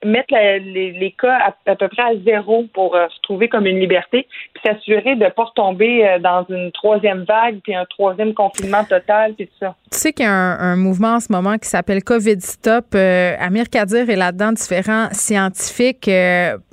mettre 0.05 0.33
les, 0.33 1.15
cas 1.19 1.53
à, 1.65 1.75
peu 1.75 1.87
près 1.87 2.01
à 2.01 2.11
zéro 2.25 2.65
pour 2.73 2.95
euh, 2.95 3.07
se 3.09 3.21
trouver 3.21 3.49
comme 3.49 3.65
une 3.65 3.79
liberté, 3.79 4.27
puis 4.53 4.63
s'assurer 4.65 5.15
de 5.15 5.25
ne 5.25 5.29
pas 5.29 5.43
retomber 5.43 6.07
euh, 6.07 6.19
dans 6.19 6.45
une 6.49 6.71
troisième 6.71 7.23
vague, 7.23 7.59
puis 7.63 7.75
un 7.75 7.85
troisième 7.85 8.33
confinement 8.33 8.83
total, 8.83 9.33
puis 9.33 9.47
tout 9.47 9.53
ça. 9.59 9.75
Tu 9.91 9.97
sais 9.97 10.13
qu'il 10.13 10.25
y 10.25 10.29
a 10.29 10.31
un, 10.31 10.75
mouvement 10.75 11.15
en 11.15 11.19
ce 11.19 11.31
moment 11.31 11.57
qui 11.57 11.67
s'appelle 11.67 12.03
COVID 12.03 12.39
Stop. 12.39 12.85
Euh, 12.95 13.35
Amir 13.39 13.69
Kadir 13.69 14.09
est 14.09 14.15
là-dedans, 14.15 14.53
différents 14.53 15.09
scientifiques. 15.11 16.09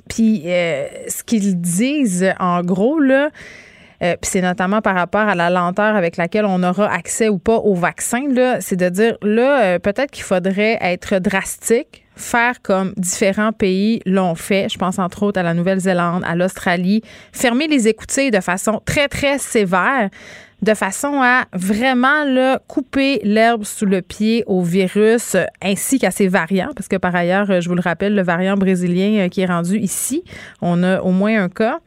puis 0.09 0.43
ce 0.43 1.23
qu'ils 1.23 1.59
disent, 1.59 2.33
en 2.39 2.61
gros, 2.61 2.99
là, 2.99 3.29
puis 3.99 4.17
c'est 4.21 4.41
notamment 4.41 4.81
par 4.81 4.95
rapport 4.95 5.27
à 5.27 5.35
la 5.35 5.49
lenteur 5.49 5.95
avec 5.95 6.17
laquelle 6.17 6.45
on 6.45 6.63
aura 6.63 6.91
accès 6.91 7.27
ou 7.27 7.39
pas 7.39 7.57
au 7.57 7.73
vaccin, 7.73 8.21
c'est 8.61 8.77
de 8.77 8.89
dire, 8.89 9.17
là, 9.21 9.79
peut-être 9.79 10.11
qu'il 10.11 10.23
faudrait 10.23 10.77
être 10.81 11.19
drastique 11.19 12.06
faire 12.17 12.61
comme 12.61 12.93
différents 12.97 13.53
pays 13.53 14.01
l'ont 14.05 14.35
fait. 14.35 14.67
Je 14.69 14.77
pense 14.77 14.99
entre 14.99 15.23
autres 15.23 15.39
à 15.39 15.43
la 15.43 15.53
Nouvelle-Zélande, 15.53 16.23
à 16.25 16.35
l'Australie. 16.35 17.01
Fermer 17.31 17.67
les 17.67 17.87
écoutilles 17.87 18.31
de 18.31 18.41
façon 18.41 18.81
très, 18.85 19.07
très 19.07 19.37
sévère 19.37 20.09
de 20.61 20.73
façon 20.73 21.21
à 21.21 21.45
vraiment 21.53 22.25
couper 22.67 23.19
l'herbe 23.23 23.63
sous 23.63 23.85
le 23.85 24.01
pied 24.01 24.43
au 24.47 24.63
virus 24.63 25.35
ainsi 25.61 25.99
qu'à 25.99 26.11
ses 26.11 26.27
variants, 26.27 26.71
parce 26.75 26.87
que 26.87 26.95
par 26.95 27.15
ailleurs, 27.15 27.61
je 27.61 27.69
vous 27.69 27.75
le 27.75 27.81
rappelle, 27.81 28.15
le 28.15 28.23
variant 28.23 28.55
brésilien 28.55 29.25
euh, 29.25 29.29
qui 29.29 29.41
est 29.41 29.45
rendu 29.45 29.77
ici, 29.77 30.23
on 30.61 30.81
a 30.83 30.99
au 31.01 31.11
moins 31.11 31.43
un 31.43 31.49
cas. 31.49 31.79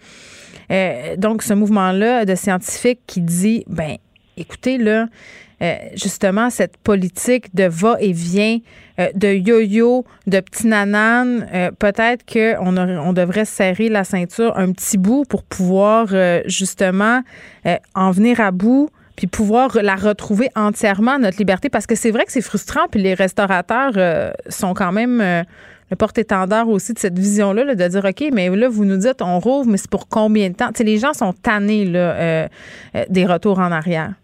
Euh, 0.70 1.16
donc, 1.16 1.42
ce 1.42 1.52
mouvement-là 1.52 2.24
de 2.24 2.34
scientifiques 2.36 3.00
qui 3.06 3.20
dit, 3.20 3.64
ben, 3.66 3.96
écoutez, 4.36 4.78
là, 4.78 5.06
euh, 5.62 5.74
justement 5.94 6.48
cette 6.48 6.78
politique 6.78 7.54
de 7.54 7.64
va-et-vient, 7.64 8.60
euh, 8.98 9.08
de 9.14 9.28
yo-yo, 9.28 10.06
de 10.26 10.40
petit 10.40 10.66
nanan, 10.66 11.46
euh, 11.52 11.70
peut-être 11.78 12.24
qu'on 12.24 12.76
on 12.78 13.12
devrait 13.12 13.44
serrer 13.44 13.90
la 13.90 14.04
ceinture 14.04 14.56
un 14.56 14.72
petit 14.72 14.96
bout 14.96 15.24
pour 15.28 15.42
pouvoir 15.42 16.08
justement 16.46 17.22
en 17.94 18.10
venir 18.10 18.40
à 18.40 18.50
bout 18.50 18.88
puis 19.16 19.26
pouvoir 19.26 19.76
la 19.82 19.96
retrouver 19.96 20.48
entièrement, 20.56 21.18
notre 21.18 21.36
liberté, 21.36 21.68
parce 21.68 21.86
que 21.86 21.94
c'est 21.94 22.10
vrai 22.10 22.24
que 22.24 22.32
c'est 22.32 22.40
frustrant, 22.40 22.88
puis 22.90 23.02
les 23.02 23.12
restaurateurs 23.12 24.32
sont 24.48 24.72
quand 24.72 24.92
même 24.92 25.18
le 25.18 25.96
porte-étendard 25.96 26.70
aussi 26.70 26.94
de 26.94 26.98
cette 26.98 27.18
vision-là, 27.18 27.74
de 27.74 27.88
dire, 27.88 28.02
OK, 28.02 28.24
mais 28.32 28.48
là, 28.48 28.70
vous 28.70 28.86
nous 28.86 28.96
dites, 28.96 29.20
on 29.20 29.38
rouvre, 29.38 29.68
mais 29.68 29.76
c'est 29.76 29.90
pour 29.90 30.08
combien 30.08 30.48
de 30.48 30.54
temps? 30.54 30.72
Tu 30.72 30.84
les 30.84 30.96
gens 30.96 31.12
sont 31.12 31.34
tannés 31.34 31.84
là, 31.84 32.48
des 33.10 33.26
retours 33.26 33.58
en 33.58 33.70
arrière 33.70 34.14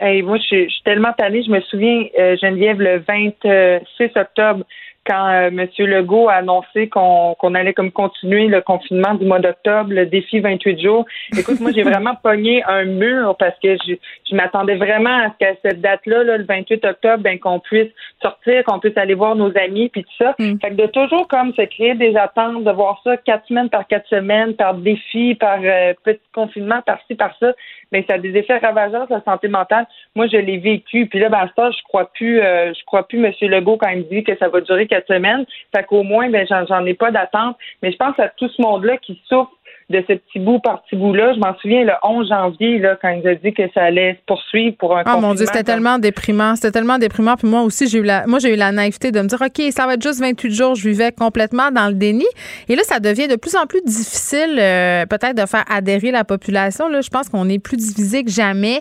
moi, 0.00 0.38
je 0.38 0.42
suis, 0.42 0.82
tellement 0.84 1.12
tannée. 1.12 1.42
Je 1.42 1.50
me 1.50 1.60
souviens, 1.60 2.06
euh, 2.18 2.36
Geneviève, 2.36 2.80
le 2.80 2.98
26 2.98 4.10
octobre, 4.16 4.64
quand 5.06 5.28
euh, 5.28 5.48
M. 5.48 5.68
Legault 5.78 6.28
a 6.28 6.34
annoncé 6.34 6.88
qu'on 6.88 7.54
allait 7.54 7.74
comme 7.74 7.90
continuer 7.90 8.46
le 8.46 8.60
confinement 8.60 9.14
du 9.14 9.24
mois 9.24 9.38
d'octobre, 9.38 9.92
le 9.92 10.06
défi 10.06 10.40
28 10.40 10.80
jours. 10.80 11.04
Écoute, 11.38 11.60
moi, 11.60 11.70
j'ai 11.74 11.82
vraiment 11.82 12.14
pogné 12.22 12.62
un 12.64 12.84
mur 12.84 13.36
parce 13.38 13.58
que 13.62 13.76
je, 13.86 13.94
je 14.30 14.34
m'attendais 14.34 14.76
vraiment 14.76 15.16
à 15.16 15.28
ce 15.30 15.38
qu'à 15.38 15.54
cette 15.62 15.80
date-là, 15.80 16.24
le 16.24 16.44
28 16.44 16.84
octobre, 16.84 17.22
ben, 17.22 17.38
qu'on 17.38 17.60
puisse 17.60 17.90
sortir, 18.22 18.64
qu'on 18.64 18.78
puisse 18.78 18.96
aller 18.96 19.14
voir 19.14 19.36
nos 19.36 19.56
amis, 19.58 19.88
puis 19.88 20.04
tout 20.04 20.24
ça. 20.24 20.34
Mm. 20.38 20.58
Fait 20.60 20.70
que 20.70 20.74
de 20.74 20.86
toujours 20.86 21.28
comme 21.28 21.52
se 21.54 21.62
créer 21.62 21.94
des 21.94 22.16
attentes, 22.16 22.64
de 22.64 22.70
voir 22.70 23.00
ça 23.04 23.16
quatre 23.16 23.46
semaines 23.46 23.68
par 23.68 23.86
quatre 23.86 24.08
semaines, 24.08 24.54
par 24.54 24.74
défi, 24.74 25.34
par 25.34 25.58
euh, 25.62 25.92
petit 26.04 26.20
confinement, 26.34 26.80
par-ci, 26.82 27.14
par 27.14 27.36
ça, 27.38 27.52
ben, 27.92 28.02
ça 28.08 28.14
a 28.14 28.18
des 28.18 28.36
effets 28.36 28.58
ravageurs 28.58 29.06
sur 29.06 29.16
la 29.16 29.22
santé 29.22 29.48
mentale. 29.48 29.86
Moi, 30.14 30.26
je 30.26 30.36
l'ai 30.36 30.58
vécu. 30.58 31.06
Puis 31.06 31.18
là, 31.18 31.28
ben, 31.28 31.48
ça, 31.56 31.70
je 31.70 31.82
crois 31.84 32.10
plus, 32.12 32.40
euh, 32.40 32.72
je 32.72 32.84
crois 32.86 33.06
plus 33.06 33.24
M. 33.24 33.32
Legault 33.42 33.76
quand 33.76 33.88
il 33.90 33.98
me 33.98 34.02
dit 34.04 34.24
que 34.24 34.36
ça 34.38 34.48
va 34.48 34.60
durer 34.60 34.86
quatre 34.94 35.08
semaines. 35.08 35.44
Fait 35.74 35.84
qu'au 35.84 36.02
moins, 36.02 36.30
ben, 36.30 36.46
j'en 36.68 36.86
ai 36.86 36.94
pas 36.94 37.10
d'attente. 37.10 37.56
Mais 37.82 37.92
je 37.92 37.96
pense 37.96 38.18
à 38.18 38.28
tout 38.28 38.48
ce 38.48 38.62
monde-là 38.62 38.96
qui 38.98 39.20
souffre 39.28 39.52
de 39.90 40.02
ce 40.08 40.14
petit 40.14 40.38
bout 40.38 40.60
par 40.60 40.82
petit 40.82 40.96
bout-là. 40.96 41.34
Je 41.34 41.40
m'en 41.40 41.54
souviens 41.58 41.84
le 41.84 41.92
11 42.02 42.28
janvier, 42.28 42.78
là, 42.78 42.96
quand 43.00 43.10
il 43.10 43.26
a 43.28 43.34
dit 43.34 43.52
que 43.52 43.62
ça 43.74 43.84
allait 43.84 44.14
se 44.14 44.24
poursuivre 44.26 44.76
pour 44.78 44.96
un 44.96 45.02
Oh 45.06 45.20
mon 45.20 45.34
Dieu, 45.34 45.46
c'était 45.46 45.62
tellement 45.62 45.98
déprimant. 45.98 46.56
C'était 46.56 46.70
tellement 46.70 46.98
déprimant. 46.98 47.36
Puis 47.36 47.48
moi 47.48 47.62
aussi, 47.62 47.86
j'ai 47.88 47.98
eu 47.98 48.02
la, 48.02 48.26
moi, 48.26 48.38
j'ai 48.38 48.54
eu 48.54 48.56
la 48.56 48.72
naïveté 48.72 49.12
de 49.12 49.20
me 49.20 49.26
dire, 49.26 49.40
OK, 49.40 49.62
ça 49.70 49.86
va 49.86 49.94
être 49.94 50.02
juste 50.02 50.20
28 50.20 50.50
jours. 50.52 50.74
Je 50.74 50.88
vivais 50.88 51.12
complètement 51.12 51.70
dans 51.70 51.88
le 51.88 51.94
déni. 51.94 52.26
Et 52.68 52.76
là, 52.76 52.82
ça 52.84 53.00
devient 53.00 53.28
de 53.28 53.36
plus 53.36 53.56
en 53.56 53.66
plus 53.66 53.82
difficile, 53.82 54.58
euh, 54.58 55.04
peut-être, 55.06 55.36
de 55.36 55.46
faire 55.46 55.64
adhérer 55.70 56.10
la 56.10 56.24
population. 56.24 56.88
Là, 56.88 57.00
je 57.00 57.10
pense 57.10 57.28
qu'on 57.28 57.48
est 57.48 57.58
plus 57.58 57.76
divisé 57.76 58.24
que 58.24 58.30
jamais 58.30 58.80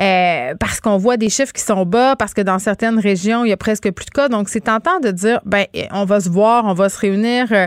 euh, 0.00 0.54
parce 0.58 0.80
qu'on 0.80 0.96
voit 0.96 1.16
des 1.16 1.28
chiffres 1.28 1.52
qui 1.52 1.62
sont 1.62 1.84
bas, 1.86 2.16
parce 2.16 2.34
que 2.34 2.40
dans 2.40 2.58
certaines 2.58 2.98
régions, 2.98 3.44
il 3.44 3.50
y 3.50 3.52
a 3.52 3.56
presque 3.56 3.90
plus 3.92 4.06
de 4.06 4.10
cas. 4.10 4.28
Donc, 4.28 4.48
c'est 4.48 4.62
tentant 4.62 4.98
de 5.00 5.10
dire, 5.10 5.40
ben, 5.44 5.66
on 5.92 6.04
va 6.04 6.20
se 6.20 6.28
voir, 6.28 6.64
on 6.66 6.74
va 6.74 6.88
se 6.88 6.98
réunir. 6.98 7.46
Euh, 7.52 7.66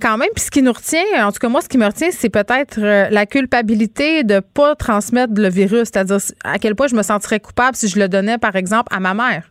quand 0.00 0.18
même. 0.18 0.28
Puis 0.34 0.44
ce 0.44 0.50
qui 0.50 0.62
nous 0.62 0.72
retient, 0.72 1.26
en 1.26 1.32
tout 1.32 1.38
cas 1.38 1.48
moi, 1.48 1.60
ce 1.60 1.68
qui 1.68 1.78
me 1.78 1.86
retient, 1.86 2.10
c'est 2.10 2.30
peut-être 2.30 2.78
euh, 2.78 3.08
la 3.10 3.26
culpabilité 3.26 4.24
de 4.24 4.40
pas 4.40 4.74
transmettre 4.74 5.32
le 5.36 5.48
virus. 5.48 5.90
C'est-à-dire 5.92 6.18
à 6.44 6.58
quel 6.58 6.74
point 6.74 6.86
je 6.88 6.94
me 6.94 7.02
sentirais 7.02 7.40
coupable 7.40 7.76
si 7.76 7.88
je 7.88 7.98
le 7.98 8.08
donnais, 8.08 8.38
par 8.38 8.56
exemple, 8.56 8.94
à 8.94 9.00
ma 9.00 9.14
mère. 9.14 9.48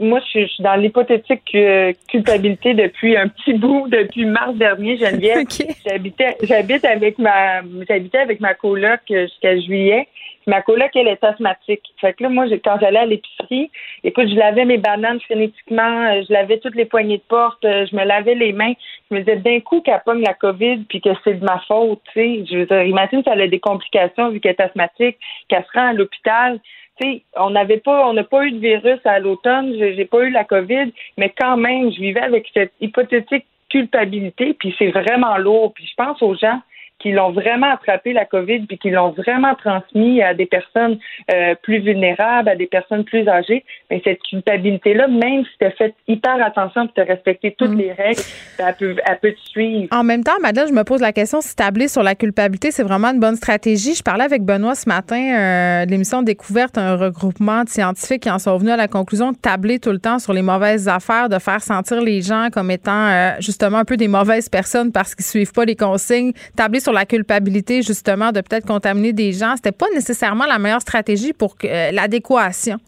moi, 0.00 0.20
je 0.32 0.46
suis 0.46 0.62
dans 0.62 0.76
l'hypothétique 0.76 1.42
euh, 1.54 1.92
culpabilité 2.08 2.74
depuis 2.74 3.16
un 3.16 3.28
petit 3.28 3.54
bout, 3.58 3.88
depuis 3.88 4.24
mars 4.24 4.54
dernier, 4.54 4.98
Geneviève. 4.98 5.46
J'habitais, 5.86 6.36
j'habite 6.42 6.84
avec 6.84 7.18
ma, 7.18 7.62
j'habitais 7.88 8.18
avec 8.18 8.40
ma 8.40 8.54
coloc 8.54 9.00
euh, 9.10 9.26
jusqu'à 9.26 9.58
juillet. 9.58 10.08
Ma 10.48 10.62
coloc, 10.62 10.90
elle 10.94 11.08
est 11.08 11.24
asthmatique. 11.24 11.82
Fait 12.00 12.12
que 12.12 12.22
là, 12.22 12.28
moi, 12.28 12.46
quand 12.64 12.78
j'allais 12.80 13.00
à 13.00 13.06
l'épicerie, 13.06 13.68
écoute, 14.04 14.28
je 14.28 14.36
lavais 14.36 14.64
mes 14.64 14.78
bananes 14.78 15.20
frénétiquement, 15.20 16.06
euh, 16.06 16.22
je 16.28 16.32
lavais 16.32 16.58
toutes 16.58 16.76
les 16.76 16.84
poignées 16.84 17.18
de 17.18 17.22
porte, 17.28 17.64
euh, 17.64 17.84
je 17.90 17.96
me 17.96 18.04
lavais 18.04 18.36
les 18.36 18.52
mains. 18.52 18.74
Je 19.10 19.16
me 19.16 19.20
disais 19.20 19.36
d'un 19.36 19.58
coup 19.58 19.80
qu'elle 19.80 20.00
pogne 20.06 20.22
la 20.22 20.34
COVID 20.34 20.84
puis 20.88 21.00
que 21.00 21.10
c'est 21.24 21.34
de 21.34 21.44
ma 21.44 21.58
faute, 21.66 22.00
tu 22.12 22.20
sais. 22.20 22.44
Je 22.48 22.58
veux 22.58 22.66
dire, 22.66 22.82
imagine 22.84 23.24
si 23.24 23.28
elle 23.28 23.40
a 23.40 23.48
des 23.48 23.58
complications 23.58 24.30
vu 24.30 24.38
qu'elle 24.38 24.52
est 24.52 24.60
asthmatique, 24.60 25.18
qu'elle 25.48 25.64
se 25.64 25.78
rend 25.78 25.88
à 25.88 25.92
l'hôpital. 25.92 26.60
Tu 27.00 27.06
sais, 27.06 27.22
on 27.36 27.50
n'avait 27.50 27.78
pas, 27.78 28.08
on 28.08 28.12
n'a 28.12 28.24
pas 28.24 28.44
eu 28.44 28.52
de 28.52 28.58
virus 28.58 29.00
à 29.04 29.18
l'automne, 29.18 29.74
j'ai 29.76 30.04
pas 30.04 30.22
eu 30.22 30.30
la 30.30 30.44
COVID, 30.44 30.92
mais 31.18 31.32
quand 31.36 31.56
même, 31.56 31.92
je 31.92 32.00
vivais 32.00 32.22
avec 32.22 32.48
cette 32.54 32.72
hypothétique 32.80 33.46
culpabilité, 33.68 34.54
puis 34.54 34.74
c'est 34.78 34.90
vraiment 34.90 35.36
lourd. 35.38 35.72
Puis 35.74 35.86
je 35.86 35.94
pense 35.96 36.22
aux 36.22 36.36
gens 36.36 36.60
qui 37.06 37.12
l'ont 37.12 37.30
vraiment 37.30 37.72
attrapé 37.72 38.12
la 38.12 38.24
COVID 38.24 38.66
puis 38.66 38.78
qui 38.78 38.90
l'ont 38.90 39.10
vraiment 39.10 39.54
transmis 39.54 40.20
à 40.22 40.34
des 40.34 40.46
personnes 40.46 40.98
euh, 41.32 41.54
plus 41.62 41.78
vulnérables, 41.78 42.48
à 42.48 42.56
des 42.56 42.66
personnes 42.66 43.04
plus 43.04 43.28
âgées, 43.28 43.64
mais 43.88 44.02
cette 44.02 44.20
culpabilité-là, 44.22 45.06
même 45.06 45.44
si 45.44 45.50
tu 45.60 45.66
as 45.66 45.70
fait 45.70 45.94
hyper 46.08 46.44
attention 46.44 46.86
pour 46.86 46.94
te 46.94 47.00
respecter 47.02 47.54
toutes 47.56 47.70
mm. 47.70 47.78
les 47.78 47.92
règles, 47.92 48.22
elle 48.58 48.74
peut, 48.74 48.96
elle 49.06 49.18
peut 49.20 49.32
te 49.32 49.48
suivre. 49.50 49.88
En 49.92 50.02
même 50.02 50.24
temps, 50.24 50.40
madame, 50.42 50.66
je 50.66 50.72
me 50.72 50.82
pose 50.82 51.00
la 51.00 51.12
question 51.12 51.40
si 51.40 51.54
tabler 51.54 51.86
sur 51.86 52.02
la 52.02 52.16
culpabilité, 52.16 52.72
c'est 52.72 52.82
vraiment 52.82 53.12
une 53.12 53.20
bonne 53.20 53.36
stratégie. 53.36 53.94
Je 53.94 54.02
parlais 54.02 54.24
avec 54.24 54.42
Benoît 54.42 54.74
ce 54.74 54.88
matin 54.88 55.16
euh, 55.16 55.86
de 55.86 55.90
l'émission 55.92 56.22
Découverte, 56.22 56.76
un 56.76 56.96
regroupement 56.96 57.62
de 57.62 57.68
scientifiques 57.68 58.24
qui 58.24 58.30
en 58.30 58.40
sont 58.40 58.56
venus 58.56 58.72
à 58.72 58.76
la 58.76 58.88
conclusion 58.88 59.30
de 59.30 59.36
tabler 59.36 59.78
tout 59.78 59.92
le 59.92 60.00
temps 60.00 60.18
sur 60.18 60.32
les 60.32 60.42
mauvaises 60.42 60.88
affaires, 60.88 61.28
de 61.28 61.38
faire 61.38 61.62
sentir 61.62 62.00
les 62.00 62.20
gens 62.20 62.48
comme 62.52 62.72
étant 62.72 63.06
euh, 63.06 63.30
justement 63.38 63.78
un 63.78 63.84
peu 63.84 63.96
des 63.96 64.08
mauvaises 64.08 64.48
personnes 64.48 64.90
parce 64.90 65.14
qu'ils 65.14 65.24
suivent 65.24 65.52
pas 65.52 65.64
les 65.64 65.76
consignes, 65.76 66.32
tabler 66.56 66.80
sur 66.80 66.95
la 66.96 67.06
culpabilité, 67.06 67.82
justement, 67.82 68.32
de 68.32 68.40
peut-être 68.40 68.66
contaminer 68.66 69.12
des 69.12 69.32
gens, 69.32 69.54
c'était 69.56 69.72
pas 69.72 69.86
nécessairement 69.94 70.46
la 70.46 70.58
meilleure 70.58 70.80
stratégie 70.80 71.32
pour 71.32 71.56
euh, 71.64 71.90
l'adéquation. 71.92 72.78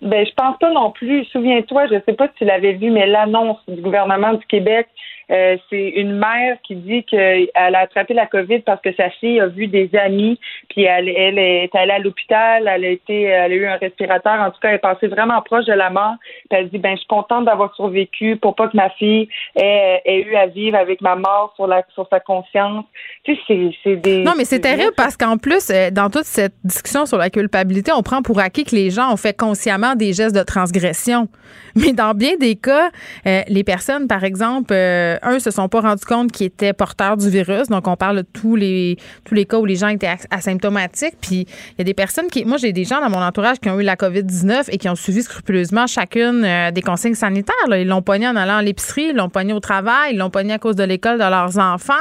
Ben, 0.00 0.26
je 0.26 0.32
pense 0.34 0.58
pas 0.58 0.70
non 0.70 0.90
plus. 0.90 1.24
Souviens-toi, 1.26 1.86
je 1.86 1.94
sais 2.06 2.12
pas 2.12 2.28
si 2.28 2.34
tu 2.38 2.44
l'avais 2.44 2.74
vu, 2.74 2.90
mais 2.90 3.06
l'annonce 3.06 3.58
du 3.68 3.80
gouvernement 3.80 4.34
du 4.34 4.44
Québec 4.46 4.88
euh, 5.30 5.56
c'est 5.70 5.88
une 5.90 6.18
mère 6.18 6.58
qui 6.62 6.76
dit 6.76 7.04
qu'elle 7.04 7.48
a 7.54 7.78
attrapé 7.78 8.14
la 8.14 8.26
COVID 8.26 8.60
parce 8.60 8.80
que 8.80 8.94
sa 8.94 9.10
fille 9.10 9.40
a 9.40 9.46
vu 9.46 9.66
des 9.66 9.90
amis, 9.94 10.38
puis 10.68 10.84
elle, 10.84 11.08
elle 11.08 11.38
est 11.38 11.74
allée 11.74 11.92
à 11.92 11.98
l'hôpital, 11.98 12.68
elle 12.68 12.84
a 12.84 12.88
été, 12.88 13.22
elle 13.22 13.52
a 13.52 13.54
eu 13.54 13.66
un 13.66 13.76
respirateur. 13.76 14.40
En 14.40 14.50
tout 14.50 14.60
cas, 14.60 14.68
elle 14.68 14.76
est 14.76 14.78
passée 14.78 15.06
vraiment 15.06 15.40
proche 15.42 15.66
de 15.66 15.72
la 15.72 15.90
mort. 15.90 16.14
Puis 16.50 16.58
elle 16.58 16.68
dit, 16.68 16.78
ben, 16.78 16.92
je 16.92 16.98
suis 16.98 17.06
contente 17.06 17.44
d'avoir 17.44 17.74
survécu 17.74 18.36
pour 18.36 18.54
pas 18.54 18.68
que 18.68 18.76
ma 18.76 18.90
fille 18.90 19.28
ait, 19.56 20.02
eu 20.06 20.34
à 20.36 20.46
vivre 20.46 20.76
avec 20.76 21.00
ma 21.00 21.16
mort 21.16 21.52
sur 21.56 21.66
la, 21.66 21.82
sur 21.94 22.06
sa 22.08 22.20
conscience. 22.20 22.84
Tu 23.24 23.36
sais, 23.46 23.70
c'est 23.82 23.96
des. 23.96 24.22
Non, 24.22 24.32
mais 24.36 24.44
c'est 24.44 24.60
terrible 24.60 24.92
parce 24.96 25.16
qu'en 25.16 25.38
plus, 25.38 25.70
euh, 25.70 25.90
dans 25.90 26.10
toute 26.10 26.24
cette 26.24 26.54
discussion 26.64 27.06
sur 27.06 27.18
la 27.18 27.30
culpabilité, 27.30 27.92
on 27.92 28.02
prend 28.02 28.22
pour 28.22 28.38
acquis 28.38 28.64
que 28.64 28.74
les 28.74 28.90
gens 28.90 29.12
ont 29.12 29.16
fait 29.16 29.36
consciemment 29.36 29.94
des 29.94 30.12
gestes 30.12 30.34
de 30.34 30.42
transgression. 30.42 31.28
Mais 31.76 31.92
dans 31.92 32.14
bien 32.14 32.36
des 32.36 32.56
cas, 32.56 32.90
euh, 33.26 33.40
les 33.48 33.64
personnes, 33.64 34.06
par 34.06 34.24
exemple, 34.24 34.72
euh, 34.72 35.13
un, 35.22 35.38
se 35.38 35.50
sont 35.50 35.68
pas 35.68 35.80
rendus 35.80 36.04
compte 36.04 36.32
qu'ils 36.32 36.46
étaient 36.46 36.72
porteurs 36.72 37.16
du 37.16 37.28
virus. 37.28 37.68
Donc, 37.68 37.86
on 37.88 37.96
parle 37.96 38.18
de 38.18 38.22
tous 38.22 38.56
les, 38.56 38.96
tous 39.24 39.34
les 39.34 39.44
cas 39.44 39.58
où 39.58 39.64
les 39.64 39.76
gens 39.76 39.88
étaient 39.88 40.14
asymptomatiques. 40.30 41.16
Puis, 41.20 41.46
il 41.72 41.74
y 41.78 41.80
a 41.82 41.84
des 41.84 41.94
personnes 41.94 42.26
qui. 42.28 42.44
Moi, 42.44 42.58
j'ai 42.58 42.72
des 42.72 42.84
gens 42.84 43.00
dans 43.00 43.10
mon 43.10 43.22
entourage 43.22 43.58
qui 43.60 43.68
ont 43.68 43.80
eu 43.80 43.82
la 43.82 43.96
COVID-19 43.96 44.64
et 44.68 44.78
qui 44.78 44.88
ont 44.88 44.94
suivi 44.94 45.22
scrupuleusement 45.22 45.86
chacune 45.86 46.44
euh, 46.44 46.70
des 46.70 46.82
consignes 46.82 47.14
sanitaires. 47.14 47.54
Ils 47.70 47.86
l'ont 47.86 48.02
pogné 48.02 48.28
en 48.28 48.36
allant 48.36 48.56
à 48.56 48.62
l'épicerie, 48.62 49.08
ils 49.10 49.16
l'ont 49.16 49.28
pogné 49.28 49.52
au 49.52 49.60
travail, 49.60 50.14
ils 50.14 50.18
l'ont 50.18 50.30
pogné 50.30 50.54
à 50.54 50.58
cause 50.58 50.76
de 50.76 50.84
l'école 50.84 51.18
de 51.18 51.24
leurs 51.24 51.58
enfants. 51.58 51.92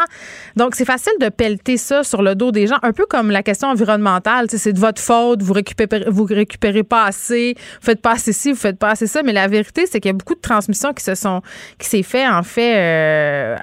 Donc, 0.55 0.75
c'est 0.75 0.85
facile 0.85 1.13
de 1.19 1.29
pelleter 1.29 1.77
ça 1.77 2.03
sur 2.03 2.21
le 2.21 2.35
dos 2.35 2.51
des 2.51 2.67
gens, 2.67 2.77
un 2.83 2.91
peu 2.91 3.05
comme 3.05 3.31
la 3.31 3.43
question 3.43 3.69
environnementale. 3.69 4.47
C'est 4.49 4.73
de 4.73 4.79
votre 4.79 5.01
faute, 5.01 5.41
vous 5.41 5.53
récupérez, 5.53 6.05
vous 6.07 6.25
récupérez 6.25 6.83
pas 6.83 7.05
assez, 7.05 7.55
vous 7.57 7.85
faites 7.85 8.01
pas 8.01 8.11
assez 8.11 8.33
ci, 8.33 8.51
vous 8.51 8.59
faites 8.59 8.77
pas 8.77 8.91
assez 8.91 9.07
ça. 9.07 9.23
Mais 9.23 9.33
la 9.33 9.47
vérité, 9.47 9.85
c'est 9.85 9.99
qu'il 9.99 10.09
y 10.09 10.13
a 10.13 10.17
beaucoup 10.17 10.35
de 10.35 10.41
transmissions 10.41 10.93
qui 10.93 11.03
se 11.03 11.15
sont, 11.15 11.41
qui 11.77 11.87
s'est 11.87 12.03
fait, 12.03 12.27
en 12.27 12.43
fait, 12.43 12.75
euh, 12.75 13.02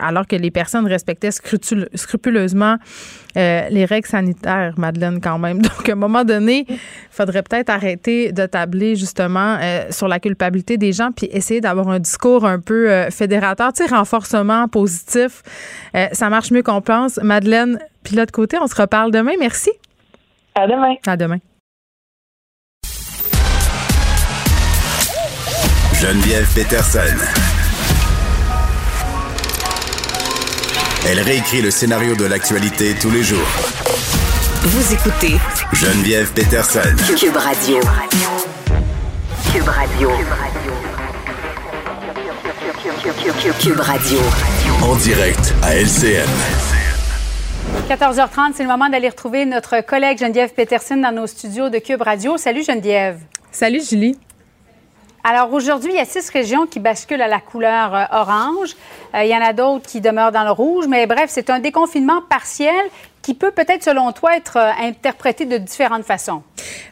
alors 0.00 0.26
que 0.26 0.36
les 0.36 0.50
personnes 0.50 0.86
respectaient 0.86 1.30
scrupuleusement 1.30 2.76
euh, 3.36 3.68
les 3.70 3.84
règles 3.84 4.08
sanitaires, 4.08 4.74
Madeleine, 4.76 5.20
quand 5.20 5.38
même. 5.38 5.62
Donc, 5.62 5.88
à 5.88 5.92
un 5.92 5.96
moment 5.96 6.24
donné, 6.24 6.66
il 6.68 6.78
faudrait 7.10 7.42
peut-être 7.42 7.70
arrêter 7.70 8.32
de 8.32 8.46
tabler 8.46 8.96
justement 8.96 9.56
euh, 9.60 9.86
sur 9.90 10.08
la 10.08 10.18
culpabilité 10.18 10.76
des 10.76 10.92
gens 10.92 11.10
puis 11.12 11.28
essayer 11.30 11.60
d'avoir 11.60 11.88
un 11.88 12.00
discours 12.00 12.44
un 12.44 12.58
peu 12.58 12.88
fédérateur, 13.10 13.72
tu 13.72 13.84
sais, 13.84 13.94
renforcement 13.94 14.66
positif. 14.68 15.42
ça 16.12 16.28
marche 16.28 16.50
mieux 16.50 16.62
qu'on 16.62 16.80
pense. 16.80 17.18
Madeleine, 17.22 17.78
puis 18.02 18.16
l'autre 18.16 18.32
côté, 18.32 18.58
on 18.60 18.66
se 18.66 18.74
reparle 18.74 19.10
demain. 19.12 19.32
Merci. 19.38 19.70
À 20.54 20.66
demain. 20.66 20.94
À 21.06 21.16
demain. 21.16 21.38
Geneviève 26.00 26.48
Peterson. 26.54 27.49
Elle 31.08 31.20
réécrit 31.20 31.62
le 31.62 31.70
scénario 31.70 32.14
de 32.14 32.24
l'actualité 32.24 32.94
tous 33.00 33.10
les 33.10 33.22
jours. 33.22 33.46
Vous 34.62 34.92
écoutez 34.92 35.36
Geneviève 35.72 36.30
Peterson. 36.32 36.80
Cube 37.18 37.36
Radio. 37.36 37.80
Cube 39.52 39.68
Radio. 39.68 40.10
Cube 43.60 43.80
Radio. 43.80 44.18
En 44.82 44.94
direct 44.96 45.54
à 45.62 45.74
LCN. 45.76 46.28
14h30, 47.88 48.52
c'est 48.54 48.62
le 48.62 48.68
moment 48.68 48.88
d'aller 48.90 49.08
retrouver 49.08 49.46
notre 49.46 49.80
collègue 49.80 50.18
Geneviève 50.18 50.52
Peterson 50.52 50.96
dans 50.98 51.12
nos 51.12 51.26
studios 51.26 51.70
de 51.70 51.78
Cube 51.78 52.02
Radio. 52.02 52.36
Salut 52.36 52.62
Geneviève. 52.62 53.20
Salut 53.50 53.80
Julie. 53.88 54.18
Alors 55.22 55.52
aujourd'hui, 55.52 55.92
il 55.92 55.96
y 55.96 56.00
a 56.00 56.06
six 56.06 56.30
régions 56.30 56.66
qui 56.66 56.80
basculent 56.80 57.20
à 57.20 57.28
la 57.28 57.40
couleur 57.40 57.94
euh, 57.94 58.04
orange. 58.10 58.74
Euh, 59.14 59.22
il 59.22 59.28
y 59.28 59.36
en 59.36 59.42
a 59.42 59.52
d'autres 59.52 59.86
qui 59.86 60.00
demeurent 60.00 60.32
dans 60.32 60.44
le 60.44 60.50
rouge. 60.50 60.86
Mais 60.88 61.06
bref, 61.06 61.26
c'est 61.28 61.50
un 61.50 61.58
déconfinement 61.58 62.22
partiel 62.22 62.74
qui 63.22 63.34
peut 63.34 63.50
peut-être, 63.50 63.84
selon 63.84 64.12
toi, 64.12 64.36
être 64.36 64.56
euh, 64.56 64.70
interprété 64.86 65.44
de 65.44 65.58
différentes 65.58 66.04
façons. 66.04 66.42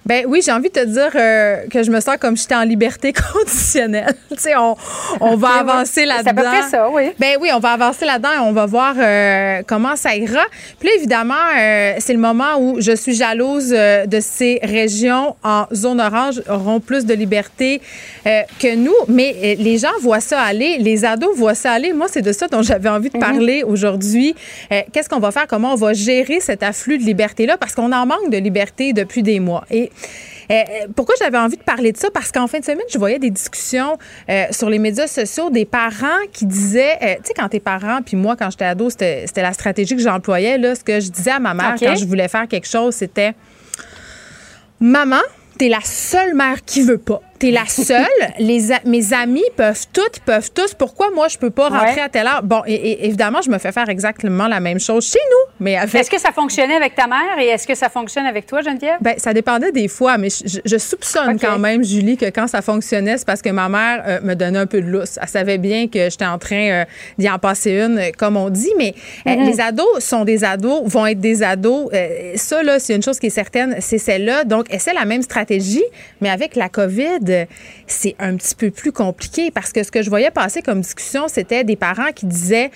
Ben 0.04 0.24
oui, 0.26 0.42
j'ai 0.44 0.52
envie 0.52 0.68
de 0.68 0.74
te 0.74 0.84
dire 0.84 1.10
euh, 1.14 1.66
que 1.70 1.82
je 1.82 1.90
me 1.90 2.00
sens 2.00 2.16
comme 2.18 2.36
j'étais 2.36 2.54
en 2.54 2.62
liberté 2.62 3.12
conditionnelle. 3.32 4.14
tu 4.30 4.36
sais, 4.38 4.56
on, 4.56 4.76
on 5.20 5.36
va 5.36 5.48
avancer 5.60 6.04
là-dedans. 6.04 6.22
C'est 6.24 6.30
à 6.30 6.34
peu 6.34 6.42
près 6.42 6.62
ça, 6.70 6.90
oui. 6.90 7.12
Ben 7.18 7.36
oui, 7.40 7.50
on 7.54 7.60
va 7.60 7.70
avancer 7.70 8.04
là-dedans 8.04 8.32
et 8.36 8.38
on 8.40 8.52
va 8.52 8.66
voir 8.66 8.94
euh, 8.98 9.62
comment 9.66 9.96
ça 9.96 10.14
ira. 10.16 10.44
Puis 10.78 10.88
là, 10.88 10.94
évidemment, 10.96 11.34
c'est 11.98 12.12
le 12.12 12.18
moment 12.18 12.58
où 12.58 12.80
je 12.80 12.92
suis 12.92 13.14
jalouse 13.14 13.70
de 13.70 14.20
ces 14.20 14.60
régions 14.62 15.36
en 15.42 15.66
zone 15.72 16.00
orange 16.00 16.42
auront 16.48 16.80
plus 16.80 17.04
de 17.04 17.14
liberté 17.14 17.80
que 18.24 18.74
nous. 18.74 18.94
Mais 19.08 19.56
les 19.58 19.78
gens 19.78 19.92
voient 20.00 20.20
ça 20.20 20.40
aller, 20.40 20.78
les 20.78 21.04
ados 21.04 21.36
voient 21.36 21.54
ça 21.54 21.72
aller. 21.72 21.92
Moi, 21.92 22.06
c'est 22.08 22.22
de 22.22 22.32
ça 22.32 22.48
dont 22.48 22.62
j'avais 22.62 22.88
envie 22.88 23.10
de 23.10 23.16
mhm. 23.16 23.22
parler 23.22 23.62
aujourd'hui. 23.62 24.34
Qu'est-ce 24.92 25.08
qu'on 25.08 25.18
va 25.18 25.30
faire? 25.30 25.46
Comment 25.46 25.72
on 25.72 25.76
va 25.76 25.92
gérer 25.92 26.17
cet 26.40 26.62
afflux 26.62 26.98
de 26.98 27.04
liberté-là 27.04 27.56
parce 27.56 27.74
qu'on 27.74 27.92
en 27.92 28.06
manque 28.06 28.30
de 28.30 28.38
liberté 28.38 28.92
depuis 28.92 29.22
des 29.22 29.40
mois. 29.40 29.64
Et 29.70 29.90
euh, 30.50 30.62
pourquoi 30.96 31.14
j'avais 31.18 31.38
envie 31.38 31.56
de 31.56 31.62
parler 31.62 31.92
de 31.92 31.96
ça? 31.96 32.08
Parce 32.10 32.32
qu'en 32.32 32.46
fin 32.46 32.58
de 32.58 32.64
semaine, 32.64 32.86
je 32.90 32.98
voyais 32.98 33.18
des 33.18 33.30
discussions 33.30 33.98
euh, 34.28 34.44
sur 34.50 34.70
les 34.70 34.78
médias 34.78 35.06
sociaux 35.06 35.50
des 35.50 35.64
parents 35.64 36.06
qui 36.32 36.46
disaient, 36.46 36.96
euh, 37.02 37.14
tu 37.16 37.28
sais, 37.28 37.34
quand 37.34 37.48
tes 37.48 37.60
parents, 37.60 38.00
puis 38.04 38.16
moi, 38.16 38.36
quand 38.36 38.50
j'étais 38.50 38.64
ado, 38.64 38.90
c'était 38.90 39.26
la 39.36 39.52
stratégie 39.52 39.94
que 39.96 40.02
j'employais. 40.02 40.58
Là, 40.58 40.74
ce 40.74 40.84
que 40.84 41.00
je 41.00 41.10
disais 41.10 41.32
à 41.32 41.38
ma 41.38 41.54
mère 41.54 41.74
quand 41.78 41.96
je 41.96 42.04
voulais 42.04 42.28
faire 42.28 42.48
quelque 42.48 42.68
chose, 42.68 42.94
c'était 42.94 43.34
Maman, 44.80 45.20
t'es 45.58 45.68
la 45.68 45.80
seule 45.82 46.34
mère 46.34 46.64
qui 46.64 46.82
veut 46.82 46.98
pas. 46.98 47.20
T'es 47.38 47.50
la 47.52 47.66
seule. 47.66 48.06
Les 48.38 48.68
mes 48.84 49.12
amis 49.12 49.44
peuvent 49.56 49.86
toutes, 49.92 50.20
peuvent 50.20 50.50
tous. 50.52 50.74
Pourquoi 50.74 51.10
moi, 51.14 51.28
je 51.28 51.38
peux 51.38 51.50
pas 51.50 51.68
rentrer 51.68 52.00
à 52.00 52.08
telle 52.08 52.26
heure? 52.26 52.42
Bon, 52.42 52.62
et, 52.66 53.06
évidemment, 53.06 53.40
je 53.42 53.50
me 53.50 53.58
fais 53.58 53.70
faire 53.70 53.88
exactement 53.88 54.48
la 54.48 54.58
même 54.60 54.80
chose 54.80 55.06
chez 55.06 55.20
nous. 55.30 55.54
Mais 55.60 55.74
Est-ce 55.74 56.10
que 56.10 56.20
ça 56.20 56.32
fonctionnait 56.32 56.74
avec 56.74 56.94
ta 56.94 57.06
mère 57.06 57.38
et 57.38 57.46
est-ce 57.46 57.66
que 57.66 57.74
ça 57.74 57.88
fonctionne 57.88 58.26
avec 58.26 58.46
toi, 58.46 58.60
Geneviève? 58.60 58.98
Ben, 59.00 59.14
ça 59.18 59.32
dépendait 59.32 59.72
des 59.72 59.88
fois, 59.88 60.18
mais 60.18 60.28
je, 60.30 60.78
soupçonne 60.78 61.38
quand 61.38 61.58
même, 61.58 61.84
Julie, 61.84 62.16
que 62.16 62.26
quand 62.26 62.46
ça 62.46 62.62
fonctionnait, 62.62 63.18
c'est 63.18 63.26
parce 63.26 63.42
que 63.42 63.50
ma 63.50 63.68
mère 63.68 64.02
euh, 64.06 64.20
me 64.22 64.34
donnait 64.34 64.58
un 64.58 64.66
peu 64.66 64.80
de 64.80 64.86
lousse. 64.86 65.18
Elle 65.20 65.28
savait 65.28 65.58
bien 65.58 65.86
que 65.86 66.10
j'étais 66.10 66.26
en 66.26 66.38
train 66.38 66.70
euh, 66.70 66.84
d'y 67.18 67.28
en 67.28 67.38
passer 67.38 67.72
une, 67.72 68.00
comme 68.16 68.36
on 68.36 68.50
dit. 68.50 68.72
Mais 68.78 68.94
euh, 69.26 69.30
mm-hmm. 69.30 69.46
les 69.46 69.60
ados 69.60 69.98
sont 70.00 70.24
des 70.24 70.44
ados, 70.44 70.82
vont 70.86 71.06
être 71.06 71.20
des 71.20 71.42
ados. 71.42 71.90
ça, 72.34 72.62
là, 72.62 72.78
c'est 72.78 72.94
une 72.94 73.02
chose 73.02 73.18
qui 73.18 73.26
est 73.26 73.30
certaine, 73.30 73.76
c'est 73.80 73.98
celle-là. 73.98 74.44
Donc, 74.44 74.66
c'est 74.78 74.94
la 74.94 75.04
même 75.04 75.22
stratégie, 75.22 75.84
mais 76.20 76.30
avec 76.30 76.56
la 76.56 76.68
COVID, 76.68 77.27
c'est 77.86 78.16
un 78.18 78.36
petit 78.36 78.54
peu 78.54 78.70
plus 78.70 78.92
compliqué 78.92 79.50
parce 79.50 79.72
que 79.72 79.82
ce 79.82 79.90
que 79.90 80.02
je 80.02 80.10
voyais 80.10 80.30
passer 80.30 80.62
comme 80.62 80.80
discussion, 80.80 81.28
c'était 81.28 81.64
des 81.64 81.76
parents 81.76 82.12
qui 82.14 82.26
disaient 82.26 82.70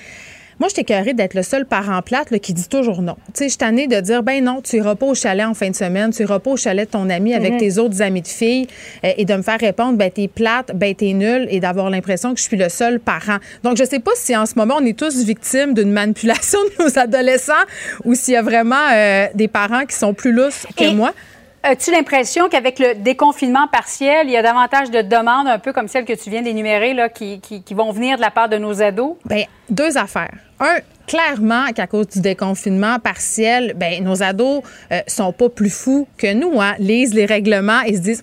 moi, 0.62 0.68
je 0.68 0.80
carré 0.82 1.12
d'être 1.12 1.34
le 1.34 1.42
seul 1.42 1.66
parent 1.66 2.00
plate 2.02 2.38
qui 2.38 2.52
dit 2.52 2.68
toujours 2.68 3.02
non. 3.02 3.16
Tu 3.34 3.44
sais, 3.44 3.48
je 3.48 3.58
tannée 3.58 3.88
de 3.88 3.98
dire, 4.00 4.22
ben 4.22 4.44
non, 4.44 4.60
tu 4.62 4.76
iras 4.76 4.94
pas 4.94 5.06
au 5.06 5.14
chalet 5.16 5.44
en 5.44 5.54
fin 5.54 5.70
de 5.70 5.74
semaine, 5.74 6.12
tu 6.12 6.22
iras 6.22 6.38
pas 6.38 6.52
au 6.52 6.56
chalet 6.56 6.86
de 6.86 6.92
ton 6.92 7.10
ami 7.10 7.34
avec 7.34 7.54
mhm. 7.54 7.58
tes 7.58 7.78
autres 7.78 8.00
amis 8.00 8.22
de 8.22 8.28
filles 8.28 8.68
euh, 9.04 9.10
et 9.16 9.24
de 9.24 9.34
me 9.34 9.42
faire 9.42 9.58
répondre, 9.58 9.98
ben 9.98 10.08
t'es 10.08 10.28
plate, 10.28 10.70
ben 10.72 10.94
t'es 10.94 11.14
nulle 11.14 11.48
et 11.50 11.58
d'avoir 11.58 11.90
l'impression 11.90 12.32
que 12.32 12.38
je 12.38 12.44
suis 12.44 12.56
le 12.56 12.68
seul 12.68 13.00
parent. 13.00 13.38
Donc, 13.64 13.76
je 13.76 13.82
sais 13.82 13.98
pas 13.98 14.12
si 14.14 14.36
en 14.36 14.46
ce 14.46 14.54
moment, 14.56 14.76
on 14.80 14.84
est 14.84 14.96
tous 14.96 15.24
victimes 15.24 15.74
d'une 15.74 15.90
manipulation 15.90 16.60
de 16.78 16.84
nos 16.84 16.96
adolescents 16.96 17.52
ou 18.04 18.14
s'il 18.14 18.34
y 18.34 18.36
a 18.36 18.42
vraiment 18.42 18.76
euh, 18.92 19.26
des 19.34 19.48
parents 19.48 19.84
qui 19.84 19.96
sont 19.96 20.14
plus 20.14 20.32
lousses 20.32 20.66
que 20.76 20.92
moi. 20.92 21.12
As-tu 21.64 21.92
l'impression 21.92 22.48
qu'avec 22.48 22.80
le 22.80 22.94
déconfinement 22.94 23.68
partiel, 23.68 24.26
il 24.26 24.32
y 24.32 24.36
a 24.36 24.42
davantage 24.42 24.90
de 24.90 25.00
demandes, 25.00 25.46
un 25.46 25.60
peu 25.60 25.72
comme 25.72 25.86
celles 25.86 26.04
que 26.04 26.12
tu 26.12 26.28
viens 26.28 26.42
d'énumérer, 26.42 26.92
là, 26.92 27.08
qui, 27.08 27.40
qui, 27.40 27.74
vont 27.74 27.92
venir 27.92 28.16
de 28.16 28.20
la 28.20 28.32
part 28.32 28.48
de 28.48 28.58
nos 28.58 28.82
ados? 28.82 29.14
Bien, 29.24 29.46
deux 29.70 29.96
affaires. 29.96 30.34
Un, 30.62 30.78
clairement 31.06 31.72
qu'à 31.74 31.86
cause 31.86 32.08
du 32.08 32.20
déconfinement 32.20 32.98
partiel, 32.98 33.74
ben 33.76 34.02
nos 34.02 34.22
ados 34.22 34.62
euh, 34.92 35.00
sont 35.06 35.32
pas 35.32 35.48
plus 35.48 35.70
fous 35.70 36.06
que 36.16 36.32
nous, 36.32 36.60
hein, 36.60 36.74
lisent 36.78 37.14
les 37.14 37.26
règlements 37.26 37.82
et 37.82 37.96
se 37.96 38.00
disent 38.00 38.22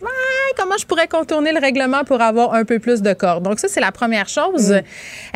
comment 0.57 0.75
je 0.77 0.85
pourrais 0.85 1.07
contourner 1.07 1.53
le 1.53 1.59
règlement 1.59 2.03
pour 2.03 2.21
avoir 2.21 2.53
un 2.53 2.65
peu 2.65 2.79
plus 2.79 3.01
de 3.01 3.13
corps. 3.13 3.41
Donc 3.41 3.59
ça 3.59 3.67
c'est 3.67 3.79
la 3.79 3.91
première 3.91 4.27
chose. 4.27 4.71
Mm. 4.71 4.81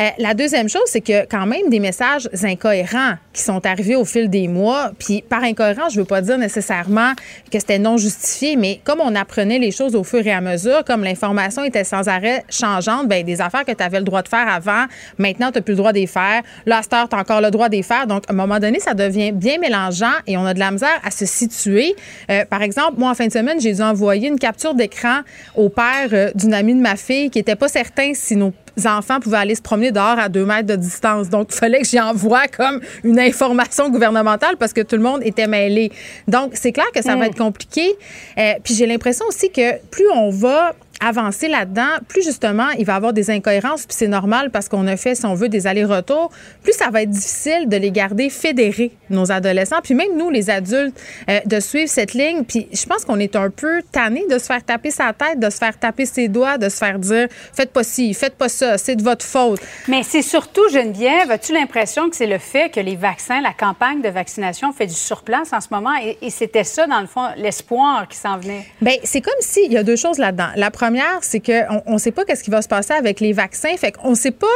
Euh, 0.00 0.08
la 0.18 0.34
deuxième 0.34 0.68
chose 0.68 0.82
c'est 0.86 1.00
que 1.00 1.26
quand 1.26 1.46
même 1.46 1.68
des 1.68 1.80
messages 1.80 2.28
incohérents 2.42 3.14
qui 3.32 3.42
sont 3.42 3.64
arrivés 3.66 3.96
au 3.96 4.04
fil 4.04 4.28
des 4.28 4.48
mois, 4.48 4.92
puis 4.98 5.22
par 5.22 5.42
incohérent, 5.42 5.88
je 5.88 6.00
veux 6.00 6.04
pas 6.04 6.20
dire 6.20 6.38
nécessairement 6.38 7.12
que 7.50 7.58
c'était 7.58 7.78
non 7.78 7.96
justifié, 7.96 8.56
mais 8.56 8.80
comme 8.84 9.00
on 9.00 9.14
apprenait 9.14 9.58
les 9.58 9.70
choses 9.70 9.94
au 9.94 10.04
fur 10.04 10.26
et 10.26 10.32
à 10.32 10.40
mesure, 10.40 10.84
comme 10.84 11.04
l'information 11.04 11.64
était 11.64 11.84
sans 11.84 12.08
arrêt 12.08 12.44
changeante, 12.48 13.08
ben 13.08 13.24
des 13.24 13.40
affaires 13.40 13.64
que 13.64 13.72
tu 13.72 13.82
avais 13.82 13.98
le 13.98 14.04
droit 14.04 14.22
de 14.22 14.28
faire 14.28 14.48
avant, 14.48 14.86
maintenant 15.18 15.50
tu 15.50 15.58
n'as 15.58 15.62
plus 15.62 15.72
le 15.72 15.78
droit 15.78 15.92
de 15.92 15.98
les 15.98 16.06
faire. 16.06 16.42
Là, 16.66 16.82
tu 17.08 17.16
as 17.16 17.18
encore 17.18 17.40
le 17.40 17.50
droit 17.50 17.68
les 17.74 17.82
faire. 17.82 18.06
Donc, 18.06 18.24
à 18.28 18.32
un 18.32 18.36
moment 18.36 18.58
donné, 18.58 18.80
ça 18.80 18.94
devient 18.94 19.32
bien 19.32 19.58
mélangeant 19.58 20.12
et 20.26 20.36
on 20.36 20.46
a 20.46 20.54
de 20.54 20.58
la 20.58 20.70
misère 20.70 21.00
à 21.02 21.10
se 21.10 21.26
situer. 21.26 21.94
Euh, 22.30 22.44
par 22.44 22.62
exemple, 22.62 22.94
moi, 22.98 23.10
en 23.10 23.14
fin 23.14 23.26
de 23.26 23.32
semaine, 23.32 23.60
j'ai 23.60 23.74
dû 23.74 23.82
envoyer 23.82 24.28
une 24.28 24.38
capture 24.38 24.74
d'écran 24.74 25.20
au 25.54 25.68
père 25.68 26.08
euh, 26.12 26.30
d'une 26.34 26.54
amie 26.54 26.74
de 26.74 26.80
ma 26.80 26.96
fille 26.96 27.30
qui 27.30 27.38
n'était 27.38 27.56
pas 27.56 27.68
certain 27.68 28.12
si 28.14 28.36
nos 28.36 28.52
enfants 28.86 29.20
pouvaient 29.20 29.38
aller 29.38 29.54
se 29.54 29.62
promener 29.62 29.92
dehors 29.92 30.18
à 30.18 30.28
deux 30.28 30.44
mètres 30.44 30.66
de 30.66 30.76
distance. 30.76 31.28
Donc, 31.28 31.48
il 31.50 31.56
fallait 31.56 31.80
que 31.80 31.86
j'y 31.86 32.00
envoie 32.00 32.46
comme 32.48 32.80
une 33.02 33.18
information 33.18 33.90
gouvernementale 33.90 34.56
parce 34.56 34.72
que 34.72 34.80
tout 34.80 34.96
le 34.96 35.02
monde 35.02 35.20
était 35.24 35.46
mêlé. 35.46 35.92
Donc, 36.28 36.52
c'est 36.54 36.72
clair 36.72 36.86
que 36.94 37.02
ça 37.02 37.16
va 37.16 37.24
mm. 37.24 37.28
être 37.28 37.38
compliqué. 37.38 37.94
Euh, 38.38 38.54
puis 38.62 38.74
j'ai 38.74 38.86
l'impression 38.86 39.26
aussi 39.28 39.50
que 39.50 39.78
plus 39.90 40.08
on 40.12 40.30
va 40.30 40.74
avancer 41.00 41.48
là-dedans, 41.48 41.88
plus 42.08 42.22
justement, 42.22 42.68
il 42.78 42.84
va 42.84 42.94
y 42.94 42.96
avoir 42.96 43.12
des 43.12 43.30
incohérences, 43.30 43.86
puis 43.86 43.96
c'est 43.96 44.08
normal 44.08 44.50
parce 44.50 44.68
qu'on 44.68 44.86
a 44.86 44.96
fait, 44.96 45.14
si 45.14 45.26
on 45.26 45.34
veut, 45.34 45.48
des 45.48 45.66
allers-retours, 45.66 46.30
plus 46.62 46.72
ça 46.72 46.90
va 46.90 47.02
être 47.02 47.10
difficile 47.10 47.68
de 47.68 47.76
les 47.76 47.90
garder 47.90 48.30
fédérés, 48.30 48.92
nos 49.10 49.30
adolescents, 49.30 49.80
puis 49.82 49.94
même 49.94 50.16
nous, 50.16 50.30
les 50.30 50.50
adultes, 50.50 50.98
euh, 51.28 51.40
de 51.44 51.60
suivre 51.60 51.88
cette 51.88 52.14
ligne. 52.14 52.44
Puis 52.44 52.68
je 52.72 52.86
pense 52.86 53.04
qu'on 53.04 53.18
est 53.18 53.36
un 53.36 53.50
peu 53.50 53.82
tanné 53.92 54.24
de 54.30 54.38
se 54.38 54.46
faire 54.46 54.64
taper 54.64 54.90
sa 54.90 55.12
tête, 55.12 55.38
de 55.38 55.50
se 55.50 55.58
faire 55.58 55.78
taper 55.78 56.06
ses 56.06 56.28
doigts, 56.28 56.58
de 56.58 56.68
se 56.68 56.76
faire 56.76 56.98
dire 56.98 57.28
faites 57.52 57.72
pas 57.72 57.84
ci, 57.84 58.14
faites 58.14 58.36
pas 58.36 58.48
ça, 58.48 58.78
c'est 58.78 58.96
de 58.96 59.02
votre 59.02 59.24
faute. 59.24 59.60
Mais 59.88 60.02
c'est 60.02 60.22
surtout, 60.22 60.68
Geneviève, 60.70 61.30
as-tu 61.30 61.52
l'impression 61.52 62.08
que 62.08 62.16
c'est 62.16 62.26
le 62.26 62.38
fait 62.38 62.70
que 62.70 62.80
les 62.80 62.96
vaccins, 62.96 63.40
la 63.40 63.52
campagne 63.52 64.00
de 64.00 64.08
vaccination 64.08 64.72
fait 64.72 64.86
du 64.86 64.94
surplace 64.94 65.52
en 65.52 65.60
ce 65.60 65.68
moment 65.70 65.94
et, 66.02 66.30
c'était 66.30 66.64
ça, 66.64 66.86
dans 66.86 67.00
le 67.00 67.06
fond, 67.06 67.28
l'espoir 67.36 68.08
qui 68.08 68.16
s'en 68.16 68.38
venait? 68.38 68.66
Bien, 68.80 68.94
c'est 69.04 69.20
comme 69.20 69.34
s'il 69.40 69.72
y 69.72 69.76
a 69.76 69.84
deux 69.84 69.94
choses 69.94 70.18
là-dedans. 70.18 70.48
La 70.56 70.70
première, 70.70 70.83
c'est 71.22 71.40
qu'on 71.40 71.92
ne 71.92 71.98
sait 71.98 72.12
pas 72.12 72.24
qu'est-ce 72.24 72.44
qui 72.44 72.50
va 72.50 72.62
se 72.62 72.68
passer 72.68 72.92
avec 72.92 73.20
les 73.20 73.32
vaccins. 73.32 73.76
Fait 73.76 73.92
qu'on 73.92 74.10
ne 74.10 74.14
sait 74.14 74.30
pas, 74.30 74.46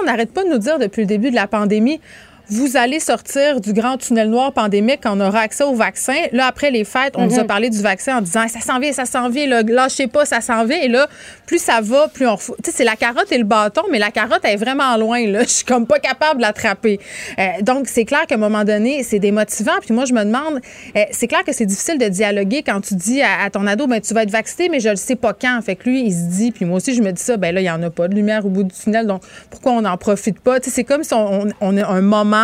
on 0.00 0.04
n'arrête 0.04 0.32
pas 0.32 0.44
de 0.44 0.50
nous 0.50 0.58
dire 0.58 0.78
depuis 0.78 1.02
le 1.02 1.06
début 1.06 1.30
de 1.30 1.34
la 1.34 1.46
pandémie, 1.46 2.00
vous 2.48 2.76
allez 2.76 3.00
sortir 3.00 3.60
du 3.60 3.72
grand 3.72 3.96
tunnel 3.96 4.30
noir 4.30 4.52
pandémique 4.52 5.00
quand 5.02 5.18
on 5.18 5.20
aura 5.20 5.40
accès 5.40 5.64
au 5.64 5.74
vaccin. 5.74 6.14
Là, 6.32 6.46
après 6.46 6.70
les 6.70 6.84
fêtes, 6.84 7.14
on 7.16 7.26
nous 7.26 7.38
a 7.38 7.42
mhm. 7.42 7.46
parlé 7.46 7.70
du 7.70 7.80
vaccin 7.82 8.18
en 8.18 8.20
disant 8.20 8.46
ça 8.46 8.60
s'en 8.60 8.78
vient, 8.78 8.92
ça 8.92 9.04
s'en 9.04 9.28
vient, 9.28 9.46
là, 9.46 9.62
lâchez 9.62 10.06
pas, 10.06 10.24
ça 10.24 10.40
s'en 10.40 10.64
vient. 10.64 10.80
Et 10.80 10.88
là, 10.88 11.08
plus 11.46 11.58
ça 11.58 11.80
va, 11.80 12.08
plus 12.08 12.26
on. 12.26 12.36
Tu 12.36 12.52
sais, 12.64 12.72
c'est 12.72 12.84
la 12.84 12.94
carotte 12.94 13.32
et 13.32 13.38
le 13.38 13.44
bâton, 13.44 13.82
mais 13.90 13.98
la 13.98 14.10
carotte 14.10 14.44
est 14.44 14.56
vraiment 14.56 14.96
loin. 14.96 15.26
Là. 15.26 15.42
Je 15.42 15.48
suis 15.48 15.64
comme 15.64 15.86
pas 15.86 15.98
capable 15.98 16.36
de 16.36 16.42
l'attraper. 16.42 17.00
Euh, 17.38 17.62
donc, 17.62 17.88
c'est 17.88 18.04
clair 18.04 18.26
qu'à 18.28 18.36
un 18.36 18.38
moment 18.38 18.64
donné, 18.64 19.02
c'est 19.02 19.18
démotivant. 19.18 19.78
Puis 19.80 19.92
moi, 19.92 20.04
je 20.04 20.12
me 20.12 20.24
demande, 20.24 20.60
euh, 20.96 21.00
c'est 21.10 21.26
clair 21.26 21.42
que 21.44 21.52
c'est 21.52 21.66
difficile 21.66 21.98
de 21.98 22.08
dialoguer 22.08 22.62
quand 22.62 22.80
tu 22.80 22.94
dis 22.94 23.22
à, 23.22 23.50
ton 23.50 23.66
ado, 23.66 23.86
ben, 23.86 24.00
tu 24.00 24.14
vas 24.14 24.22
être 24.22 24.30
vacciné, 24.30 24.68
mais 24.68 24.80
je 24.80 24.90
le 24.90 24.96
sais 24.96 25.16
pas 25.16 25.34
quand. 25.34 25.60
Fait 25.64 25.74
que 25.74 25.88
lui, 25.88 26.02
il 26.02 26.12
se 26.12 26.24
dit, 26.30 26.52
puis 26.52 26.64
moi 26.64 26.76
aussi, 26.76 26.94
je 26.94 27.02
me 27.02 27.10
dis 27.10 27.22
ça, 27.22 27.36
ben 27.36 27.54
là, 27.54 27.60
il 27.60 27.64
y 27.64 27.70
en 27.70 27.82
a 27.82 27.90
pas 27.90 28.06
de 28.06 28.14
lumière 28.14 28.46
au 28.46 28.50
bout 28.50 28.64
du 28.64 28.74
tunnel, 28.74 29.06
donc 29.06 29.22
pourquoi 29.50 29.72
on 29.72 29.82
n'en 29.82 29.96
profite 29.96 30.38
pas? 30.38 30.60
Tu 30.60 30.70
sais, 30.70 30.76
c'est 30.76 30.84
comme 30.84 31.02
si 31.02 31.14
on, 31.14 31.48
on 31.60 31.76
a 31.76 31.86
un 31.86 32.00
moment 32.00 32.35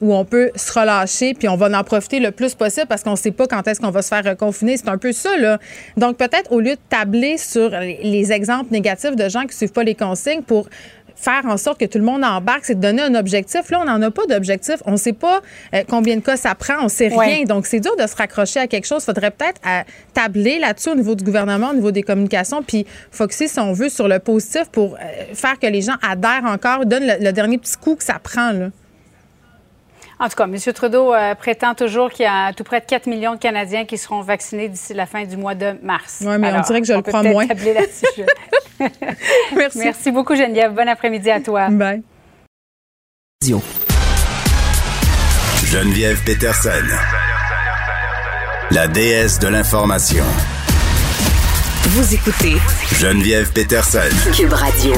où 0.00 0.14
on 0.14 0.24
peut 0.24 0.50
se 0.56 0.72
relâcher, 0.78 1.34
puis 1.34 1.48
on 1.48 1.56
va 1.56 1.66
en 1.78 1.84
profiter 1.84 2.20
le 2.20 2.30
plus 2.30 2.54
possible 2.54 2.86
parce 2.86 3.02
qu'on 3.02 3.12
ne 3.12 3.16
sait 3.16 3.30
pas 3.30 3.46
quand 3.46 3.66
est-ce 3.66 3.80
qu'on 3.80 3.90
va 3.90 4.02
se 4.02 4.08
faire 4.08 4.24
reconfiner. 4.24 4.76
C'est 4.76 4.88
un 4.88 4.98
peu 4.98 5.12
ça, 5.12 5.36
là. 5.36 5.58
Donc, 5.96 6.16
peut-être 6.16 6.52
au 6.52 6.60
lieu 6.60 6.74
de 6.74 6.80
tabler 6.88 7.38
sur 7.38 7.70
les 7.70 8.32
exemples 8.32 8.72
négatifs 8.72 9.16
de 9.16 9.28
gens 9.28 9.42
qui 9.42 9.48
ne 9.48 9.52
suivent 9.52 9.72
pas 9.72 9.84
les 9.84 9.94
consignes 9.94 10.42
pour 10.42 10.68
faire 11.20 11.42
en 11.44 11.56
sorte 11.56 11.78
que 11.78 11.84
tout 11.84 11.98
le 11.98 12.04
monde 12.04 12.24
embarque, 12.24 12.64
c'est 12.64 12.74
de 12.74 12.80
donner 12.80 13.02
un 13.02 13.14
objectif. 13.14 13.70
Là, 13.70 13.80
on 13.82 13.84
n'en 13.84 14.00
a 14.00 14.10
pas 14.10 14.26
d'objectif. 14.26 14.76
On 14.86 14.92
ne 14.92 14.96
sait 14.96 15.12
pas 15.12 15.40
euh, 15.74 15.82
combien 15.88 16.16
de 16.16 16.20
cas 16.20 16.36
ça 16.36 16.54
prend. 16.54 16.80
On 16.80 16.84
ne 16.84 16.88
sait 16.88 17.08
rien. 17.08 17.44
Donc, 17.44 17.66
c'est 17.66 17.80
dur 17.80 17.94
de 17.96 18.06
se 18.06 18.16
raccrocher 18.16 18.60
à 18.60 18.66
quelque 18.66 18.86
chose. 18.86 19.02
Il 19.02 19.06
faudrait 19.06 19.30
peut-être 19.30 19.60
euh, 19.66 19.82
tabler 20.14 20.58
là-dessus 20.58 20.90
au 20.90 20.94
niveau 20.94 21.14
du 21.14 21.24
gouvernement, 21.24 21.70
au 21.70 21.74
niveau 21.74 21.90
des 21.90 22.02
communications, 22.02 22.62
puis 22.62 22.86
focuser, 23.10 23.48
si 23.48 23.60
on 23.60 23.72
veut, 23.72 23.90
sur 23.90 24.08
le 24.08 24.18
positif 24.18 24.64
pour 24.72 24.94
euh, 24.94 25.34
faire 25.34 25.58
que 25.58 25.66
les 25.66 25.82
gens 25.82 25.96
adhèrent 26.02 26.44
encore, 26.46 26.86
donnent 26.86 27.06
le, 27.06 27.24
le 27.24 27.32
dernier 27.32 27.58
petit 27.58 27.76
coup 27.76 27.96
que 27.96 28.04
ça 28.04 28.18
prend. 28.22 28.52
Là. 28.52 28.70
En 30.20 30.28
tout 30.28 30.36
cas, 30.36 30.44
M. 30.44 30.56
Trudeau 30.74 31.14
euh, 31.14 31.34
prétend 31.34 31.74
toujours 31.74 32.10
qu'il 32.10 32.24
y 32.24 32.28
a 32.28 32.52
tout 32.52 32.62
près 32.62 32.80
de 32.80 32.84
4 32.84 33.06
millions 33.06 33.34
de 33.34 33.38
Canadiens 33.38 33.86
qui 33.86 33.96
seront 33.96 34.20
vaccinés 34.20 34.68
d'ici 34.68 34.92
la 34.92 35.06
fin 35.06 35.24
du 35.24 35.38
mois 35.38 35.54
de 35.54 35.74
mars. 35.82 36.18
Oui, 36.20 36.36
mais 36.38 36.52
on 36.52 36.60
dirait 36.60 36.82
que 36.82 36.86
je 36.86 36.92
le 36.92 37.00
crois 37.00 37.22
moins. 37.22 37.46
Merci. 39.56 39.78
Merci 39.78 40.10
beaucoup, 40.10 40.36
Geneviève. 40.36 40.74
Bon 40.74 40.86
après-midi 40.86 41.30
à 41.30 41.40
toi. 41.40 41.68
Bye. 41.70 42.02
Geneviève 45.64 46.22
Peterson, 46.24 46.70
la 48.70 48.88
déesse 48.88 49.38
de 49.38 49.48
l'information. 49.48 50.24
Vous 51.84 52.14
écoutez 52.14 52.56
Geneviève 52.98 53.52
Peterson, 53.52 54.00
Cube 54.34 54.52
Radio. 54.52 54.92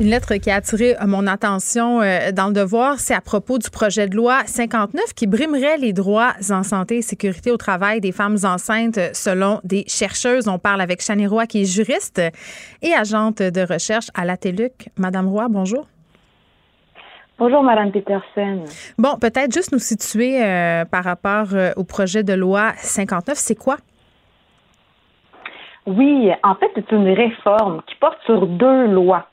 Une 0.00 0.08
lettre 0.08 0.36
qui 0.36 0.50
a 0.50 0.54
attiré 0.54 0.94
euh, 0.94 1.06
mon 1.06 1.26
attention 1.26 2.00
euh, 2.00 2.32
dans 2.32 2.46
le 2.46 2.54
devoir, 2.54 2.98
c'est 2.98 3.12
à 3.12 3.20
propos 3.20 3.58
du 3.58 3.68
projet 3.68 4.08
de 4.08 4.16
loi 4.16 4.38
59 4.46 5.12
qui 5.12 5.26
brimerait 5.26 5.76
les 5.76 5.92
droits 5.92 6.32
en 6.50 6.62
santé 6.62 6.96
et 6.96 7.02
sécurité 7.02 7.50
au 7.50 7.58
travail 7.58 8.00
des 8.00 8.10
femmes 8.10 8.38
enceintes 8.44 8.98
selon 9.12 9.60
des 9.62 9.84
chercheuses. 9.88 10.48
On 10.48 10.58
parle 10.58 10.80
avec 10.80 11.02
Chani 11.02 11.26
Roy 11.26 11.44
qui 11.46 11.60
est 11.60 11.64
juriste 11.66 12.18
et 12.80 12.94
agente 12.94 13.42
de 13.42 13.60
recherche 13.60 14.06
à 14.14 14.24
la 14.24 14.38
TELUC. 14.38 14.88
Madame 14.96 15.28
Roy, 15.28 15.48
bonjour. 15.50 15.86
Bonjour, 17.38 17.62
Madame 17.62 17.92
Peterson. 17.92 18.64
Bon, 18.96 19.18
peut-être 19.20 19.52
juste 19.52 19.70
nous 19.70 19.78
situer 19.78 20.42
euh, 20.42 20.86
par 20.86 21.04
rapport 21.04 21.48
au 21.76 21.84
projet 21.84 22.22
de 22.22 22.32
loi 22.32 22.72
59. 22.76 23.36
C'est 23.36 23.54
quoi? 23.54 23.76
Oui, 25.86 26.30
en 26.42 26.54
fait, 26.54 26.70
c'est 26.74 26.90
une 26.90 27.10
réforme 27.10 27.82
qui 27.86 27.96
porte 27.96 28.18
sur 28.24 28.46
deux 28.46 28.86
lois. 28.86 29.26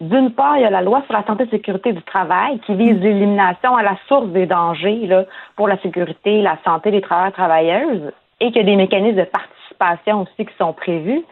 D'une 0.00 0.30
part, 0.30 0.58
il 0.58 0.62
y 0.62 0.66
a 0.66 0.70
la 0.70 0.82
loi 0.82 1.02
sur 1.06 1.14
la 1.14 1.24
santé 1.24 1.44
et 1.44 1.48
sécurité 1.48 1.92
du 1.94 2.02
travail 2.02 2.58
qui 2.60 2.74
vise 2.74 3.00
l'élimination 3.00 3.74
à 3.76 3.82
la 3.82 3.96
source 4.08 4.28
des 4.28 4.44
dangers 4.44 5.06
là, 5.06 5.24
pour 5.56 5.68
la 5.68 5.78
sécurité 5.78 6.40
et 6.40 6.42
la 6.42 6.58
santé 6.64 6.90
des 6.90 7.00
travailleurs 7.00 7.30
et 7.30 7.32
travailleuses 7.32 8.12
et 8.40 8.46
qu'il 8.48 8.56
y 8.56 8.60
a 8.60 8.64
des 8.64 8.76
mécanismes 8.76 9.16
de 9.16 9.24
participation 9.24 10.22
aussi 10.22 10.44
qui 10.44 10.54
sont 10.58 10.74
prévus. 10.74 11.24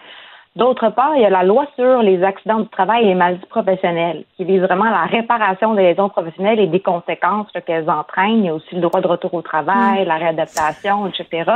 D'autre 0.57 0.89
part, 0.91 1.17
il 1.17 1.23
y 1.23 1.25
a 1.27 1.31
la 1.31 1.43
loi 1.43 1.67
sur 1.75 2.01
les 2.01 2.23
accidents 2.23 2.61
du 2.61 2.69
travail 2.69 3.03
et 3.03 3.09
les 3.09 3.15
maladies 3.17 3.45
professionnelles 3.47 4.25
qui 4.37 4.45
vise 4.45 4.63
vraiment 4.63 4.85
la 4.85 5.03
réparation 5.03 5.75
des 5.75 5.83
lésions 5.83 6.09
professionnelles 6.09 6.61
et 6.61 6.69
des 6.69 6.79
conséquences 6.79 7.49
qu'elles 7.67 7.91
entraînent. 7.91 8.39
Il 8.39 8.45
y 8.47 8.49
a 8.49 8.55
aussi 8.55 8.77
le 8.77 8.81
droit 8.81 9.01
de 9.01 9.09
retour 9.09 9.35
au 9.35 9.43
travail, 9.43 10.05
mm. 10.05 10.09
la 10.09 10.15
réadaptation, 10.15 11.09
etc. 11.09 11.51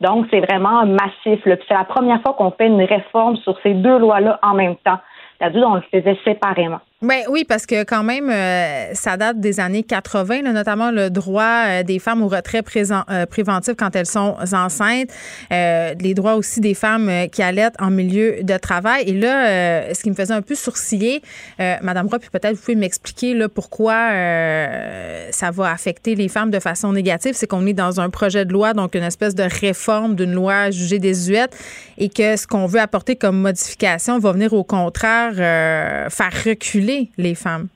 Donc, 0.00 0.26
c'est 0.30 0.40
vraiment 0.40 0.86
massif. 0.86 1.40
C'est 1.44 1.70
la 1.70 1.84
première 1.84 2.22
fois 2.22 2.32
qu'on 2.32 2.50
fait 2.50 2.68
une 2.68 2.82
réforme 2.82 3.36
sur 3.36 3.56
ces 3.62 3.74
deux 3.74 3.98
lois-là 3.98 4.40
en 4.42 4.54
même 4.54 4.76
temps. 4.76 4.98
D'habitude, 5.42 5.64
on 5.64 5.74
le 5.74 5.82
faisait 5.90 6.18
séparément. 6.24 6.80
Ben 7.02 7.22
oui, 7.28 7.42
parce 7.42 7.66
que 7.66 7.82
quand 7.82 8.04
même, 8.04 8.30
euh, 8.30 8.94
ça 8.94 9.16
date 9.16 9.40
des 9.40 9.58
années 9.58 9.82
80, 9.82 10.42
notamment 10.52 10.92
le 10.92 11.10
droit 11.10 11.64
euh, 11.66 11.82
des 11.82 11.98
femmes 11.98 12.22
au 12.22 12.28
retrait 12.28 12.62
euh, 12.62 13.26
préventif 13.26 13.74
quand 13.76 13.96
elles 13.96 14.06
sont 14.06 14.36
enceintes, 14.52 15.08
les 15.50 16.14
droits 16.14 16.36
aussi 16.36 16.60
des 16.60 16.74
femmes 16.74 17.10
qui 17.32 17.42
allaitent 17.42 17.74
en 17.80 17.90
milieu 17.90 18.44
de 18.44 18.56
travail. 18.56 19.02
Et 19.08 19.14
là, 19.14 19.92
ce 19.92 20.00
qui 20.00 20.10
me 20.10 20.14
faisait 20.14 20.32
un 20.32 20.42
peu 20.42 20.54
sourciller, 20.54 21.22
Madame 21.58 22.06
Roy, 22.06 22.20
puis 22.20 22.30
peut-être 22.30 22.54
vous 22.54 22.60
pouvez 22.60 22.76
m'expliquer 22.76 23.34
là 23.34 23.48
pourquoi 23.48 24.10
ça 25.30 25.50
va 25.50 25.70
affecter 25.70 26.14
les 26.14 26.28
femmes 26.28 26.50
de 26.50 26.60
façon 26.60 26.92
négative, 26.92 27.34
c'est 27.34 27.46
qu'on 27.46 27.66
est 27.66 27.72
dans 27.72 28.00
un 28.00 28.10
projet 28.10 28.44
de 28.44 28.52
loi, 28.52 28.74
donc 28.74 28.94
une 28.94 29.02
espèce 29.02 29.34
de 29.34 29.44
réforme 29.44 30.14
d'une 30.14 30.32
loi 30.32 30.70
jugée 30.70 30.98
désuète, 30.98 31.56
et 31.98 32.08
que 32.08 32.36
ce 32.36 32.46
qu'on 32.46 32.66
veut 32.66 32.80
apporter 32.80 33.16
comme 33.16 33.40
modification 33.40 34.18
va 34.18 34.32
venir 34.32 34.52
au 34.52 34.64
contraire 34.64 35.34
faire 35.34 36.32
reculer 36.44 36.91
les 37.18 37.34
femmes? 37.34 37.68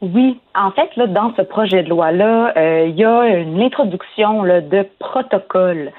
Oui, 0.00 0.40
en 0.54 0.70
fait, 0.70 0.96
là, 0.96 1.06
dans 1.06 1.34
ce 1.36 1.42
projet 1.42 1.82
de 1.82 1.90
loi-là, 1.90 2.54
euh, 2.56 2.86
il 2.88 2.96
y 2.96 3.04
a 3.04 3.26
une 3.26 3.60
introduction 3.60 4.44
de 4.44 4.86
protocole. 4.98 5.92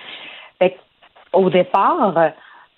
Au 1.33 1.49
départ, 1.49 2.13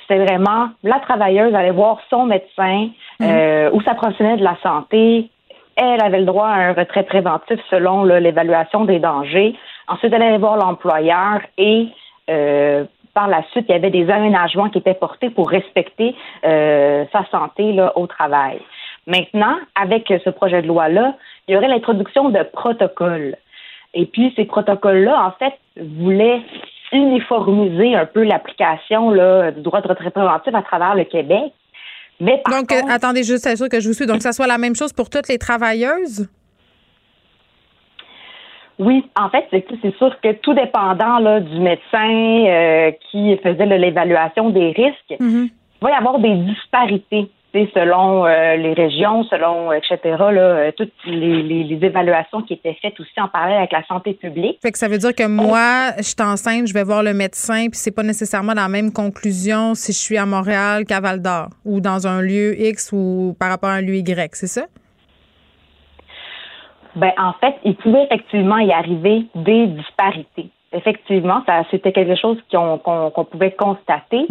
c'est 0.08 0.20
vraiment 0.20 0.70
la 0.84 1.00
travailleuse 1.00 1.56
allait 1.56 1.72
voir 1.72 1.98
son 2.12 2.28
médecin 2.28 2.90
ou 3.20 3.82
sa 3.82 3.96
professionnelle 3.96 4.38
de 4.38 4.44
la 4.44 4.58
santé. 4.62 5.32
Elle 5.76 6.04
avait 6.04 6.20
le 6.20 6.26
droit 6.26 6.50
à 6.50 6.70
un 6.70 6.74
retrait 6.74 7.02
préventif 7.02 7.60
selon 7.72 8.04
l'évaluation 8.04 8.86
des 8.86 9.00
dangers. 9.00 9.56
Ensuite, 9.88 10.14
elle 10.14 10.22
allait 10.22 10.38
voir 10.38 10.58
l'employeur 10.58 11.42
et 11.58 11.88
euh, 12.30 12.86
par 13.14 13.28
la 13.28 13.44
suite, 13.52 13.66
il 13.70 13.72
y 13.72 13.76
avait 13.76 13.92
des 13.92 14.10
aménagements 14.10 14.70
qui 14.70 14.80
étaient 14.80 14.94
portés 14.94 15.30
pour 15.30 15.50
respecter 15.50 16.16
euh, 16.46 17.06
sa 17.12 17.26
santé 17.30 17.74
là, 17.74 17.98
au 17.98 18.08
travail. 18.08 18.60
Maintenant, 19.06 19.58
avec 19.80 20.12
ce 20.24 20.30
projet 20.30 20.62
de 20.62 20.68
loi-là, 20.68 21.16
il 21.48 21.54
y 21.54 21.58
aurait 21.58 21.68
l'introduction 21.68 22.30
de 22.30 22.42
protocoles. 22.54 23.36
Et 23.94 24.06
puis, 24.06 24.34
ces 24.36 24.46
protocoles-là, 24.46 25.26
en 25.26 25.32
fait, 25.32 25.54
voulaient 25.78 26.42
uniformiser 26.92 27.96
un 27.96 28.06
peu 28.06 28.24
l'application 28.24 29.12
du 29.12 29.62
droit 29.62 29.82
de 29.82 29.88
retrait 29.88 30.12
préventif 30.12 30.54
à 30.54 30.62
travers 30.62 30.96
le 30.96 31.04
Québec. 31.04 31.54
Mais 32.20 32.42
Donc, 32.50 32.72
euh, 32.72 32.82
attendez 32.90 33.24
juste, 33.24 33.44
c'est 33.44 33.56
sûr 33.56 33.68
que 33.68 33.80
je 33.80 33.88
vous 33.88 33.94
suis. 33.94 34.06
Donc, 34.06 34.18
que 34.18 34.24
ça 34.24 34.32
soit 34.32 34.48
la 34.48 34.58
même 34.58 34.76
chose 34.76 34.94
pour 34.94 35.10
toutes 35.10 35.28
les 35.28 35.38
travailleuses? 35.38 36.30
Oui, 38.80 39.06
en 39.16 39.30
fait, 39.30 39.46
c'est 39.52 39.96
sûr 39.98 40.20
que 40.22 40.32
tout 40.34 40.54
dépendant 40.54 41.20
là, 41.20 41.40
du 41.40 41.60
médecin 41.60 42.46
euh, 42.48 42.92
qui 43.12 43.38
faisait 43.38 43.66
l'évaluation 43.66 44.50
des 44.50 44.72
risques, 44.72 45.22
mm-hmm. 45.22 45.50
il 45.50 45.82
va 45.82 45.92
y 45.92 45.94
avoir 45.94 46.20
des 46.20 46.36
disparités 46.36 47.30
selon 47.74 48.26
euh, 48.26 48.56
les 48.56 48.74
régions, 48.74 49.24
selon 49.26 49.72
etc. 49.72 49.98
Là, 50.04 50.72
toutes 50.72 50.92
les, 51.06 51.44
les, 51.44 51.86
évaluations 51.86 52.42
qui 52.42 52.54
étaient 52.54 52.76
faites 52.82 53.00
aussi 53.00 53.20
en 53.20 53.28
parallèle 53.28 53.58
avec 53.58 53.72
la 53.72 53.86
santé 53.86 54.14
publique. 54.14 54.58
Fait 54.62 54.72
que 54.72 54.78
ça 54.78 54.88
veut 54.88 54.98
dire 54.98 55.14
que 55.14 55.28
moi, 55.28 55.92
je 55.98 56.04
suis 56.04 56.16
enceinte, 56.20 56.68
je 56.68 56.74
vais 56.74 56.84
voir 56.84 57.04
le 57.04 57.14
médecin, 57.14 57.68
puis 57.70 57.80
c'est 57.80 57.92
pas 57.92 58.04
nécessairement 58.04 58.54
la 58.54 58.68
même 58.68 58.92
conclusion 58.92 59.76
si 59.76 59.92
je 59.92 59.98
suis 59.98 60.18
à 60.18 60.26
Montréal 60.26 60.86
qu'à 60.86 61.00
Val 61.00 61.22
d'Or 61.22 61.50
ou 61.66 61.80
dans 61.80 62.08
un 62.08 62.22
lieu 62.22 62.60
X 62.60 62.92
ou 62.92 63.36
par 63.40 63.50
rapport 63.50 63.70
à 63.70 63.74
un 63.74 63.82
lieu 63.82 63.96
Y, 63.96 64.36
c'est 64.36 64.48
ça? 64.48 64.64
Ben 66.96 67.12
en 67.18 67.34
fait, 67.34 67.56
il 67.64 67.76
pouvait 67.76 68.04
effectivement 68.04 68.58
y 68.58 68.72
arriver 68.72 69.26
des 69.36 69.68
disparités. 69.68 70.50
Effectivement, 70.72 71.44
ça 71.46 71.64
c'était 71.72 71.92
quelque 71.92 72.16
chose 72.16 72.38
qu'on 72.52 73.28
pouvait 73.30 73.52
constater. 73.52 74.28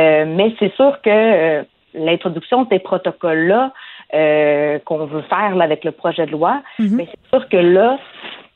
Euh, 0.00 0.24
mais 0.26 0.54
c'est 0.58 0.72
sûr 0.74 1.00
que 1.02 1.10
euh, 1.10 1.62
l'introduction 1.94 2.62
de 2.62 2.68
ces 2.70 2.78
protocoles-là 2.78 3.72
euh, 4.14 4.78
qu'on 4.84 5.06
veut 5.06 5.22
faire 5.22 5.56
là, 5.56 5.64
avec 5.64 5.84
le 5.84 5.92
projet 5.92 6.26
de 6.26 6.30
loi, 6.30 6.62
mhm. 6.78 6.96
mais 6.96 7.08
c'est 7.10 7.36
sûr 7.36 7.48
que 7.48 7.56
là, 7.56 7.98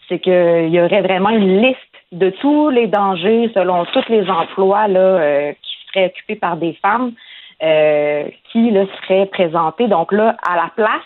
c'est 0.08 0.18
qu'il 0.20 0.68
y 0.68 0.80
aurait 0.80 1.02
vraiment 1.02 1.30
une 1.30 1.62
liste 1.62 1.78
de 2.12 2.30
tous 2.30 2.70
les 2.70 2.86
dangers 2.86 3.50
selon 3.54 3.84
tous 3.86 4.08
les 4.08 4.28
emplois 4.30 4.86
là, 4.86 5.52
qui 5.54 5.72
seraient 5.88 6.06
occupés 6.06 6.36
par 6.36 6.56
des 6.56 6.74
femmes 6.82 7.12
qui 7.58 8.70
là, 8.70 8.84
seraient 9.02 9.26
présentés. 9.26 9.88
Donc 9.88 10.12
là, 10.12 10.36
à 10.46 10.56
la 10.56 10.70
place 10.76 11.00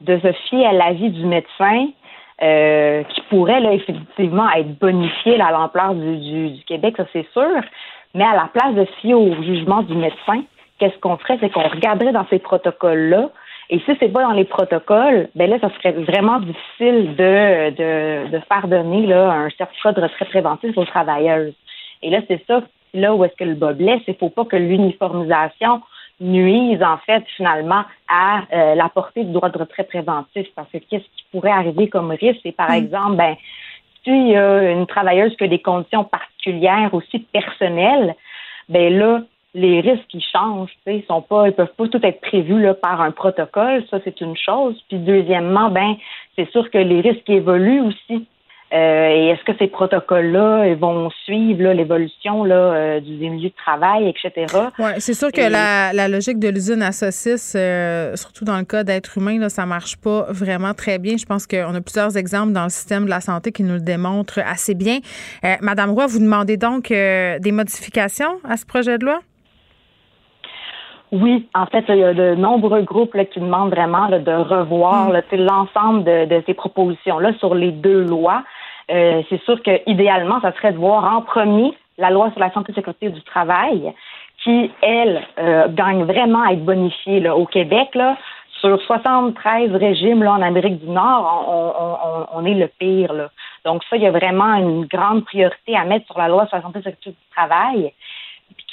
de 0.00 0.18
se 0.18 0.32
fier 0.48 0.66
à 0.66 0.72
l'avis 0.72 1.10
du 1.10 1.24
médecin, 1.26 1.88
qui 2.40 3.20
pourrait 3.30 3.60
là, 3.60 3.72
effectivement 3.72 4.48
être 4.52 4.78
bonifié 4.78 5.40
à 5.40 5.50
l'ampleur 5.50 5.94
du, 5.94 6.50
du, 6.50 6.64
Québec, 6.64 6.94
ça 6.96 7.04
c'est 7.12 7.26
sûr. 7.32 7.60
Mais 8.14 8.24
à 8.24 8.34
la 8.34 8.48
place 8.52 8.74
de 8.74 8.84
se 8.84 8.92
fier 9.00 9.14
au 9.14 9.34
jugement 9.42 9.82
du 9.82 9.94
médecin, 9.94 10.44
qu'est-ce 10.78 10.96
qu'on 10.98 11.16
ferait? 11.16 11.38
C'est 11.40 11.50
qu'on 11.50 11.68
regarderait 11.68 12.12
dans 12.12 12.26
ces 12.30 12.38
protocoles-là. 12.38 13.30
Et 13.70 13.80
si 13.80 13.96
c'est 14.00 14.08
pas 14.08 14.22
dans 14.22 14.32
les 14.32 14.44
protocoles, 14.44 15.28
ben 15.34 15.50
là, 15.50 15.58
ça 15.60 15.70
serait 15.76 15.92
vraiment 15.92 16.40
difficile 16.40 17.14
de, 17.16 17.70
de, 17.70 18.30
de 18.30 18.38
faire 18.48 18.66
donner 18.66 19.06
là, 19.06 19.30
un 19.30 19.50
certificat 19.50 19.92
de 19.92 20.00
retrait 20.00 20.24
préventif 20.24 20.76
aux 20.78 20.86
travailleuses. 20.86 21.54
Et 22.02 22.10
là, 22.10 22.20
c'est 22.28 22.42
ça, 22.46 22.62
là 22.94 23.14
où 23.14 23.24
est-ce 23.24 23.36
que 23.36 23.44
le 23.44 23.54
bas 23.54 23.74
blesse, 23.74 24.00
il 24.08 24.14
faut 24.14 24.30
pas 24.30 24.46
que 24.46 24.56
l'uniformisation 24.56 25.82
nuise, 26.20 26.82
en 26.82 26.98
fait, 26.98 27.24
finalement, 27.36 27.84
à 28.08 28.42
euh, 28.52 28.74
la 28.74 28.88
portée 28.88 29.24
du 29.24 29.32
droit 29.32 29.50
de 29.50 29.58
retrait 29.58 29.84
préventif. 29.84 30.46
Parce 30.54 30.70
que 30.70 30.78
qu'est-ce 30.78 31.04
qui 31.04 31.24
pourrait 31.32 31.50
arriver 31.50 31.88
comme 31.88 32.10
risque? 32.10 32.40
C'est, 32.42 32.52
par 32.52 32.70
mm. 32.70 32.74
exemple, 32.74 33.16
ben, 33.16 33.36
il 34.06 34.28
y 34.28 34.36
a 34.36 34.72
une 34.72 34.86
travailleuse 34.86 35.36
qui 35.36 35.44
a 35.44 35.48
des 35.48 35.60
conditions 35.60 36.04
particulières 36.04 36.92
aussi 36.92 37.18
personnelles, 37.32 38.14
ben 38.68 38.96
là, 38.96 39.22
les 39.54 39.80
risques 39.80 40.06
qui 40.08 40.20
changent, 40.20 40.70
ils 40.86 41.04
sont 41.04 41.22
pas, 41.22 41.48
ils 41.48 41.52
peuvent 41.52 41.74
pas 41.76 41.88
tout 41.88 42.00
être 42.02 42.20
prévus 42.20 42.60
là, 42.60 42.74
par 42.74 43.00
un 43.00 43.10
protocole, 43.10 43.84
ça 43.90 43.98
c'est 44.04 44.20
une 44.20 44.36
chose. 44.36 44.80
Puis 44.88 44.98
deuxièmement, 44.98 45.70
ben 45.70 45.96
c'est 46.36 46.50
sûr 46.50 46.70
que 46.70 46.78
les 46.78 47.00
risques 47.00 47.28
évoluent 47.28 47.82
aussi. 47.82 48.26
Euh, 48.72 49.08
et 49.08 49.28
est-ce 49.28 49.42
que 49.44 49.56
ces 49.58 49.68
protocoles-là 49.68 50.74
vont 50.74 51.08
suivre 51.24 51.72
l'évolution 51.72 52.44
euh, 52.44 53.00
du 53.00 53.12
milieu 53.12 53.48
de 53.48 53.54
travail, 53.54 54.08
etc. 54.08 54.46
Oui, 54.78 54.90
c'est 54.98 55.14
sûr 55.14 55.32
que 55.32 55.40
la, 55.40 56.08
logique 56.08 56.38
de 56.38 56.48
l'usine 56.48 56.82
à 56.82 56.92
saucisses, 56.92 57.54
euh, 57.56 58.14
surtout 58.16 58.44
dans 58.44 58.58
le 58.58 58.64
cas 58.64 58.84
d'être 58.84 59.16
humain, 59.16 59.38
là, 59.38 59.48
ça 59.48 59.64
marche 59.64 59.96
pas 59.96 60.26
vraiment 60.28 60.74
très 60.74 60.98
bien. 60.98 61.16
Je 61.16 61.24
pense 61.24 61.46
qu'on 61.46 61.74
a 61.74 61.80
plusieurs 61.80 62.16
exemples 62.18 62.52
dans 62.52 62.64
le 62.64 62.70
système 62.70 63.06
de 63.06 63.10
la 63.10 63.20
santé 63.20 63.52
qui 63.52 63.62
nous 63.62 63.74
le 63.74 63.80
démontrent 63.80 64.40
assez 64.44 64.74
bien. 64.74 64.98
Madame 65.62 65.90
Roy, 65.90 66.06
vous 66.06 66.18
demandez 66.18 66.56
donc 66.56 66.88
des 66.88 67.52
modifications 67.52 68.38
à 68.44 68.56
ce 68.56 68.66
projet 68.66 68.98
de 68.98 69.06
loi? 69.06 69.20
Oui, 71.10 71.48
en 71.54 71.64
fait, 71.66 71.84
il 71.88 71.96
y 71.96 72.04
a 72.04 72.12
de 72.12 72.34
nombreux 72.34 72.82
groupes 72.82 73.16
qui 73.32 73.40
demandent 73.40 73.70
vraiment 73.70 74.10
de 74.10 74.30
revoir 74.30 75.08
mm. 75.08 75.36
l'ensemble 75.36 76.04
de, 76.04 76.26
de, 76.26 76.42
ces 76.44 76.52
propositions-là 76.52 77.32
sur 77.38 77.54
les 77.54 77.72
deux 77.72 78.02
lois. 78.04 78.42
Euh, 78.90 79.22
c'est 79.28 79.42
sûr 79.42 79.62
que 79.62 79.80
idéalement, 79.86 80.40
ça 80.40 80.52
serait 80.52 80.72
de 80.72 80.78
voir 80.78 81.04
en 81.04 81.22
premier 81.22 81.74
la 81.98 82.10
loi 82.10 82.30
sur 82.30 82.40
la 82.40 82.52
santé 82.52 82.72
et 82.72 82.74
sécurité 82.74 83.10
du 83.10 83.22
travail, 83.22 83.92
qui, 84.42 84.70
elle, 84.82 85.22
euh, 85.38 85.66
gagne 85.68 86.04
vraiment 86.04 86.42
à 86.42 86.52
être 86.52 86.64
bonifiée 86.64 87.20
là, 87.20 87.36
au 87.36 87.44
Québec. 87.44 87.88
Là, 87.94 88.16
sur 88.60 88.80
73 88.82 89.72
régimes 89.72 90.22
là, 90.22 90.32
en 90.32 90.42
Amérique 90.42 90.80
du 90.80 90.90
Nord, 90.90 91.44
on, 91.48 92.36
on, 92.36 92.38
on, 92.38 92.44
est 92.46 92.54
le 92.54 92.68
pire. 92.78 93.12
Là. 93.12 93.30
Donc 93.64 93.82
ça, 93.90 93.96
il 93.96 94.02
y 94.02 94.06
a 94.06 94.10
vraiment 94.10 94.54
une 94.54 94.86
grande 94.86 95.24
priorité 95.24 95.76
à 95.76 95.84
mettre 95.84 96.06
sur 96.06 96.18
la 96.18 96.28
loi 96.28 96.46
sur 96.46 96.56
la 96.56 96.62
santé 96.62 96.78
et 96.78 96.82
sécurité 96.82 97.10
du 97.10 97.36
travail 97.36 97.92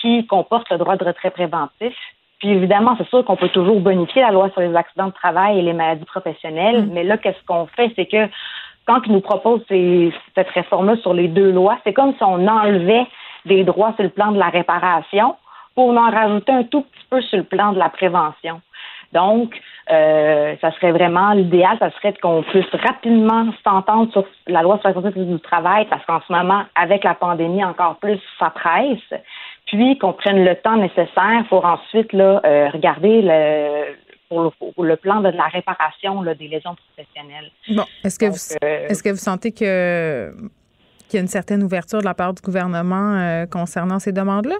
qui 0.01 0.25
comporte 0.27 0.69
le 0.69 0.77
droit 0.77 0.95
de 0.95 1.03
retrait 1.03 1.31
préventif. 1.31 1.95
Puis 2.39 2.49
évidemment, 2.49 2.95
c'est 2.97 3.07
sûr 3.07 3.23
qu'on 3.23 3.35
peut 3.35 3.49
toujours 3.49 3.79
bonifier 3.79 4.21
la 4.21 4.31
loi 4.31 4.49
sur 4.51 4.61
les 4.61 4.75
accidents 4.75 5.07
de 5.07 5.13
travail 5.13 5.59
et 5.59 5.61
les 5.61 5.73
maladies 5.73 6.05
professionnelles, 6.05 6.83
mm. 6.83 6.93
mais 6.93 7.03
là, 7.03 7.17
qu'est-ce 7.17 7.43
qu'on 7.45 7.65
fait, 7.67 7.91
c'est 7.95 8.05
que 8.05 8.29
quand 8.85 9.01
ils 9.05 9.13
nous 9.13 9.21
proposent 9.21 9.65
cette 9.67 10.49
réforme-là 10.49 10.97
sur 10.97 11.13
les 11.13 11.27
deux 11.27 11.51
lois, 11.51 11.77
c'est 11.83 11.93
comme 11.93 12.13
si 12.13 12.23
on 12.23 12.47
enlevait 12.47 13.05
des 13.45 13.63
droits 13.63 13.93
sur 13.95 14.03
le 14.03 14.09
plan 14.09 14.31
de 14.31 14.39
la 14.39 14.49
réparation 14.49 15.35
pour 15.75 15.89
en 15.89 16.09
rajouter 16.09 16.51
un 16.51 16.63
tout 16.63 16.81
petit 16.81 17.05
peu 17.09 17.21
sur 17.21 17.37
le 17.37 17.43
plan 17.43 17.73
de 17.73 17.79
la 17.79 17.89
prévention. 17.89 18.61
Donc, 19.13 19.59
euh, 19.91 20.55
ça 20.61 20.71
serait 20.71 20.91
vraiment 20.91 21.31
l'idéal, 21.31 21.77
ça 21.79 21.91
serait 21.91 22.13
qu'on 22.13 22.41
puisse 22.43 22.69
rapidement 22.73 23.47
s'entendre 23.63 24.11
sur 24.11 24.25
la 24.47 24.61
loi 24.61 24.79
sur 24.79 24.89
la 24.89 24.95
santé 24.95 25.11
du 25.23 25.39
travail, 25.39 25.85
parce 25.89 26.03
qu'en 26.05 26.21
ce 26.27 26.33
moment, 26.33 26.63
avec 26.75 27.03
la 27.03 27.13
pandémie, 27.13 27.63
encore 27.63 27.95
plus, 27.97 28.19
ça 28.39 28.49
presse. 28.49 29.21
Puis 29.67 29.97
qu'on 29.97 30.13
prenne 30.13 30.43
le 30.43 30.55
temps 30.55 30.77
nécessaire 30.77 31.43
pour 31.49 31.65
ensuite 31.65 32.13
là, 32.13 32.41
euh, 32.45 32.69
regarder 32.69 33.21
le, 33.21 33.95
pour 34.29 34.83
le, 34.83 34.95
plan 34.95 35.21
de 35.21 35.29
la 35.29 35.47
réparation 35.47 36.23
des 36.23 36.47
lésions 36.47 36.75
professionnelles. 36.75 37.51
Bon, 37.69 37.83
est-ce 38.03 38.19
que, 38.19 38.25
vous, 38.25 38.57
euh, 38.63 38.87
est-ce 38.87 39.03
que 39.03 39.09
vous 39.09 39.15
sentez 39.17 39.51
que 39.51 40.33
qu'il 41.07 41.17
y 41.17 41.19
a 41.19 41.21
une 41.21 41.27
certaine 41.27 41.63
ouverture 41.63 41.99
de 41.99 42.05
la 42.05 42.15
part 42.15 42.33
du 42.33 42.41
gouvernement 42.41 43.15
euh, 43.15 43.45
concernant 43.45 43.99
ces 43.99 44.11
demandes-là? 44.11 44.55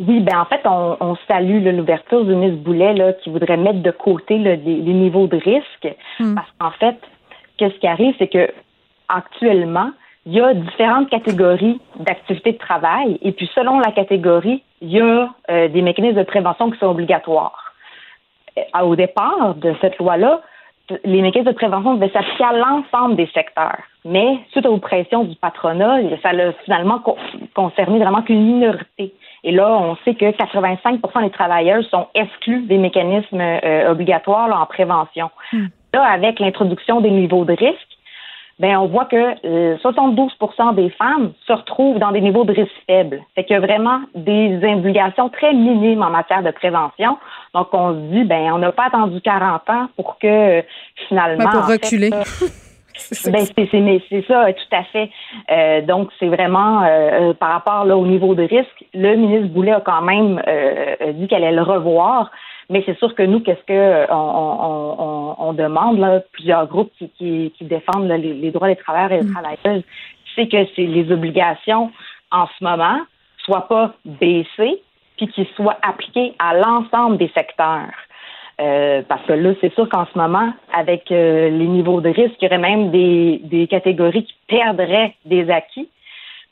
Oui, 0.00 0.20
ben 0.20 0.38
en 0.38 0.44
fait, 0.44 0.60
on, 0.64 1.16
salue 1.26 1.64
l'ouverture 1.64 2.24
du 2.24 2.32
ministre 2.32 2.62
Boulet 2.62 2.94
là, 2.94 3.14
qui 3.14 3.30
voudrait 3.30 3.56
mettre 3.56 3.82
de 3.82 3.90
côté 3.90 4.38
les, 4.38 4.56
niveaux 4.56 5.26
de 5.26 5.36
risque. 5.36 5.96
Hmm. 6.20 6.36
Parce 6.36 6.48
qu'en 6.60 6.70
fait, 6.70 6.96
qu'est-ce 7.56 7.74
qui 7.80 7.86
arrive, 7.88 8.14
c'est 8.18 8.28
que 8.28 8.48
actuellement, 9.08 9.90
il 10.24 10.34
y 10.34 10.40
a 10.40 10.54
différentes 10.54 11.10
catégories 11.10 11.80
d'activités 11.98 12.52
de 12.52 12.58
travail 12.58 13.18
et 13.22 13.32
puis 13.32 13.50
selon 13.54 13.80
la 13.80 13.90
catégorie, 13.90 14.62
il 14.80 14.90
y 14.90 15.00
a 15.00 15.30
euh, 15.50 15.68
des 15.68 15.82
mécanismes 15.82 16.18
de 16.18 16.24
prévention 16.24 16.70
qui 16.70 16.78
sont 16.78 16.86
obligatoires. 16.86 17.74
Euh, 18.56 18.80
au 18.82 18.96
départ 18.96 19.54
de 19.56 19.74
cette 19.80 19.98
loi-là, 19.98 20.40
les 21.04 21.20
mécanismes 21.20 21.50
de 21.50 21.56
prévention 21.56 21.94
devaient 21.94 22.10
s'appliquer 22.10 22.44
à 22.44 22.52
l'ensemble 22.52 23.16
des 23.16 23.28
secteurs. 23.34 23.78
Mais 24.04 24.38
suite 24.52 24.66
aux 24.66 24.78
pressions 24.78 25.24
du 25.24 25.36
patronat, 25.36 25.98
ça 26.22 26.30
a 26.30 26.52
finalement 26.64 27.02
concerné 27.54 27.98
vraiment 27.98 28.22
qu'une 28.22 28.42
minorité. 28.42 29.12
Et 29.44 29.52
là, 29.52 29.70
on 29.70 29.96
sait 30.04 30.14
que 30.14 30.30
85 30.30 31.00
des 31.22 31.30
travailleurs 31.30 31.84
sont 31.84 32.06
exclus 32.14 32.62
des 32.62 32.78
mécanismes 32.78 33.40
euh, 33.40 33.90
obligatoires 33.90 34.60
en 34.60 34.66
prévention. 34.66 35.30
Hmm. 35.52 35.66
Là, 35.92 36.04
avec 36.04 36.40
l'introduction 36.40 37.00
des 37.00 37.10
niveaux 37.10 37.44
de 37.44 37.52
risque, 37.52 37.97
ben 38.58 38.76
on 38.76 38.86
voit 38.86 39.04
que 39.04 39.34
72% 39.76 40.28
euh, 40.70 40.72
des 40.72 40.90
femmes 40.90 41.32
se 41.46 41.52
retrouvent 41.52 41.98
dans 41.98 42.10
des 42.10 42.20
niveaux 42.20 42.44
de 42.44 42.52
risque 42.52 42.72
faibles. 42.86 43.22
Fait 43.34 43.44
qu'il 43.44 43.54
y 43.54 43.56
a 43.56 43.60
vraiment 43.60 44.00
des 44.14 44.56
obligations 44.64 45.28
très 45.28 45.52
minimes 45.54 46.02
en 46.02 46.10
matière 46.10 46.42
de 46.42 46.50
prévention. 46.50 47.18
Donc 47.54 47.68
on 47.72 47.94
se 47.94 48.12
dit 48.12 48.24
ben 48.24 48.52
on 48.52 48.58
n'a 48.58 48.72
pas 48.72 48.86
attendu 48.86 49.20
40 49.20 49.70
ans 49.70 49.88
pour 49.96 50.18
que 50.18 50.62
finalement 51.08 51.50
pour 51.50 51.66
reculer. 51.66 52.10
ben 53.30 53.46
c'est 53.54 54.02
c'est 54.10 54.26
ça 54.26 54.52
tout 54.52 54.76
à 54.76 54.82
fait. 54.84 55.10
Euh, 55.50 55.82
donc 55.82 56.10
c'est 56.18 56.28
vraiment 56.28 56.82
euh, 56.82 57.32
par 57.34 57.50
rapport 57.50 57.84
là 57.84 57.96
au 57.96 58.06
niveau 58.06 58.34
de 58.34 58.42
risque, 58.42 58.84
le 58.92 59.14
ministre 59.14 59.54
Boulet 59.54 59.72
a 59.72 59.80
quand 59.80 60.02
même 60.02 60.42
dit 61.14 61.28
qu'elle 61.28 61.44
allait 61.44 61.56
le 61.56 61.62
revoir. 61.62 62.30
Mais 62.70 62.82
c'est 62.84 62.98
sûr 62.98 63.14
que 63.14 63.22
nous, 63.22 63.40
qu'est-ce 63.40 63.64
que 63.64 63.72
euh, 63.72 64.06
on, 64.10 65.34
on, 65.38 65.52
demande, 65.54 65.98
là, 65.98 66.20
plusieurs 66.32 66.66
groupes 66.66 66.92
qui, 66.98 67.08
qui, 67.10 67.52
qui 67.56 67.64
défendent 67.64 68.08
les, 68.08 68.50
droits 68.50 68.68
des 68.68 68.76
travailleurs 68.76 69.12
et 69.12 69.20
des 69.22 69.28
mm. 69.28 69.32
travailleuses, 69.32 69.84
c'est 70.34 70.48
que 70.48 70.58
c'est 70.76 70.84
les 70.84 71.10
obligations 71.10 71.90
en 72.30 72.46
ce 72.46 72.64
moment 72.64 73.00
soient 73.44 73.68
pas 73.68 73.94
baissées, 74.04 74.82
puis 75.16 75.28
qu'ils 75.28 75.46
soient 75.56 75.78
appliquées 75.82 76.34
à 76.38 76.54
l'ensemble 76.54 77.16
des 77.16 77.30
secteurs. 77.34 77.88
Euh, 78.60 79.02
parce 79.08 79.24
que 79.24 79.32
là, 79.32 79.54
c'est 79.60 79.72
sûr 79.74 79.88
qu'en 79.88 80.04
ce 80.12 80.18
moment, 80.18 80.52
avec 80.74 81.10
euh, 81.10 81.48
les 81.48 81.66
niveaux 81.66 82.00
de 82.00 82.08
risque, 82.08 82.34
il 82.40 82.44
y 82.44 82.48
aurait 82.48 82.58
même 82.58 82.90
des, 82.90 83.40
des 83.44 83.66
catégories 83.66 84.24
qui 84.24 84.34
perdraient 84.48 85.14
des 85.24 85.48
acquis 85.48 85.88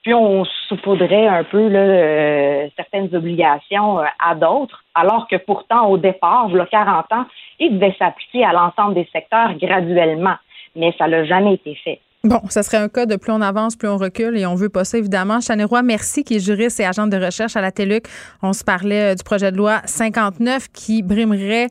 puis 0.06 0.14
on 0.14 0.44
saupoudrait 0.68 1.26
un 1.26 1.42
peu 1.42 1.68
euh, 1.68 2.68
certaines 2.76 3.12
obligations 3.12 3.98
euh, 3.98 4.04
à 4.24 4.36
d'autres, 4.36 4.84
alors 4.94 5.26
que 5.28 5.34
pourtant, 5.34 5.88
au 5.88 5.98
départ, 5.98 6.46
il 6.48 6.56
y 6.56 6.60
a 6.60 6.66
40 6.66 7.06
ans, 7.10 7.24
il 7.58 7.74
devait 7.74 7.92
s'appliquer 7.98 8.44
à 8.44 8.52
l'ensemble 8.52 8.94
des 8.94 9.08
secteurs 9.12 9.52
graduellement, 9.54 10.36
mais 10.76 10.94
ça 10.96 11.08
n'a 11.08 11.24
jamais 11.24 11.54
été 11.54 11.74
fait. 11.82 11.98
Bon, 12.22 12.40
ça 12.50 12.62
serait 12.62 12.76
un 12.76 12.88
cas 12.88 13.06
de 13.06 13.16
plus 13.16 13.32
on 13.32 13.40
avance, 13.40 13.74
plus 13.74 13.88
on 13.88 13.96
recule 13.96 14.38
et 14.38 14.46
on 14.46 14.54
veut 14.54 14.68
pas 14.68 14.84
ça, 14.84 14.96
évidemment. 14.96 15.40
Roy, 15.68 15.82
merci, 15.82 16.22
qui 16.22 16.36
est 16.36 16.44
juriste 16.44 16.78
et 16.78 16.86
agent 16.86 17.08
de 17.08 17.16
recherche 17.16 17.56
à 17.56 17.60
la 17.60 17.72
TELUC. 17.72 18.06
On 18.44 18.52
se 18.52 18.62
parlait 18.62 19.10
euh, 19.10 19.14
du 19.16 19.24
projet 19.24 19.50
de 19.50 19.56
loi 19.56 19.80
59 19.86 20.68
qui 20.72 21.02
brimerait, 21.02 21.66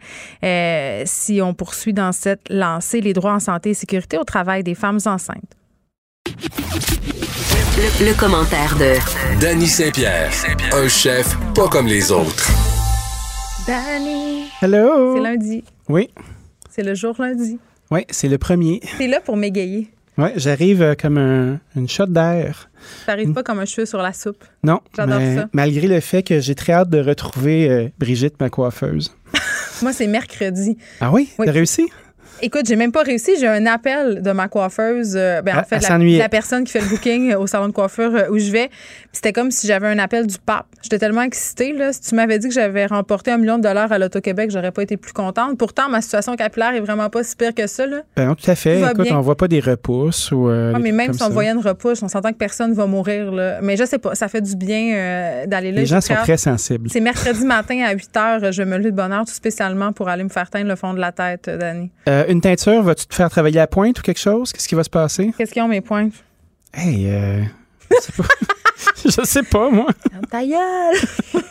si 1.05 1.41
on 1.41 1.53
poursuit 1.53 1.93
dans 1.93 2.11
cette 2.11 2.49
lancée, 2.49 2.99
les 2.99 3.13
droits 3.13 3.35
en 3.35 3.39
santé 3.39 3.69
et 3.69 3.73
sécurité 3.73 4.17
au 4.17 4.25
travail 4.25 4.61
des 4.61 4.75
femmes 4.75 4.99
enceintes. 5.05 5.55
Le, 7.77 8.17
commentaire 8.17 8.73
de 8.77 8.95
Danny 9.41 9.67
Saint-Pierre, 9.67 10.31
un 10.71 10.87
chef 10.87 11.35
pas 11.53 11.67
comme 11.67 11.87
les 11.87 12.09
autres. 12.09 12.49
Danny. 13.67 14.45
Hello. 14.61 15.15
C'est 15.17 15.21
lundi. 15.21 15.63
Oui. 15.89 16.09
C'est 16.69 16.83
le 16.83 16.95
jour 16.95 17.15
lundi. 17.19 17.59
Oui, 17.91 18.05
c'est 18.09 18.29
le 18.29 18.37
premier. 18.37 18.79
T'es 18.97 19.07
là 19.07 19.19
pour 19.19 19.35
m'égayer. 19.35 19.89
Oui, 20.17 20.29
j'arrive 20.37 20.81
euh, 20.81 20.95
comme 20.95 21.17
un, 21.17 21.59
une 21.75 21.89
shot 21.89 22.05
d'air. 22.05 22.69
T'arrives 23.05 23.33
pas 23.33 23.43
comme 23.43 23.59
un 23.59 23.65
cheveu 23.65 23.85
sur 23.85 24.01
la 24.01 24.13
soupe. 24.13 24.45
Non. 24.63 24.79
J'adore 24.95 25.19
ça. 25.19 25.49
Malgré 25.51 25.87
le 25.87 25.99
fait 25.99 26.23
que 26.23 26.39
j'ai 26.39 26.55
très 26.55 26.71
hâte 26.71 26.89
de 26.89 27.01
retrouver 27.01 27.69
euh, 27.69 27.89
Brigitte, 27.99 28.39
ma 28.39 28.49
coiffeuse. 28.49 29.13
Moi, 29.81 29.91
c'est 29.91 30.07
mercredi. 30.07 30.77
Ah 31.01 31.11
oui? 31.11 31.27
oui. 31.37 31.45
T'as 31.45 31.51
réussi? 31.51 31.89
Écoute, 32.41 32.63
j'ai 32.67 32.75
même 32.75 32.91
pas 32.91 33.03
réussi. 33.03 33.31
J'ai 33.39 33.47
un 33.47 33.65
appel 33.65 34.21
de 34.21 34.31
ma 34.31 34.47
coiffeuse. 34.47 35.13
Euh, 35.15 35.41
ben, 35.41 35.55
en 35.55 35.59
Ah, 35.59 35.63
fait, 35.63 35.79
la, 35.87 35.97
la 35.97 36.29
personne 36.29 36.63
qui 36.63 36.71
fait 36.73 36.81
le 36.81 36.87
booking 36.87 37.33
au 37.35 37.47
salon 37.47 37.67
de 37.67 37.73
coiffure 37.73 38.13
euh, 38.15 38.29
où 38.29 38.37
je 38.37 38.51
vais. 38.51 38.69
C'était 39.13 39.31
comme 39.33 39.51
si 39.51 39.67
j'avais 39.67 39.87
un 39.87 39.97
appel 39.99 40.27
du 40.27 40.35
pape. 40.37 40.65
J'étais 40.81 40.99
tellement 40.99 41.21
excitée. 41.21 41.71
Là. 41.73 41.93
Si 41.93 42.01
tu 42.01 42.15
m'avais 42.15 42.37
dit 42.39 42.47
que 42.49 42.53
j'avais 42.53 42.85
remporté 42.85 43.31
un 43.31 43.37
million 43.37 43.57
de 43.57 43.63
dollars 43.63 43.91
à 43.91 43.97
l'Auto-Québec, 43.99 44.51
j'aurais 44.51 44.71
pas 44.71 44.83
été 44.83 44.97
plus 44.97 45.13
contente. 45.13 45.57
Pourtant, 45.57 45.87
ma 45.89 46.01
situation 46.01 46.35
capillaire 46.35 46.73
est 46.75 46.81
vraiment 46.81 47.09
pas 47.09 47.23
si 47.23 47.35
pire 47.35 47.53
que 47.55 47.67
ça. 47.67 47.85
Là. 47.87 48.01
Ben 48.17 48.27
non, 48.27 48.35
tout 48.35 48.49
à 48.51 48.55
fait. 48.55 48.81
Tout 48.81 48.87
Écoute, 48.87 49.01
bien. 49.03 49.17
on 49.17 49.21
voit 49.21 49.37
pas 49.37 49.47
des 49.47 49.59
repousses 49.61 50.31
ou. 50.31 50.49
euh, 50.49 50.73
Ah, 50.75 50.79
mais 50.79 50.91
même 50.91 51.13
si 51.13 51.21
on 51.23 51.27
ça. 51.27 51.31
voyait 51.31 51.51
une 51.51 51.59
repousse, 51.59 52.03
on 52.03 52.07
s'entend 52.09 52.31
que 52.31 52.37
personne 52.37 52.73
va 52.73 52.85
mourir. 52.85 53.31
Là. 53.31 53.59
Mais 53.61 53.77
je 53.77 53.85
sais 53.85 53.97
pas, 53.99 54.13
ça 54.15 54.27
fait 54.27 54.41
du 54.41 54.55
bien 54.57 54.93
euh, 54.95 55.45
d'aller 55.45 55.71
là. 55.71 55.79
Les 55.79 55.85
gens 55.85 56.01
sont 56.01 56.15
très 56.15 56.37
sensibles. 56.37 56.89
C'est 56.91 56.99
mercredi 56.99 57.45
matin 57.45 57.81
à 57.87 57.93
8 57.93 58.09
h. 58.15 58.51
Je 58.51 58.63
me 58.63 58.77
lève 58.77 58.91
de 58.91 58.91
bonne 58.91 59.13
heure 59.13 59.25
tout 59.25 59.33
spécialement 59.33 59.93
pour 59.93 60.09
aller 60.09 60.23
me 60.23 60.29
faire 60.29 60.49
teindre 60.49 60.67
le 60.67 60.75
fond 60.75 60.93
de 60.93 60.99
la 60.99 61.11
tête, 61.13 61.49
Dani. 61.49 61.89
Euh, 62.09 62.24
une 62.29 62.41
teinture, 62.41 62.81
vas-tu 62.83 63.05
te 63.07 63.15
faire 63.15 63.29
travailler 63.29 63.59
à 63.59 63.67
pointe 63.67 63.99
ou 63.99 64.01
quelque 64.01 64.19
chose? 64.19 64.51
Qu'est-ce 64.51 64.67
qui 64.67 64.75
va 64.75 64.83
se 64.83 64.89
passer? 64.89 65.31
Qu'est-ce 65.37 65.51
qu'ils 65.51 65.61
ont, 65.61 65.67
mes 65.67 65.81
points? 65.81 66.09
Hey, 66.73 67.05
euh, 67.07 67.41
je 67.91 67.95
sais 68.01 68.11
pas. 68.17 68.23
je 69.05 69.25
sais 69.25 69.43
pas, 69.43 69.69
moi. 69.69 69.87
Ta 70.29 70.41
gueule! 70.45 70.95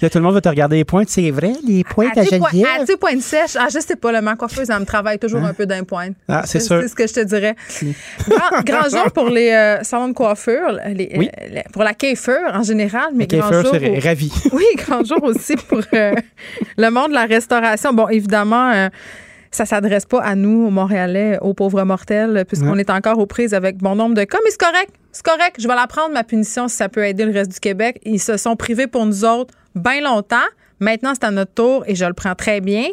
Là, 0.00 0.08
tout 0.08 0.18
le 0.18 0.24
monde 0.24 0.34
va 0.34 0.40
te 0.40 0.48
regarder 0.48 0.76
les 0.76 0.84
pointes. 0.84 1.08
C'est 1.10 1.30
vrai, 1.30 1.52
les 1.66 1.84
pointes 1.84 2.16
à 2.16 2.22
point- 2.24 2.50
Geneviève? 2.50 2.80
as-tu 2.82 2.96
pointe 2.96 3.20
sèche? 3.20 3.56
Ah, 3.58 3.66
je 3.72 3.80
sais 3.80 3.96
pas, 3.96 4.12
le 4.12 4.20
ma 4.22 4.34
coiffeuse, 4.36 4.70
elle 4.70 4.80
me 4.80 4.84
travaille 4.86 5.18
toujours 5.18 5.42
un 5.44 5.52
peu 5.52 5.66
d'un 5.66 5.84
point. 5.84 6.10
Ah, 6.28 6.42
c'est 6.46 6.60
sûr. 6.60 6.80
C'est 6.80 6.88
ce 6.88 6.94
que 6.94 7.06
je 7.06 7.12
te 7.14 7.20
dirais. 7.20 7.54
Grand, 8.28 8.62
grand 8.64 8.88
jour 8.88 9.10
pour 9.12 9.28
les 9.28 9.50
euh, 9.50 9.82
salons 9.82 10.08
de 10.08 10.12
coiffure, 10.14 10.78
les- 10.88 11.12
Oui. 11.16 11.28
euh, 11.40 11.48
les- 11.50 11.62
pour 11.72 11.82
la 11.82 11.92
coiffure 11.94 12.50
en 12.54 12.62
général, 12.62 13.10
mais 13.14 13.26
La 13.30 13.38
grand 13.38 13.62
jour. 13.62 13.74
au- 13.74 14.00
ravi. 14.00 14.32
Oui, 14.52 14.64
grand 14.76 15.04
jour 15.04 15.22
aussi 15.24 15.56
pour 15.56 15.80
euh, 15.92 16.14
le 16.78 16.90
monde 16.90 17.08
de 17.10 17.14
la 17.14 17.26
restauration. 17.26 17.92
Bon, 17.92 18.08
évidemment, 18.08 18.70
euh, 18.70 18.88
ça 19.50 19.66
s'adresse 19.66 20.06
pas 20.06 20.20
à 20.22 20.34
nous, 20.34 20.66
aux 20.66 20.70
Montréalais, 20.70 21.38
aux 21.40 21.54
pauvres 21.54 21.82
mortels, 21.84 22.44
puisqu'on 22.46 22.78
est 22.78 22.90
encore 22.90 23.18
aux 23.18 23.26
prises 23.26 23.54
avec 23.54 23.78
bon 23.78 23.96
nombre 23.96 24.14
de 24.14 24.24
cas. 24.24 24.38
Mais 24.44 24.50
c'est 24.50 24.60
correct, 24.60 24.90
c'est 25.12 25.24
correct. 25.24 25.56
Je 25.58 25.66
vais 25.66 25.74
la 25.74 25.86
prendre, 25.86 26.12
ma 26.12 26.24
punition, 26.24 26.68
si 26.68 26.76
ça 26.76 26.88
peut 26.88 27.04
aider 27.04 27.24
le 27.24 27.32
reste 27.32 27.52
du 27.52 27.60
Québec. 27.60 28.00
Ils 28.04 28.20
se 28.20 28.36
sont 28.36 28.56
privés 28.56 28.86
pour 28.86 29.06
nous 29.06 29.24
autres 29.24 29.54
bien 29.74 30.00
longtemps. 30.00 30.36
Maintenant, 30.78 31.12
c'est 31.14 31.24
à 31.24 31.30
notre 31.30 31.52
tour 31.52 31.84
et 31.86 31.94
je 31.94 32.04
le 32.04 32.14
prends 32.14 32.34
très 32.34 32.60
bien. 32.60 32.84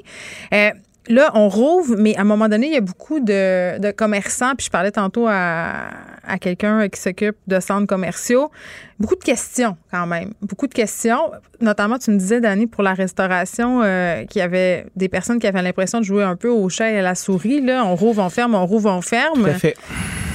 Euh, 0.53 0.71
Là, 1.09 1.31
on 1.35 1.47
rouvre, 1.47 1.95
mais 1.97 2.15
à 2.17 2.21
un 2.21 2.25
moment 2.25 2.49
donné, 2.49 2.67
il 2.67 2.73
y 2.73 2.77
a 2.77 2.81
beaucoup 2.81 3.19
de, 3.19 3.79
de 3.79 3.91
commerçants, 3.91 4.55
puis 4.55 4.65
je 4.65 4.71
parlais 4.71 4.91
tantôt 4.91 5.25
à, 5.27 5.87
à 6.27 6.37
quelqu'un 6.37 6.89
qui 6.89 6.99
s'occupe 6.99 7.37
de 7.47 7.59
centres 7.59 7.87
commerciaux. 7.87 8.51
Beaucoup 8.99 9.15
de 9.15 9.23
questions, 9.23 9.77
quand 9.91 10.05
même. 10.05 10.33
Beaucoup 10.41 10.67
de 10.67 10.73
questions. 10.73 11.31
Notamment, 11.61 11.97
tu 11.97 12.11
me 12.11 12.17
disais, 12.17 12.41
Dani, 12.41 12.67
pour 12.67 12.83
la 12.83 12.93
restauration, 12.93 13.81
euh, 13.83 14.25
qu'il 14.25 14.39
y 14.39 14.43
avait 14.43 14.85
des 14.95 15.07
personnes 15.07 15.39
qui 15.39 15.47
avaient 15.47 15.61
l'impression 15.61 15.99
de 15.99 16.03
jouer 16.03 16.23
un 16.23 16.35
peu 16.35 16.49
au 16.49 16.67
chat 16.69 16.91
et 16.91 16.99
à 16.99 17.01
la 17.01 17.15
souris. 17.15 17.61
Là. 17.61 17.83
On 17.85 17.95
rouvre, 17.95 18.21
on 18.21 18.29
ferme, 18.29 18.55
on 18.55 18.65
rouvre, 18.65 18.91
on 18.91 19.01
ferme. 19.01 19.43
Tout 19.43 19.49
à 19.49 19.53
fait. 19.53 19.75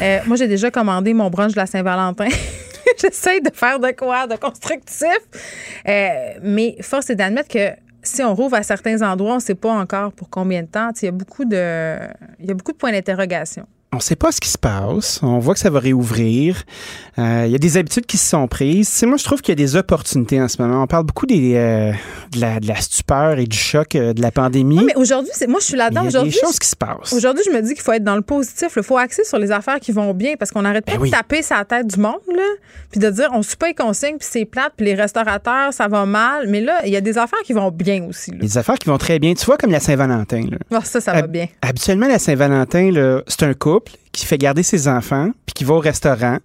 Euh, 0.01 0.21
moi, 0.27 0.37
j'ai 0.37 0.49
déjà 0.49 0.71
commandé 0.71 1.13
mon 1.13 1.29
brunch 1.29 1.53
de 1.53 1.59
la 1.59 1.67
Saint-Valentin. 1.67 2.29
J'essaie 3.01 3.41
de 3.41 3.51
faire 3.53 3.79
de 3.79 3.91
quoi 3.91 4.27
de 4.27 4.37
constructif. 4.37 5.19
Euh, 5.89 6.09
mais 6.43 6.77
force 6.81 7.11
est 7.11 7.17
d'admettre 7.17 7.49
que 7.49 7.71
si 8.03 8.23
on 8.23 8.35
rouvre 8.35 8.57
à 8.57 8.63
certains 8.63 9.01
endroits, 9.03 9.33
on 9.33 9.37
ne 9.37 9.41
sait 9.41 9.55
pas 9.55 9.73
encore 9.73 10.13
pour 10.13 10.29
combien 10.29 10.63
de 10.63 10.69
temps. 10.69 10.91
Il 11.01 11.05
y 11.05 11.09
a 11.09 11.13
beaucoup 11.13 11.45
de, 11.45 11.99
il 12.41 12.47
y 12.47 12.51
a 12.51 12.55
beaucoup 12.55 12.73
de 12.73 12.77
points 12.77 12.93
d'interrogation. 12.93 13.67
On 13.95 13.99
ne 13.99 14.01
sait 14.03 14.17
pas 14.17 14.33
ce 14.33 14.41
qui 14.41 14.49
se 14.49 14.57
passe. 14.57 15.21
On 15.23 15.39
voit 15.39 15.53
que 15.53 15.61
ça 15.61 15.69
va 15.69 15.79
réouvrir. 15.79 16.63
Euh, 17.19 17.43
Il 17.45 17.53
y 17.53 17.55
a 17.55 17.59
des 17.59 17.77
habitudes 17.77 18.07
qui 18.07 18.17
se 18.17 18.27
sont 18.31 18.49
prises. 18.49 18.89
Tu 18.89 18.97
sais, 18.97 19.07
moi, 19.07 19.19
je 19.19 19.25
trouve 19.25 19.43
qu'il 19.43 19.53
y 19.53 19.53
a 19.53 19.63
des 19.63 19.77
opportunités 19.77 20.41
en 20.41 20.49
ce 20.49 20.63
moment. 20.63 20.83
On 20.83 20.87
parle 20.87 21.05
beaucoup 21.05 21.27
des, 21.27 21.53
euh, 21.57 21.93
de, 22.33 22.41
la, 22.41 22.59
de 22.59 22.67
la 22.69 22.77
stupeur 22.77 23.39
et 23.39 23.45
du 23.45 23.57
choc 23.57 23.95
euh, 23.95 24.15
de 24.15 24.23
la 24.23 24.31
pandémie. 24.31 24.83
Mais 24.83 24.95
aujourd'hui, 24.97 25.31
c'est 25.35 25.47
moi, 25.47 25.61
je 25.61 25.67
suis 25.67 25.77
là-dedans. 25.77 26.05
il 26.07 26.11
y 26.11 26.17
a 26.17 26.23
des 26.23 26.31
choses 26.31 26.59
qui 26.59 26.69
se 26.69 26.75
passent. 26.75 27.13
Aujourd'hui, 27.13 27.45
je 27.47 27.51
me 27.55 27.61
dis 27.61 27.75
qu'il 27.75 27.83
faut 27.83 27.93
être 27.93 28.03
dans 28.03 28.17
le 28.17 28.23
positif. 28.23 28.69
Il 28.79 28.83
faut 28.83 28.97
axer 28.97 29.25
sur 29.25 29.39
les 29.39 29.51
affaires 29.53 29.79
qui 29.79 29.93
vont 29.93 30.15
bien 30.15 30.37
parce 30.39 30.51
qu'on 30.53 30.63
n'arrête 30.63 30.87
pas 30.87 30.93
Ben 30.93 30.99
oui. 31.03 31.11
de 31.11 31.15
taper 31.15 31.43
sa 31.43 31.63
tête 31.67 31.87
du 31.87 32.01
monde, 32.01 32.15
là, 32.35 32.43
puis 32.91 32.99
de 32.99 33.11
dire 33.11 33.29
on 33.35 33.43
suit 33.43 33.59
pas 33.59 33.69
les 33.69 33.75
consignes, 33.75 34.17
puis 34.17 34.27
c'est 34.31 34.47
plate, 34.47 34.73
puis 34.75 34.87
les 34.87 34.95
restaurateurs, 34.95 35.71
ça 35.75 35.87
va 35.89 36.07
mal. 36.07 36.47
Mais 36.49 36.63
là, 36.63 36.81
il 36.87 36.93
y 36.93 36.97
a 36.97 37.03
des 37.03 37.19
affaires 37.19 37.41
qui 37.45 37.53
vont 37.53 37.71
bien 37.71 38.05
aussi. 38.09 38.31
Là. 38.31 38.39
Des 38.39 38.57
affaires 38.57 38.77
qui 38.77 38.89
vont 38.89 38.97
très 38.97 39.19
bien. 39.19 39.35
Tu 39.35 39.45
vois, 39.45 39.59
comme 39.59 39.71
la 39.71 39.81
Saint-Valentin. 39.81 40.47
là. 40.51 40.57
Ah, 40.73 40.81
ça, 40.83 41.03
ça 41.03 41.13
va 41.13 41.27
bien. 41.27 41.47
Habituellement, 41.61 42.07
la 42.09 42.19
Saint-Valentin, 42.19 43.21
c'est 43.27 43.43
un 43.43 43.53
couple 43.53 43.82
qui 44.13 44.27
fait 44.27 44.39
garder 44.39 44.63
ses 44.63 44.89
enfants, 44.89 45.31
puis 45.47 45.55
qui 45.55 45.65
va 45.65 45.75
au 45.75 45.79
restaurant, 45.81 46.39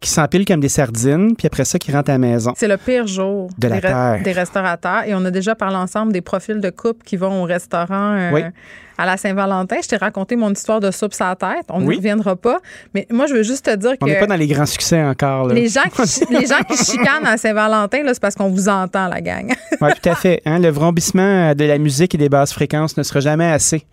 qui 0.00 0.10
s'empile 0.10 0.44
comme 0.44 0.60
des 0.60 0.68
sardines, 0.68 1.34
puis 1.34 1.46
après 1.46 1.64
ça, 1.64 1.78
qui 1.78 1.90
rentre 1.90 2.10
à 2.10 2.14
la 2.14 2.18
maison. 2.18 2.52
C'est 2.56 2.68
le 2.68 2.76
pire 2.76 3.06
jour 3.06 3.48
De 3.56 3.68
la 3.68 3.76
des, 3.76 3.80
terre. 3.80 4.20
des 4.22 4.32
restaurateurs. 4.32 5.04
Et 5.06 5.14
on 5.14 5.24
a 5.24 5.30
déjà 5.30 5.54
parlé 5.54 5.76
ensemble 5.76 6.12
des 6.12 6.20
profils 6.20 6.60
de 6.60 6.68
couples 6.68 7.02
qui 7.06 7.16
vont 7.16 7.42
au 7.42 7.44
restaurant 7.46 8.14
euh, 8.14 8.30
Oui. 8.34 8.42
à 8.98 9.06
la 9.06 9.16
Saint-Valentin. 9.16 9.76
Je 9.82 9.88
t'ai 9.88 9.96
raconté 9.96 10.36
mon 10.36 10.52
histoire 10.52 10.80
de 10.80 10.90
soupe 10.90 11.14
la 11.18 11.34
tête. 11.36 11.64
On 11.70 11.80
n'y 11.80 11.86
Oui. 11.86 11.96
reviendra 11.96 12.36
pas. 12.36 12.58
Mais 12.92 13.06
moi, 13.10 13.24
je 13.26 13.32
veux 13.34 13.42
juste 13.42 13.64
te 13.64 13.74
dire 13.76 13.92
On 14.02 14.06
n'est 14.06 14.16
que 14.16 14.20
pas 14.20 14.26
dans 14.26 14.36
les 14.36 14.46
grands 14.46 14.66
succès 14.66 15.02
encore. 15.02 15.46
Là. 15.48 15.54
les 15.54 15.68
gens, 15.70 15.80
qui, 15.90 16.02
les 16.34 16.46
gens 16.46 16.62
qui 16.68 16.76
chicanent 16.76 17.24
à 17.26 17.38
Saint-Valentin, 17.38 18.00
c'est 18.08 18.20
parce 18.20 18.34
qu'on 18.34 18.50
vous 18.50 18.68
entend, 18.68 19.08
la 19.08 19.22
gang. 19.22 19.54
Oui, 19.80 19.88
tout 20.02 20.08
à 20.10 20.14
fait. 20.16 20.42
hein. 20.44 20.58
Le 20.58 20.68
vrombissement 20.68 21.54
de 21.54 21.64
la 21.64 21.78
musique 21.78 22.14
et 22.14 22.18
des 22.18 22.28
basses 22.28 22.52
fréquences 22.52 22.98
ne 22.98 23.02
sera 23.04 23.20
jamais 23.20 23.50
assez. 23.50 23.86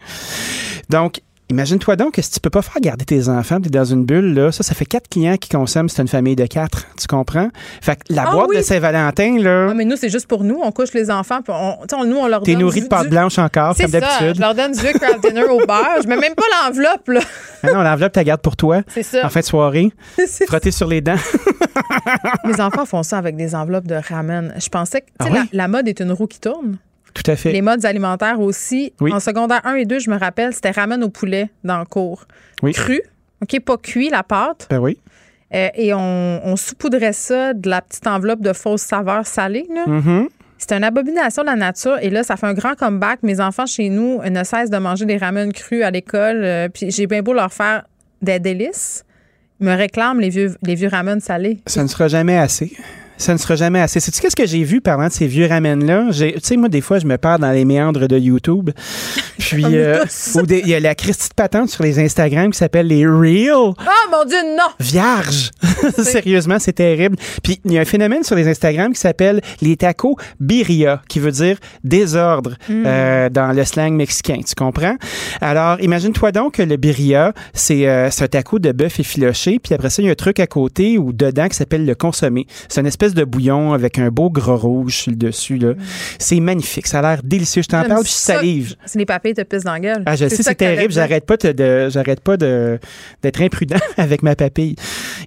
Donc, 0.89 1.21
imagine-toi 1.51 1.95
donc 1.95 2.13
que 2.15 2.21
si 2.21 2.31
tu 2.31 2.39
peux 2.39 2.49
pas 2.49 2.61
faire 2.61 2.81
garder 2.81 3.05
tes 3.05 3.29
enfants, 3.29 3.59
tu 3.61 3.67
es 3.67 3.69
dans 3.71 3.85
une 3.85 4.03
bulle, 4.05 4.33
là, 4.33 4.51
ça, 4.51 4.63
ça 4.63 4.73
fait 4.73 4.85
quatre 4.85 5.07
clients 5.07 5.37
qui 5.37 5.49
consomment, 5.49 5.89
c'est 5.89 6.01
une 6.01 6.07
famille 6.07 6.35
de 6.35 6.45
quatre. 6.45 6.85
Tu 6.99 7.07
comprends? 7.07 7.49
Fait 7.81 7.95
que 7.95 8.13
la 8.13 8.25
Ah 8.27 8.31
boîte 8.31 8.47
oui. 8.49 8.57
de 8.57 8.61
Saint-Valentin, 8.61 9.37
là, 9.39 9.67
Ah, 9.69 9.73
mais 9.73 9.85
nous, 9.85 9.95
c'est 9.95 10.09
juste 10.09 10.27
pour 10.27 10.43
nous. 10.43 10.59
On 10.63 10.71
couche 10.71 10.93
les 10.93 11.11
enfants. 11.11 11.41
Puis 11.41 11.53
on, 11.55 12.05
nous, 12.05 12.17
on 12.17 12.27
leur 12.27 12.41
t'es 12.43 12.55
nourri 12.55 12.81
de 12.81 12.87
pâte 12.87 13.03
du- 13.03 13.09
blanche 13.09 13.37
encore, 13.39 13.75
C'est 13.75 13.83
comme 13.83 13.91
d'habitude. 13.91 14.35
Je 14.35 14.41
leur 14.41 14.55
donne 14.55 14.71
du 14.71 14.79
craft 14.81 15.21
dinner 15.21 15.43
au 15.43 15.57
beurre. 15.65 16.01
Je 16.03 16.07
mets 16.07 16.17
même 16.17 16.35
pas 16.35 16.43
l'enveloppe, 16.65 17.07
là. 17.09 17.19
Ah 17.63 17.73
non, 17.73 17.81
l'enveloppe, 17.83 18.13
tu 18.13 18.19
la 18.19 18.23
gardes 18.23 18.41
pour 18.41 18.55
toi. 18.55 18.81
C'est 18.87 19.03
ça. 19.03 19.25
En 19.25 19.29
fin 19.29 19.41
de 19.41 19.45
soirée, 19.45 19.91
C'est- 20.27 20.45
frotter 20.47 20.71
sur 20.71 20.87
les 20.87 21.01
dents. 21.01 21.15
Mes 22.45 22.59
enfants 22.61 22.85
font 22.85 23.03
ça 23.03 23.17
avec 23.17 23.35
des 23.35 23.55
enveloppes 23.55 23.87
de 23.87 23.95
ramen. 23.95 24.53
Je 24.57 24.69
pensais 24.69 25.01
que 25.01 25.07
Ah 25.19 25.25
la 25.53 25.67
mode 25.67 25.87
est 25.87 25.99
une 25.99 26.11
roue 26.11 26.27
qui 26.27 26.39
tourne. 26.39 26.77
Tout 27.13 27.29
à 27.29 27.35
fait. 27.35 27.51
Les 27.51 27.61
modes 27.61 27.85
alimentaires 27.85 28.39
aussi. 28.39 28.93
Oui. 29.01 29.11
En 29.13 29.19
secondaire 29.19 29.61
1 29.65 29.75
et 29.75 29.85
2, 29.85 29.99
je 29.99 30.09
me 30.09 30.17
rappelle, 30.17 30.53
c'était 30.53 30.71
ramen 30.71 31.03
au 31.03 31.09
poulet 31.09 31.49
dans 31.63 31.79
le 31.79 31.85
cours. 31.85 32.25
Oui. 32.63 32.71
Cru, 32.73 33.01
OK, 33.41 33.59
pas 33.59 33.77
cuit 33.77 34.09
la 34.09 34.23
pâte. 34.23 34.67
Ben 34.69 34.79
oui. 34.79 34.97
Euh, 35.53 35.67
et 35.75 35.93
on, 35.93 36.41
on 36.45 36.55
saupoudrait 36.55 37.11
ça 37.13 37.53
de 37.53 37.69
la 37.69 37.81
petite 37.81 38.07
enveloppe 38.07 38.39
de 38.41 38.53
fausses 38.53 38.83
saveurs 38.83 39.27
salées. 39.27 39.67
là. 39.73 39.85
Mhm. 39.87 40.29
C'est 40.57 40.73
une 40.73 40.83
abomination 40.83 41.41
de 41.41 41.47
la 41.47 41.55
nature. 41.55 41.97
Et 42.03 42.09
là, 42.11 42.23
ça 42.23 42.37
fait 42.37 42.45
un 42.45 42.53
grand 42.53 42.75
comeback. 42.75 43.23
Mes 43.23 43.41
enfants 43.41 43.65
chez 43.65 43.89
nous 43.89 44.21
ne 44.21 44.43
cessent 44.43 44.69
de 44.69 44.77
manger 44.77 45.05
des 45.05 45.17
ramen 45.17 45.51
crus 45.51 45.83
à 45.83 45.89
l'école. 45.91 46.43
euh, 46.43 46.69
puis 46.69 46.91
j'ai 46.91 47.07
bien 47.07 47.23
beau 47.23 47.33
leur 47.33 47.51
faire 47.51 47.83
des 48.21 48.39
délices. 48.39 49.03
Ils 49.59 49.65
me 49.65 49.75
réclament 49.75 50.19
les 50.19 50.29
vieux, 50.29 50.55
les 50.63 50.75
vieux 50.75 50.87
ramen 50.87 51.19
salés. 51.19 51.59
Ça 51.65 51.81
ne 51.83 51.87
sera 51.87 52.07
jamais 52.07 52.37
assez. 52.37 52.71
Ça 53.21 53.33
ne 53.33 53.37
sera 53.37 53.55
jamais 53.55 53.79
assez. 53.79 53.99
Sais-tu 53.99 54.19
qu'est-ce 54.19 54.35
que 54.35 54.47
j'ai 54.47 54.63
vu 54.63 54.81
parlant 54.81 55.07
de 55.07 55.11
ces 55.11 55.27
vieux 55.27 55.45
ramen-là? 55.45 56.07
Tu 56.11 56.33
sais, 56.41 56.57
moi, 56.57 56.69
des 56.69 56.81
fois, 56.81 56.97
je 56.97 57.05
me 57.05 57.19
perds 57.19 57.37
dans 57.37 57.51
les 57.51 57.65
méandres 57.65 58.07
de 58.07 58.17
YouTube. 58.17 58.71
Puis, 59.37 59.63
euh, 59.63 60.03
il 60.49 60.67
y 60.67 60.73
a 60.73 60.79
la 60.79 60.95
Christie 60.95 61.29
de 61.29 61.35
patente 61.35 61.69
sur 61.69 61.83
les 61.83 61.99
Instagram 61.99 62.49
qui 62.49 62.57
s'appelle 62.57 62.87
les 62.87 63.05
Real 63.05 63.53
Oh 63.53 63.75
mon 64.11 64.25
Dieu, 64.25 64.37
non! 64.57 64.71
Vierges. 64.79 65.51
Sérieusement, 66.03 66.57
c'est 66.57 66.73
terrible. 66.73 67.15
Puis, 67.43 67.61
il 67.63 67.73
y 67.73 67.77
a 67.77 67.81
un 67.81 67.85
phénomène 67.85 68.23
sur 68.23 68.35
les 68.35 68.47
Instagram 68.47 68.91
qui 68.91 68.99
s'appelle 68.99 69.41
les 69.61 69.77
tacos 69.77 70.15
birria, 70.39 71.03
qui 71.07 71.19
veut 71.19 71.31
dire 71.31 71.57
désordre 71.83 72.55
euh, 72.71 73.29
dans 73.29 73.55
le 73.55 73.63
slang 73.65 73.93
mexicain. 73.93 74.39
Tu 74.47 74.55
comprends? 74.55 74.95
Alors, 75.41 75.79
imagine-toi 75.79 76.31
donc 76.31 76.55
que 76.55 76.63
le 76.63 76.77
birria, 76.77 77.33
c'est 77.53 77.87
euh, 77.87 78.09
un 78.19 78.27
taco 78.27 78.57
de 78.57 78.71
bœuf 78.71 78.99
effiloché. 78.99 79.59
Puis 79.59 79.75
après 79.75 79.91
ça, 79.91 80.01
il 80.01 80.05
y 80.05 80.09
a 80.09 80.11
un 80.11 80.15
truc 80.15 80.39
à 80.39 80.47
côté 80.47 80.97
ou 80.97 81.13
dedans 81.13 81.47
qui 81.47 81.55
s'appelle 81.55 81.85
le 81.85 81.93
consommé. 81.93 82.47
C'est 82.67 82.81
une 82.81 82.87
espèce 82.87 83.10
espèce 83.11 83.25
de 83.25 83.29
bouillon 83.29 83.73
avec 83.73 83.99
un 83.99 84.09
beau 84.09 84.29
gras 84.29 84.55
rouge 84.55 84.95
sur 84.97 85.11
le 85.11 85.17
dessus. 85.17 85.57
là. 85.57 85.73
C'est 86.19 86.39
magnifique. 86.39 86.87
Ça 86.87 86.99
a 86.99 87.01
l'air 87.01 87.21
délicieux. 87.23 87.61
Je 87.61 87.67
t'en 87.67 87.83
parle, 87.83 88.03
puis 88.03 88.11
je 88.11 88.15
salive. 88.17 88.75
Si 88.85 88.97
les 88.97 89.05
papiers 89.05 89.33
te 89.33 89.41
pissent 89.41 89.63
dans 89.63 89.73
la 89.73 89.79
gueule. 89.79 90.03
Ah, 90.05 90.15
je 90.15 90.27
sais, 90.27 90.43
c'est 90.43 90.55
terrible. 90.55 90.91
J'arrête 90.93 91.25
pas 91.25 91.37
de, 91.37 91.51
de- 91.51 91.89
j'arrête 91.89 92.19
pas 92.21 92.37
de, 92.37 92.79
d'être 93.21 93.41
imprudent 93.41 93.77
avec 93.97 94.23
ma 94.23 94.35
papille. 94.35 94.75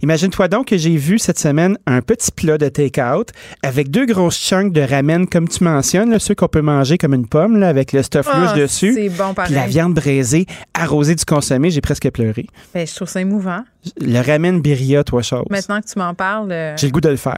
Imagine-toi 0.02 0.48
donc 0.48 0.66
que 0.68 0.76
j'ai 0.76 0.96
vu 0.96 1.18
cette 1.18 1.38
semaine 1.38 1.78
un 1.86 2.00
petit 2.02 2.30
plat 2.32 2.58
de 2.58 2.68
take-out 2.68 3.30
avec 3.62 3.90
deux 3.90 4.06
grosses 4.06 4.38
chunks 4.38 4.72
de 4.72 4.80
ramen, 4.80 5.26
comme 5.26 5.48
tu 5.48 5.64
mentionnes, 5.64 6.10
là, 6.10 6.18
ceux 6.18 6.34
qu'on 6.34 6.48
peut 6.48 6.62
manger 6.62 6.98
comme 6.98 7.14
une 7.14 7.26
pomme, 7.26 7.58
là, 7.58 7.68
avec 7.68 7.92
le 7.92 8.02
stuff 8.02 8.28
Ah, 8.32 8.40
louche 8.40 8.54
dessus. 8.54 8.92
C'est 8.94 9.08
bon, 9.08 9.34
Puis 9.34 9.54
la 9.54 9.66
viande 9.66 9.94
braisée, 9.94 10.46
arrosée 10.74 11.14
du 11.14 11.24
consommé, 11.24 11.70
j'ai 11.70 11.80
presque 11.80 12.10
pleuré. 12.10 12.46
Ben, 12.74 12.86
je 12.86 12.94
trouve 12.94 13.08
ça 13.08 13.20
émouvant. 13.20 13.62
Le 14.00 14.20
ramen 14.20 14.60
birria, 14.60 15.04
toi, 15.04 15.22
chose. 15.22 15.44
Maintenant 15.50 15.80
que 15.80 15.86
tu 15.86 15.98
m'en 15.98 16.14
parles, 16.14 16.50
euh, 16.52 16.74
J'ai 16.76 16.86
le 16.86 16.92
goût 16.92 17.00
de 17.00 17.08
le 17.10 17.16
faire. 17.16 17.36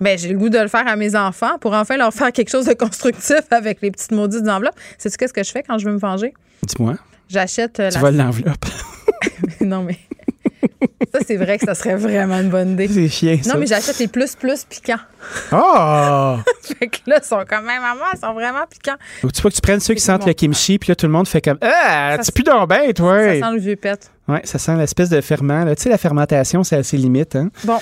Ben, 0.00 0.18
j'ai 0.18 0.28
le 0.28 0.38
goût 0.38 0.48
de 0.48 0.58
le 0.58 0.68
faire 0.68 0.86
à 0.86 0.96
mes 0.96 1.14
enfants 1.14 1.58
pour 1.60 1.74
enfin 1.74 1.96
leur 1.96 2.12
faire 2.12 2.32
quelque 2.32 2.50
chose 2.50 2.66
de 2.66 2.74
constructif 2.74 3.42
avec 3.50 3.80
les 3.82 3.90
petites 3.90 4.12
maudites 4.12 4.48
enveloppes. 4.48 4.78
Sais-tu 4.98 5.16
qu'est-ce 5.16 5.32
que 5.32 5.42
je 5.44 5.50
fais 5.50 5.62
quand 5.62 5.78
je 5.78 5.86
veux 5.86 5.92
me 5.92 5.98
venger? 5.98 6.34
Dis-moi. 6.62 6.96
J'achète 7.28 7.78
euh, 7.80 7.88
Tu 7.88 7.94
la... 7.94 8.00
voles 8.00 8.16
l'enveloppe. 8.16 8.64
non, 9.60 9.82
mais... 9.82 9.98
ça, 11.12 11.20
c'est 11.26 11.36
vrai 11.36 11.58
que 11.58 11.64
ça 11.64 11.74
serait 11.74 11.96
vraiment 11.96 12.40
une 12.40 12.48
bonne 12.48 12.72
idée. 12.72 12.88
C'est 12.88 13.08
chien, 13.08 13.38
ça. 13.42 13.52
Non, 13.52 13.60
mais 13.60 13.66
j'achète 13.66 13.98
les 13.98 14.08
plus 14.08 14.34
plus 14.34 14.64
piquants. 14.64 14.98
Oh! 15.52 16.36
fait 16.62 16.88
que 16.88 16.98
là, 17.06 17.20
ils 17.22 17.26
sont 17.26 17.44
quand 17.48 17.62
même, 17.62 17.82
maman, 17.82 18.06
ils 18.14 18.18
sont 18.18 18.32
vraiment 18.32 18.66
piquants. 18.68 18.96
Tu 19.20 19.42
vois 19.42 19.50
que 19.50 19.56
tu 19.56 19.60
prennes 19.60 19.80
ceux 19.80 19.94
qui 19.94 20.00
sentent 20.00 20.26
le 20.26 20.32
kimchi, 20.32 20.78
puis 20.78 20.90
là, 20.90 20.96
tout 20.96 21.06
le 21.06 21.12
monde 21.12 21.28
fait 21.28 21.40
comme 21.40 21.58
Ah, 21.60 22.16
tu 22.24 22.32
plus 22.32 22.42
donc 22.42 22.68
bien, 22.68 22.90
toi. 22.92 23.18
Ça 23.18 23.34
sent 23.34 23.52
le 23.52 23.60
vieux 23.60 23.76
pet. 23.76 24.10
Ouais, 24.28 24.40
ça 24.44 24.58
sent 24.58 24.76
l'espèce 24.76 25.10
de 25.10 25.20
ferment. 25.20 25.64
Tu 25.74 25.82
sais, 25.82 25.88
la 25.88 25.98
fermentation, 25.98 26.64
c'est 26.64 26.76
assez 26.76 26.96
limite. 26.96 27.36
Hein? 27.36 27.50
Bon. 27.64 27.78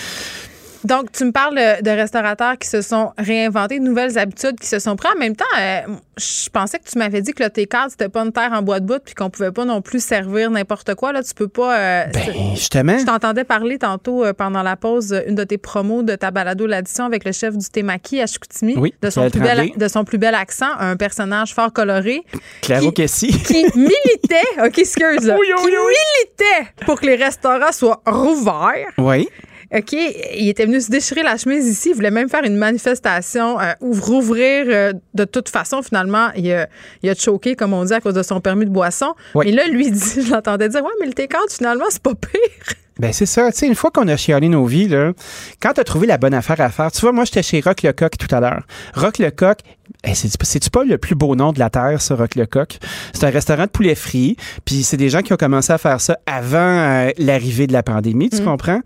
Donc, 0.84 1.10
tu 1.12 1.24
me 1.24 1.32
parles 1.32 1.59
euh, 1.59 1.80
de 1.80 1.90
restaurateurs 1.90 2.56
qui 2.59 2.68
se 2.68 2.82
sont 2.82 3.12
réinventés, 3.18 3.78
de 3.80 3.84
nouvelles 3.84 4.16
habitudes 4.18 4.59
qui 4.60 4.66
se 4.66 4.78
sont 4.78 4.94
prises. 4.96 5.12
En 5.14 5.18
même 5.18 5.34
temps, 5.36 5.44
euh, 5.59 5.80
je 6.18 6.48
pensais 6.50 6.78
que 6.78 6.88
tu 6.88 6.98
m'avais 6.98 7.20
dit 7.20 7.32
que 7.32 7.42
le 7.42 7.48
T4, 7.48 7.90
c'était 7.90 8.09
pas 8.09 8.20
une 8.22 8.32
terre 8.32 8.50
en 8.52 8.62
bois 8.62 8.78
de 8.80 8.86
bout 8.86 9.00
puis 9.05 9.14
qu'on 9.14 9.30
pouvait 9.30 9.50
pas 9.52 9.64
non 9.64 9.80
plus 9.82 10.02
servir 10.02 10.50
n'importe 10.50 10.94
quoi. 10.94 11.12
Là, 11.12 11.22
tu 11.22 11.34
peux 11.34 11.48
pas. 11.48 11.76
euh, 11.78 12.05
Ben, 12.12 12.55
justement. 12.55 12.98
je 12.98 13.05
t'entendais 13.05 13.44
parler 13.44 13.78
tantôt 13.78 14.24
euh, 14.24 14.32
pendant 14.32 14.62
la 14.62 14.76
pause, 14.76 15.20
une 15.26 15.34
de 15.34 15.44
tes 15.44 15.59
promos 15.59 16.02
de 16.02 16.14
ta 16.14 16.30
balado 16.30 16.66
l'addition 16.66 17.05
avec 17.05 17.24
le 17.24 17.32
chef 17.32 17.56
du 17.56 17.66
Témaki 17.68 18.20
à 18.20 18.26
Chicoutimi, 18.26 18.76
Oui, 18.76 18.94
de, 19.02 19.10
son 19.10 19.30
plus 19.30 19.40
bel, 19.40 19.56
Tremblay. 19.56 19.72
de 19.76 19.88
son 19.88 20.05
plus 20.05 20.18
bel 20.18 20.34
accent, 20.34 20.70
un 20.78 20.96
personnage 20.96 21.55
fort 21.55 21.72
coloré 21.72 22.22
Claro 22.62 22.92
qui- 22.92 23.02
que 23.02 23.06
si. 23.09 23.28
qui 23.28 23.64
militait, 23.74 24.64
OK, 24.64 24.78
excuse, 24.78 25.24
Oui, 25.24 25.34
oui, 25.38 25.55
qui 25.56 25.76
oui. 25.76 25.76
militait 25.76 26.70
pour 26.86 27.00
que 27.00 27.06
les 27.06 27.16
restaurants 27.16 27.72
soient 27.72 28.00
rouverts. 28.06 28.86
Oui. 28.98 29.28
OK, 29.74 29.92
il 29.92 30.48
était 30.48 30.64
venu 30.64 30.80
se 30.80 30.90
déchirer 30.90 31.22
la 31.22 31.36
chemise 31.36 31.66
ici. 31.66 31.90
Il 31.90 31.94
voulait 31.94 32.10
même 32.10 32.30
faire 32.30 32.42
une 32.44 32.56
manifestation, 32.56 33.60
euh, 33.60 33.72
ou 33.80 33.92
rouvrir 33.92 34.64
euh, 34.68 34.92
de 35.12 35.24
toute 35.24 35.50
façon. 35.50 35.82
Finalement, 35.82 36.28
il 36.36 36.50
a, 36.52 36.68
il 37.02 37.10
a 37.10 37.14
choqué, 37.14 37.54
comme 37.54 37.74
on 37.74 37.84
dit, 37.84 37.92
à 37.92 38.00
cause 38.00 38.14
de 38.14 38.22
son 38.22 38.40
permis 38.40 38.64
de 38.64 38.70
boisson. 38.70 39.14
Oui. 39.34 39.46
Mais 39.46 39.52
là, 39.52 39.66
lui, 39.66 39.90
dit, 39.90 40.22
je 40.26 40.32
l'entendais 40.32 40.70
dire, 40.70 40.82
ouais, 40.82 40.90
mais 41.00 41.06
le 41.06 41.12
T4, 41.12 41.54
finalement, 41.54 41.84
c'est 41.90 42.02
pas 42.02 42.14
pire. 42.14 42.76
Ben 42.98 43.12
c'est 43.12 43.26
ça. 43.26 43.50
Tu 43.52 43.58
sais, 43.58 43.66
une 43.66 43.74
fois 43.74 43.90
qu'on 43.90 44.08
a 44.08 44.16
chialé 44.16 44.48
nos 44.48 44.64
vies, 44.66 44.88
là, 44.88 45.12
quand 45.60 45.72
tu 45.74 45.80
as 45.80 45.84
trouvé 45.84 46.06
la 46.06 46.18
bonne 46.18 46.34
affaire 46.34 46.60
à 46.60 46.68
faire, 46.70 46.90
tu 46.90 47.00
vois, 47.00 47.12
moi, 47.12 47.24
j'étais 47.24 47.42
chez 47.42 47.60
Rock 47.60 47.82
Lecoq 47.82 48.12
tout 48.18 48.34
à 48.34 48.40
l'heure. 48.40 48.62
Rock 48.94 49.18
Lecoq, 49.18 49.58
eh, 50.04 50.14
c'est- 50.14 50.36
c'est-tu 50.42 50.70
pas 50.70 50.84
le 50.84 50.98
plus 50.98 51.14
beau 51.14 51.36
nom 51.36 51.52
de 51.52 51.58
la 51.60 51.70
Terre, 51.70 52.00
ça, 52.00 52.14
Rock 52.16 52.34
Lecoq? 52.34 52.78
C'est 53.12 53.24
un 53.24 53.30
restaurant 53.30 53.64
de 53.64 53.68
poulet 53.70 53.94
frit, 53.94 54.36
puis 54.64 54.82
c'est 54.82 54.96
des 54.96 55.08
gens 55.10 55.22
qui 55.22 55.32
ont 55.32 55.36
commencé 55.36 55.72
à 55.72 55.78
faire 55.78 56.00
ça 56.00 56.18
avant 56.26 56.58
euh, 56.58 57.10
l'arrivée 57.18 57.66
de 57.68 57.72
la 57.72 57.82
pandémie, 57.82 58.30
tu 58.30 58.42
comprends? 58.42 58.80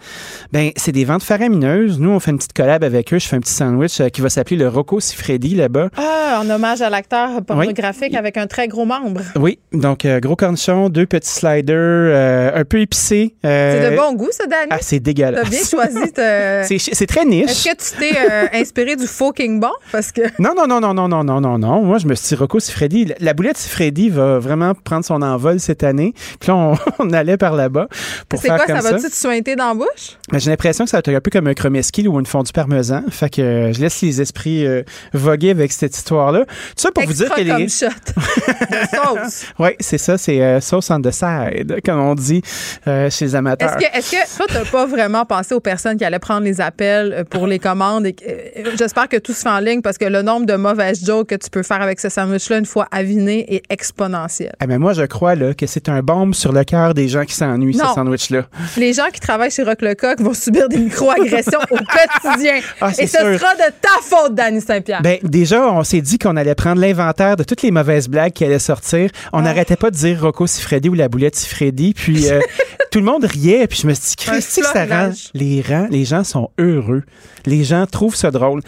Ben, 0.53 0.71
c'est 0.77 0.93
des 0.93 1.05
ventes 1.05 1.23
faramineuses. 1.23 1.99
Nous, 1.99 2.11
on 2.11 2.21
fait 2.21 2.31
une 2.33 2.39
petite 2.39 2.53
collab 2.53 2.85
avec 2.85 3.13
eux. 3.15 3.19
Je 3.19 3.27
fais 3.29 3.37
un 3.37 3.41
petit 3.41 3.53
sandwich 3.55 4.01
euh, 4.01 4.09
qui 4.11 4.21
va 4.21 4.29
s'appeler 4.29 4.57
le 4.57 4.69
Rocco 4.69 5.01
Siffredi 5.01 5.55
là-bas. 5.55 5.89
Ah, 5.97 6.41
en 6.43 6.49
hommage 6.51 6.83
à 6.83 6.91
l'acteur 6.91 7.43
pornographique 7.47 8.15
avec 8.15 8.37
un 8.37 8.47
très 8.47 8.69
gros 8.69 8.85
membre. 8.85 9.21
Oui, 9.37 9.59
donc 9.73 10.05
euh, 10.05 10.21
gros 10.21 10.37
cornichon, 10.37 10.89
deux 10.89 11.07
petits 11.07 11.31
sliders, 11.31 11.77
euh, 11.79 12.51
un 12.55 12.65
peu 12.65 12.81
C'est 12.93 13.91
de 13.91 13.97
bon 14.03 14.15
goût, 14.15 14.29
ça, 14.33 14.47
Danny? 14.47 14.69
Ah, 14.71 14.79
c'est 14.81 15.01
dégueulasse. 15.01 15.45
T'as 15.45 15.51
bien 15.51 15.65
choisi. 15.65 16.13
te- 16.13 16.63
C'est 16.69 16.79
c'est 16.95 17.07
très 17.07 17.25
niche. 17.25 17.51
Est-ce 17.51 17.65
que 17.69 17.77
tu 17.77 17.99
t'es 18.13 18.19
euh, 18.19 18.47
inspiré 18.61 18.97
du 18.97 19.07
faux 19.07 19.33
King 19.33 19.61
Bon? 19.61 19.71
Parce 19.93 20.11
que. 20.13 20.23
Non, 20.39 20.55
non, 20.57 20.67
non, 20.67 20.81
non, 20.81 20.93
non, 20.95 21.09
non, 21.09 21.23
non, 21.25 21.41
non, 21.41 21.59
non. 21.59 21.83
Moi, 21.83 21.99
je 21.99 22.07
me 22.07 22.15
suis 22.15 22.29
dit, 22.29 22.35
Rocco 22.35 22.59
Siffredi, 22.61 23.05
la- 23.07 23.15
la 23.21 23.35
boulette 23.35 23.57
Siffredi 23.59 24.09
va 24.11 24.39
vraiment 24.39 24.75
prendre 24.75 25.05
son 25.05 25.23
envol 25.23 25.61
cette 25.61 25.85
année. 25.85 26.15
Puis 26.41 26.49
là, 26.49 26.57
on, 26.57 26.75
on 26.99 27.13
allait 27.13 27.37
par 27.37 27.55
là-bas 27.55 27.87
pour 28.29 28.41
C'est 28.41 28.49
faire 28.49 28.57
quoi, 28.57 28.67
comme 28.67 28.77
ça 28.77 28.83
ça. 28.83 28.93
va-tu 28.97 29.09
te 29.11 29.15
sointer 29.17 29.57
dans 29.57 29.69
la 29.69 29.75
bouche? 29.75 30.19
Mais 30.33 30.41
J'ai 30.41 30.51
l'impression 30.51 30.85
que 30.85 30.91
ça 30.91 30.97
va 30.97 31.01
être 31.01 31.09
un 31.15 31.21
peu 31.21 31.31
comme 31.31 31.47
un 31.47 31.55
chromeski 31.55 32.07
ou 32.09 32.19
une 32.19 32.27
fondue 32.27 32.53
parmesan. 32.53 33.03
Fait 33.11 33.31
que 33.31 33.41
euh, 33.43 33.73
je 33.73 33.81
laisse 33.81 34.01
les 34.03 34.21
esprits 34.21 34.67
euh, 34.67 34.83
voguer 35.13 35.51
avec 35.51 35.73
cette 35.73 35.97
histoire-là. 35.97 36.45
Tout 36.45 36.53
ça 36.77 36.91
pour 36.91 37.05
vous 37.05 37.13
dire 37.13 37.27
Extra 37.27 37.43
que 37.43 37.49
comme 37.49 37.59
les... 37.59 37.69
shot 37.69 37.87
de 37.87 38.97
sauce. 39.25 39.47
Oui, 39.59 39.71
c'est 39.81 39.99
ça, 39.99 40.19
c'est 40.19 40.61
sauce 40.61 40.91
on 40.91 41.01
the 41.01 41.11
side, 41.11 41.81
comme 41.85 42.01
on 42.01 42.15
dit 42.15 42.43
chez 42.85 43.25
les 43.25 43.35
amateurs. 43.35 43.77
Est-ce 43.77 43.87
que, 43.87 43.92
est-ce 43.95 44.11
que 44.13 44.37
toi, 44.37 44.47
t'as 44.49 44.65
pas 44.65 44.87
vraiment 44.87 45.25
pensé 45.25 45.55
aux 45.55 45.61
personnes 45.61 45.97
qui 45.97 46.05
allaient 46.05 46.19
prendre 46.19 46.43
les 46.43 46.61
appels 46.61 47.13
euh, 47.13 47.25
pour 47.25 47.47
les 47.47 47.59
commandes? 47.59 48.07
et 48.07 48.13
que- 48.13 48.25
euh, 48.27 48.71
J'espère 48.79 49.09
que 49.09 49.17
tout 49.19 49.33
se 49.33 49.43
fait 49.43 49.49
en 49.49 49.59
ligne 49.59 49.83
parce 49.83 49.99
que 49.99 50.05
le 50.05 50.23
nombre 50.23 50.47
de 50.47 50.55
mauvaises 50.55 51.05
jokes 51.05 51.29
que 51.29 51.35
tu 51.35 51.51
peux 51.51 51.63
faire 51.63 51.83
avec 51.83 52.01
ce 52.01 52.09
sandwich-là 52.09 52.59
une 52.59 52.67
fois 52.67 52.87
aviné 52.91 53.55
est 53.55 53.63
exponentiel. 53.71 54.53
Ah, 54.61 54.67
mais 54.67 54.79
moi, 54.79 54.93
je 54.93 55.03
crois 55.03 55.35
là, 55.35 55.55
que 55.55 55.67
c'est 55.67 55.89
un 55.89 56.01
bombe 56.03 56.35
sur 56.35 56.53
le 56.53 56.65
cœur 56.65 56.95
des 56.95 57.09
gens 57.09 57.25
qui 57.25 57.35
s'ennuient, 57.35 57.75
ce 57.75 57.85
sandwich-là. 57.95 58.47
Les 58.77 58.93
gens 58.93 59.09
qui 59.13 59.21
travaillent 59.21 59.51
chez 59.51 59.63
Rock 59.63 59.83
Lecoq 59.83 60.21
vont 60.21 60.35
subir 60.35 60.69
des 60.69 60.79
micro-agressions 60.79 61.61
au 61.71 61.77
quotidien. 61.77 62.61
Ah, 62.81 62.91
et 62.99 63.07
ce 63.07 63.19
sûr. 63.19 63.39
sera 63.39 63.55
de 63.55 63.71
ta 63.81 64.01
faute, 64.03 64.35
Danny 64.35 64.61
Saint-Pierre. 64.61 65.03
Ben, 65.03 65.19
déjà, 65.23 65.69
on 65.71 65.85
s'est 65.85 66.01
dit 66.01 66.19
qu'on 66.19 66.37
allait 66.37 66.55
prendre 66.55 66.81
l'inventaire 66.81 67.37
de 67.37 67.45
toutes 67.45 67.63
les 67.63 67.71
mauvaises 67.71 68.09
blagues 68.09 68.33
qui 68.33 68.45
allaient 68.45 68.59
sortir. 68.59 69.11
On 69.33 69.39
Ah. 69.39 69.43
n'arrêtait 69.43 69.77
pas 69.77 69.91
de 69.91 69.97
dire 69.97 70.21
Rocco 70.21 70.47
Siffredi 70.47 70.89
ou 70.89 70.95
la 70.95 71.09
boulette 71.09 71.37
Siffredi. 71.37 71.93
Puis 71.95 72.29
euh, 72.31 72.41
tout 72.91 72.99
le 72.99 73.05
monde 73.05 73.25
riait. 73.25 73.67
Puis 73.69 73.82
je 73.83 73.89
me 73.89 73.95
suis 73.95 74.15
dit, 74.17 74.25
Un 74.29 74.33
Christy, 74.33 74.61
que 74.61 74.67
ça 74.67 74.87
rend 74.87 75.11
les, 75.35 75.61
rangs, 75.61 75.89
les 75.91 76.05
gens 76.05 76.25
sont 76.25 76.51
heureux. 76.59 77.03
Les 77.47 77.65
gens 77.65 77.87
trouvent 77.87 78.15
ça 78.15 78.31
drôle. 78.31 78.61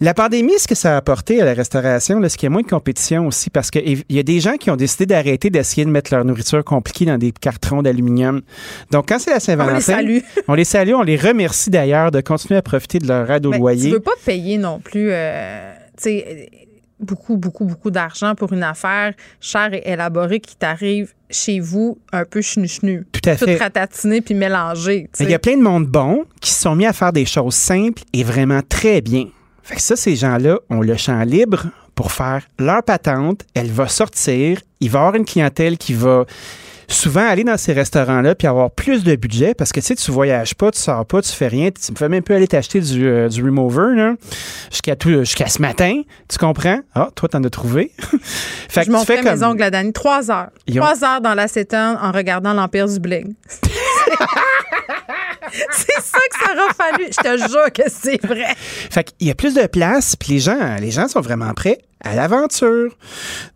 La 0.00 0.14
pandémie, 0.14 0.58
ce 0.58 0.66
que 0.66 0.74
ça 0.74 0.94
a 0.94 0.96
apporté 0.96 1.40
à 1.40 1.44
la 1.44 1.54
restauration, 1.54 2.20
c'est 2.24 2.36
qu'il 2.36 2.46
y 2.46 2.48
a 2.48 2.50
moins 2.50 2.62
de 2.62 2.66
compétition 2.66 3.28
aussi 3.28 3.50
parce 3.50 3.70
qu'il 3.70 4.02
y 4.08 4.18
a 4.18 4.22
des 4.24 4.40
gens 4.40 4.56
qui 4.56 4.68
ont 4.72 4.76
décidé 4.76 5.06
d'arrêter 5.06 5.48
d'essayer 5.48 5.84
de 5.84 5.90
mettre 5.90 6.12
leur 6.12 6.24
nourriture 6.24 6.64
compliquée 6.64 7.04
dans 7.04 7.18
des 7.18 7.30
cartons 7.30 7.82
d'aluminium. 7.82 8.42
Donc, 8.90 9.08
quand 9.08 9.20
c'est 9.20 9.30
la 9.30 9.38
Saint-Valentin, 9.38 9.80
salue. 9.80 10.18
on 10.48 10.54
les 10.54 10.64
salue, 10.64 10.94
on 10.94 11.02
les 11.02 11.16
remercie 11.16 11.70
d'ailleurs 11.70 12.10
de 12.10 12.20
continuer 12.20 12.58
à 12.58 12.62
profiter 12.62 12.98
de 12.98 13.06
leur 13.06 13.30
aide 13.30 13.46
au 13.46 13.50
Ben, 13.50 13.58
loyer. 13.58 13.90
Tu 13.90 13.94
veux 13.94 14.00
pas 14.00 14.10
payer 14.24 14.58
non 14.58 14.80
plus, 14.80 15.10
tu 15.10 15.12
sais, 15.98 16.26
euh, 16.26 16.61
beaucoup, 17.02 17.36
beaucoup, 17.36 17.64
beaucoup 17.64 17.90
d'argent 17.90 18.34
pour 18.34 18.52
une 18.52 18.62
affaire 18.62 19.12
chère 19.40 19.74
et 19.74 19.82
élaborée 19.84 20.40
qui 20.40 20.56
t'arrive 20.56 21.12
chez 21.30 21.60
vous 21.60 21.98
un 22.12 22.24
peu 22.24 22.40
chenu-chenu. 22.40 23.06
Tout 23.12 23.28
à 23.28 23.36
fait. 23.36 23.56
Tout 23.56 23.62
ratatiné 23.62 24.20
puis 24.20 24.34
mélangé. 24.34 25.08
il 25.20 25.30
y 25.30 25.34
a 25.34 25.38
plein 25.38 25.56
de 25.56 25.62
monde 25.62 25.86
bon 25.86 26.24
qui 26.40 26.50
se 26.50 26.62
sont 26.62 26.74
mis 26.74 26.86
à 26.86 26.92
faire 26.92 27.12
des 27.12 27.26
choses 27.26 27.54
simples 27.54 28.02
et 28.12 28.24
vraiment 28.24 28.60
très 28.66 29.00
bien. 29.00 29.26
Fait 29.62 29.76
que 29.76 29.82
ça, 29.82 29.96
ces 29.96 30.16
gens-là 30.16 30.58
ont 30.70 30.80
le 30.80 30.96
champ 30.96 31.22
libre 31.22 31.66
pour 31.94 32.12
faire 32.12 32.42
leur 32.58 32.82
patente. 32.82 33.44
Elle 33.54 33.70
va 33.70 33.88
sortir. 33.88 34.60
Il 34.80 34.90
va 34.90 34.98
y 34.98 35.02
avoir 35.02 35.14
une 35.14 35.24
clientèle 35.24 35.78
qui 35.78 35.94
va 35.94 36.24
souvent 36.92 37.26
aller 37.26 37.44
dans 37.44 37.56
ces 37.56 37.72
restaurants-là 37.72 38.34
puis 38.34 38.46
avoir 38.46 38.70
plus 38.70 39.02
de 39.04 39.14
budget 39.16 39.54
parce 39.54 39.72
que 39.72 39.80
tu 39.80 39.86
sais, 39.86 39.94
tu 39.96 40.10
voyages 40.10 40.54
pas, 40.54 40.70
tu 40.70 40.78
sors 40.78 41.04
pas, 41.06 41.22
tu 41.22 41.32
fais 41.32 41.48
rien. 41.48 41.70
Tu 41.70 41.92
me 41.92 41.96
fais 41.96 42.08
même 42.08 42.22
pas 42.22 42.34
aller 42.36 42.48
t'acheter 42.48 42.80
du, 42.80 43.06
euh, 43.06 43.28
du 43.28 43.42
remover 43.42 43.94
là, 43.96 44.14
jusqu'à 44.70 44.96
tout- 44.96 45.20
jusqu'à 45.20 45.46
ce 45.48 45.60
matin. 45.60 46.02
Tu 46.28 46.38
comprends? 46.38 46.80
Ah, 46.94 47.08
toi, 47.14 47.28
t'en 47.28 47.42
as 47.44 47.50
trouvé. 47.50 47.90
fait 48.68 48.82
Je 48.82 48.86
que 48.86 48.92
m'en 48.92 49.00
tu 49.00 49.06
fais 49.06 49.18
ferais 49.18 49.34
mes 49.34 49.40
comme. 49.40 49.50
ongles 49.50 49.62
à 49.62 49.70
Dani. 49.70 49.92
Trois 49.92 50.30
heures. 50.30 50.50
Ont- 50.70 50.74
Trois 50.76 51.04
heures 51.04 51.20
dans 51.20 51.34
l'acétone 51.34 51.98
en 52.00 52.12
regardant 52.12 52.52
l'Empire 52.52 52.86
du 52.88 52.98
Bling. 53.00 53.34
c'est 55.70 56.00
ça 56.02 56.18
que 56.30 56.44
ça 56.46 56.52
aura 56.54 56.72
fallu. 56.74 57.06
Je 57.10 57.16
te 57.16 57.38
jure 57.50 57.72
que 57.72 57.82
c'est 57.88 58.24
vrai. 58.24 58.54
Fait 58.56 59.04
qu'il 59.04 59.26
y 59.28 59.30
a 59.30 59.34
plus 59.34 59.54
de 59.54 59.66
place, 59.66 60.16
puis 60.16 60.32
les 60.34 60.38
gens, 60.38 60.76
les 60.80 60.90
gens 60.90 61.08
sont 61.08 61.20
vraiment 61.20 61.52
prêts 61.54 61.78
à 62.04 62.14
l'aventure. 62.14 62.94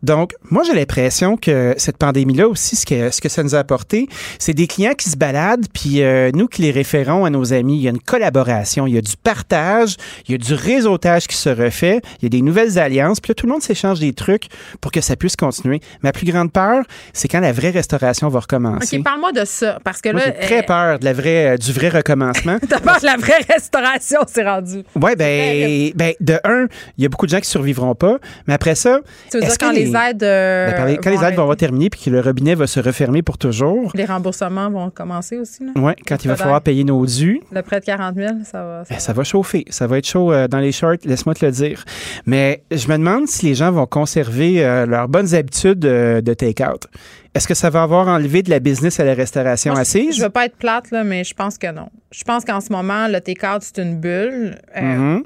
Donc, 0.02 0.32
moi, 0.50 0.62
j'ai 0.64 0.74
l'impression 0.74 1.36
que 1.36 1.74
cette 1.76 1.98
pandémie-là 1.98 2.48
aussi, 2.48 2.76
ce 2.76 2.86
que, 2.86 3.10
ce 3.10 3.20
que 3.20 3.28
ça 3.28 3.42
nous 3.42 3.54
a 3.54 3.58
apporté, 3.58 4.08
c'est 4.38 4.54
des 4.54 4.66
clients 4.66 4.94
qui 4.94 5.08
se 5.08 5.16
baladent, 5.16 5.66
puis 5.72 6.02
euh, 6.02 6.30
nous 6.34 6.46
qui 6.46 6.62
les 6.62 6.70
référons 6.70 7.24
à 7.24 7.30
nos 7.30 7.52
amis. 7.52 7.76
Il 7.76 7.82
y 7.82 7.88
a 7.88 7.90
une 7.90 8.00
collaboration, 8.00 8.86
il 8.86 8.94
y 8.94 8.98
a 8.98 9.00
du 9.00 9.16
partage, 9.22 9.96
il 10.28 10.32
y 10.32 10.34
a 10.34 10.38
du 10.38 10.54
réseautage 10.54 11.26
qui 11.26 11.36
se 11.36 11.48
refait, 11.48 12.00
il 12.20 12.24
y 12.24 12.26
a 12.26 12.28
des 12.28 12.42
nouvelles 12.42 12.78
alliances, 12.78 13.20
puis 13.20 13.30
là, 13.30 13.34
tout 13.34 13.46
le 13.46 13.52
monde 13.52 13.62
s'échange 13.62 14.00
des 14.00 14.12
trucs 14.12 14.46
pour 14.80 14.92
que 14.92 15.00
ça 15.00 15.16
puisse 15.16 15.36
continuer. 15.36 15.80
Ma 16.02 16.12
plus 16.12 16.26
grande 16.26 16.52
peur, 16.52 16.84
c'est 17.12 17.28
quand 17.28 17.40
la 17.40 17.52
vraie 17.52 17.70
restauration 17.70 18.28
va 18.28 18.40
recommencer. 18.40 18.98
OK, 18.98 19.04
parle-moi 19.04 19.32
de 19.32 19.44
ça. 19.44 19.78
Parce 19.84 20.00
que 20.00 20.10
Moi, 20.10 20.20
là. 20.20 20.26
j'ai 20.26 20.46
très 20.46 20.58
euh, 20.60 20.66
peur 20.66 20.98
de 20.98 21.04
la 21.04 21.12
vraie, 21.12 21.54
euh, 21.54 21.56
du 21.56 21.72
vrai 21.72 21.88
recommencement. 21.88 22.58
T'as 22.68 22.80
peur 22.80 23.00
de 23.00 23.06
la 23.06 23.16
vraie 23.16 23.40
restauration, 23.48 24.20
c'est 24.26 24.44
rendu. 24.44 24.82
Oui, 24.94 25.16
ben, 25.16 25.90
ben, 25.94 26.12
de 26.20 26.38
un, 26.44 26.66
il 26.96 27.02
y 27.02 27.06
a 27.06 27.08
beaucoup 27.08 27.26
de 27.26 27.30
gens 27.30 27.40
qui 27.40 27.48
survivront 27.48 27.94
pas. 27.94 28.18
Mais 28.46 28.54
après 28.54 28.74
ça, 28.74 29.00
Tu 29.30 29.38
veux 29.38 29.42
dire 29.44 29.58
quand 29.58 29.72
les 29.72 29.92
aides. 29.94 30.22
euh, 30.22 30.66
Ben, 30.70 30.76
par 30.76 30.86
les- 30.86 30.96
quand 30.98 31.10
les 31.10 31.16
vont 31.16 31.22
aides 31.24 31.34
vont 31.36 31.42
avoir 31.42 31.56
terminé 31.56 31.90
puis 31.90 32.00
que 32.04 32.10
le 32.10 32.20
robinet 32.20 32.54
va 32.54 32.66
se 32.66 32.80
refermer 32.80 33.22
pour 33.22 33.38
toujours, 33.38 33.90
Les 33.94 34.04
remboursements 34.04 34.70
vont 34.70 34.90
commencer 34.90 35.36
aussi. 35.38 35.64
Ouais, 35.76 35.94
quand 36.06 36.24
il 36.24 36.28
va 36.28 36.36
falloir 36.36 36.60
payer 36.60 36.84
nos 36.84 37.04
dus, 37.06 37.40
Le 37.52 37.62
prêt 37.62 37.80
de 37.80 37.84
40 37.84 38.14
000, 38.16 38.28
ça 38.44 38.62
va. 38.64 38.84
ça 38.84 38.94
ben, 38.94 39.00
ça 39.00 39.12
va 39.12 39.24
chauffer. 39.24 39.64
Ça 39.70 39.86
va 39.86 39.98
être 39.98 40.06
chaud 40.06 40.32
euh, 40.32 40.48
dans 40.48 40.58
les 40.58 40.72
shorts, 40.72 40.96
laisse-moi 41.04 41.34
te 41.34 41.44
le 41.44 41.52
dire. 41.52 41.84
Mais 42.26 42.62
je 42.70 42.88
me 42.88 42.94
demande 42.98 43.26
si 43.28 43.46
les 43.46 43.54
gens 43.54 43.70
vont 43.72 43.86
conserver 43.86 44.64
euh, 44.64 44.86
leurs 44.86 45.08
bonnes 45.08 45.34
habitudes 45.34 45.78
de 45.80 46.34
take-out. 46.34 46.86
Est-ce 47.34 47.46
que 47.46 47.54
ça 47.54 47.68
va 47.68 47.82
avoir 47.82 48.08
enlevé 48.08 48.42
de 48.42 48.48
la 48.50 48.60
business 48.60 48.98
à 48.98 49.04
la 49.04 49.12
restauration 49.12 49.72
Moi, 49.72 49.82
assise? 49.82 50.16
Je 50.16 50.22
veux 50.22 50.30
pas 50.30 50.46
être 50.46 50.56
plate, 50.56 50.90
là, 50.90 51.04
mais 51.04 51.22
je 51.22 51.34
pense 51.34 51.58
que 51.58 51.70
non. 51.70 51.90
Je 52.10 52.24
pense 52.24 52.44
qu'en 52.46 52.60
ce 52.62 52.72
moment, 52.72 53.08
le 53.08 53.20
take-out, 53.20 53.60
c'est 53.62 53.82
une 53.82 54.00
bulle. 54.00 54.56
Mhm. 54.80 55.22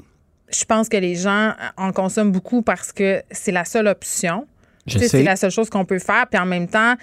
Je 0.53 0.65
pense 0.65 0.89
que 0.89 0.97
les 0.97 1.15
gens 1.15 1.53
en 1.77 1.91
consomment 1.91 2.31
beaucoup 2.31 2.61
parce 2.61 2.91
que 2.91 3.23
c'est 3.31 3.51
la 3.51 3.65
seule 3.65 3.87
option. 3.87 4.47
Tu 4.87 4.99
sais. 4.99 5.07
C'est 5.07 5.23
la 5.23 5.35
seule 5.35 5.51
chose 5.51 5.69
qu'on 5.69 5.85
peut 5.85 5.99
faire. 5.99 6.27
Puis 6.27 6.39
en 6.39 6.45
même 6.45 6.67
temps, 6.67 6.95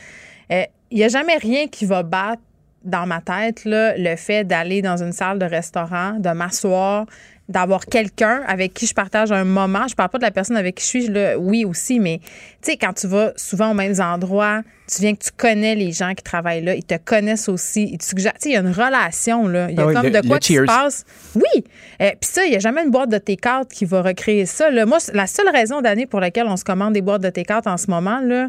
euh, 0.52 0.62
il 0.90 0.98
n'y 0.98 1.04
a 1.04 1.08
jamais 1.08 1.36
rien 1.36 1.68
qui 1.68 1.86
va 1.86 2.02
battre 2.02 2.42
dans 2.84 3.06
ma 3.06 3.20
tête 3.20 3.64
là, 3.64 3.96
le 3.96 4.16
fait 4.16 4.44
d'aller 4.44 4.82
dans 4.82 5.02
une 5.02 5.12
salle 5.12 5.38
de 5.38 5.44
restaurant, 5.44 6.12
de 6.12 6.30
m'asseoir, 6.30 7.06
d'avoir 7.48 7.86
quelqu'un 7.86 8.42
avec 8.46 8.74
qui 8.74 8.86
je 8.86 8.94
partage 8.94 9.32
un 9.32 9.44
moment. 9.44 9.88
Je 9.88 9.94
parle 9.94 10.10
pas 10.10 10.18
de 10.18 10.24
la 10.24 10.30
personne 10.30 10.56
avec 10.56 10.76
qui 10.76 10.84
je 10.84 10.88
suis, 10.88 11.08
là, 11.08 11.38
oui 11.38 11.64
aussi, 11.64 11.98
mais 11.98 12.20
tu 12.62 12.72
sais, 12.72 12.76
quand 12.76 12.92
tu 12.92 13.06
vas 13.06 13.32
souvent 13.36 13.70
aux 13.70 13.74
mêmes 13.74 14.00
endroits, 14.00 14.62
tu 14.90 15.02
viens 15.02 15.14
que 15.14 15.22
tu 15.22 15.30
connais 15.36 15.74
les 15.74 15.92
gens 15.92 16.14
qui 16.14 16.22
travaillent 16.22 16.62
là, 16.64 16.74
ils 16.74 16.84
te 16.84 16.94
connaissent 16.96 17.48
aussi, 17.48 17.88
ils 17.92 17.98
te 17.98 18.04
suggèrent. 18.04 18.32
Tu 18.34 18.40
sais, 18.44 18.48
il 18.50 18.52
y 18.54 18.56
a 18.56 18.60
une 18.60 18.72
relation, 18.72 19.46
là. 19.46 19.68
Il 19.70 19.76
y 19.76 19.78
a 19.78 19.82
Ah 19.82 19.86
oui, 19.86 19.94
comme 19.94 20.02
le- 20.06 20.10
de 20.10 20.26
quoi 20.26 20.38
qui 20.38 20.54
se 20.54 20.62
passe. 20.62 21.04
Oui. 21.34 21.64
Euh, 22.00 22.10
Puis 22.20 22.30
ça, 22.32 22.44
il 22.44 22.50
n'y 22.50 22.56
a 22.56 22.58
jamais 22.58 22.82
une 22.84 22.90
boîte 22.90 23.10
de 23.10 23.18
take-out 23.18 23.68
qui 23.68 23.84
va 23.84 24.02
recréer 24.02 24.46
ça. 24.46 24.70
Là. 24.70 24.86
Moi, 24.86 24.98
la 25.12 25.26
seule 25.26 25.48
raison 25.50 25.80
d'année 25.82 26.06
pour 26.06 26.20
laquelle 26.20 26.46
on 26.46 26.56
se 26.56 26.64
commande 26.64 26.94
des 26.94 27.02
boîtes 27.02 27.22
de 27.22 27.30
take-out 27.30 27.66
en 27.66 27.76
ce 27.76 27.90
moment, 27.90 28.20
là, 28.20 28.48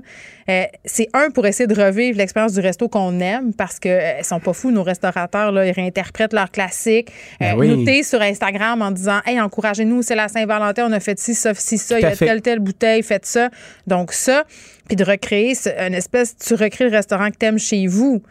euh, 0.49 0.63
c'est 0.85 1.09
un 1.13 1.29
pour 1.29 1.45
essayer 1.45 1.67
de 1.67 1.79
revivre 1.79 2.17
l'expérience 2.17 2.53
du 2.53 2.59
resto 2.61 2.87
qu'on 2.87 3.19
aime 3.19 3.53
parce 3.53 3.77
qu'ils 3.79 3.91
ne 4.19 4.23
sont 4.23 4.39
pas 4.39 4.53
fous, 4.53 4.71
nos 4.71 4.83
restaurateurs. 4.83 5.51
Là, 5.51 5.65
ils 5.67 5.71
réinterprètent 5.71 6.33
leurs 6.33 6.49
classiques. 6.51 7.11
Ben 7.39 7.53
Euh, 7.53 7.59
oui. 7.59 7.67
Nous 7.67 7.83
t'es 7.83 8.01
sur 8.03 8.21
Instagram 8.21 8.81
en 8.81 8.91
disant 8.91 9.19
Hey, 9.25 9.39
encouragez-nous, 9.39 10.01
c'est 10.01 10.15
la 10.15 10.27
Saint-Valentin, 10.27 10.87
on 10.89 10.91
a 10.91 10.99
fait 10.99 11.19
ci, 11.19 11.35
ça, 11.35 11.53
ci, 11.53 11.77
ça, 11.77 11.99
il 11.99 12.03
y 12.03 12.05
a 12.05 12.11
fait. 12.15 12.25
telle, 12.25 12.41
telle 12.41 12.59
bouteille, 12.59 13.03
faites 13.03 13.25
ça. 13.25 13.49
Donc, 13.85 14.13
ça, 14.13 14.43
puis 14.89 14.95
de 14.95 15.03
recréer 15.05 15.53
une 15.67 15.93
espèce, 15.93 16.35
tu 16.35 16.55
recrées 16.55 16.85
le 16.85 16.91
restaurant 16.91 17.29
que 17.29 17.37
t'aimes 17.37 17.59
chez 17.59 17.85
vous. 17.85 18.23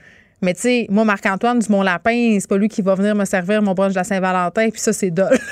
Mais 0.43 0.55
tu 0.55 0.61
sais, 0.61 0.87
moi, 0.91 1.05
Marc-Antoine 1.05 1.59
du 1.59 1.67
Mon 1.71 1.83
Lapin, 1.83 2.39
c'est 2.41 2.49
pas 2.49 2.57
lui 2.57 2.69
qui 2.69 2.83
va 2.83 2.95
venir 2.95 3.15
me 3.15 3.25
servir 3.25 3.63
mon 3.63 3.75
brunch 3.75 3.91
de 3.93 3.97
la 3.97 4.05
Saint-Valentin, 4.05 4.71
puis 4.71 4.81
ça, 4.81 4.93
c'est 4.93 5.11
dole. 5.11 5.39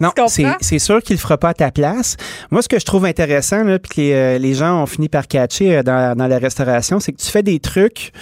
Non, 0.00 0.12
c'est 0.28 0.46
c'est 0.60 0.78
sûr 0.78 1.02
qu'il 1.02 1.16
le 1.16 1.20
fera 1.20 1.36
pas 1.36 1.50
à 1.50 1.54
ta 1.54 1.70
place. 1.70 2.16
Moi, 2.50 2.62
ce 2.62 2.68
que 2.68 2.78
je 2.78 2.86
trouve 2.86 3.04
intéressant, 3.04 3.64
là, 3.64 3.78
puis 3.78 3.90
que 3.90 4.00
les, 4.00 4.12
euh, 4.12 4.38
les 4.38 4.54
gens 4.54 4.82
ont 4.82 4.86
fini 4.86 5.10
par 5.10 5.28
catcher 5.28 5.76
euh, 5.76 5.82
dans, 5.82 6.16
dans 6.16 6.26
la 6.26 6.38
restauration, 6.38 7.00
c'est 7.00 7.12
que 7.12 7.20
tu 7.20 7.30
fais 7.30 7.42
des 7.42 7.60
trucs, 7.60 8.12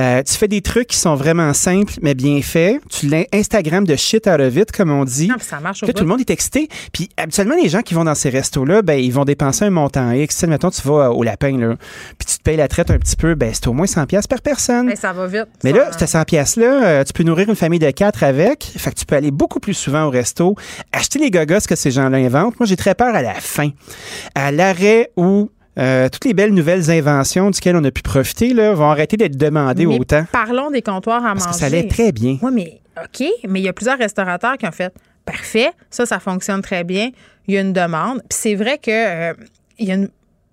euh, 0.00 0.24
tu 0.24 0.34
fais 0.34 0.48
des 0.48 0.60
trucs 0.60 0.88
qui 0.88 0.96
sont 0.96 1.14
vraiment 1.14 1.52
simples 1.54 1.94
mais 2.02 2.14
bien 2.14 2.42
faits. 2.42 2.80
Tu 2.90 3.06
l'Instagram 3.06 3.86
de 3.86 3.94
shit 3.94 4.26
out 4.26 4.40
of 4.40 4.56
it, 4.56 4.72
comme 4.72 4.90
on 4.90 5.04
dit. 5.04 5.28
Non, 5.28 5.36
puis 5.36 5.46
ça 5.46 5.60
marche 5.60 5.84
au 5.84 5.86
Là, 5.86 5.92
tout 5.92 6.02
le 6.02 6.08
monde 6.08 6.20
est 6.20 6.30
excité. 6.30 6.68
Puis 6.92 7.08
habituellement, 7.16 7.54
les 7.54 7.68
gens 7.68 7.82
qui 7.82 7.94
vont 7.94 8.04
dans 8.04 8.16
ces 8.16 8.30
restos-là, 8.30 8.82
ben, 8.82 8.94
ils 8.94 9.12
vont 9.12 9.24
dépenser 9.24 9.66
un 9.66 9.70
montant 9.70 10.10
X. 10.10 10.42
Mettons, 10.44 10.70
tu 10.70 10.82
vas 10.82 11.12
au 11.12 11.22
lapin, 11.22 11.56
là, 11.58 11.76
puis 12.18 12.26
tu 12.26 12.38
te 12.38 12.42
payes 12.42 12.56
la 12.56 12.66
traite 12.66 12.90
un 12.90 12.98
petit 12.98 13.16
peu, 13.16 13.36
ben, 13.36 13.52
c'est 13.54 13.68
au 13.68 13.72
moins 13.72 13.86
100$ 13.86 14.06
piastres 14.06 14.28
par 14.28 14.42
personne. 14.42 14.90
Hey, 14.90 14.96
ça 14.96 15.12
va 15.12 15.28
vite. 15.28 15.49
Mais 15.64 15.72
là, 15.72 15.90
cette 15.92 16.08
100 16.08 16.24
pièces-là, 16.24 16.84
euh, 16.84 17.04
tu 17.04 17.12
peux 17.12 17.22
nourrir 17.22 17.48
une 17.48 17.56
famille 17.56 17.78
de 17.78 17.90
quatre 17.90 18.22
avec. 18.22 18.64
Fait 18.76 18.90
que 18.90 18.96
tu 18.96 19.04
peux 19.04 19.16
aller 19.16 19.30
beaucoup 19.30 19.60
plus 19.60 19.74
souvent 19.74 20.04
au 20.04 20.10
resto, 20.10 20.54
acheter 20.92 21.18
les 21.18 21.30
gogos 21.30 21.66
que 21.68 21.76
ces 21.76 21.90
gens-là 21.90 22.18
inventent. 22.18 22.58
Moi, 22.58 22.66
j'ai 22.66 22.76
très 22.76 22.94
peur 22.94 23.14
à 23.14 23.22
la 23.22 23.34
fin. 23.34 23.70
À 24.34 24.52
l'arrêt 24.52 25.10
où 25.16 25.50
euh, 25.78 26.08
toutes 26.08 26.24
les 26.24 26.34
belles 26.34 26.54
nouvelles 26.54 26.90
inventions 26.90 27.50
duquel 27.50 27.76
on 27.76 27.84
a 27.84 27.90
pu 27.90 28.02
profiter 28.02 28.52
là, 28.54 28.72
vont 28.74 28.90
arrêter 28.90 29.16
d'être 29.16 29.36
demandées 29.36 29.86
Mais 29.86 29.98
autant. 29.98 30.24
Parlons 30.32 30.70
des 30.70 30.82
comptoirs 30.82 31.24
à 31.24 31.32
Parce 31.34 31.44
manger. 31.46 31.50
que 31.52 31.60
ça 31.60 31.66
allait 31.66 31.88
très 31.88 32.12
bien. 32.12 32.38
Oui, 32.42 32.50
mais 32.52 32.80
OK, 33.02 33.26
mais 33.48 33.60
il 33.60 33.64
y 33.64 33.68
a 33.68 33.72
plusieurs 33.72 33.98
restaurateurs 33.98 34.56
qui 34.58 34.66
ont 34.66 34.72
fait 34.72 34.92
parfait, 35.24 35.70
ça, 35.90 36.06
ça 36.06 36.18
fonctionne 36.18 36.62
très 36.62 36.84
bien. 36.84 37.10
Il 37.46 37.54
y 37.54 37.58
a 37.58 37.60
une 37.60 37.72
demande. 37.72 38.18
Puis 38.28 38.38
c'est 38.42 38.54
vrai 38.54 38.78
que 38.78 38.90
euh, 38.90 39.34
il 39.78 39.88
y 39.88 39.92
a 39.92 39.94
une 39.94 40.08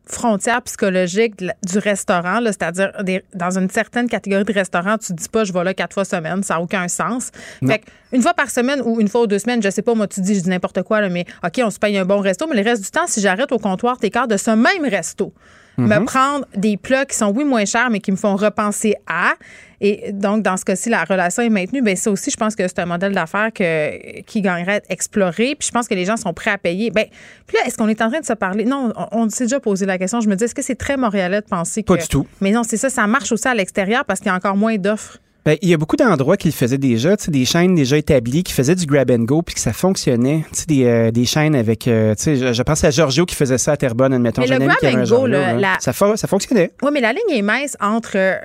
frontière 0.09 0.61
psychologique 0.63 1.37
de 1.37 1.51
du 1.65 1.79
restaurant, 1.79 2.39
c'est-à-dire 2.43 2.91
dans 3.33 3.57
une 3.57 3.69
certaine 3.69 4.07
catégorie 4.07 4.43
de 4.43 4.53
restaurants, 4.53 4.97
tu 4.97 5.07
te 5.07 5.13
dis 5.13 5.29
pas 5.29 5.43
je 5.43 5.53
vais 5.53 5.63
là 5.63 5.73
quatre 5.73 5.93
fois 5.93 6.05
semaine, 6.05 6.43
ça 6.43 6.55
n'a 6.55 6.61
aucun 6.61 6.87
sens. 6.87 7.31
Non. 7.61 7.71
Fait 7.71 7.79
que 7.79 7.85
une 8.11 8.21
fois 8.21 8.33
par 8.33 8.49
semaine 8.49 8.81
ou 8.83 8.99
une 8.99 9.07
fois 9.07 9.21
ou 9.21 9.27
deux 9.27 9.39
semaines, 9.39 9.61
je 9.61 9.69
sais 9.69 9.81
pas, 9.81 9.93
moi 9.93 10.07
tu 10.07 10.21
dis, 10.21 10.35
je 10.35 10.41
dis 10.41 10.49
n'importe 10.49 10.83
quoi, 10.83 11.01
là, 11.01 11.09
mais 11.09 11.25
OK, 11.43 11.61
on 11.63 11.69
se 11.69 11.79
paye 11.79 11.97
un 11.97 12.05
bon 12.05 12.19
resto, 12.19 12.47
mais 12.47 12.61
le 12.61 12.67
reste 12.67 12.83
du 12.83 12.89
temps, 12.89 13.07
si 13.07 13.21
j'arrête 13.21 13.51
au 13.51 13.59
comptoir 13.59 13.97
tes 13.97 14.09
de 14.09 14.37
ce 14.37 14.51
même 14.51 14.85
resto, 14.89 15.33
me 15.77 16.05
prendre 16.05 16.45
des 16.55 16.75
plats 16.77 17.05
qui 17.05 17.15
sont, 17.15 17.31
oui, 17.35 17.43
moins 17.43 17.65
chers, 17.65 17.89
mais 17.89 17.99
qui 17.99 18.11
me 18.11 18.17
font 18.17 18.35
repenser 18.35 18.95
à. 19.05 19.33
Et 19.79 20.11
donc, 20.11 20.41
dans 20.41 20.57
ce 20.57 20.65
cas-ci, 20.65 20.89
la 20.89 21.03
relation 21.03 21.43
est 21.43 21.49
maintenue. 21.49 21.81
Bien, 21.81 21.95
ça 21.95 22.09
aussi, 22.09 22.31
je 22.31 22.37
pense 22.37 22.55
que 22.55 22.67
c'est 22.67 22.79
un 22.79 22.85
modèle 22.87 23.13
d'affaires 23.13 23.51
que, 23.53 24.21
qui 24.21 24.41
gagnerait 24.41 24.71
à 24.71 24.75
être 24.77 24.89
exploré. 24.89 25.55
Puis 25.57 25.67
je 25.67 25.71
pense 25.71 25.87
que 25.87 25.93
les 25.93 26.05
gens 26.05 26.17
sont 26.17 26.33
prêts 26.33 26.51
à 26.51 26.57
payer. 26.57 26.89
Bien, 26.89 27.05
puis 27.45 27.57
là, 27.57 27.67
est-ce 27.67 27.77
qu'on 27.77 27.87
est 27.87 28.01
en 28.01 28.09
train 28.09 28.19
de 28.19 28.25
se 28.25 28.33
parler? 28.33 28.65
Non, 28.65 28.91
on, 29.11 29.23
on 29.25 29.29
s'est 29.29 29.45
déjà 29.45 29.59
posé 29.59 29.85
la 29.85 29.97
question. 29.97 30.19
Je 30.19 30.29
me 30.29 30.35
dis, 30.35 30.45
est-ce 30.45 30.55
que 30.55 30.63
c'est 30.63 30.75
très 30.75 30.97
montréalais 30.97 31.41
de 31.41 31.45
penser 31.45 31.83
que. 31.83 31.93
Pas 31.93 31.97
du 32.01 32.07
tout. 32.07 32.25
Mais 32.41 32.51
non, 32.51 32.63
c'est 32.63 32.77
ça, 32.77 32.89
ça 32.89 33.05
marche 33.07 33.31
aussi 33.31 33.47
à 33.47 33.53
l'extérieur 33.53 34.03
parce 34.05 34.19
qu'il 34.19 34.27
y 34.27 34.31
a 34.31 34.35
encore 34.35 34.57
moins 34.57 34.77
d'offres. 34.77 35.19
Ben, 35.45 35.57
il 35.61 35.69
y 35.69 35.73
a 35.73 35.77
beaucoup 35.77 35.95
d'endroits 35.95 36.35
qui 36.35 36.49
le 36.49 36.53
faisaient 36.53 36.77
déjà, 36.77 37.15
tu 37.15 37.23
sais, 37.25 37.31
des 37.31 37.45
chaînes 37.45 37.73
déjà 37.73 37.95
établies 37.97 38.43
qui 38.43 38.51
faisaient 38.51 38.75
du 38.75 38.85
grab 38.85 39.09
and 39.11 39.19
go 39.19 39.41
puis 39.43 39.55
que 39.55 39.61
ça 39.61 39.71
fonctionnait. 39.71 40.43
Tu 40.51 40.59
sais, 40.59 40.65
des, 40.65 40.83
euh, 40.85 41.11
des 41.11 41.23
chaînes 41.23 41.55
avec, 41.55 41.87
euh, 41.87 42.15
tu 42.15 42.23
sais, 42.23 42.35
je, 42.35 42.51
je 42.51 42.63
pense 42.63 42.83
à 42.83 42.89
Giorgio 42.89 43.25
qui 43.25 43.33
faisait 43.35 43.57
ça 43.57 43.71
à 43.73 43.77
Terrebonne, 43.77 44.11
admettons. 44.11 44.41
Mais 44.41 44.47
le 44.47 44.57
grab 44.65 44.77
and 44.83 45.03
go, 45.05 45.25
là, 45.25 45.49
hein. 45.51 45.57
la- 45.57 45.77
ça 45.79 45.93
fonctionnait. 45.93 46.71
Oui, 46.81 46.89
mais 46.91 46.99
la 46.99 47.13
ligne 47.13 47.29
est 47.37 47.41
mince 47.41 47.77
entre. 47.79 48.13
euh, 48.15 48.35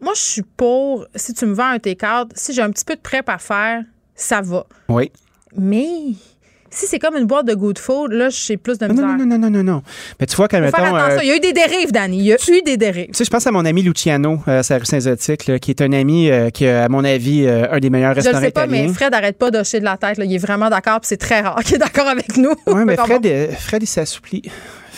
moi, 0.00 0.12
je 0.16 0.20
suis 0.22 0.42
pour. 0.42 1.06
Si 1.14 1.34
tu 1.34 1.46
me 1.46 1.54
vends 1.54 1.70
un 1.70 1.78
take-out, 1.78 2.30
si 2.34 2.52
j'ai 2.52 2.62
un 2.62 2.70
petit 2.70 2.84
peu 2.84 2.94
de 2.94 3.00
prep 3.00 3.28
à 3.28 3.38
faire, 3.38 3.82
ça 4.14 4.40
va. 4.40 4.66
Oui. 4.88 5.10
Mais 5.56 5.86
si 6.72 6.86
c'est 6.86 7.00
comme 7.00 7.16
une 7.16 7.24
boîte 7.26 7.46
de 7.46 7.54
good 7.54 7.78
food, 7.78 8.12
là, 8.12 8.28
j'ai 8.28 8.56
plus 8.56 8.78
de 8.78 8.86
Non, 8.86 8.92
misère. 8.92 9.06
non, 9.08 9.16
non, 9.16 9.26
non, 9.26 9.38
non, 9.38 9.50
non, 9.50 9.62
non. 9.64 9.82
Mais 10.20 10.26
tu 10.26 10.36
vois, 10.36 10.46
quand, 10.46 10.58
faire 10.58 10.74
attention. 10.94 11.18
euh, 11.18 11.22
Il 11.22 11.28
y 11.28 11.32
a 11.32 11.36
eu 11.36 11.40
des 11.40 11.52
dérives, 11.52 11.90
Danny. 11.90 12.18
Il 12.18 12.24
y 12.26 12.32
a 12.32 12.36
eu 12.36 12.62
des 12.62 12.76
dérives. 12.76 13.08
Tu 13.08 13.14
sais, 13.14 13.24
je 13.24 13.30
pense 13.30 13.44
à 13.46 13.50
mon 13.50 13.64
ami 13.64 13.82
Luciano, 13.82 14.38
euh, 14.46 14.62
sa 14.62 14.78
rue 14.78 14.84
Saint-Zotique, 14.86 15.58
qui 15.58 15.70
est 15.72 15.82
un 15.82 15.92
ami 15.92 16.30
euh, 16.30 16.50
qui 16.50 16.66
a, 16.68 16.84
à 16.84 16.88
mon 16.88 17.02
avis, 17.02 17.44
euh, 17.46 17.66
un 17.72 17.80
des 17.80 17.90
meilleurs 17.90 18.10
Je 18.14 18.20
le 18.20 18.22
restaurants 18.26 18.40
sais 18.44 18.50
pas, 18.52 18.66
italiens. 18.66 18.86
mais 18.86 18.92
Fred 18.92 19.12
arrête 19.12 19.36
pas 19.36 19.50
d'hocher 19.50 19.80
de 19.80 19.84
la 19.84 19.96
tête. 19.96 20.16
là. 20.18 20.24
Il 20.24 20.32
est 20.32 20.38
vraiment 20.38 20.70
d'accord, 20.70 21.00
puis 21.00 21.08
c'est 21.08 21.16
très 21.16 21.40
rare 21.40 21.58
qu'il 21.64 21.74
est 21.74 21.78
d'accord 21.78 22.06
avec 22.06 22.36
nous. 22.36 22.54
Oui, 22.68 22.84
mais 22.86 22.96
Fred, 22.96 23.50
Fred, 23.58 23.82
il 23.82 23.86
s'assouplit. 23.86 24.42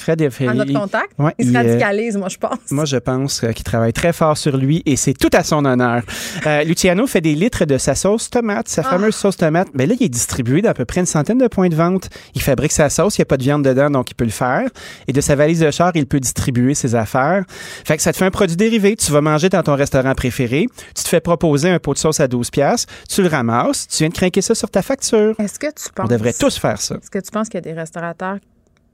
Fred, 0.03 0.21
va- 0.23 0.51
à 0.51 0.55
notre 0.55 0.71
il- 0.71 0.77
contact, 0.77 1.11
ouais, 1.19 1.33
il 1.39 1.47
se 1.47 1.51
euh, 1.53 1.59
radicalise, 1.59 2.17
moi, 2.17 2.29
je 2.29 2.37
pense. 2.37 2.59
Moi, 2.71 2.85
je 2.85 2.97
pense 2.97 3.43
euh, 3.45 3.53
qu'il 3.53 3.65
travaille 3.65 3.93
très 3.93 4.13
fort 4.13 4.37
sur 4.37 4.57
lui 4.57 4.83
et 4.87 4.97
c'est 4.97 5.15
tout 5.15 5.31
à 5.33 5.43
son 5.45 5.65
honneur. 5.65 6.03
Euh, 6.47 6.65
Luciano 6.65 7.07
fait 7.07 7.21
des 7.21 7.35
litres 7.35 7.65
de 7.65 7.79
sa 7.79 7.95
sauce 7.95 8.29
tomate, 8.31 8.69
sa 8.69 8.83
Ah. 8.85 8.91
fameuse 8.91 9.15
sauce 9.15 9.37
tomate. 9.37 9.69
Mais 9.75 9.87
là, 9.87 9.95
il 9.99 10.05
est 10.05 10.09
distribué 10.09 10.61
d'à 10.63 10.75
peu 10.75 10.85
près 10.85 11.01
une 11.01 11.07
centaine 11.07 11.39
de 11.39 11.47
points 11.49 11.69
de 11.69 11.75
vente. 11.77 12.09
Il 12.35 12.43
fabrique 12.43 12.73
sa 12.73 12.91
sauce, 12.91 13.17
il 13.17 13.21
n'y 13.21 13.25
a 13.25 13.27
pas 13.27 13.37
de 13.37 13.43
viande 13.45 13.65
dedans, 13.65 13.91
donc 13.91 14.11
il 14.11 14.15
peut 14.15 14.25
le 14.25 14.31
faire. 14.31 14.69
Et 15.09 15.13
de 15.13 15.21
sa 15.21 15.37
valise 15.37 15.61
de 15.61 15.71
char, 15.71 15.93
il 15.95 16.07
peut 16.07 16.21
distribuer 16.21 16.75
ses 16.75 16.95
affaires. 16.95 17.45
Fait 17.85 17.97
que 17.97 18.03
ça 18.03 18.13
te 18.13 18.17
fait 18.19 18.25
un 18.25 18.31
produit 18.31 18.57
dérivé. 18.57 18.97
Tu 18.97 19.13
vas 19.13 19.21
manger 19.21 19.49
dans 19.49 19.63
ton 19.63 19.75
restaurant 19.77 20.15
préféré. 20.15 20.67
Tu 20.95 21.03
te 21.05 21.09
fais 21.09 21.21
proposer 21.21 21.71
un 21.71 21.79
pot 21.79 21.95
de 21.95 21.99
sauce 21.99 22.21
à 22.21 22.29
12 22.29 22.51
pièces. 22.51 22.87
Tu 23.09 23.23
le 23.23 23.29
ramasses. 23.29 23.87
Tu 23.89 23.99
viens 23.99 24.09
de 24.09 24.15
craquer 24.15 24.43
ça 24.43 24.55
sur 24.55 24.71
ta 24.71 24.83
facture. 24.83 25.35
Est-ce 25.39 25.59
que 25.59 25.67
tu 25.69 25.93
penses. 25.95 26.05
On 26.05 26.09
devrait 26.09 26.33
tous 26.33 26.59
faire 26.59 26.81
ça. 26.81 26.97
Est-ce 26.97 27.11
que 27.11 27.19
tu 27.19 27.31
penses 27.31 27.49
qu'il 27.49 27.55
y 27.57 27.59
a 27.59 27.73
des 27.73 27.73
restaurateurs 27.73 28.37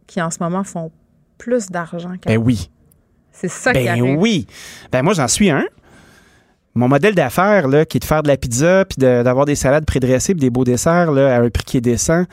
qui, 0.09 0.20
en 0.20 0.30
ce 0.32 0.39
moment, 0.40 0.64
font 0.64 0.90
plus 1.39 1.68
d'argent 1.68 2.14
qu'avant? 2.20 2.36
Ben 2.40 2.44
oui. 2.44 2.68
C'est 3.30 3.47
ça 3.48 3.72
qui 3.72 3.85
Ben 3.85 3.89
arrive. 3.90 4.16
oui. 4.18 4.48
Ben 4.90 5.02
moi, 5.02 5.12
j'en 5.14 5.28
suis 5.28 5.48
un. 5.51 5.64
Mon 6.74 6.86
modèle 6.89 7.14
d'affaires, 7.14 7.66
là, 7.66 7.85
qui 7.85 7.97
est 7.97 8.01
de 8.01 8.05
faire 8.05 8.22
de 8.22 8.28
la 8.28 8.36
pizza, 8.36 8.85
puis 8.85 8.97
de- 8.98 9.22
d'avoir 9.22 9.47
des 9.47 9.55
salades 9.56 9.85
prédressées, 9.85 10.35
puis 10.35 10.40
des 10.40 10.51
beaux 10.51 10.64
desserts, 10.64 11.10
là, 11.12 11.36
à 11.36 11.40
un 11.40 11.51
prix 11.51 11.64
qui 11.64 11.76
est 11.76 11.80
décent. 11.80 12.24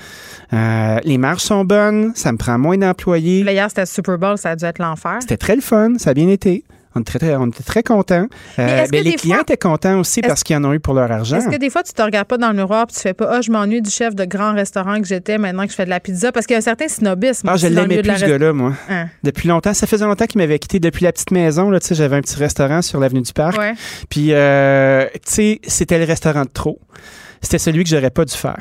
Euh, 0.53 0.97
les 1.03 1.17
marges 1.17 1.41
sont 1.41 1.63
bonnes, 1.65 2.11
ça 2.15 2.31
me 2.31 2.37
prend 2.37 2.57
moins 2.59 2.77
d'employés. 2.77 3.43
Là, 3.43 3.53
hier, 3.53 3.67
c'était 3.69 3.81
le 3.81 3.87
Super 3.87 4.17
Bowl, 4.19 4.37
ça 4.37 4.51
a 4.51 4.55
dû 4.55 4.65
être 4.65 4.79
l'enfer. 4.79 5.17
C'était 5.21 5.37
très 5.37 5.55
le 5.55 5.61
fun, 5.61 5.93
ça 5.97 6.11
a 6.11 6.13
bien 6.13 6.27
été. 6.29 6.63
On 6.97 7.01
était 7.01 7.19
très, 7.19 7.35
on 7.35 7.47
était 7.47 7.63
très 7.63 7.83
contents. 7.83 8.27
Mais 8.57 8.83
Euh, 8.83 8.85
ben, 8.89 9.03
les 9.03 9.13
clients 9.15 9.35
fois- 9.35 9.41
étaient 9.41 9.57
contents 9.57 9.99
aussi 9.99 10.21
parce 10.21 10.43
qu'ils 10.43 10.55
en 10.55 10.63
ont 10.63 10.71
eu 10.73 10.79
pour 10.79 10.93
leur 10.93 11.11
argent. 11.11 11.37
Est-ce 11.37 11.49
que 11.49 11.57
des 11.57 11.69
fois, 11.69 11.83
tu 11.83 11.91
te 11.91 12.01
regardes 12.01 12.27
pas 12.27 12.37
dans 12.37 12.47
le 12.49 12.55
miroir 12.55 12.85
et 12.89 12.93
tu 12.93 12.99
fais 12.99 13.13
pas, 13.13 13.27
ah, 13.31 13.41
je 13.41 13.51
m'ennuie 13.51 13.81
du 13.81 13.89
chef 13.89 14.15
de 14.15 14.23
grand 14.23 14.53
restaurant 14.53 15.01
que 15.01 15.05
j'étais 15.07 15.37
maintenant 15.37 15.65
que 15.65 15.71
je 15.71 15.75
fais 15.75 15.83
de 15.85 15.89
la 15.89 15.99
pizza? 15.99 16.31
Parce 16.31 16.45
qu'il 16.45 16.53
y 16.53 16.55
a 16.55 16.59
un 16.59 16.61
certain 16.61 16.87
snobisme. 16.87 17.49
Ah, 17.51 17.57
je 17.57 17.67
l'aimais 17.67 18.01
la 18.01 18.13
plus, 18.13 18.21
ce 18.21 18.25
gars-là, 18.25 18.53
moi. 18.53 18.73
Hein? 18.89 19.07
Depuis 19.23 19.49
longtemps. 19.49 19.73
Ça 19.73 19.87
faisait 19.87 20.05
longtemps 20.05 20.25
qu'il 20.25 20.39
m'avait 20.39 20.57
quitté. 20.57 20.79
Depuis 20.79 21.03
la 21.03 21.11
petite 21.11 21.31
maison, 21.31 21.69
là, 21.69 21.79
tu 21.81 21.87
sais, 21.87 21.95
j'avais 21.95 22.15
un 22.15 22.21
petit 22.21 22.37
restaurant 22.37 22.81
sur 22.81 22.99
l'avenue 22.99 23.21
du 23.21 23.33
Parc. 23.33 23.57
Ouais. 23.57 23.73
Puis, 24.09 24.29
euh, 24.31 25.05
tu 25.15 25.19
sais, 25.25 25.59
c'était 25.67 25.97
le 25.99 26.05
restaurant 26.05 26.43
de 26.43 26.49
trop. 26.53 26.79
C'était 27.41 27.59
celui 27.59 27.83
que 27.83 27.89
j'aurais 27.89 28.09
pas 28.09 28.23
dû 28.25 28.33
faire. 28.33 28.57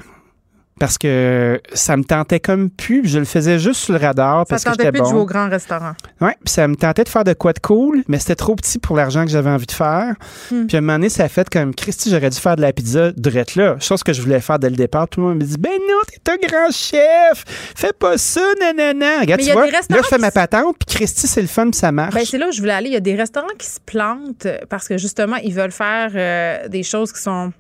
Parce 0.78 0.98
que 0.98 1.60
ça 1.72 1.96
me 1.96 2.04
tentait 2.04 2.40
comme 2.40 2.70
plus. 2.70 3.06
Je 3.06 3.18
le 3.18 3.24
faisais 3.24 3.58
juste 3.58 3.80
sur 3.80 3.92
le 3.92 3.98
radar 3.98 4.44
parce 4.46 4.62
ça 4.62 4.70
que 4.70 4.76
tentait 4.76 4.86
j'étais 4.86 4.98
plus 4.98 5.04
de 5.04 5.10
jouer 5.10 5.20
au 5.20 5.26
grand 5.26 5.48
restaurant. 5.48 5.92
Ouais, 6.20 6.36
puis 6.44 6.52
ça 6.52 6.66
me 6.66 6.74
tentait 6.74 7.04
de 7.04 7.08
faire 7.08 7.24
de 7.24 7.32
quoi 7.32 7.52
de 7.52 7.60
cool, 7.60 8.02
mais 8.08 8.18
c'était 8.18 8.34
trop 8.34 8.56
petit 8.56 8.78
pour 8.78 8.96
l'argent 8.96 9.24
que 9.24 9.30
j'avais 9.30 9.50
envie 9.50 9.66
de 9.66 9.72
faire. 9.72 10.14
Hmm. 10.50 10.66
Puis 10.66 10.76
à 10.76 10.78
un 10.78 10.80
moment 10.80 10.94
donné, 10.94 11.08
ça 11.08 11.24
a 11.24 11.28
fait 11.28 11.48
comme 11.48 11.74
Christy, 11.74 12.10
j'aurais 12.10 12.30
dû 12.30 12.38
faire 12.38 12.56
de 12.56 12.62
la 12.62 12.72
pizza 12.72 13.12
drette 13.12 13.54
là. 13.54 13.76
Chose 13.80 14.02
que 14.02 14.12
je 14.12 14.20
voulais 14.20 14.40
faire 14.40 14.58
dès 14.58 14.70
le 14.70 14.76
départ. 14.76 15.08
Tout 15.08 15.20
le 15.20 15.26
monde 15.28 15.38
me 15.38 15.44
dit 15.44 15.56
Ben 15.58 15.70
non, 15.72 16.00
t'es 16.06 16.32
un 16.32 16.36
grand 16.36 16.70
chef, 16.72 17.44
fais 17.76 17.92
pas 17.92 18.18
ça, 18.18 18.42
nanana. 18.60 19.20
Regarde, 19.20 19.40
Mais 19.40 19.44
il 19.44 19.48
y 19.48 19.50
tu 19.50 19.50
a 19.50 19.54
vois, 19.54 19.66
des 19.66 19.72
là, 19.72 20.00
je 20.02 20.08
fais 20.08 20.18
ma 20.18 20.30
patente, 20.30 20.76
puis 20.78 20.96
Christy, 20.96 21.26
c'est 21.26 21.42
le 21.42 21.48
fun, 21.48 21.70
puis 21.70 21.78
ça 21.78 21.92
marche. 21.92 22.14
Ben, 22.14 22.24
c'est 22.24 22.38
là 22.38 22.48
où 22.48 22.52
je 22.52 22.60
voulais 22.60 22.72
aller. 22.72 22.88
Il 22.88 22.94
y 22.94 22.96
a 22.96 23.00
des 23.00 23.14
restaurants 23.14 23.46
qui 23.58 23.66
se 23.66 23.78
plantent 23.84 24.48
parce 24.68 24.88
que 24.88 24.98
justement, 24.98 25.36
ils 25.36 25.54
veulent 25.54 25.72
faire 25.72 26.10
euh, 26.14 26.68
des 26.68 26.82
choses 26.82 27.12
qui 27.12 27.20
sont 27.20 27.52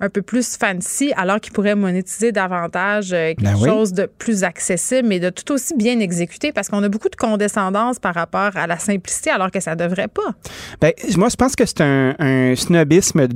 un 0.00 0.08
peu 0.08 0.22
plus 0.22 0.56
fancy, 0.56 1.12
alors 1.16 1.40
qu'ils 1.40 1.52
pourraient 1.52 1.74
monétiser 1.74 2.32
davantage 2.32 3.12
euh, 3.12 3.28
quelque 3.28 3.42
Ben 3.42 3.54
oui. 3.58 3.68
chose 3.68 3.92
de 3.92 4.06
plus 4.06 4.44
accessible, 4.44 5.08
mais 5.08 5.20
de 5.20 5.30
tout 5.30 5.52
aussi 5.52 5.74
bien 5.76 5.98
exécuté, 6.00 6.52
parce 6.52 6.68
qu'on 6.68 6.82
a 6.82 6.88
beaucoup 6.88 7.08
de 7.08 7.16
condescendance 7.16 7.98
par 7.98 8.14
rapport 8.14 8.50
à 8.56 8.66
la 8.66 8.78
simplicité, 8.78 9.30
alors 9.30 9.50
que 9.50 9.60
ça 9.60 9.74
devrait 9.76 10.08
pas. 10.08 10.32
Ben, 10.80 10.92
moi, 11.16 11.28
je 11.28 11.36
pense 11.36 11.54
que 11.56 11.64
c'est 11.64 11.80
un, 11.80 12.14
un 12.18 12.54
snobisme 12.56 13.26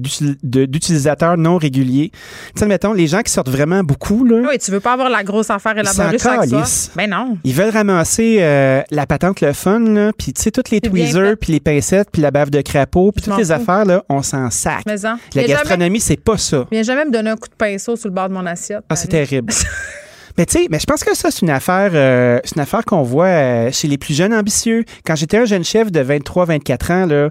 d'utilisateurs 0.42 1.36
non 1.36 1.56
réguliers. 1.58 2.10
Tu 2.54 2.60
sais, 2.60 2.66
mettons, 2.66 2.92
les 2.92 3.06
gens 3.06 3.20
qui 3.22 3.32
sortent 3.32 3.48
vraiment 3.50 3.82
beaucoup, 3.82 4.24
là, 4.24 4.42
Oui, 4.48 4.58
tu 4.58 4.70
veux 4.70 4.80
pas 4.80 4.92
avoir 4.94 5.08
la 5.10 5.22
grosse 5.22 5.50
affaire 5.50 5.76
élaborée 5.78 6.18
chaque 6.18 6.46
soir. 6.48 6.66
Ben 6.96 7.10
non. 7.10 7.38
Ils 7.44 7.54
veulent 7.54 7.70
ramasser 7.70 8.38
euh, 8.40 8.82
la 8.90 9.06
patente 9.06 9.40
le 9.40 9.52
fun, 9.52 9.80
là, 9.80 10.12
puis 10.16 10.32
tu 10.32 10.42
sais, 10.42 10.50
toutes 10.50 10.70
les 10.70 10.80
tweezers, 10.80 11.36
puis 11.40 11.52
les 11.52 11.60
pincettes, 11.60 12.08
puis 12.12 12.22
la 12.22 12.30
bave 12.30 12.50
de 12.50 12.60
crapaud, 12.60 13.12
puis 13.12 13.22
toutes 13.22 13.38
les 13.38 13.52
affaires, 13.52 13.84
là, 13.84 14.04
on 14.08 14.22
s'en 14.22 14.50
sac. 14.50 14.82
Mais 14.86 15.04
en. 15.06 15.10
La 15.10 15.16
Viens 15.34 15.42
jamais- 15.42 15.52
gastronomie, 15.54 16.00
c'est 16.00 16.16
pas 16.20 16.36
ça. 16.36 16.47
Viens 16.70 16.82
jamais 16.82 17.04
me 17.04 17.10
donner 17.10 17.30
un 17.30 17.36
coup 17.36 17.48
de 17.48 17.54
pinceau 17.54 17.96
sur 17.96 18.08
le 18.08 18.14
bord 18.14 18.28
de 18.28 18.34
mon 18.34 18.46
assiette. 18.46 18.84
Ah, 18.88 18.96
c'est 18.96 19.08
terrible. 19.08 19.52
Mais 20.38 20.46
tu 20.46 20.52
sais, 20.52 20.68
mais 20.70 20.78
je 20.78 20.86
pense 20.86 21.02
que 21.02 21.16
ça, 21.16 21.32
c'est 21.32 21.42
une 21.42 21.50
affaire, 21.50 21.90
euh, 21.94 22.38
c'est 22.44 22.54
une 22.54 22.62
affaire 22.62 22.84
qu'on 22.84 23.02
voit 23.02 23.26
euh, 23.26 23.72
chez 23.72 23.88
les 23.88 23.98
plus 23.98 24.14
jeunes 24.14 24.32
ambitieux. 24.32 24.84
Quand 25.04 25.16
j'étais 25.16 25.36
un 25.36 25.46
jeune 25.46 25.64
chef 25.64 25.90
de 25.90 26.00
23-24 26.00 26.92
ans, 26.92 27.06
là, 27.06 27.30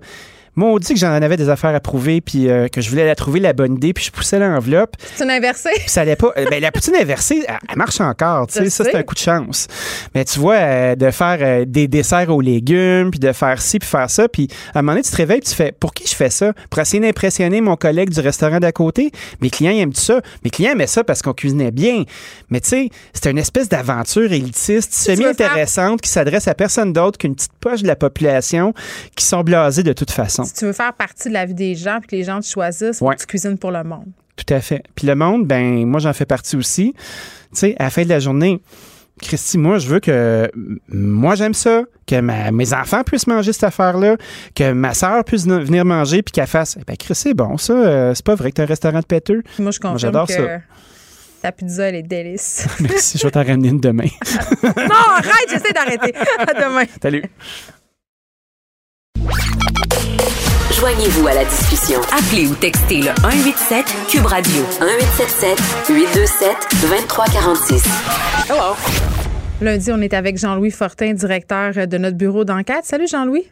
maudit 0.58 0.94
que 0.94 1.00
j'en 1.00 1.12
avais 1.14 1.38
des 1.38 1.48
affaires 1.50 1.74
à 1.74 1.80
prouver, 1.80 2.20
puis 2.20 2.50
euh, 2.50 2.68
que 2.68 2.82
je 2.82 2.90
voulais 2.90 3.06
la 3.06 3.16
trouver 3.16 3.40
la 3.40 3.54
bonne 3.54 3.76
idée, 3.76 3.94
puis 3.94 4.04
je 4.04 4.12
poussais 4.12 4.40
l'enveloppe. 4.40 4.96
Une 5.22 5.30
inversée. 5.32 5.70
Puis 5.76 5.90
ça 5.90 6.02
allait 6.02 6.16
pas. 6.18 6.34
euh, 6.38 6.46
ben, 6.50 6.60
la 6.62 6.72
poutine 6.72 6.96
inversée, 6.96 7.46
elle, 7.48 7.58
elle 7.70 7.78
marche 7.78 8.02
encore. 8.02 8.48
Tu 8.48 8.54
sais, 8.56 8.70
ça, 8.70 8.84
c'est 8.84 8.96
un 8.96 9.04
coup 9.04 9.16
de 9.16 9.20
chance. 9.20 9.68
Mais 10.14 10.26
tu 10.26 10.40
vois, 10.40 10.56
euh, 10.56 10.96
de 10.96 11.12
faire 11.12 11.38
euh, 11.42 11.66
des 11.66 11.88
desserts 11.88 12.30
aux 12.30 12.42
légumes, 12.42 13.12
puis 13.12 13.20
de 13.20 13.32
faire 13.32 13.62
ci, 13.62 13.80
puis 13.80 13.88
faire 13.88 14.10
ça, 14.10 14.28
puis 14.28 14.48
à 14.74 14.80
un 14.80 14.82
moment 14.82 14.94
donné, 14.94 15.04
tu 15.04 15.12
te 15.12 15.16
réveilles, 15.16 15.40
puis 15.40 15.50
tu 15.50 15.56
fais 15.56 15.72
Pour 15.72 15.94
qui 15.94 16.08
je 16.08 16.16
fais 16.16 16.30
ça? 16.30 16.54
Pour 16.70 16.82
essayer 16.82 17.00
d'impressionner 17.00 17.62
mon 17.62 17.76
collègue 17.76 18.10
du 18.10 18.20
restaurant 18.20 18.60
d'à 18.60 18.72
côté? 18.72 19.12
Mes 19.42 19.50
clients 19.50 19.72
aiment 19.72 19.94
ça. 19.94 20.22
Mes 20.44 20.50
clients 20.50 20.72
aimaient 20.72 20.88
ça 20.88 21.04
parce 21.04 21.22
qu'on 21.22 21.34
cuisinait 21.34 21.72
bien. 21.72 22.04
Mais 22.50 22.60
tu 22.62 22.70
sais, 22.70 22.90
c'était 23.14 23.32
une 23.32 23.38
espèce 23.38 23.70
d'aventure 23.70 24.32
élitiste, 24.32 24.94
semi-intéressante, 24.94 26.02
qui 26.02 26.10
s'adresse 26.10 26.48
à 26.48 26.56
personne 26.56 26.94
d'autre 26.94 27.18
qu'une 27.18 27.36
petite 27.36 27.54
poche 27.60 27.82
de 27.84 27.88
la 27.88 27.96
population 27.96 28.74
qui 29.16 29.26
sont 29.26 29.42
blasés 29.42 29.84
de 29.84 29.94
toute 29.94 30.12
façon. 30.12 30.44
Si 30.48 30.54
tu 30.54 30.66
veux 30.66 30.74
faire 30.74 30.94
partie 30.94 31.30
de 31.30 31.34
la 31.34 31.46
vie 31.46 31.54
des 31.54 31.76
gens 31.76 32.00
puis 32.00 32.08
que 32.10 32.16
les 32.16 32.24
gens 32.24 32.40
te 32.40 32.46
choisissent, 32.48 33.02
Ouais. 33.02 33.16
que 33.16 33.22
tu 33.22 33.28
cuisines 33.28 33.58
pour 33.58 33.72
le 33.72 33.84
monde. 33.84 34.06
Tout 34.36 34.54
à 34.54 34.60
fait. 34.62 34.84
Puis 34.96 35.08
le 35.08 35.16
monde, 35.16 35.46
ben 35.48 35.86
moi 35.86 36.00
j'en 36.00 36.14
fais 36.14 36.26
partie 36.26 36.56
aussi. 36.56 36.94
Tu 36.98 37.02
sais, 37.54 37.76
à 37.80 37.86
la 37.86 37.90
fin 37.90 38.04
de 38.04 38.10
la 38.10 38.20
journée, 38.20 38.62
Christy, 39.22 39.58
moi 39.58 39.80
je 39.80 39.88
veux 39.88 40.00
que 40.00 40.50
moi 40.90 41.34
j'aime 41.36 41.56
ça, 41.56 41.82
que 42.06 42.20
ma- 42.22 42.52
mes 42.52 42.72
enfants 42.74 43.04
puissent 43.04 43.26
manger 43.26 43.52
cette 43.52 43.64
affaire-là, 43.64 44.16
que 44.54 44.74
ma 44.74 44.94
sœur 44.94 45.24
puisse 45.24 45.48
venir 45.48 45.86
manger 45.86 46.22
puis 46.22 46.32
qu'elle 46.32 46.46
fasse. 46.48 46.78
Eh 46.80 46.84
Ben 46.86 46.96
Christy, 46.96 47.30
c'est 47.30 47.34
bon 47.34 47.58
ça. 47.58 47.74
euh, 47.74 48.14
c'est 48.14 48.24
pas 48.26 48.36
vrai 48.36 48.52
que 48.52 48.56
t'as 48.58 48.64
un 48.64 48.68
restaurant 48.68 49.00
de 49.00 49.06
péteux. 49.06 49.42
Moi, 49.58 49.72
je 49.72 49.80
confirme 49.80 49.98
j'adore 49.98 50.28
que 50.28 50.34
ça. 50.34 50.60
ta 51.42 51.52
pizza, 51.52 51.90
elle 51.90 51.96
est 51.96 52.04
délice. 52.04 52.68
Merci, 52.80 53.18
je 53.18 53.24
vais 53.24 53.32
t'en 53.32 53.44
ramener 53.44 53.70
une 53.70 53.80
demain. 53.80 54.06
non, 54.64 54.70
arrête, 55.18 55.48
j'essaie 55.50 55.74
d'arrêter. 55.74 56.14
À 56.40 56.54
demain. 56.54 56.84
Salut. 57.02 57.24
Joignez-vous 60.80 61.28
à 61.28 61.34
la 61.34 61.44
discussion. 61.44 62.00
Appelez 62.02 62.46
ou 62.46 62.54
textez 62.54 62.98
le 62.98 63.10
187 63.22 63.84
Cube 64.12 64.28
Radio 64.28 64.62
1877 64.80 65.58
827 65.90 66.50
2346. 66.84 67.84
Hello. 68.48 68.76
Lundi, 69.60 69.92
on 69.92 70.00
est 70.02 70.14
avec 70.14 70.38
Jean-Louis 70.38 70.70
Fortin, 70.70 71.14
directeur 71.14 71.88
de 71.88 71.98
notre 71.98 72.16
bureau 72.16 72.46
d'enquête. 72.46 72.84
Salut 72.86 73.08
Jean-Louis. 73.08 73.48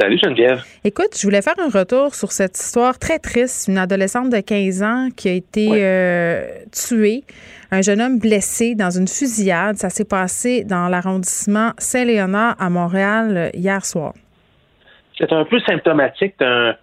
Salut 0.00 0.18
Geneviève. 0.24 0.62
Écoute, 0.84 1.18
je 1.18 1.22
voulais 1.24 1.42
faire 1.42 1.58
un 1.58 1.68
retour 1.68 2.14
sur 2.14 2.32
cette 2.32 2.58
histoire 2.58 2.98
très 2.98 3.18
triste. 3.18 3.68
Une 3.68 3.76
adolescente 3.76 4.30
de 4.30 4.40
15 4.40 4.82
ans 4.82 5.08
qui 5.14 5.28
a 5.28 5.32
été 5.32 5.68
euh, 5.70 6.48
tuée, 6.72 7.24
un 7.72 7.82
jeune 7.82 8.00
homme 8.00 8.18
blessé 8.18 8.74
dans 8.74 8.90
une 8.90 9.06
fusillade. 9.06 9.76
Ça 9.76 9.90
s'est 9.90 10.06
passé 10.06 10.64
dans 10.64 10.88
l'arrondissement 10.88 11.72
Saint-Léonard 11.76 12.56
à 12.58 12.70
Montréal 12.70 13.36
euh, 13.36 13.50
hier 13.52 13.84
soir. 13.84 14.14
C'est 15.18 15.32
un 15.32 15.44
peu 15.44 15.60
symptomatique 15.60 16.34
d'une 16.40 16.76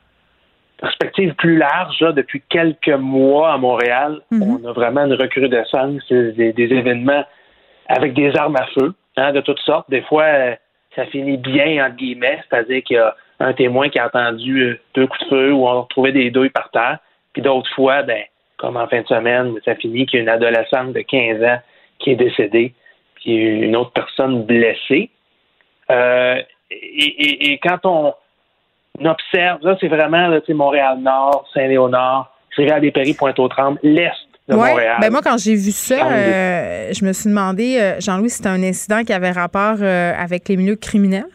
perspective 0.77 1.33
plus 1.35 1.57
large. 1.57 1.99
Là, 2.01 2.11
depuis 2.11 2.41
quelques 2.49 2.87
mois 2.89 3.53
à 3.53 3.57
Montréal, 3.57 4.21
Mhm. 4.31 4.43
on 4.63 4.69
a 4.69 4.71
vraiment 4.73 5.05
une 5.05 5.13
recrudescence 5.13 6.07
des, 6.09 6.53
des 6.53 6.73
événements 6.73 7.23
avec 7.87 8.13
des 8.13 8.35
armes 8.35 8.55
à 8.55 8.65
feu 8.67 8.93
hein, 9.17 9.31
de 9.33 9.41
toutes 9.41 9.59
sortes. 9.59 9.89
Des 9.89 10.01
fois, 10.03 10.23
euh, 10.23 10.55
ça 10.95 11.05
finit 11.07 11.37
bien, 11.37 11.85
entre 11.85 11.95
guillemets, 11.97 12.41
c'est-à-dire 12.49 12.83
qu'il 12.83 12.95
y 12.95 12.99
a 12.99 13.15
un 13.39 13.53
témoin 13.53 13.89
qui 13.89 13.99
a 13.99 14.07
entendu 14.07 14.61
euh, 14.61 14.79
deux 14.93 15.07
coups 15.07 15.23
de 15.23 15.29
feu 15.29 15.51
ou 15.53 15.67
on 15.67 15.71
a 15.71 15.79
retrouvé 15.81 16.11
des 16.11 16.31
douilles 16.31 16.49
par 16.49 16.69
terre. 16.71 16.99
Puis 17.33 17.41
d'autres 17.41 17.69
fois, 17.73 18.03
ben, 18.03 18.23
comme 18.57 18.77
en 18.77 18.87
fin 18.87 19.01
de 19.01 19.07
semaine, 19.07 19.55
ça 19.65 19.75
finit 19.75 20.05
qu'il 20.05 20.17
y 20.17 20.19
a 20.19 20.23
une 20.23 20.29
adolescente 20.29 20.93
de 20.93 21.01
15 21.01 21.43
ans 21.43 21.59
qui 21.99 22.11
est 22.11 22.15
décédée, 22.15 22.73
puis 23.15 23.33
une 23.35 23.75
autre 23.75 23.91
personne 23.91 24.43
blessée. 24.45 25.09
Euh, 25.89 26.41
et, 26.71 26.75
et- 26.77 27.51
et 27.51 27.57
quand 27.57 27.79
on 27.85 28.13
observe, 28.99 29.59
là, 29.63 29.77
c'est 29.79 29.87
vraiment 29.87 30.27
là, 30.27 30.39
Montréal-Nord, 30.49 31.45
Saint-Léonard, 31.53 32.33
Rivière-des-Prairies, 32.57 33.13
Pointe-aux-Trembles, 33.13 33.79
l'Est 33.83 34.11
de 34.49 34.55
Ouais, 34.55 34.69
Montréal. 34.71 34.97
ben 34.99 35.11
moi, 35.11 35.21
quand 35.23 35.37
j'ai 35.37 35.55
vu 35.55 35.71
ça, 35.71 36.11
euh, 36.11 36.89
je 36.93 37.05
me 37.05 37.13
suis 37.13 37.29
demandé, 37.29 37.77
euh, 37.79 37.99
Jean-Louis, 37.99 38.29
c'était 38.29 38.49
un 38.49 38.61
incident 38.63 39.03
qui 39.03 39.13
avait 39.13 39.31
rapport 39.31 39.75
euh, 39.81 40.13
avec 40.17 40.49
les 40.49 40.57
milieux 40.57 40.75
criminels? 40.75 41.25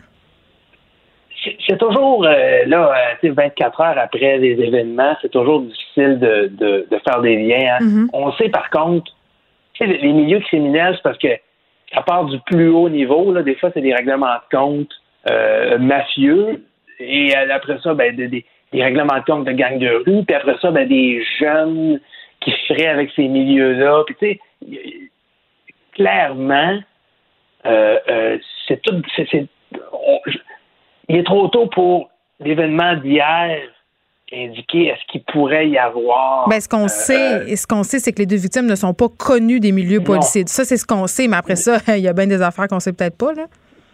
C'est- 1.66 1.78
toujours, 1.78 2.24
là, 2.24 2.33
euh, 2.33 2.93
tu 3.20 3.28
sais, 3.28 3.33
24 3.33 3.81
heures 3.81 3.99
après 3.99 4.39
les 4.39 4.61
événements, 4.61 5.16
c'est 5.23 5.31
toujours 5.31 5.61
difficile 5.62 6.19
de, 6.19 6.49
de, 6.53 6.87
de 6.91 6.99
faire 7.09 7.20
des 7.23 7.37
liens. 7.37 7.77
hein. 7.81 7.85
Mhm. 7.85 8.11
On 8.12 8.33
sait 8.33 8.49
par 8.49 8.69
contre, 8.70 9.12
les 9.78 10.12
milieux 10.12 10.41
criminels, 10.41 10.95
c'est 10.97 11.03
parce 11.03 11.19
que 11.19 11.28
à 11.93 12.03
part 12.03 12.24
du 12.24 12.39
plus 12.47 12.69
haut 12.70 12.89
niveau, 12.89 13.33
là, 13.33 13.43
des 13.43 13.55
fois, 13.55 13.70
c'est 13.73 13.81
des 13.81 13.95
règlements 13.95 14.35
de 14.51 14.57
compte 14.57 14.89
mafieux, 15.78 16.65
et 16.98 17.36
euh, 17.36 17.55
après 17.55 17.78
ça, 17.82 17.94
ben, 17.94 18.14
des, 18.14 18.28
des- 18.28 18.44
des 18.73 18.82
règlements 18.82 19.18
de 19.18 19.24
compte 19.24 19.44
de 19.44 19.52
gangs 19.52 19.78
de 19.78 20.02
rue, 20.06 20.24
puis 20.24 20.35
après 20.35 20.56
ça, 20.60 20.70
ben, 20.70 20.89
des 20.89 21.23
jeunes 21.39 22.01
qui 22.40 22.52
feraient 22.68 22.89
avec 22.89 23.10
ces 23.16 23.28
milieux-là. 23.28 24.02
Puis, 24.06 24.16
tu 24.20 24.27
sais, 24.27 24.40
clairement, 25.94 26.78
euh, 27.66 27.98
euh, 28.09 28.39
c'est 28.68 28.81
tout. 28.82 29.01
c'est- 29.14 29.27
c'est- 29.31 29.47
on- 29.93 30.20
je- 30.27 30.39
il 31.09 31.16
est 31.16 31.24
trop 31.24 31.48
tôt 31.48 31.66
pour 31.66 32.10
l'événement 32.40 32.94
d'hier 32.97 33.59
indiquer 34.32 34.89
est-ce 34.89 35.01
qu'il 35.12 35.23
pourrait 35.23 35.68
y 35.68 35.78
avoir. 35.78 36.48
Ben, 36.48 36.60
ce 36.60 36.68
qu'on 36.68 36.85
euh, 36.85 36.89
sait, 36.89 37.44
et 37.48 37.55
ce 37.56 37.66
qu'on 37.66 37.85
sait, 37.85 38.01
c'est 38.01 38.12
que 38.12 38.18
les 38.18 38.27
deux 38.27 38.36
victimes 38.36 38.66
ne 38.66 38.74
sont 38.74 38.93
pas 38.93 39.06
connues 39.09 39.60
des 39.60 39.70
milieux 39.70 40.01
policiers. 40.02 40.43
Ça, 40.47 40.64
c'est 40.64 40.77
ce 40.77 40.85
qu'on 40.85 41.06
sait, 41.06 41.28
mais 41.28 41.36
après 41.36 41.55
ça, 41.56 41.77
il 41.97 42.02
y 42.02 42.09
a 42.09 42.12
bien 42.12 42.27
des 42.27 42.43
affaires 42.43 42.66
qu'on 42.66 42.81
sait 42.81 42.93
peut-être 42.93 43.16
pas, 43.16 43.32
là. 43.35 43.44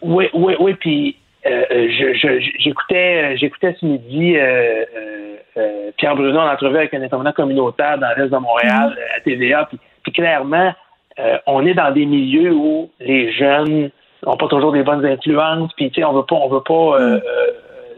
Oui, 0.01 0.29
oui, 0.33 0.55
oui. 0.59 0.75
Puis 0.81 1.17
euh, 1.47 1.65
euh, 1.71 1.89
je- 1.91 2.15
je- 2.15 2.51
j'écoutais, 2.59 3.37
j'écoutais 3.37 3.75
ce 3.81 3.85
midi 3.87 4.37
euh, 4.37 4.85
euh, 4.97 5.37
euh, 5.57 5.91
Pierre 5.97 6.15
Bruno 6.17 6.39
en 6.39 6.49
entrevue 6.53 6.77
avec 6.79 6.95
un 6.95 7.03
intervenant 7.03 7.33
communautaire 7.33 7.99
dans 7.99 8.09
l'est 8.17 8.29
de 8.31 8.37
Montréal 8.37 8.97
euh, 8.97 9.17
à 9.17 9.21
TVA. 9.21 9.65
Puis, 9.67 9.79
puis 10.05 10.13
clairement, 10.13 10.73
euh, 11.19 11.39
on 11.47 11.67
est 11.67 11.75
dans 11.75 11.91
des 11.93 12.07
milieux 12.07 12.53
où 12.53 12.91
les 13.01 13.33
jeunes 13.33 13.91
n'ont 14.25 14.37
pas 14.37 14.47
toujours 14.49 14.73
des 14.73 14.83
bonnes 14.83 15.05
influences. 15.05 15.73
Puis 15.77 15.91
tu 15.91 16.01
sais, 16.01 16.05
on 16.05 16.13
veut 16.13 16.25
pas, 16.27 16.37
on 16.37 16.49
veut 16.49 16.63
pas 16.63 16.75
euh, 17.01 17.19
euh, 17.19 17.21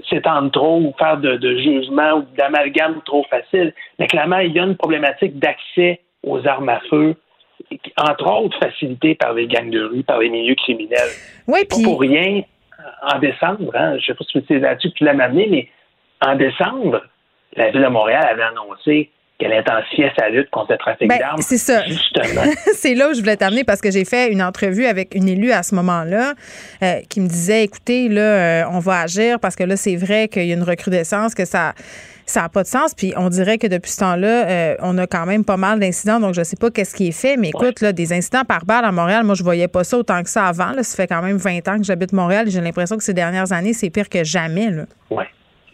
s'étendre 0.09 0.51
trop 0.51 0.79
ou 0.79 0.95
faire 0.99 1.19
de, 1.19 1.37
de 1.37 1.57
jugement 1.59 2.15
ou 2.15 2.25
d'amalgame 2.37 3.01
trop 3.05 3.25
facile. 3.31 3.73
Mais 3.99 4.07
clairement, 4.07 4.39
il 4.39 4.53
y 4.53 4.59
a 4.59 4.65
une 4.65 4.77
problématique 4.77 5.39
d'accès 5.39 6.01
aux 6.23 6.47
armes 6.47 6.69
à 6.71 6.81
feu 6.91 7.15
entre 7.99 8.31
autres 8.31 8.59
facilitée 8.59 9.15
par 9.15 9.33
les 9.33 9.47
gangs 9.47 9.71
de 9.71 9.83
rue, 9.85 10.03
par 10.03 10.19
les 10.19 10.29
milieux 10.29 10.55
criminels. 10.57 10.99
Oui, 11.47 11.61
Pas 11.69 11.77
pour 11.85 12.01
rien, 12.01 12.43
en 13.03 13.19
décembre, 13.19 13.71
hein, 13.75 13.93
je 13.93 13.97
ne 13.97 14.01
sais 14.01 14.15
pas 14.15 14.25
si 14.31 14.45
c'est 14.49 14.59
là-dessus 14.59 14.91
que 14.91 14.95
tu 14.95 15.05
l'as 15.05 15.13
amené, 15.13 15.49
mais 15.51 15.69
en 16.21 16.37
décembre, 16.37 17.03
la 17.57 17.71
Ville 17.71 17.83
de 17.83 17.89
Montréal 17.89 18.25
avait 18.31 18.43
annoncé 18.43 19.11
qu'elle 19.39 19.53
intensifiait 19.53 20.13
sa 20.17 20.29
lutte 20.29 20.49
contre 20.51 20.73
le 20.73 20.79
trafic 20.79 21.09
Ben, 21.09 21.19
d'armes. 21.19 21.41
c'est 21.41 21.59
ça. 21.59 21.85
Justement. 21.87 22.43
c'est 22.75 22.95
là 22.95 23.11
où 23.11 23.15
je 23.15 23.21
voulais 23.21 23.37
t'amener 23.37 23.65
parce 23.65 23.81
que 23.81 23.91
j'ai 23.91 24.05
fait 24.05 24.31
une 24.31 24.43
entrevue 24.43 24.87
avec 24.87 25.15
une 25.15 25.29
élue 25.29 25.51
à 25.51 25.63
ce 25.65 25.75
moment-là 25.75 26.35
euh, 26.83 27.01
qui 27.09 27.21
me 27.21 27.27
disait 27.27 27.65
écoutez, 27.65 28.09
là, 28.09 28.21
euh, 28.21 28.63
on 28.71 28.79
va 28.79 29.01
agir 29.01 29.41
parce 29.41 29.57
que 29.57 29.65
là, 29.65 29.77
c'est 29.77 29.97
vrai 29.97 30.29
qu'il 30.29 30.47
y 30.47 30.53
a 30.53 30.55
une 30.55 30.63
recrudescence, 30.63 31.35
que 31.35 31.45
ça. 31.45 31.75
Ça 32.27 32.43
n'a 32.43 32.49
pas 32.49 32.63
de 32.63 32.69
sens. 32.69 32.95
Puis 32.95 33.13
on 33.17 33.29
dirait 33.29 33.59
que 33.59 33.67
depuis 33.67 33.91
ce 33.91 34.01
temps-là, 34.01 34.49
euh, 34.49 34.75
on 34.81 34.97
a 34.99 35.07
quand 35.07 35.27
même 35.27 35.45
pas 35.45 35.57
mal 35.57 35.79
d'incidents. 35.79 36.21
Donc, 36.21 36.35
je 36.35 36.41
ne 36.41 36.45
sais 36.45 36.57
pas 36.57 36.71
qu'est-ce 36.71 36.95
qui 36.95 37.09
est 37.09 37.21
fait. 37.21 37.37
Mais 37.37 37.49
écoute, 37.49 37.81
là, 37.81 37.93
des 37.93 38.13
incidents 38.13 38.45
par 38.45 38.65
balle 38.65 38.85
à 38.85 38.93
Montréal, 38.93 39.25
moi, 39.25 39.35
je 39.35 39.43
voyais 39.43 39.69
pas 39.69 39.85
ça 39.85 39.99
autant 39.99 40.23
que 40.23 40.31
ça 40.31 40.47
avant. 40.47 40.73
Là. 40.73 40.83
Ça 40.83 40.97
fait 41.03 41.09
quand 41.09 41.23
même 41.23 41.37
20 41.37 41.69
ans 41.69 41.79
que 41.79 41.85
j'habite 41.85 42.13
Montréal. 42.13 42.47
J'ai 42.49 42.61
l'impression 42.61 42.97
que 42.97 43.05
ces 43.05 43.15
dernières 43.15 43.53
années, 43.53 43.73
c'est 43.73 43.91
pire 43.91 44.09
que 44.09 44.25
jamais. 44.25 44.69
Oui. 45.11 45.25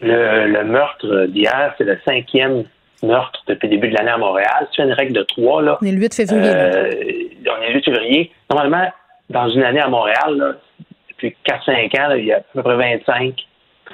Le, 0.01 0.47
le 0.47 0.63
meurtre 0.65 1.27
d'hier, 1.27 1.73
c'est 1.77 1.83
le 1.83 1.97
cinquième 2.05 2.63
meurtre 3.03 3.39
depuis 3.47 3.67
le 3.67 3.75
début 3.75 3.89
de 3.89 3.95
l'année 3.95 4.11
à 4.11 4.17
Montréal. 4.17 4.67
C'est 4.75 4.83
une 4.83 4.93
règle 4.93 5.13
de 5.13 5.23
trois. 5.23 5.61
Là. 5.61 5.77
On 5.81 5.85
est 5.85 5.91
le 5.91 5.99
8 5.99 6.13
février. 6.13 6.49
Euh, 6.49 6.91
on 7.47 7.61
est 7.61 7.69
le 7.69 7.75
8 7.75 7.85
février. 7.85 8.31
Normalement, 8.49 8.91
dans 9.29 9.49
une 9.49 9.63
année 9.63 9.79
à 9.79 9.89
Montréal, 9.89 10.37
là, 10.37 10.53
depuis 11.09 11.35
4-5 11.45 12.01
ans, 12.01 12.07
là, 12.09 12.17
il 12.17 12.25
y 12.25 12.33
a 12.33 12.37
à 12.37 12.41
peu 12.53 12.63
près 12.63 12.75
25, 12.75 13.35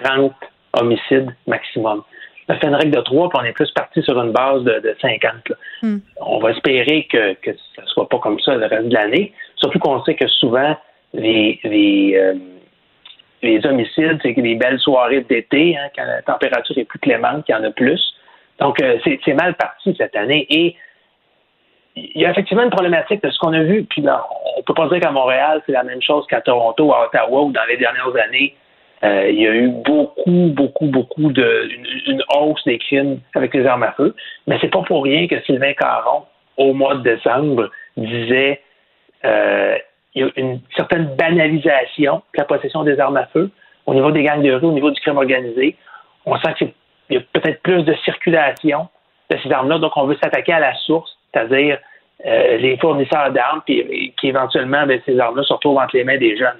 30 0.03 0.33
homicides 0.73 1.29
maximum. 1.47 2.03
On 2.49 2.53
fait 2.53 2.67
une 2.67 2.75
règle 2.75 2.95
de 2.95 3.01
trois, 3.01 3.29
puis 3.29 3.39
on 3.41 3.45
est 3.45 3.51
plus 3.51 3.69
parti 3.71 4.01
sur 4.01 4.17
une 4.21 4.31
base 4.31 4.63
de, 4.63 4.79
de 4.79 4.95
50. 5.01 5.49
Là. 5.49 5.55
Hmm. 5.83 5.97
On 6.21 6.39
va 6.39 6.51
espérer 6.51 7.07
que, 7.11 7.33
que 7.33 7.51
ça 7.75 7.81
ne 7.81 7.87
soit 7.87 8.07
pas 8.07 8.19
comme 8.19 8.39
ça 8.39 8.55
le 8.55 8.65
reste 8.65 8.87
de 8.87 8.93
l'année. 8.93 9.33
Surtout 9.57 9.79
qu'on 9.79 10.03
sait 10.03 10.15
que 10.15 10.27
souvent, 10.27 10.75
les, 11.13 11.59
les, 11.63 12.15
euh, 12.15 12.35
les 13.41 13.65
homicides, 13.65 14.19
c'est 14.21 14.33
des 14.33 14.55
belles 14.55 14.79
soirées 14.79 15.21
d'été, 15.21 15.77
hein, 15.77 15.89
quand 15.95 16.05
la 16.05 16.21
température 16.21 16.77
est 16.77 16.85
plus 16.85 16.99
clémente, 16.99 17.45
qu'il 17.45 17.55
y 17.55 17.57
en 17.57 17.63
a 17.63 17.71
plus. 17.71 18.01
Donc, 18.59 18.81
euh, 18.81 18.97
c'est 19.03 19.33
mal 19.33 19.55
parti 19.55 19.93
cette 19.97 20.15
année. 20.15 20.47
Et 20.49 20.75
il 21.95 22.21
y 22.21 22.25
a 22.25 22.31
effectivement 22.31 22.63
une 22.63 22.69
problématique 22.69 23.23
de 23.23 23.29
ce 23.29 23.37
qu'on 23.39 23.53
a 23.53 23.63
vu. 23.63 23.83
Puis 23.83 24.01
là, 24.01 24.25
on 24.57 24.63
peut 24.63 24.73
pas 24.73 24.87
dire 24.87 24.99
qu'à 24.99 25.11
Montréal, 25.11 25.61
c'est 25.65 25.71
la 25.71 25.83
même 25.83 26.01
chose 26.01 26.25
qu'à 26.27 26.41
Toronto, 26.41 26.93
à 26.93 27.05
Ottawa, 27.05 27.41
ou 27.41 27.51
dans 27.51 27.65
les 27.67 27.77
dernières 27.77 28.15
années, 28.15 28.55
euh, 29.03 29.29
il 29.29 29.39
y 29.39 29.47
a 29.47 29.53
eu 29.53 29.69
beaucoup, 29.69 30.51
beaucoup, 30.53 30.87
beaucoup 30.87 31.31
de 31.31 31.69
une, 32.07 32.23
hausse 32.35 32.63
des 32.65 32.79
crimes 32.79 33.19
avec 33.35 33.53
les 33.53 33.65
armes 33.65 33.83
à 33.83 33.91
feu. 33.91 34.15
Mais 34.47 34.57
c'est 34.59 34.71
pas 34.71 34.81
pour 34.81 35.03
rien 35.03 35.27
que 35.27 35.39
Sylvain 35.41 35.73
Caron, 35.73 36.23
au 36.57 36.73
mois 36.73 36.95
de 36.95 37.01
décembre, 37.01 37.69
disait 37.95 38.61
euh, 39.25 39.77
il 40.15 40.23
y 40.23 40.25
a 40.25 40.29
une 40.35 40.59
certaine 40.75 41.15
banalisation 41.15 42.15
de 42.15 42.39
la 42.39 42.45
possession 42.45 42.83
des 42.83 42.99
armes 42.99 43.17
à 43.17 43.27
feu 43.27 43.51
au 43.85 43.93
niveau 43.93 44.11
des 44.11 44.23
gangs 44.23 44.41
de 44.41 44.51
rue, 44.51 44.65
au 44.65 44.71
niveau 44.71 44.89
du 44.89 44.99
crime 44.99 45.17
organisé. 45.17 45.75
On 46.25 46.35
sent 46.39 46.53
qu'il 46.57 46.73
y 47.11 47.17
a 47.17 47.21
peut-être 47.33 47.61
plus 47.61 47.83
de 47.83 47.93
circulation 48.03 48.87
de 49.29 49.37
ces 49.43 49.51
armes-là, 49.51 49.77
donc 49.77 49.95
on 49.95 50.05
veut 50.05 50.17
s'attaquer 50.21 50.53
à 50.53 50.59
la 50.59 50.75
source, 50.75 51.17
c'est-à-dire 51.31 51.77
euh, 52.25 52.57
les 52.57 52.77
fournisseurs 52.77 53.31
d'armes, 53.31 53.61
puis 53.65 54.13
qui 54.19 54.27
éventuellement, 54.27 54.85
ben, 54.87 54.99
ces 55.05 55.19
armes-là 55.19 55.43
se 55.43 55.53
retrouvent 55.53 55.77
entre 55.77 55.95
les 55.95 56.03
mains 56.03 56.17
des 56.17 56.35
jeunes. 56.35 56.57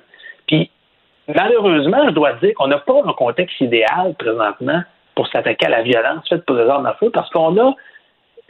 Malheureusement, 1.27 2.05
je 2.07 2.11
dois 2.11 2.33
dire 2.33 2.53
qu'on 2.55 2.67
n'a 2.67 2.79
pas 2.79 3.01
un 3.05 3.13
contexte 3.13 3.59
idéal 3.59 4.15
présentement 4.17 4.81
pour 5.15 5.27
s'attaquer 5.27 5.65
à 5.65 5.69
la 5.69 5.81
violence 5.81 6.27
faite 6.29 6.45
pour 6.45 6.55
les 6.55 6.69
armes 6.69 6.85
à 6.85 6.93
feu, 6.93 7.09
parce 7.11 7.29
qu'on 7.31 7.57
a 7.57 7.75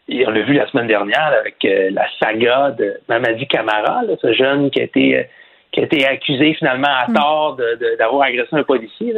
et 0.09 0.25
on 0.25 0.31
l'a 0.31 0.41
vu 0.41 0.53
la 0.53 0.67
semaine 0.67 0.87
dernière 0.87 1.33
avec 1.39 1.63
euh, 1.65 1.89
la 1.91 2.05
saga 2.19 2.71
de 2.71 2.97
Mamadi 3.09 3.45
Camara, 3.47 4.03
ce 4.21 4.33
jeune 4.33 4.69
qui 4.69 4.79
a 4.79 4.83
été 4.83 5.17
euh, 5.17 5.23
qui 5.71 5.81
a 5.81 5.83
été 5.83 6.07
accusé 6.07 6.53
finalement 6.53 6.87
à 6.87 7.09
mm. 7.09 7.13
tort 7.13 7.57
d'avoir 7.99 8.23
agressé 8.23 8.49
un 8.53 8.63
policier. 8.63 9.13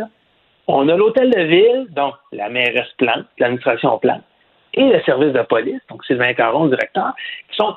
On 0.67 0.87
a 0.89 0.95
l'hôtel 0.95 1.29
de 1.29 1.41
ville, 1.41 1.87
donc 1.91 2.15
la 2.31 2.49
mairesse 2.49 2.91
Plante, 2.97 3.25
l'administration 3.37 3.97
Plante, 3.99 4.23
et 4.73 4.83
le 4.83 4.99
service 5.01 5.33
de 5.33 5.41
police, 5.41 5.81
donc 5.89 6.03
Sylvain 6.05 6.33
Caron, 6.33 6.65
le 6.65 6.71
directeur, 6.71 7.13
qui 7.49 7.55
sont 7.55 7.75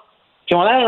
qui 0.52 0.56
ont 0.56 0.64
l'air 0.64 0.86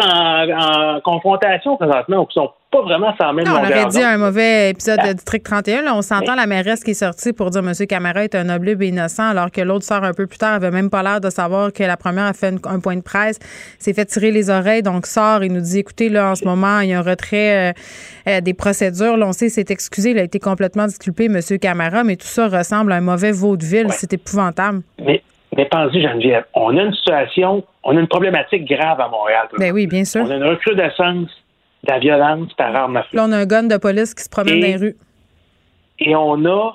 en, 0.55 1.01
confrontation 1.01 1.77
présentement 1.77 2.19
ou 2.19 2.27
qui 2.27 2.35
sont 2.35 2.51
pas 2.70 2.82
vraiment 2.82 3.15
sans 3.19 3.32
même 3.32 3.47
non, 3.47 3.53
On 3.53 3.65
aurait 3.65 3.86
dit 3.86 4.03
un 4.03 4.19
mauvais 4.19 4.70
épisode 4.70 4.99
de 5.01 5.12
District 5.15 5.43
31. 5.43 5.82
Là, 5.82 5.95
on 5.95 6.03
s'entend 6.03 6.35
la 6.35 6.47
mairesse 6.47 6.85
qui 6.85 6.91
est 6.91 6.95
sortie 6.95 7.32
pour 7.32 7.49
dire 7.49 7.62
M. 7.66 7.73
Camara 7.89 8.24
est 8.24 8.35
un 8.35 8.55
oblibe 8.55 8.82
et 8.82 8.89
innocent, 8.89 9.27
alors 9.27 9.51
que 9.51 9.62
l'autre 9.62 9.86
sort 9.86 10.05
un 10.05 10.12
peu 10.12 10.27
plus 10.27 10.36
tard, 10.36 10.53
avait 10.53 10.70
même 10.70 10.91
pas 10.91 11.03
l'air 11.03 11.20
de 11.20 11.31
savoir 11.31 11.73
que 11.73 11.82
la 11.82 11.97
première 11.97 12.24
a 12.24 12.35
fait 12.35 12.55
un 12.65 12.81
point 12.81 12.97
de 12.97 13.01
presse, 13.03 13.39
s'est 13.78 13.95
fait 13.95 14.05
tirer 14.05 14.32
les 14.32 14.51
oreilles, 14.51 14.82
donc 14.82 15.07
sort 15.07 15.43
et 15.43 15.49
nous 15.49 15.61
dit 15.61 15.78
écoutez, 15.78 16.11
là, 16.11 16.32
en 16.32 16.35
ce 16.35 16.45
moment, 16.45 16.81
il 16.81 16.91
y 16.91 16.93
a 16.93 16.99
un 16.99 17.03
retrait 17.03 17.70
euh, 17.70 17.73
euh, 18.28 18.41
des 18.43 18.53
procédures. 18.53 19.16
Là, 19.16 19.27
on 19.27 19.32
sait 19.32 19.49
c'est 19.49 19.70
excusé, 19.70 20.11
il 20.11 20.19
a 20.19 20.24
été 20.24 20.41
complètement 20.41 20.86
disculpé, 20.86 21.27
M. 21.27 21.41
Camara, 21.59 22.05
mais 22.05 22.16
tout 22.16 22.27
ça 22.27 22.49
ressemble 22.49 22.93
à 22.93 22.97
un 22.97 23.01
mauvais 23.01 23.32
vaudeville. 23.32 23.86
C'est 23.93 24.12
épouvantable. 24.12 24.82
Mais 24.99 25.23
mais 25.56 25.66
pensez, 25.66 26.01
Geneviève, 26.01 26.44
on 26.55 26.76
a 26.76 26.82
une 26.82 26.94
situation, 26.94 27.64
on 27.82 27.97
a 27.97 28.01
une 28.01 28.09
problématique 28.09 28.64
grave 28.64 29.01
à 29.01 29.09
Montréal. 29.09 29.48
Ben 29.59 29.72
oui, 29.72 29.86
bien 29.86 30.05
sûr. 30.05 30.22
On 30.22 30.31
a 30.31 30.36
une 30.36 30.44
recrudescence 30.44 31.28
de 31.85 31.93
la 31.93 31.98
violence 31.98 32.52
par 32.55 32.74
arme 32.74 32.97
à 32.97 33.02
feu. 33.02 33.16
Là, 33.16 33.24
on 33.28 33.32
a 33.32 33.39
un 33.39 33.47
gun 33.47 33.64
de 33.64 33.76
police 33.76 34.14
qui 34.14 34.24
se 34.24 34.31
promène 34.31 34.60
dans 34.60 34.66
les 34.66 34.76
rues. 34.76 34.97
Et 36.01 36.16
on 36.16 36.44
a 36.44 36.72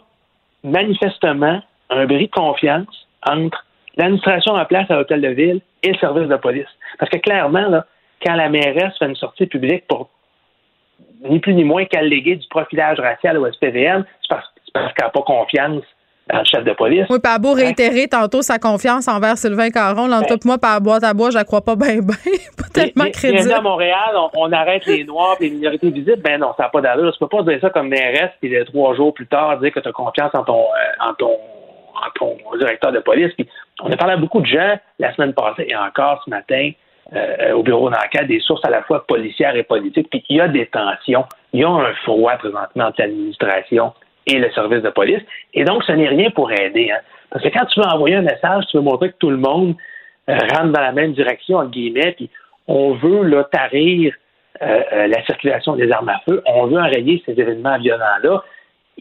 manifestement 0.64 1.62
un 1.90 2.06
bris 2.06 2.28
de 2.28 2.32
confiance 2.32 3.08
entre 3.28 3.66
l'administration 3.98 4.54
en 4.54 4.66
place 4.66 4.90
à 4.90 4.96
l'hôtel 4.96 5.22
de 5.22 5.30
ville 5.30 5.62
et 5.84 5.92
le 5.92 5.98
service 5.98 6.28
de 6.28 6.36
police. 6.36 6.68
Parce 7.00 7.12
que 7.12 7.18
clairement, 7.18 7.68
là, 7.68 7.86
quand 8.26 8.36
la 8.36 8.50
mairesse 8.50 8.98
fait 8.98 9.06
une 9.06 9.16
sortie 9.16 9.46
publique 9.46 9.88
pour 9.88 10.10
ni 11.30 11.40
plus 11.40 11.54
ni 11.54 11.64
moins 11.64 11.86
qu'alléguer 11.86 12.36
du 12.36 12.48
profilage 12.48 13.00
racial 13.00 13.38
au 13.38 13.52
SPVM, 13.52 14.06
c'est 14.22 14.30
parce, 14.30 14.46
parce 14.74 14.94
qu'elle 14.94 15.06
n'a 15.06 15.12
pas 15.12 15.22
confiance 15.22 15.84
le 16.32 16.44
chef 16.46 16.64
de 16.64 16.74
police. 16.74 17.06
Oui, 17.10 17.20
puis 17.24 17.40
beau 17.40 17.54
réitérer 17.54 18.08
tantôt 18.08 18.42
sa 18.42 18.60
confiance 18.60 19.08
envers 19.08 19.38
Sylvain 19.38 19.70
Caron, 19.70 20.08
là, 20.08 20.22
ben, 20.22 20.38
moi, 20.46 20.58
par 20.58 20.82
boîte 20.82 21.04
à 21.04 21.14
bois, 21.14 21.30
je 21.32 21.36
la 21.36 21.44
crois 21.44 21.62
pas 21.62 21.76
bien, 21.76 21.96
bien. 22.02 22.16
pas 22.58 22.70
tellement 22.74 23.10
crédible. 23.12 23.52
à 23.52 23.62
Montréal, 23.62 24.16
on, 24.36 24.52
arrête 24.52 24.86
les 24.86 25.04
Noirs 25.04 25.38
et 25.40 25.46
les 25.46 25.56
minorités 25.56 25.90
visibles. 25.90 26.22
Ben 26.22 26.40
non, 26.40 26.54
ça 26.58 26.64
n'a 26.64 26.70
pas 26.70 26.82
d'allure. 26.82 27.12
Tu 27.14 27.20
peux 27.20 27.28
pas 27.28 27.44
dire 27.44 27.60
ça 27.62 27.70
comme 27.70 27.90
mairesse, 27.90 28.32
puis 28.42 28.54
trois 28.66 28.96
jours 28.96 29.14
plus 29.14 29.28
tard, 29.28 29.60
dire 29.60 29.72
que 29.72 29.80
tu 29.80 29.88
as 29.88 29.92
confiance 29.92 30.32
en 30.34 30.44
ton, 30.44 30.60
euh, 30.60 31.10
en 31.10 31.14
ton 31.14 31.38
en 32.00 32.10
ton 32.16 32.58
directeur 32.58 32.92
de 32.92 33.00
police. 33.00 33.34
Puis 33.34 33.48
on 33.82 33.92
a 33.92 33.98
parlé 33.98 34.14
à 34.14 34.18
beaucoup 34.18 34.42
de 34.42 34.46
gens 34.46 34.78
la 35.00 35.14
semaine 35.16 35.34
passée 35.34 35.68
et 35.68 35.76
encore 35.76 36.22
ce 36.26 36.30
matin 36.30 36.72
euh, 37.16 37.54
au 37.54 37.64
bureau 37.64 37.90
d'enquête, 37.90 38.28
des 38.28 38.40
sources 38.40 38.64
à 38.66 38.70
la 38.70 38.84
fois 38.84 39.06
policières 39.08 39.56
et 39.56 39.64
politiques, 39.64 40.10
puis 40.10 40.24
il 40.30 40.38
y 40.38 40.42
a 40.42 40.48
des 40.48 40.68
tensions. 40.68 41.26
Il 41.54 41.62
y 41.62 41.64
a 41.64 41.70
un 41.70 41.94
froid 42.04 42.34
présentement 42.34 42.86
entre 42.86 43.02
l'administration 43.02 43.94
et 44.30 44.40
le 44.40 44.52
service 44.52 44.82
de 44.82 44.90
police. 44.90 45.22
Et 45.54 45.64
donc, 45.64 45.84
ce 45.84 45.92
n'est 45.92 46.08
rien 46.08 46.30
pour 46.32 46.52
aider. 46.52 46.92
Hein. 46.92 47.00
Parce 47.30 47.44
que 47.44 47.50
quand 47.50 47.66
tu 47.66 47.80
veux 47.80 47.86
envoyer 47.86 48.16
un 48.16 48.22
message, 48.22 48.66
tu 48.70 48.78
veux 48.78 48.84
montrer 48.84 49.10
que 49.10 49.18
tout 49.20 49.30
le 49.30 49.38
monde 49.38 49.76
euh, 50.30 50.38
rentre 50.54 50.72
dans 50.72 50.82
la 50.82 50.92
même 50.92 51.14
direction, 51.14 51.58
entre 51.58 51.72
guillemets, 51.72 52.14
puis 52.14 52.30
on 52.68 52.94
veut 52.94 53.24
là, 53.24 53.44
tarir 53.46 54.14
euh, 54.62 54.82
euh, 54.94 55.08
la 55.08 55.24
circulation 55.26 55.76
des 55.76 55.92
armes 55.92 56.10
à 56.10 56.20
feu, 56.28 56.42
on 56.46 56.68
veut 56.68 56.80
enrayer 56.80 57.22
ces 57.26 57.32
événements 57.40 57.78
violents-là 57.78 58.44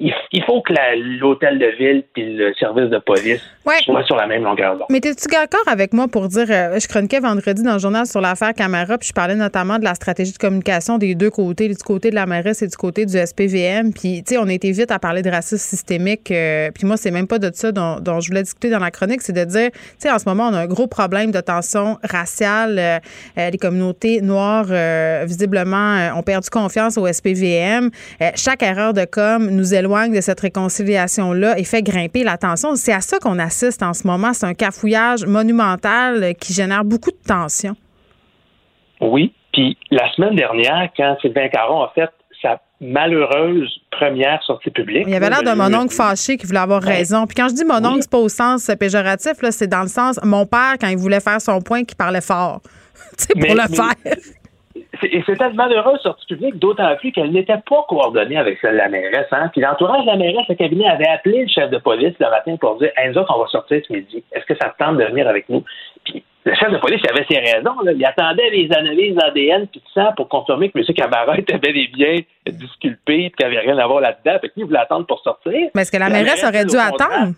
il 0.00 0.44
faut 0.44 0.62
que 0.62 0.72
l'hôtel 1.20 1.58
de 1.58 1.66
ville 1.78 2.04
puis 2.12 2.34
le 2.34 2.54
service 2.54 2.88
de 2.90 2.98
police 2.98 3.42
soient 3.84 4.04
sur 4.04 4.16
la 4.16 4.26
même 4.26 4.44
longueur 4.44 4.76
d'onde. 4.76 4.86
Mais 4.90 4.98
es-tu 4.98 5.28
d'accord 5.28 5.66
avec 5.66 5.92
moi 5.92 6.08
pour 6.08 6.28
dire, 6.28 6.46
euh, 6.50 6.78
je 6.78 6.86
chroniquais 6.86 7.20
vendredi 7.20 7.62
dans 7.62 7.74
le 7.74 7.78
journal 7.78 8.06
sur 8.06 8.20
l'affaire 8.20 8.54
Camara, 8.54 8.96
puis 8.98 9.08
je 9.08 9.12
parlais 9.12 9.34
notamment 9.34 9.78
de 9.78 9.84
la 9.84 9.94
stratégie 9.94 10.32
de 10.32 10.38
communication 10.38 10.98
des 10.98 11.14
deux 11.14 11.30
côtés, 11.30 11.68
du 11.68 11.74
côté 11.76 12.10
de 12.10 12.14
la 12.14 12.26
mairesse 12.26 12.62
et 12.62 12.68
du 12.68 12.76
côté 12.76 13.06
du 13.06 13.18
SPVM. 13.18 13.92
Puis, 13.92 14.22
tu 14.22 14.34
sais, 14.34 14.38
on 14.38 14.46
était 14.46 14.70
vite 14.70 14.90
à 14.90 14.98
parler 14.98 15.22
de 15.22 15.30
racisme 15.30 15.58
systémique. 15.58 16.30
Euh, 16.30 16.70
puis 16.72 16.86
moi, 16.86 16.96
c'est 16.96 17.10
même 17.10 17.26
pas 17.26 17.38
de 17.38 17.50
ça 17.52 17.72
dont, 17.72 17.98
je 18.20 18.28
voulais 18.28 18.42
discuter 18.42 18.70
dans 18.70 18.78
la 18.78 18.90
chronique, 18.90 19.22
c'est 19.22 19.32
de 19.32 19.44
dire, 19.44 19.70
tu 19.72 19.78
sais, 19.98 20.10
en 20.10 20.18
ce 20.18 20.28
moment, 20.28 20.48
on 20.48 20.54
a 20.54 20.60
un 20.60 20.66
gros 20.66 20.86
problème 20.86 21.30
de 21.30 21.40
tension 21.40 21.98
raciale. 22.02 22.78
Euh, 22.78 23.50
les 23.50 23.58
communautés 23.58 24.20
noires, 24.20 24.66
visiblement, 25.24 26.10
ont 26.16 26.22
perdu 26.22 26.50
confiance 26.50 26.96
au 26.98 27.06
SPVM. 27.06 27.90
chaque 28.34 28.62
erreur 28.62 28.92
de 28.92 29.04
com 29.04 29.48
nous 29.50 29.74
éloigne 29.74 29.87
de 29.88 30.20
cette 30.20 30.40
réconciliation-là 30.40 31.58
et 31.58 31.64
fait 31.64 31.82
grimper 31.82 32.24
la 32.24 32.36
tension. 32.36 32.74
C'est 32.76 32.92
à 32.92 33.00
ça 33.00 33.18
qu'on 33.18 33.38
assiste 33.38 33.82
en 33.82 33.94
ce 33.94 34.06
moment. 34.06 34.32
C'est 34.32 34.46
un 34.46 34.54
cafouillage 34.54 35.24
monumental 35.26 36.34
qui 36.40 36.52
génère 36.52 36.84
beaucoup 36.84 37.10
de 37.10 37.22
tension. 37.26 37.74
Oui. 39.00 39.32
Puis 39.52 39.76
la 39.90 40.12
semaine 40.12 40.36
dernière, 40.36 40.90
quand 40.96 41.16
Sylvain 41.20 41.48
Caron 41.48 41.82
a 41.82 41.92
fait 41.94 42.10
sa 42.40 42.60
malheureuse 42.80 43.68
première 43.90 44.40
sortie 44.44 44.70
publique. 44.70 45.04
Il 45.06 45.12
y 45.12 45.16
avait 45.16 45.28
l'air 45.28 45.42
d'un 45.42 45.56
mononcle 45.56 45.92
fâché 45.92 46.36
qui 46.36 46.46
voulait 46.46 46.60
avoir 46.60 46.82
raison. 46.82 47.26
Puis 47.26 47.34
quand 47.34 47.48
je 47.48 47.54
dis 47.54 47.64
mononcle, 47.64 47.96
oui. 47.96 48.02
c'est 48.02 48.10
pas 48.10 48.18
au 48.18 48.28
sens 48.28 48.70
péjoratif, 48.78 49.32
c'est 49.50 49.66
dans 49.66 49.82
le 49.82 49.88
sens 49.88 50.20
mon 50.22 50.46
père, 50.46 50.74
quand 50.80 50.86
il 50.86 50.96
voulait 50.96 51.20
faire 51.20 51.40
son 51.40 51.60
point, 51.60 51.82
qui 51.82 51.96
parlait 51.96 52.20
fort. 52.20 52.60
C'est 53.16 53.34
pour 53.34 53.54
le 53.54 53.62
faire. 53.74 54.14
Et 55.02 55.22
c'était 55.26 55.48
une 55.48 55.54
malheureuse 55.54 56.00
sortie 56.00 56.26
publique, 56.26 56.56
d'autant 56.56 56.94
plus 56.96 57.12
qu'elle 57.12 57.30
n'était 57.30 57.58
pas 57.68 57.84
coordonnée 57.88 58.36
avec 58.36 58.58
celle 58.60 58.72
de 58.72 58.78
la 58.78 58.88
mairesse. 58.88 59.26
Hein? 59.32 59.48
Puis 59.52 59.60
l'entourage 59.60 60.02
de 60.02 60.06
la 60.06 60.16
mairesse, 60.16 60.46
le 60.48 60.54
cabinet 60.54 60.88
avait 60.88 61.08
appelé 61.08 61.42
le 61.42 61.48
chef 61.48 61.70
de 61.70 61.78
police 61.78 62.14
le 62.18 62.30
matin 62.30 62.56
pour 62.56 62.78
dire 62.78 62.90
hey, 62.96 63.10
nous 63.10 63.18
autres, 63.18 63.32
on 63.34 63.40
va 63.40 63.48
sortir 63.48 63.80
ce 63.86 63.92
midi. 63.92 64.22
Est-ce 64.32 64.44
que 64.44 64.54
ça 64.60 64.70
te 64.70 64.82
tente 64.82 64.96
de 64.96 65.04
venir 65.04 65.28
avec 65.28 65.48
nous? 65.48 65.64
Puis 66.04 66.24
le 66.44 66.54
chef 66.54 66.70
de 66.70 66.78
police 66.78 67.00
il 67.04 67.10
avait 67.10 67.26
ses 67.28 67.38
raisons. 67.38 67.74
Il 67.94 68.04
attendait 68.04 68.50
les 68.50 68.68
analyses 68.72 69.16
ADN 69.18 69.66
puis 69.66 69.80
tout 69.80 69.92
ça 69.92 70.12
pour 70.16 70.28
confirmer 70.28 70.70
que 70.70 70.78
M. 70.78 70.84
Camara 70.94 71.38
était 71.38 71.58
bel 71.58 71.76
et 71.76 71.88
bien 71.88 72.16
disculpé 72.46 73.24
et 73.24 73.30
qu'il 73.30 73.46
n'y 73.48 73.56
avait 73.56 73.66
rien 73.66 73.78
à 73.78 73.86
voir 73.86 74.00
là-dedans. 74.00 74.38
Fait 74.40 74.48
qu'il 74.50 74.64
voulait 74.64 74.78
attendre 74.78 75.06
pour 75.06 75.20
sortir. 75.20 75.68
Mais 75.74 75.82
est-ce 75.82 75.92
que 75.92 75.98
la, 75.98 76.08
mairesse, 76.08 76.44
aurait 76.44 76.64
dû 76.64 76.76
attendre? 76.76 77.34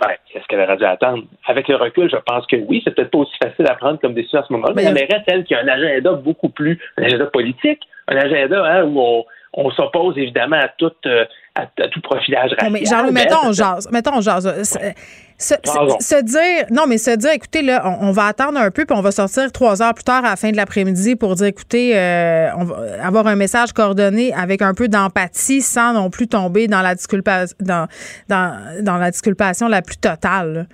Ben, 0.00 0.12
est-ce 0.34 0.46
qu'elle 0.46 0.60
aurait 0.60 0.76
dû 0.76 0.84
attendre? 0.84 1.24
Avec 1.46 1.68
le 1.68 1.76
recul, 1.76 2.10
je 2.10 2.16
pense 2.16 2.46
que 2.46 2.56
oui. 2.56 2.80
C'est 2.84 2.94
peut-être 2.94 3.10
pas 3.10 3.18
aussi 3.18 3.36
facile 3.42 3.66
à 3.68 3.74
prendre 3.74 4.00
comme 4.00 4.14
décision 4.14 4.40
à 4.40 4.44
ce 4.44 4.52
moment-là. 4.54 4.72
Mais 4.74 4.84
la 4.84 4.92
mairesse, 4.92 5.22
elle, 5.26 5.44
qui 5.44 5.54
a 5.54 5.60
un 5.60 5.68
agenda 5.68 6.12
beaucoup 6.12 6.48
plus, 6.48 6.80
un 6.96 7.04
agenda 7.04 7.26
politique, 7.26 7.82
un 8.08 8.16
agenda 8.16 8.64
hein, 8.64 8.84
où 8.84 9.24
on, 9.52 9.70
s'oppose 9.70 10.16
évidemment 10.16 10.56
à 10.56 10.68
toute, 10.68 11.04
euh, 11.06 11.26
à, 11.54 11.66
tout 11.88 12.00
profilage 12.00 12.50
racial. 12.52 12.72
mais 12.72 12.84
Jean-Louis, 12.84 13.12
ben, 13.12 13.24
mettons, 13.24 13.48
on 13.48 13.52
jase. 13.52 13.88
Mettons, 13.90 14.16
on 14.16 14.20
jase. 14.20 14.62
Se, 14.62 15.54
se, 16.00 16.22
dire, 16.22 16.66
non, 16.70 16.82
mais 16.86 16.98
se 16.98 17.16
dire, 17.16 17.30
écoutez, 17.32 17.62
là, 17.62 17.96
on, 18.02 18.12
va 18.12 18.26
attendre 18.26 18.58
un 18.58 18.70
peu, 18.70 18.84
puis 18.84 18.94
on 18.94 19.00
va 19.00 19.10
sortir 19.10 19.50
trois 19.52 19.82
heures 19.82 19.94
plus 19.94 20.04
tard 20.04 20.22
à 20.24 20.30
la 20.30 20.36
fin 20.36 20.50
de 20.50 20.56
l'après-midi 20.56 21.16
pour 21.16 21.34
dire, 21.34 21.46
écoutez, 21.46 21.96
euh, 21.96 22.50
on 22.58 22.64
va 22.64 22.76
avoir 23.02 23.26
un 23.26 23.36
message 23.36 23.72
coordonné 23.72 24.34
avec 24.34 24.60
un 24.60 24.74
peu 24.74 24.88
d'empathie 24.88 25.62
sans 25.62 25.94
non 25.94 26.10
plus 26.10 26.28
tomber 26.28 26.68
dans 26.68 26.82
la, 26.82 26.94
disculpa 26.94 27.46
dans, 27.58 27.88
dans, 28.28 28.84
dans 28.84 28.98
la 28.98 29.10
disculpation 29.10 29.66
la 29.68 29.80
plus 29.80 29.96
totale. 29.96 30.68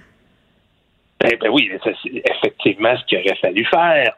Ben, 1.20 1.30
ben 1.40 1.48
oui, 1.50 1.70
c'est 1.84 1.94
effectivement 2.04 2.94
ce 2.96 3.04
qu'il 3.06 3.18
aurait 3.18 3.38
fallu 3.40 3.64
faire. 3.66 4.16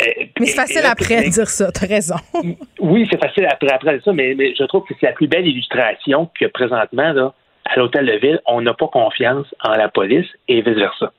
Euh, 0.00 0.04
mais 0.38 0.46
c'est 0.46 0.56
facile 0.56 0.86
après 0.86 1.24
de 1.24 1.30
dire 1.30 1.48
ça, 1.48 1.70
tu 1.72 1.84
as 1.84 1.88
raison. 1.88 2.16
Oui, 2.80 3.06
c'est 3.10 3.20
facile 3.20 3.46
après, 3.50 3.70
après 3.70 4.00
ça, 4.04 4.12
mais, 4.12 4.34
mais 4.34 4.54
je 4.58 4.64
trouve 4.64 4.84
que 4.84 4.94
c'est 4.98 5.06
la 5.06 5.12
plus 5.12 5.26
belle 5.26 5.46
illustration 5.46 6.30
que 6.38 6.46
présentement, 6.46 7.12
là, 7.12 7.34
à 7.66 7.78
l'hôtel 7.78 8.06
de 8.06 8.12
ville, 8.12 8.40
on 8.46 8.62
n'a 8.62 8.74
pas 8.74 8.88
confiance 8.88 9.46
en 9.62 9.76
la 9.76 9.88
police 9.88 10.26
et 10.48 10.62
vice-versa. 10.62 11.12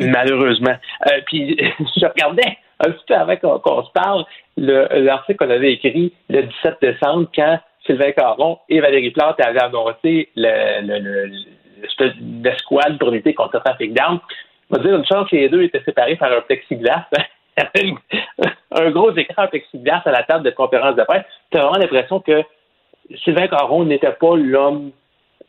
Malheureusement. 0.00 0.74
Euh, 1.06 1.20
puis, 1.26 1.56
je 1.96 2.06
regardais 2.06 2.56
un 2.80 2.90
petit 2.90 3.04
peu 3.06 3.14
avant 3.14 3.36
qu'on 3.36 3.84
se 3.84 3.90
parle 3.92 4.24
l'article 4.56 5.38
qu'on 5.38 5.50
avait 5.50 5.72
écrit 5.74 6.12
le 6.28 6.42
17 6.42 6.78
décembre 6.80 7.28
quand 7.34 7.58
Sylvain 7.86 8.12
Caron 8.12 8.58
et 8.68 8.80
Valérie 8.80 9.10
Plante 9.10 9.40
avaient 9.40 9.62
annoncé 9.62 10.28
l'escouade 12.44 12.98
pour 12.98 13.10
lutter 13.10 13.34
contre 13.34 13.56
le 13.56 13.60
trafic 13.60 13.92
d'armes. 13.92 14.20
On 14.72 14.78
va 14.78 14.82
dire 14.82 14.96
une 14.96 15.04
chance 15.04 15.28
que 15.28 15.36
les 15.36 15.50
deux 15.50 15.62
étaient 15.62 15.82
séparés 15.84 16.16
par 16.16 16.32
un 16.32 16.40
plexiglas. 16.40 17.04
un 18.70 18.90
gros 18.90 19.14
écran 19.14 19.46
plexiglas 19.46 20.00
à 20.06 20.10
la 20.10 20.22
table 20.22 20.44
de 20.44 20.50
conférence 20.50 20.96
de 20.96 21.02
presse. 21.02 21.24
Tu 21.50 21.58
as 21.58 21.60
vraiment 21.60 21.78
l'impression 21.78 22.20
que 22.20 22.42
Sylvain 23.22 23.48
Caron 23.48 23.84
n'était 23.84 24.12
pas 24.12 24.34
l'homme 24.34 24.92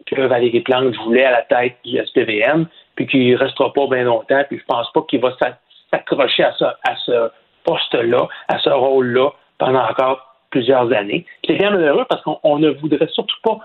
que 0.05 0.19
Valérie 0.19 0.59
Plante 0.59 0.93
voulait 1.05 1.23
à 1.23 1.31
la 1.31 1.41
tête 1.43 1.77
du 1.85 1.97
SPVM, 1.97 2.67
puis 2.95 3.07
qu'il 3.07 3.31
ne 3.31 3.37
restera 3.37 3.71
pas 3.71 3.87
bien 3.87 4.03
longtemps, 4.03 4.43
puis 4.49 4.59
je 4.59 4.65
pense 4.65 4.91
pas 4.91 5.01
qu'il 5.03 5.21
va 5.21 5.33
s'accrocher 5.89 6.43
à 6.43 6.51
ce, 6.53 6.65
à 6.65 6.95
ce 7.05 7.29
poste-là, 7.63 8.27
à 8.49 8.59
ce 8.59 8.69
rôle-là, 8.69 9.29
pendant 9.57 9.83
encore 9.83 10.35
plusieurs 10.49 10.91
années. 10.91 11.25
C'est 11.47 11.55
bien 11.55 11.71
malheureux 11.71 12.05
parce 12.09 12.21
qu'on 12.23 12.59
ne 12.59 12.71
voudrait 12.71 13.07
surtout 13.07 13.37
pas 13.41 13.59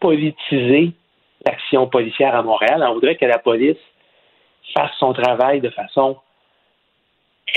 politiser 0.00 0.92
l'action 1.44 1.86
policière 1.86 2.34
à 2.34 2.42
Montréal. 2.42 2.82
On 2.88 2.94
voudrait 2.94 3.16
que 3.16 3.26
la 3.26 3.38
police 3.38 3.76
fasse 4.74 4.92
son 4.98 5.12
travail 5.12 5.60
de 5.60 5.70
façon 5.70 6.18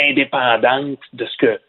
indépendante 0.01 0.99
de 1.13 1.25
ce 1.25 1.37
que 1.37 1.61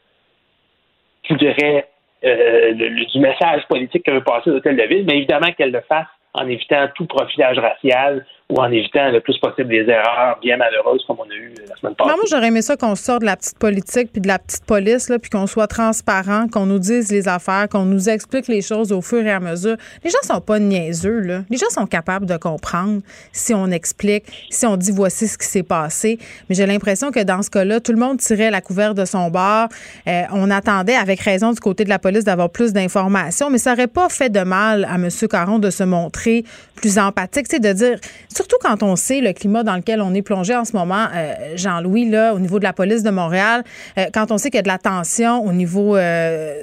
je 1.28 1.34
dirais 1.34 1.88
euh, 2.24 2.72
du 2.72 3.18
message 3.18 3.66
politique 3.68 4.04
que 4.04 4.10
veut 4.10 4.24
passer 4.24 4.50
l'hôtel 4.50 4.76
de 4.76 4.82
ville, 4.82 5.04
mais 5.06 5.18
évidemment 5.18 5.52
qu'elle 5.52 5.72
le 5.72 5.82
fasse 5.82 6.06
en 6.34 6.48
évitant 6.48 6.88
tout 6.94 7.06
profilage 7.06 7.58
racial 7.58 8.26
ou 8.48 8.60
en 8.60 8.70
évitant 8.70 9.10
le 9.10 9.20
plus 9.20 9.36
possible 9.38 9.68
des 9.68 9.90
erreurs 9.90 10.38
bien 10.40 10.56
malheureuses 10.56 11.02
comme 11.06 11.16
on 11.18 11.28
a 11.28 11.34
eu 11.34 11.52
la 11.68 11.76
semaine 11.76 11.96
passée. 11.96 12.10
moi, 12.10 12.24
j'aurais 12.30 12.46
aimé 12.46 12.62
ça 12.62 12.76
qu'on 12.76 12.94
sorte 12.94 13.22
de 13.22 13.26
la 13.26 13.36
petite 13.36 13.58
politique 13.58 14.12
puis 14.12 14.20
de 14.20 14.28
la 14.28 14.38
petite 14.38 14.64
police, 14.64 15.08
là, 15.08 15.18
puis 15.18 15.30
qu'on 15.30 15.48
soit 15.48 15.66
transparent, 15.66 16.46
qu'on 16.46 16.66
nous 16.66 16.78
dise 16.78 17.10
les 17.10 17.26
affaires, 17.26 17.68
qu'on 17.68 17.84
nous 17.84 18.08
explique 18.08 18.46
les 18.46 18.62
choses 18.62 18.92
au 18.92 19.00
fur 19.00 19.24
et 19.26 19.32
à 19.32 19.40
mesure. 19.40 19.76
Les 20.04 20.10
gens 20.10 20.18
sont 20.22 20.40
pas 20.40 20.60
niaiseux, 20.60 21.18
là. 21.20 21.40
Les 21.50 21.56
gens 21.56 21.70
sont 21.70 21.86
capables 21.86 22.26
de 22.26 22.36
comprendre 22.36 23.00
si 23.32 23.52
on 23.52 23.66
explique, 23.66 24.24
si 24.50 24.64
on 24.64 24.76
dit 24.76 24.92
voici 24.92 25.26
ce 25.26 25.36
qui 25.36 25.46
s'est 25.46 25.64
passé. 25.64 26.18
Mais 26.48 26.54
j'ai 26.54 26.66
l'impression 26.66 27.10
que 27.10 27.22
dans 27.24 27.42
ce 27.42 27.50
cas-là, 27.50 27.80
tout 27.80 27.92
le 27.92 27.98
monde 27.98 28.18
tirait 28.18 28.52
la 28.52 28.60
couverte 28.60 28.96
de 28.96 29.04
son 29.04 29.28
bord. 29.28 29.68
Euh, 30.06 30.22
on 30.32 30.52
attendait, 30.52 30.94
avec 30.94 31.18
raison 31.20 31.50
du 31.50 31.58
côté 31.58 31.82
de 31.82 31.88
la 31.88 31.98
police, 31.98 32.22
d'avoir 32.22 32.50
plus 32.50 32.72
d'informations, 32.72 33.50
mais 33.50 33.58
ça 33.58 33.72
aurait 33.72 33.88
pas 33.88 34.08
fait 34.08 34.30
de 34.30 34.40
mal 34.40 34.84
à 34.84 34.94
M. 34.94 35.08
Caron 35.28 35.58
de 35.58 35.70
se 35.70 35.82
montrer 35.82 36.44
plus 36.76 36.98
empathique, 36.98 37.46
c'est 37.48 37.58
de 37.58 37.72
dire 37.72 37.98
Surtout 38.36 38.56
quand 38.60 38.82
on 38.82 38.96
sait 38.96 39.22
le 39.22 39.32
climat 39.32 39.62
dans 39.62 39.76
lequel 39.76 40.02
on 40.02 40.12
est 40.12 40.20
plongé 40.20 40.54
en 40.54 40.66
ce 40.66 40.76
moment, 40.76 41.06
euh, 41.14 41.56
Jean-Louis, 41.56 42.04
là, 42.10 42.34
au 42.34 42.38
niveau 42.38 42.58
de 42.58 42.64
la 42.64 42.74
police 42.74 43.02
de 43.02 43.08
Montréal, 43.08 43.64
euh, 43.96 44.04
quand 44.12 44.30
on 44.30 44.36
sait 44.36 44.50
qu'il 44.50 44.58
y 44.58 44.58
a 44.58 44.62
de 44.62 44.68
la 44.68 44.76
tension 44.76 45.42
au 45.42 45.54
niveau 45.54 45.96
euh, 45.96 46.62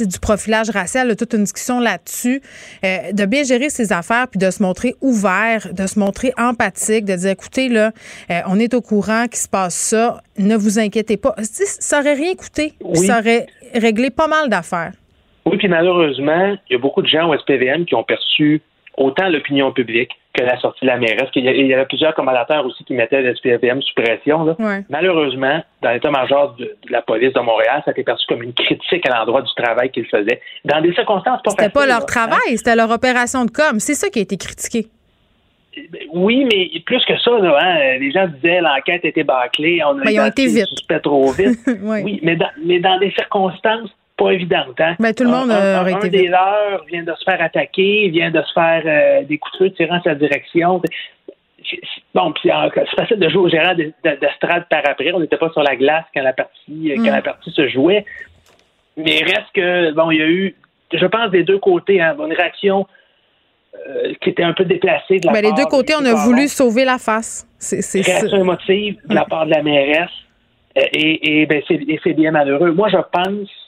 du 0.00 0.18
profilage 0.18 0.70
racial, 0.70 1.06
de 1.06 1.12
toute 1.12 1.34
une 1.34 1.42
discussion 1.42 1.78
là-dessus, 1.78 2.40
de 2.82 3.26
bien 3.26 3.44
gérer 3.44 3.68
ses 3.68 3.92
affaires 3.92 4.28
puis 4.28 4.38
de 4.38 4.50
se 4.50 4.62
montrer 4.62 4.94
ouvert, 5.02 5.68
de 5.74 5.86
se 5.86 5.98
montrer 5.98 6.32
empathique, 6.38 7.04
de 7.04 7.14
dire 7.14 7.30
écoutez, 7.30 7.68
là, 7.68 7.92
on 8.48 8.58
est 8.58 8.74
au 8.74 8.80
courant 8.80 9.26
qu'il 9.26 9.36
se 9.36 9.48
passe 9.48 9.74
ça, 9.74 10.22
ne 10.36 10.56
vous 10.56 10.80
inquiétez 10.80 11.16
pas. 11.16 11.36
Ça 11.38 12.00
aurait 12.00 12.14
rien 12.14 12.34
coûté, 12.34 12.72
ça 12.94 13.20
aurait 13.20 13.46
réglé 13.72 14.10
pas 14.10 14.26
mal 14.26 14.48
d'affaires. 14.48 14.94
Oui, 15.44 15.58
puis 15.58 15.68
malheureusement, 15.68 16.56
il 16.68 16.72
y 16.72 16.76
a 16.76 16.78
beaucoup 16.78 17.02
de 17.02 17.06
gens 17.06 17.28
au 17.28 17.38
SPVM 17.38 17.84
qui 17.84 17.94
ont 17.94 18.04
perçu 18.04 18.62
autant 18.96 19.28
l'opinion 19.28 19.70
publique 19.70 20.10
que 20.34 20.42
la 20.42 20.58
sortie 20.58 20.80
de 20.82 20.86
la 20.88 20.98
mairesse. 20.98 21.28
Il 21.36 21.44
y, 21.44 21.72
avait 21.72 21.86
plusieurs 21.86 22.14
commentateurs 22.14 22.66
aussi 22.66 22.84
qui 22.84 22.92
mettaient 22.92 23.22
le 23.22 23.34
SPVM 23.34 23.80
sous 23.80 23.94
pression. 23.94 24.56
Malheureusement, 24.90 25.62
dans 25.80 25.90
l'état-major 25.90 26.56
de, 26.56 26.76
la 26.90 27.02
police 27.02 27.32
de 27.32 27.40
Montréal, 27.40 27.82
ça 27.84 27.90
a 27.90 27.92
été 27.92 28.02
perçu 28.02 28.26
comme 28.26 28.42
une 28.42 28.52
critique 28.52 29.08
à 29.08 29.18
l'endroit 29.18 29.42
du 29.42 29.54
travail 29.54 29.90
qu'ils 29.90 30.06
faisaient. 30.06 30.40
Dans 30.64 30.80
des 30.80 30.92
circonstances 30.92 31.40
pas 31.42 31.50
C'était 31.50 31.70
pas 31.70 31.86
leur 31.86 32.04
travail, 32.04 32.56
c'était 32.56 32.74
leur 32.74 32.90
opération 32.90 33.44
de 33.44 33.50
com. 33.50 33.78
C'est 33.78 33.94
ça 33.94 34.10
qui 34.10 34.18
a 34.18 34.22
été 34.22 34.36
critiqué. 34.36 34.88
Oui, 36.12 36.44
mais 36.44 36.70
plus 36.86 37.04
que 37.04 37.18
ça, 37.18 37.30
hein, 37.32 37.98
les 37.98 38.10
gens 38.12 38.28
disaient 38.28 38.60
l'enquête 38.60 39.04
était 39.04 39.24
bâclée, 39.24 39.82
on 39.84 39.98
a 39.98 40.04
ben, 40.04 40.10
ils 40.10 40.20
ont 40.20 40.26
été 40.26 40.46
vite. 40.46 41.02
trop 41.02 41.32
vite. 41.32 41.58
oui. 41.82 42.20
mais 42.22 42.38
mais 42.64 42.78
dans 42.78 42.98
des 42.98 43.10
circonstances 43.10 43.90
pas 44.16 44.30
évidente. 44.30 44.80
Hein? 44.80 44.96
Ben, 44.98 45.14
tout 45.14 45.24
le 45.24 45.30
monde 45.30 45.50
un, 45.50 45.80
aurait 45.80 45.94
un, 45.94 46.08
des 46.08 46.28
leurs 46.28 46.84
vient 46.84 47.02
de 47.02 47.12
se 47.14 47.24
faire 47.24 47.40
attaquer, 47.40 48.08
vient 48.08 48.30
de 48.30 48.42
se 48.42 48.52
faire 48.52 48.82
euh, 48.86 49.22
des 49.24 49.38
coups 49.38 49.58
de 49.58 49.64
feu 49.64 49.70
tirant 49.72 50.00
sa 50.02 50.14
direction. 50.14 50.80
Bon, 52.14 52.32
puis 52.32 52.50
c'est 52.74 52.96
facile 52.96 53.18
de 53.18 53.28
jouer 53.28 53.42
au 53.42 53.48
gérant 53.48 53.74
d'estrade 53.74 54.66
par 54.68 54.82
après. 54.84 55.12
On 55.12 55.20
n'était 55.20 55.38
pas 55.38 55.50
sur 55.50 55.62
la 55.62 55.76
glace 55.76 56.04
quand 56.14 56.22
la 56.22 56.32
partie 56.32 56.92
quand 56.96 57.02
la 57.04 57.20
mm. 57.20 57.22
partie 57.22 57.50
se 57.50 57.68
jouait. 57.68 58.04
Mais 58.96 59.18
reste 59.24 59.50
que 59.54 59.92
bon, 59.92 60.10
il 60.10 60.18
y 60.18 60.22
a 60.22 60.28
eu, 60.28 60.54
je 60.92 61.06
pense, 61.06 61.30
des 61.30 61.42
deux 61.42 61.58
côtés, 61.58 62.00
hein, 62.00 62.14
une 62.18 62.32
réaction 62.32 62.86
euh, 63.74 64.12
qui 64.20 64.30
était 64.30 64.44
un 64.44 64.52
peu 64.52 64.64
déplacée 64.64 65.18
de 65.18 65.26
la 65.26 65.32
ben, 65.32 65.42
part 65.42 65.50
Les 65.50 65.62
deux 65.62 65.68
côtés, 65.68 65.94
on 65.98 66.04
a 66.04 66.14
voulu 66.14 66.46
sauver 66.46 66.84
la 66.84 66.98
face. 66.98 67.48
C'est 67.58 68.02
réaction 68.02 68.38
émotive 68.38 68.98
de 69.06 69.14
la 69.14 69.24
part 69.24 69.46
de 69.46 69.50
la 69.50 69.62
mairesse. 69.62 70.10
Euh, 70.78 70.82
et, 70.92 71.42
et, 71.42 71.46
ben, 71.46 71.62
c'est 71.66 72.12
bien 72.12 72.30
malheureux. 72.30 72.72
Moi, 72.72 72.88
je 72.88 72.98
pense 73.10 73.63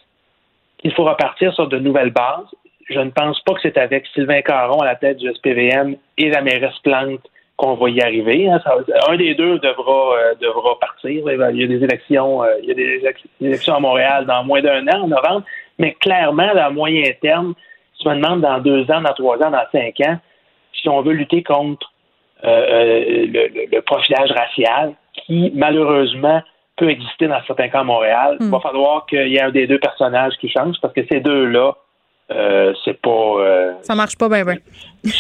il 0.87 0.95
faut 0.95 1.05
repartir 1.05 1.53
sur 1.53 1.67
de 1.67 1.79
nouvelles 1.79 2.13
bases. 2.13 2.47
Je 2.89 3.01
ne 3.01 3.11
pense 3.11 3.41
pas 3.41 3.55
que 3.55 3.61
c'est 3.61 3.77
avec 3.77 4.07
Sylvain 4.15 4.41
Caron 4.43 4.81
à 4.83 4.87
la 4.87 4.95
tête 4.95 5.17
du 5.17 5.29
SPVM 5.35 5.97
et 6.17 6.31
la 6.31 6.43
mairesse 6.43 6.79
Plante 6.85 7.21
qu'on 7.57 7.75
va 7.75 7.91
y 7.91 8.01
arriver. 8.01 8.49
Hein. 8.49 8.61
un 9.09 9.17
des 9.17 9.35
deux 9.35 9.59
devra, 9.59 10.17
euh, 10.17 10.35
devra 10.41 10.79
partir. 10.79 11.25
Il 11.27 11.59
y 11.59 11.65
a 11.65 11.67
des 11.67 11.83
élections, 11.83 12.45
euh, 12.45 12.55
il 12.63 12.69
y 12.69 12.71
a 12.71 12.75
des 12.75 13.03
élections 13.41 13.75
à 13.75 13.81
Montréal 13.81 14.27
dans 14.27 14.45
moins 14.45 14.63
d'un 14.63 14.87
an, 14.87 15.03
en 15.03 15.09
novembre. 15.09 15.43
Mais 15.81 15.95
clairement, 15.95 16.51
à 16.55 16.71
moyen 16.71 17.11
terme, 17.21 17.55
si 17.99 18.07
on 18.07 18.11
me 18.11 18.17
demande 18.17 18.43
dans 18.43 18.61
deux 18.61 18.89
ans, 18.93 19.01
dans 19.01 19.15
trois 19.15 19.43
ans, 19.43 19.51
dans 19.51 19.67
cinq 19.73 20.01
ans, 20.03 20.19
si 20.73 20.89
on 20.89 21.03
veut 21.03 21.15
lutter 21.15 21.43
contre 21.43 21.91
euh, 22.45 23.27
le, 23.27 23.81
profilage 23.81 24.31
racial, 24.31 24.93
qui 25.15 25.51
malheureusement 25.53 26.43
peut 26.77 26.91
exister 26.91 27.27
dans 27.27 27.41
certains 27.47 27.69
cas 27.69 27.81
à 27.81 27.85
Montréal. 27.85 28.37
Il 28.41 28.49
va 28.49 28.59
hmm. 28.59 28.61
falloir 28.61 29.07
qu'il 29.07 29.29
y 29.29 29.37
ait 29.37 29.43
un 29.43 29.51
des 29.51 29.67
deux 29.67 29.79
personnages 29.79 30.35
qui 30.41 30.49
change 30.49 30.77
parce 30.81 30.95
que 30.95 31.01
ces 31.11 31.21
deux-là, 31.21 31.75
euh, 32.31 32.73
c'est 32.85 33.01
pas. 33.01 33.11
Euh, 33.11 33.73
ça 33.83 33.95
marche 33.95 34.17
pas 34.17 34.29
bien, 34.29 34.45
bien. 34.45 34.57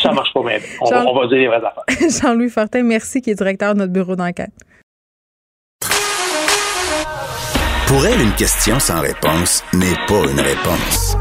Ça 0.03 0.12
marche 0.12 0.33
pas 0.33 0.43
bien. 0.43 0.59
On, 0.81 0.93
on, 1.09 1.20
va 1.20 1.27
dire 1.28 1.39
les 1.39 1.47
vraies 1.47 1.62
affaires. 1.65 1.85
Jean-Louis 2.23 2.51
Fortin, 2.51 2.83
merci, 2.83 3.23
qui 3.23 3.31
est 3.31 3.35
directeur 3.35 3.74
de 3.74 3.81
notre 3.81 3.93
bureau 3.93 4.16
d'enquête. 4.16 4.53
Pour 7.87 8.05
elle, 8.05 8.20
une 8.20 8.35
question 8.35 8.81
sans 8.81 9.01
réponse 9.01 9.62
n'est 9.73 9.95
pas 10.09 10.28
une 10.28 10.41
réponse. 10.41 11.16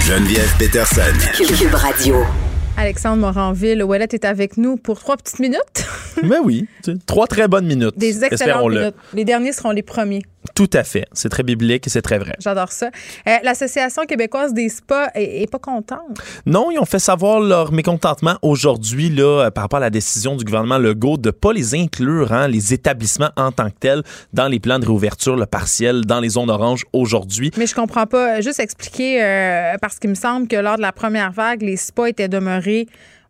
Geneviève 0.00 0.54
Peterson. 0.58 1.16
Cube 1.34 1.74
Radio. 1.74 2.45
Alexandre 2.78 3.22
Moranville, 3.22 3.82
Ouellette 3.82 4.12
est 4.12 4.26
avec 4.26 4.58
nous 4.58 4.76
pour 4.76 5.00
trois 5.00 5.16
petites 5.16 5.38
minutes. 5.38 5.86
Mais 6.22 6.38
oui, 6.38 6.66
trois 7.06 7.26
très 7.26 7.48
bonnes 7.48 7.66
minutes. 7.66 7.96
Des 7.96 8.22
excellentes 8.24 8.70
minutes. 8.70 8.94
Les 9.14 9.24
derniers 9.24 9.52
seront 9.52 9.70
les 9.70 9.82
premiers. 9.82 10.22
Tout 10.54 10.70
à 10.72 10.84
fait. 10.84 11.04
C'est 11.12 11.28
très 11.28 11.42
biblique 11.42 11.86
et 11.86 11.90
c'est 11.90 12.02
très 12.02 12.18
vrai. 12.18 12.34
J'adore 12.40 12.72
ça. 12.72 12.90
Euh, 13.28 13.36
L'Association 13.42 14.04
québécoise 14.04 14.52
des 14.54 14.68
spas 14.68 15.08
est, 15.14 15.50
pas 15.50 15.58
contente? 15.58 16.18
Non, 16.44 16.70
ils 16.70 16.78
ont 16.78 16.84
fait 16.84 16.98
savoir 16.98 17.40
leur 17.40 17.72
mécontentement 17.72 18.36
aujourd'hui 18.42 19.10
là, 19.10 19.50
par 19.50 19.62
rapport 19.62 19.78
à 19.78 19.80
la 19.80 19.90
décision 19.90 20.36
du 20.36 20.44
gouvernement 20.44 20.78
Legault 20.78 21.16
de 21.16 21.28
ne 21.28 21.32
pas 21.32 21.52
les 21.52 21.74
inclure, 21.74 22.32
hein, 22.32 22.48
les 22.48 22.72
établissements 22.72 23.30
en 23.36 23.52
tant 23.52 23.70
que 23.70 23.76
tels, 23.78 24.02
dans 24.32 24.48
les 24.48 24.60
plans 24.60 24.78
de 24.78 24.86
réouverture 24.86 25.36
le 25.36 25.46
partiel 25.46 26.04
dans 26.04 26.20
les 26.20 26.30
zones 26.30 26.50
oranges 26.50 26.84
aujourd'hui. 26.92 27.50
Mais 27.56 27.66
je 27.66 27.74
comprends 27.74 28.06
pas. 28.06 28.40
Juste 28.40 28.60
expliquer, 28.60 29.22
euh, 29.22 29.74
parce 29.80 29.98
qu'il 29.98 30.10
me 30.10 30.14
semble 30.14 30.48
que 30.48 30.56
lors 30.56 30.76
de 30.76 30.82
la 30.82 30.92
première 30.92 31.32
vague, 31.32 31.62
les 31.62 31.76
spas 31.76 32.06
étaient 32.06 32.28
demeurés 32.28 32.86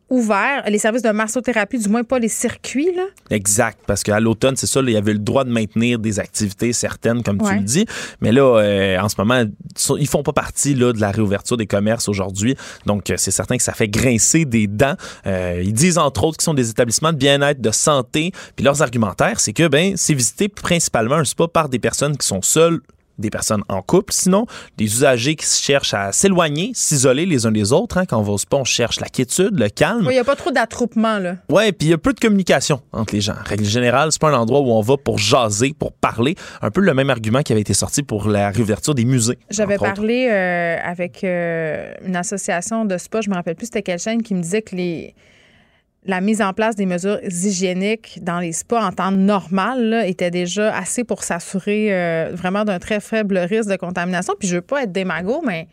ouvert 0.08 0.62
les 0.68 0.78
services 0.78 1.02
de 1.02 1.10
massothérapie, 1.10 1.78
du 1.78 1.88
moins 1.88 2.04
pas 2.04 2.18
les 2.18 2.28
circuits. 2.28 2.90
Là? 2.94 3.04
Exact, 3.30 3.78
parce 3.86 4.02
qu'à 4.02 4.20
l'automne, 4.20 4.56
c'est 4.56 4.66
ça, 4.66 4.80
il 4.80 4.90
y 4.90 4.96
avait 4.96 5.12
le 5.12 5.18
droit 5.18 5.44
de 5.44 5.50
maintenir 5.50 5.98
des 5.98 6.20
activités 6.20 6.72
certaines, 6.72 7.22
comme 7.22 7.38
tu 7.38 7.52
le 7.52 7.62
dis. 7.62 7.86
Mais 8.20 8.32
là, 8.32 8.60
euh, 8.60 8.98
en 8.98 9.08
ce 9.08 9.16
moment, 9.18 9.42
ils 9.98 10.06
font 10.06 10.22
pas 10.22 10.32
partie 10.32 10.74
là, 10.74 10.92
de 10.92 11.00
la 11.00 11.10
réouverture 11.10 11.56
des 11.56 11.66
commerces 11.66 12.08
aujourd'hui. 12.08 12.56
Donc, 12.86 13.10
euh, 13.10 13.14
c'est 13.16 13.30
certain 13.30 13.56
que 13.56 13.62
ça 13.62 13.72
fait 13.72 13.88
grincer 13.88 14.44
des 14.44 14.66
dents. 14.66 14.94
Euh, 15.26 15.62
ils 15.64 15.72
disent, 15.72 15.98
entre 15.98 16.24
autres, 16.24 16.38
qu'ils 16.38 16.44
sont 16.44 16.54
des 16.54 16.70
établissements 16.70 17.12
de 17.12 17.18
bien-être, 17.18 17.60
de 17.60 17.70
santé. 17.70 18.32
Puis 18.54 18.64
leurs 18.64 18.82
argumentaires, 18.82 19.40
c'est 19.40 19.52
que 19.52 19.66
ben, 19.66 19.94
c'est 19.96 20.14
visité 20.14 20.48
principalement 20.48 21.16
un 21.16 21.24
spa 21.24 21.48
par 21.48 21.68
des 21.68 21.78
personnes 21.78 22.16
qui 22.16 22.26
sont 22.26 22.42
seules 22.42 22.80
des 23.18 23.30
personnes 23.30 23.62
en 23.68 23.82
couple, 23.82 24.12
sinon 24.12 24.47
des 24.76 24.84
usagers 24.84 25.36
qui 25.36 25.47
cherchent 25.47 25.94
à 25.94 26.12
s'éloigner, 26.12 26.72
s'isoler 26.74 27.26
les 27.26 27.47
uns 27.47 27.52
des 27.52 27.72
autres. 27.72 27.98
Hein. 27.98 28.05
Quand 28.06 28.18
on 28.18 28.22
va 28.22 28.32
au 28.32 28.38
spa, 28.38 28.56
on 28.56 28.64
cherche 28.64 29.01
la 29.01 29.09
quiétude, 29.09 29.59
le 29.59 29.68
calme. 29.68 30.02
Il 30.05 30.10
n'y 30.10 30.18
a 30.18 30.24
pas 30.24 30.36
trop 30.36 30.51
d'attroupement. 30.51 31.18
là. 31.18 31.36
Ouais, 31.51 31.72
puis 31.72 31.88
il 31.88 31.90
y 31.90 31.94
a 31.94 31.98
peu 31.98 32.12
de 32.12 32.20
communication 32.20 32.80
entre 32.93 33.14
les 33.14 33.20
gens. 33.20 33.34
Règle 33.44 33.64
générale, 33.64 34.12
c'est 34.12 34.20
pas 34.20 34.30
un 34.30 34.38
endroit 34.38 34.60
où 34.60 34.70
on 34.70 34.80
va 34.80 34.97
pour 34.97 35.18
jaser, 35.18 35.74
pour 35.78 35.93
parler. 35.93 36.34
Un 36.62 36.70
peu 36.70 36.80
le 36.80 36.94
même 36.94 37.10
argument 37.10 37.43
qui 37.43 37.52
avait 37.52 37.60
été 37.60 37.74
sorti 37.74 38.02
pour 38.02 38.28
la 38.28 38.51
réouverture 38.51 38.94
des 38.94 39.05
musées. 39.05 39.38
J'avais 39.51 39.78
parlé 39.78 40.28
euh, 40.30 40.76
avec 40.82 41.24
euh, 41.24 41.93
une 42.05 42.16
association 42.16 42.84
de 42.84 42.97
spa, 42.98 43.20
je 43.20 43.30
me 43.30 43.34
rappelle 43.34 43.56
plus 43.56 43.66
c'était 43.66 43.82
quelle 43.82 43.98
chaîne, 43.98 44.22
qui 44.22 44.34
me 44.34 44.43
disait 44.43 44.62
que 44.62 44.74
les 44.74 45.14
la 46.06 46.20
mise 46.20 46.40
en 46.40 46.52
place 46.52 46.76
des 46.76 46.86
mesures 46.86 47.18
hygiéniques 47.22 48.20
dans 48.22 48.38
les 48.38 48.52
spas 48.52 48.84
en 48.84 48.92
temps 48.92 49.10
normal 49.10 50.04
était 50.06 50.30
déjà 50.30 50.74
assez 50.74 51.04
pour 51.04 51.24
s'assurer 51.24 51.88
euh, 51.92 52.30
vraiment 52.32 52.64
d'un 52.64 52.78
très 52.78 53.00
faible 53.00 53.38
risque 53.38 53.68
de 53.68 53.76
contamination. 53.76 54.34
Puis 54.38 54.48
je 54.48 54.56
veux 54.56 54.62
pas 54.62 54.84
être 54.84 54.92
démago, 54.92 55.42
mais 55.44 55.66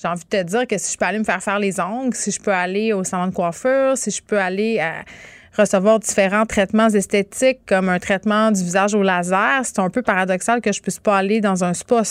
j'ai 0.00 0.08
envie 0.08 0.24
de 0.24 0.28
te 0.28 0.42
dire 0.42 0.66
que 0.66 0.78
si 0.78 0.92
je 0.92 0.98
peux 0.98 1.04
aller 1.04 1.18
me 1.18 1.24
faire 1.24 1.42
faire 1.42 1.58
les 1.58 1.78
ongles, 1.80 2.14
si 2.14 2.30
je 2.30 2.40
peux 2.40 2.52
aller 2.52 2.92
au 2.92 3.04
salon 3.04 3.28
de 3.28 3.34
coiffure, 3.34 3.96
si 3.96 4.10
je 4.10 4.22
peux 4.22 4.38
aller 4.38 4.80
à 4.80 5.04
recevoir 5.56 6.00
différents 6.00 6.46
traitements 6.46 6.88
esthétiques 6.88 7.60
comme 7.66 7.88
un 7.88 7.98
traitement 7.98 8.50
du 8.50 8.62
visage 8.62 8.94
au 8.94 9.02
laser, 9.02 9.60
c'est 9.64 9.78
un 9.78 9.90
peu 9.90 10.02
paradoxal 10.02 10.60
que 10.60 10.72
je 10.72 10.80
puisse 10.80 10.98
pas 10.98 11.18
aller 11.18 11.40
dans 11.40 11.62
un 11.62 11.74
spa. 11.74 12.02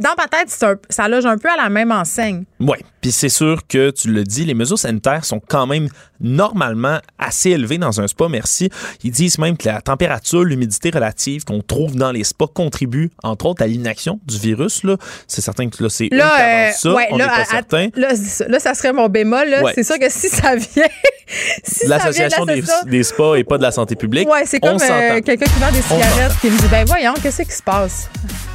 Dans 0.00 0.14
ma 0.16 0.26
tête, 0.26 0.48
un- 0.62 0.76
ça 0.90 1.08
loge 1.08 1.26
un 1.26 1.36
peu 1.38 1.48
à 1.50 1.56
la 1.56 1.68
même 1.68 1.92
enseigne. 1.92 2.44
Oui, 2.60 2.78
puis 3.00 3.12
c'est 3.12 3.28
sûr 3.28 3.66
que 3.66 3.90
tu 3.90 4.08
le 4.10 4.24
dis, 4.24 4.44
les 4.44 4.54
mesures 4.54 4.78
sanitaires 4.78 5.24
sont 5.24 5.40
quand 5.40 5.66
même 5.66 5.88
normalement 6.20 6.98
assez 7.18 7.50
élevées 7.50 7.78
dans 7.78 8.00
un 8.00 8.06
spa, 8.08 8.28
merci. 8.28 8.70
Ils 9.04 9.10
disent 9.10 9.38
même 9.38 9.56
que 9.56 9.68
la 9.68 9.80
température, 9.80 10.44
l'humidité 10.44 10.90
relative 10.90 11.44
qu'on 11.44 11.60
trouve 11.60 11.94
dans 11.96 12.10
les 12.12 12.24
spas 12.24 12.46
contribue, 12.46 13.10
entre 13.22 13.46
autres, 13.46 13.62
à 13.62 13.66
l'inaction 13.66 14.18
du 14.26 14.38
virus. 14.38 14.82
C'est 15.26 15.40
certain 15.42 15.68
que 15.68 15.82
là, 15.82 15.88
c'est 15.90 16.08
Là, 16.12 16.30
qui 16.36 16.42
euh, 16.42 16.72
ça, 16.92 16.94
ouais, 16.96 17.08
on 17.10 17.16
là, 17.16 17.24
n'est 17.26 17.30
pas 17.30 17.40
à- 17.42 17.44
certain. 17.44 17.88
là, 17.94 18.14
ça. 18.14 18.46
Là, 18.48 18.58
ça 18.60 18.74
serait 18.74 18.92
mon 18.92 19.08
bémol. 19.08 19.48
Ouais. 19.62 19.72
C'est 19.74 19.84
sûr 19.84 19.98
que 19.98 20.08
si 20.08 20.28
ça 20.28 20.54
vient. 20.56 20.84
si 21.64 21.86
L'association 21.86 22.44
des, 22.46 23.02
spas 23.02 23.34
et 23.36 23.44
pas 23.44 23.58
de 23.58 23.62
la 23.62 23.72
santé 23.72 23.94
publique. 23.96 24.28
Ouais, 24.28 24.44
c'est 24.46 24.58
on 24.62 24.68
comme 24.68 24.76
euh, 24.76 24.86
s'entend. 24.86 25.20
quelqu'un 25.22 25.46
qui 25.52 25.58
vend 25.60 25.72
des 25.72 25.82
cigarettes 25.82 26.38
qui 26.40 26.50
me 26.50 26.58
dit 26.58 26.68
Ben 26.70 26.84
voyons, 26.86 27.14
qu'est-ce 27.22 27.42
qui 27.42 27.52
se 27.52 27.62
passe? 27.62 28.08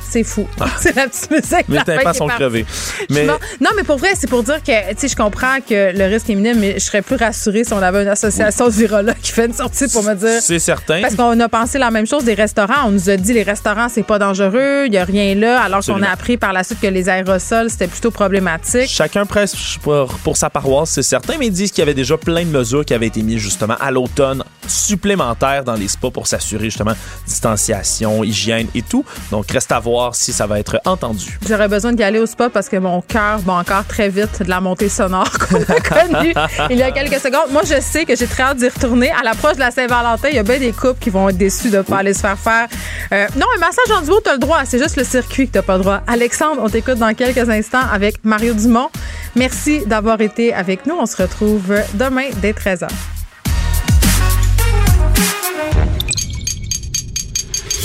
C'est 0.09 0.23
fou. 0.23 0.47
c'est 0.79 0.95
la 0.95 1.07
petite 1.07 1.31
musique. 1.31 1.65
Qui 1.67 1.91
est 1.91 2.13
sont 2.13 2.27
crevés. 2.27 2.65
Mais 3.09 3.25
Non, 3.25 3.69
mais 3.75 3.83
pour 3.83 3.97
vrai, 3.97 4.09
c'est 4.15 4.29
pour 4.29 4.43
dire 4.43 4.61
que, 4.63 4.89
tu 4.91 4.95
sais, 4.99 5.07
je 5.07 5.15
comprends 5.15 5.57
que 5.67 5.97
le 5.97 6.05
risque 6.05 6.29
est 6.29 6.35
minime, 6.35 6.59
mais 6.59 6.73
je 6.75 6.85
serais 6.85 7.01
plus 7.01 7.15
rassurée 7.15 7.63
si 7.63 7.73
on 7.73 7.81
avait 7.81 8.03
une 8.03 8.07
association 8.07 8.67
de 8.67 8.71
virologues 8.71 9.19
qui 9.21 9.31
fait 9.31 9.45
une 9.47 9.53
sortie 9.53 9.87
pour 9.87 10.03
me 10.03 10.13
dire. 10.13 10.41
c'est 10.41 10.59
certain. 10.59 11.01
Parce 11.01 11.15
qu'on 11.15 11.39
a 11.39 11.49
pensé 11.49 11.77
la 11.77 11.91
même 11.91 12.07
chose 12.07 12.23
des 12.23 12.33
restaurants. 12.33 12.87
On 12.87 12.91
nous 12.91 13.09
a 13.09 13.17
dit 13.17 13.33
les 13.33 13.43
restaurants, 13.43 13.89
c'est 13.89 14.03
pas 14.03 14.19
dangereux, 14.19 14.85
il 14.87 14.93
y 14.93 14.97
a 14.97 15.03
rien 15.03 15.35
là, 15.35 15.61
alors 15.61 15.83
qu'on 15.83 16.01
a 16.01 16.09
appris 16.09 16.37
par 16.37 16.53
la 16.53 16.63
suite 16.63 16.79
que 16.79 16.87
les 16.87 17.09
aérosols, 17.09 17.69
c'était 17.69 17.87
plutôt 17.87 18.11
problématique. 18.11 18.89
Chacun 18.89 19.25
presse 19.25 19.77
pour, 19.81 20.07
pour 20.19 20.37
sa 20.37 20.49
paroisse, 20.49 20.91
c'est 20.91 21.03
certain, 21.03 21.35
mais 21.39 21.47
ils 21.47 21.51
disent 21.51 21.71
qu'il 21.71 21.81
y 21.81 21.83
avait 21.83 21.93
déjà 21.93 22.17
plein 22.17 22.43
de 22.43 22.49
mesures 22.49 22.85
qui 22.85 22.93
avaient 22.93 23.07
été 23.07 23.21
mises 23.21 23.39
justement 23.39 23.75
à 23.79 23.91
l'automne 23.91 24.43
supplémentaires 24.67 25.63
dans 25.63 25.75
les 25.75 25.87
spas 25.87 26.11
pour 26.11 26.27
s'assurer 26.27 26.65
justement 26.65 26.93
distanciation, 27.25 28.23
hygiène 28.23 28.67
et 28.75 28.81
tout. 28.81 29.05
Donc 29.31 29.49
reste 29.51 29.71
à 29.71 29.79
voir 29.97 30.13
si 30.13 30.31
ça 30.31 30.45
va 30.45 30.59
être 30.59 30.79
entendu. 30.85 31.39
J'aurais 31.47 31.67
besoin 31.67 31.91
d'y 31.91 32.03
aller 32.03 32.19
au 32.19 32.27
spa 32.27 32.51
parce 32.51 32.69
que 32.69 32.77
mon 32.77 33.01
cœur 33.01 33.39
bat 33.39 33.53
encore 33.53 33.83
très 33.85 34.09
vite 34.09 34.43
de 34.43 34.49
la 34.49 34.61
montée 34.61 34.89
sonore 34.89 35.31
qu'on 35.39 35.55
a 35.55 35.79
connue 35.79 36.33
il 36.69 36.77
y 36.77 36.83
a 36.83 36.91
quelques 36.91 37.19
secondes. 37.19 37.51
Moi, 37.51 37.63
je 37.65 37.81
sais 37.81 38.05
que 38.05 38.15
j'ai 38.15 38.27
très 38.27 38.43
hâte 38.43 38.57
d'y 38.57 38.69
retourner. 38.69 39.09
À 39.09 39.23
l'approche 39.23 39.55
de 39.55 39.59
la 39.59 39.71
Saint-Valentin, 39.71 40.27
il 40.29 40.35
y 40.35 40.37
a 40.37 40.43
bien 40.43 40.59
des 40.59 40.71
couples 40.71 40.99
qui 40.99 41.09
vont 41.09 41.29
être 41.29 41.37
déçus 41.37 41.71
de 41.71 41.77
ne 41.77 41.81
pas 41.81 41.97
aller 41.97 42.13
se 42.13 42.19
faire 42.19 42.37
faire. 42.37 42.67
Euh, 43.11 43.25
non, 43.35 43.47
un 43.55 43.59
massage 43.59 43.91
en 43.97 44.01
duo, 44.03 44.21
tu 44.23 44.29
as 44.29 44.33
le 44.33 44.39
droit. 44.39 44.65
C'est 44.65 44.77
juste 44.77 44.97
le 44.97 45.03
circuit 45.03 45.47
que 45.47 45.53
tu 45.53 45.57
n'as 45.57 45.63
pas 45.63 45.77
le 45.77 45.83
droit. 45.83 46.01
Alexandre, 46.05 46.61
on 46.63 46.69
t'écoute 46.69 46.99
dans 46.99 47.15
quelques 47.15 47.49
instants 47.49 47.87
avec 47.91 48.23
Mario 48.23 48.53
Dumont. 48.53 48.89
Merci 49.35 49.83
d'avoir 49.87 50.21
été 50.21 50.53
avec 50.53 50.85
nous. 50.85 50.93
On 50.93 51.07
se 51.07 51.19
retrouve 51.19 51.73
demain 51.95 52.27
dès 52.39 52.51
13h. 52.51 52.87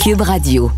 Cube 0.03 0.21
Radio. 0.21 0.71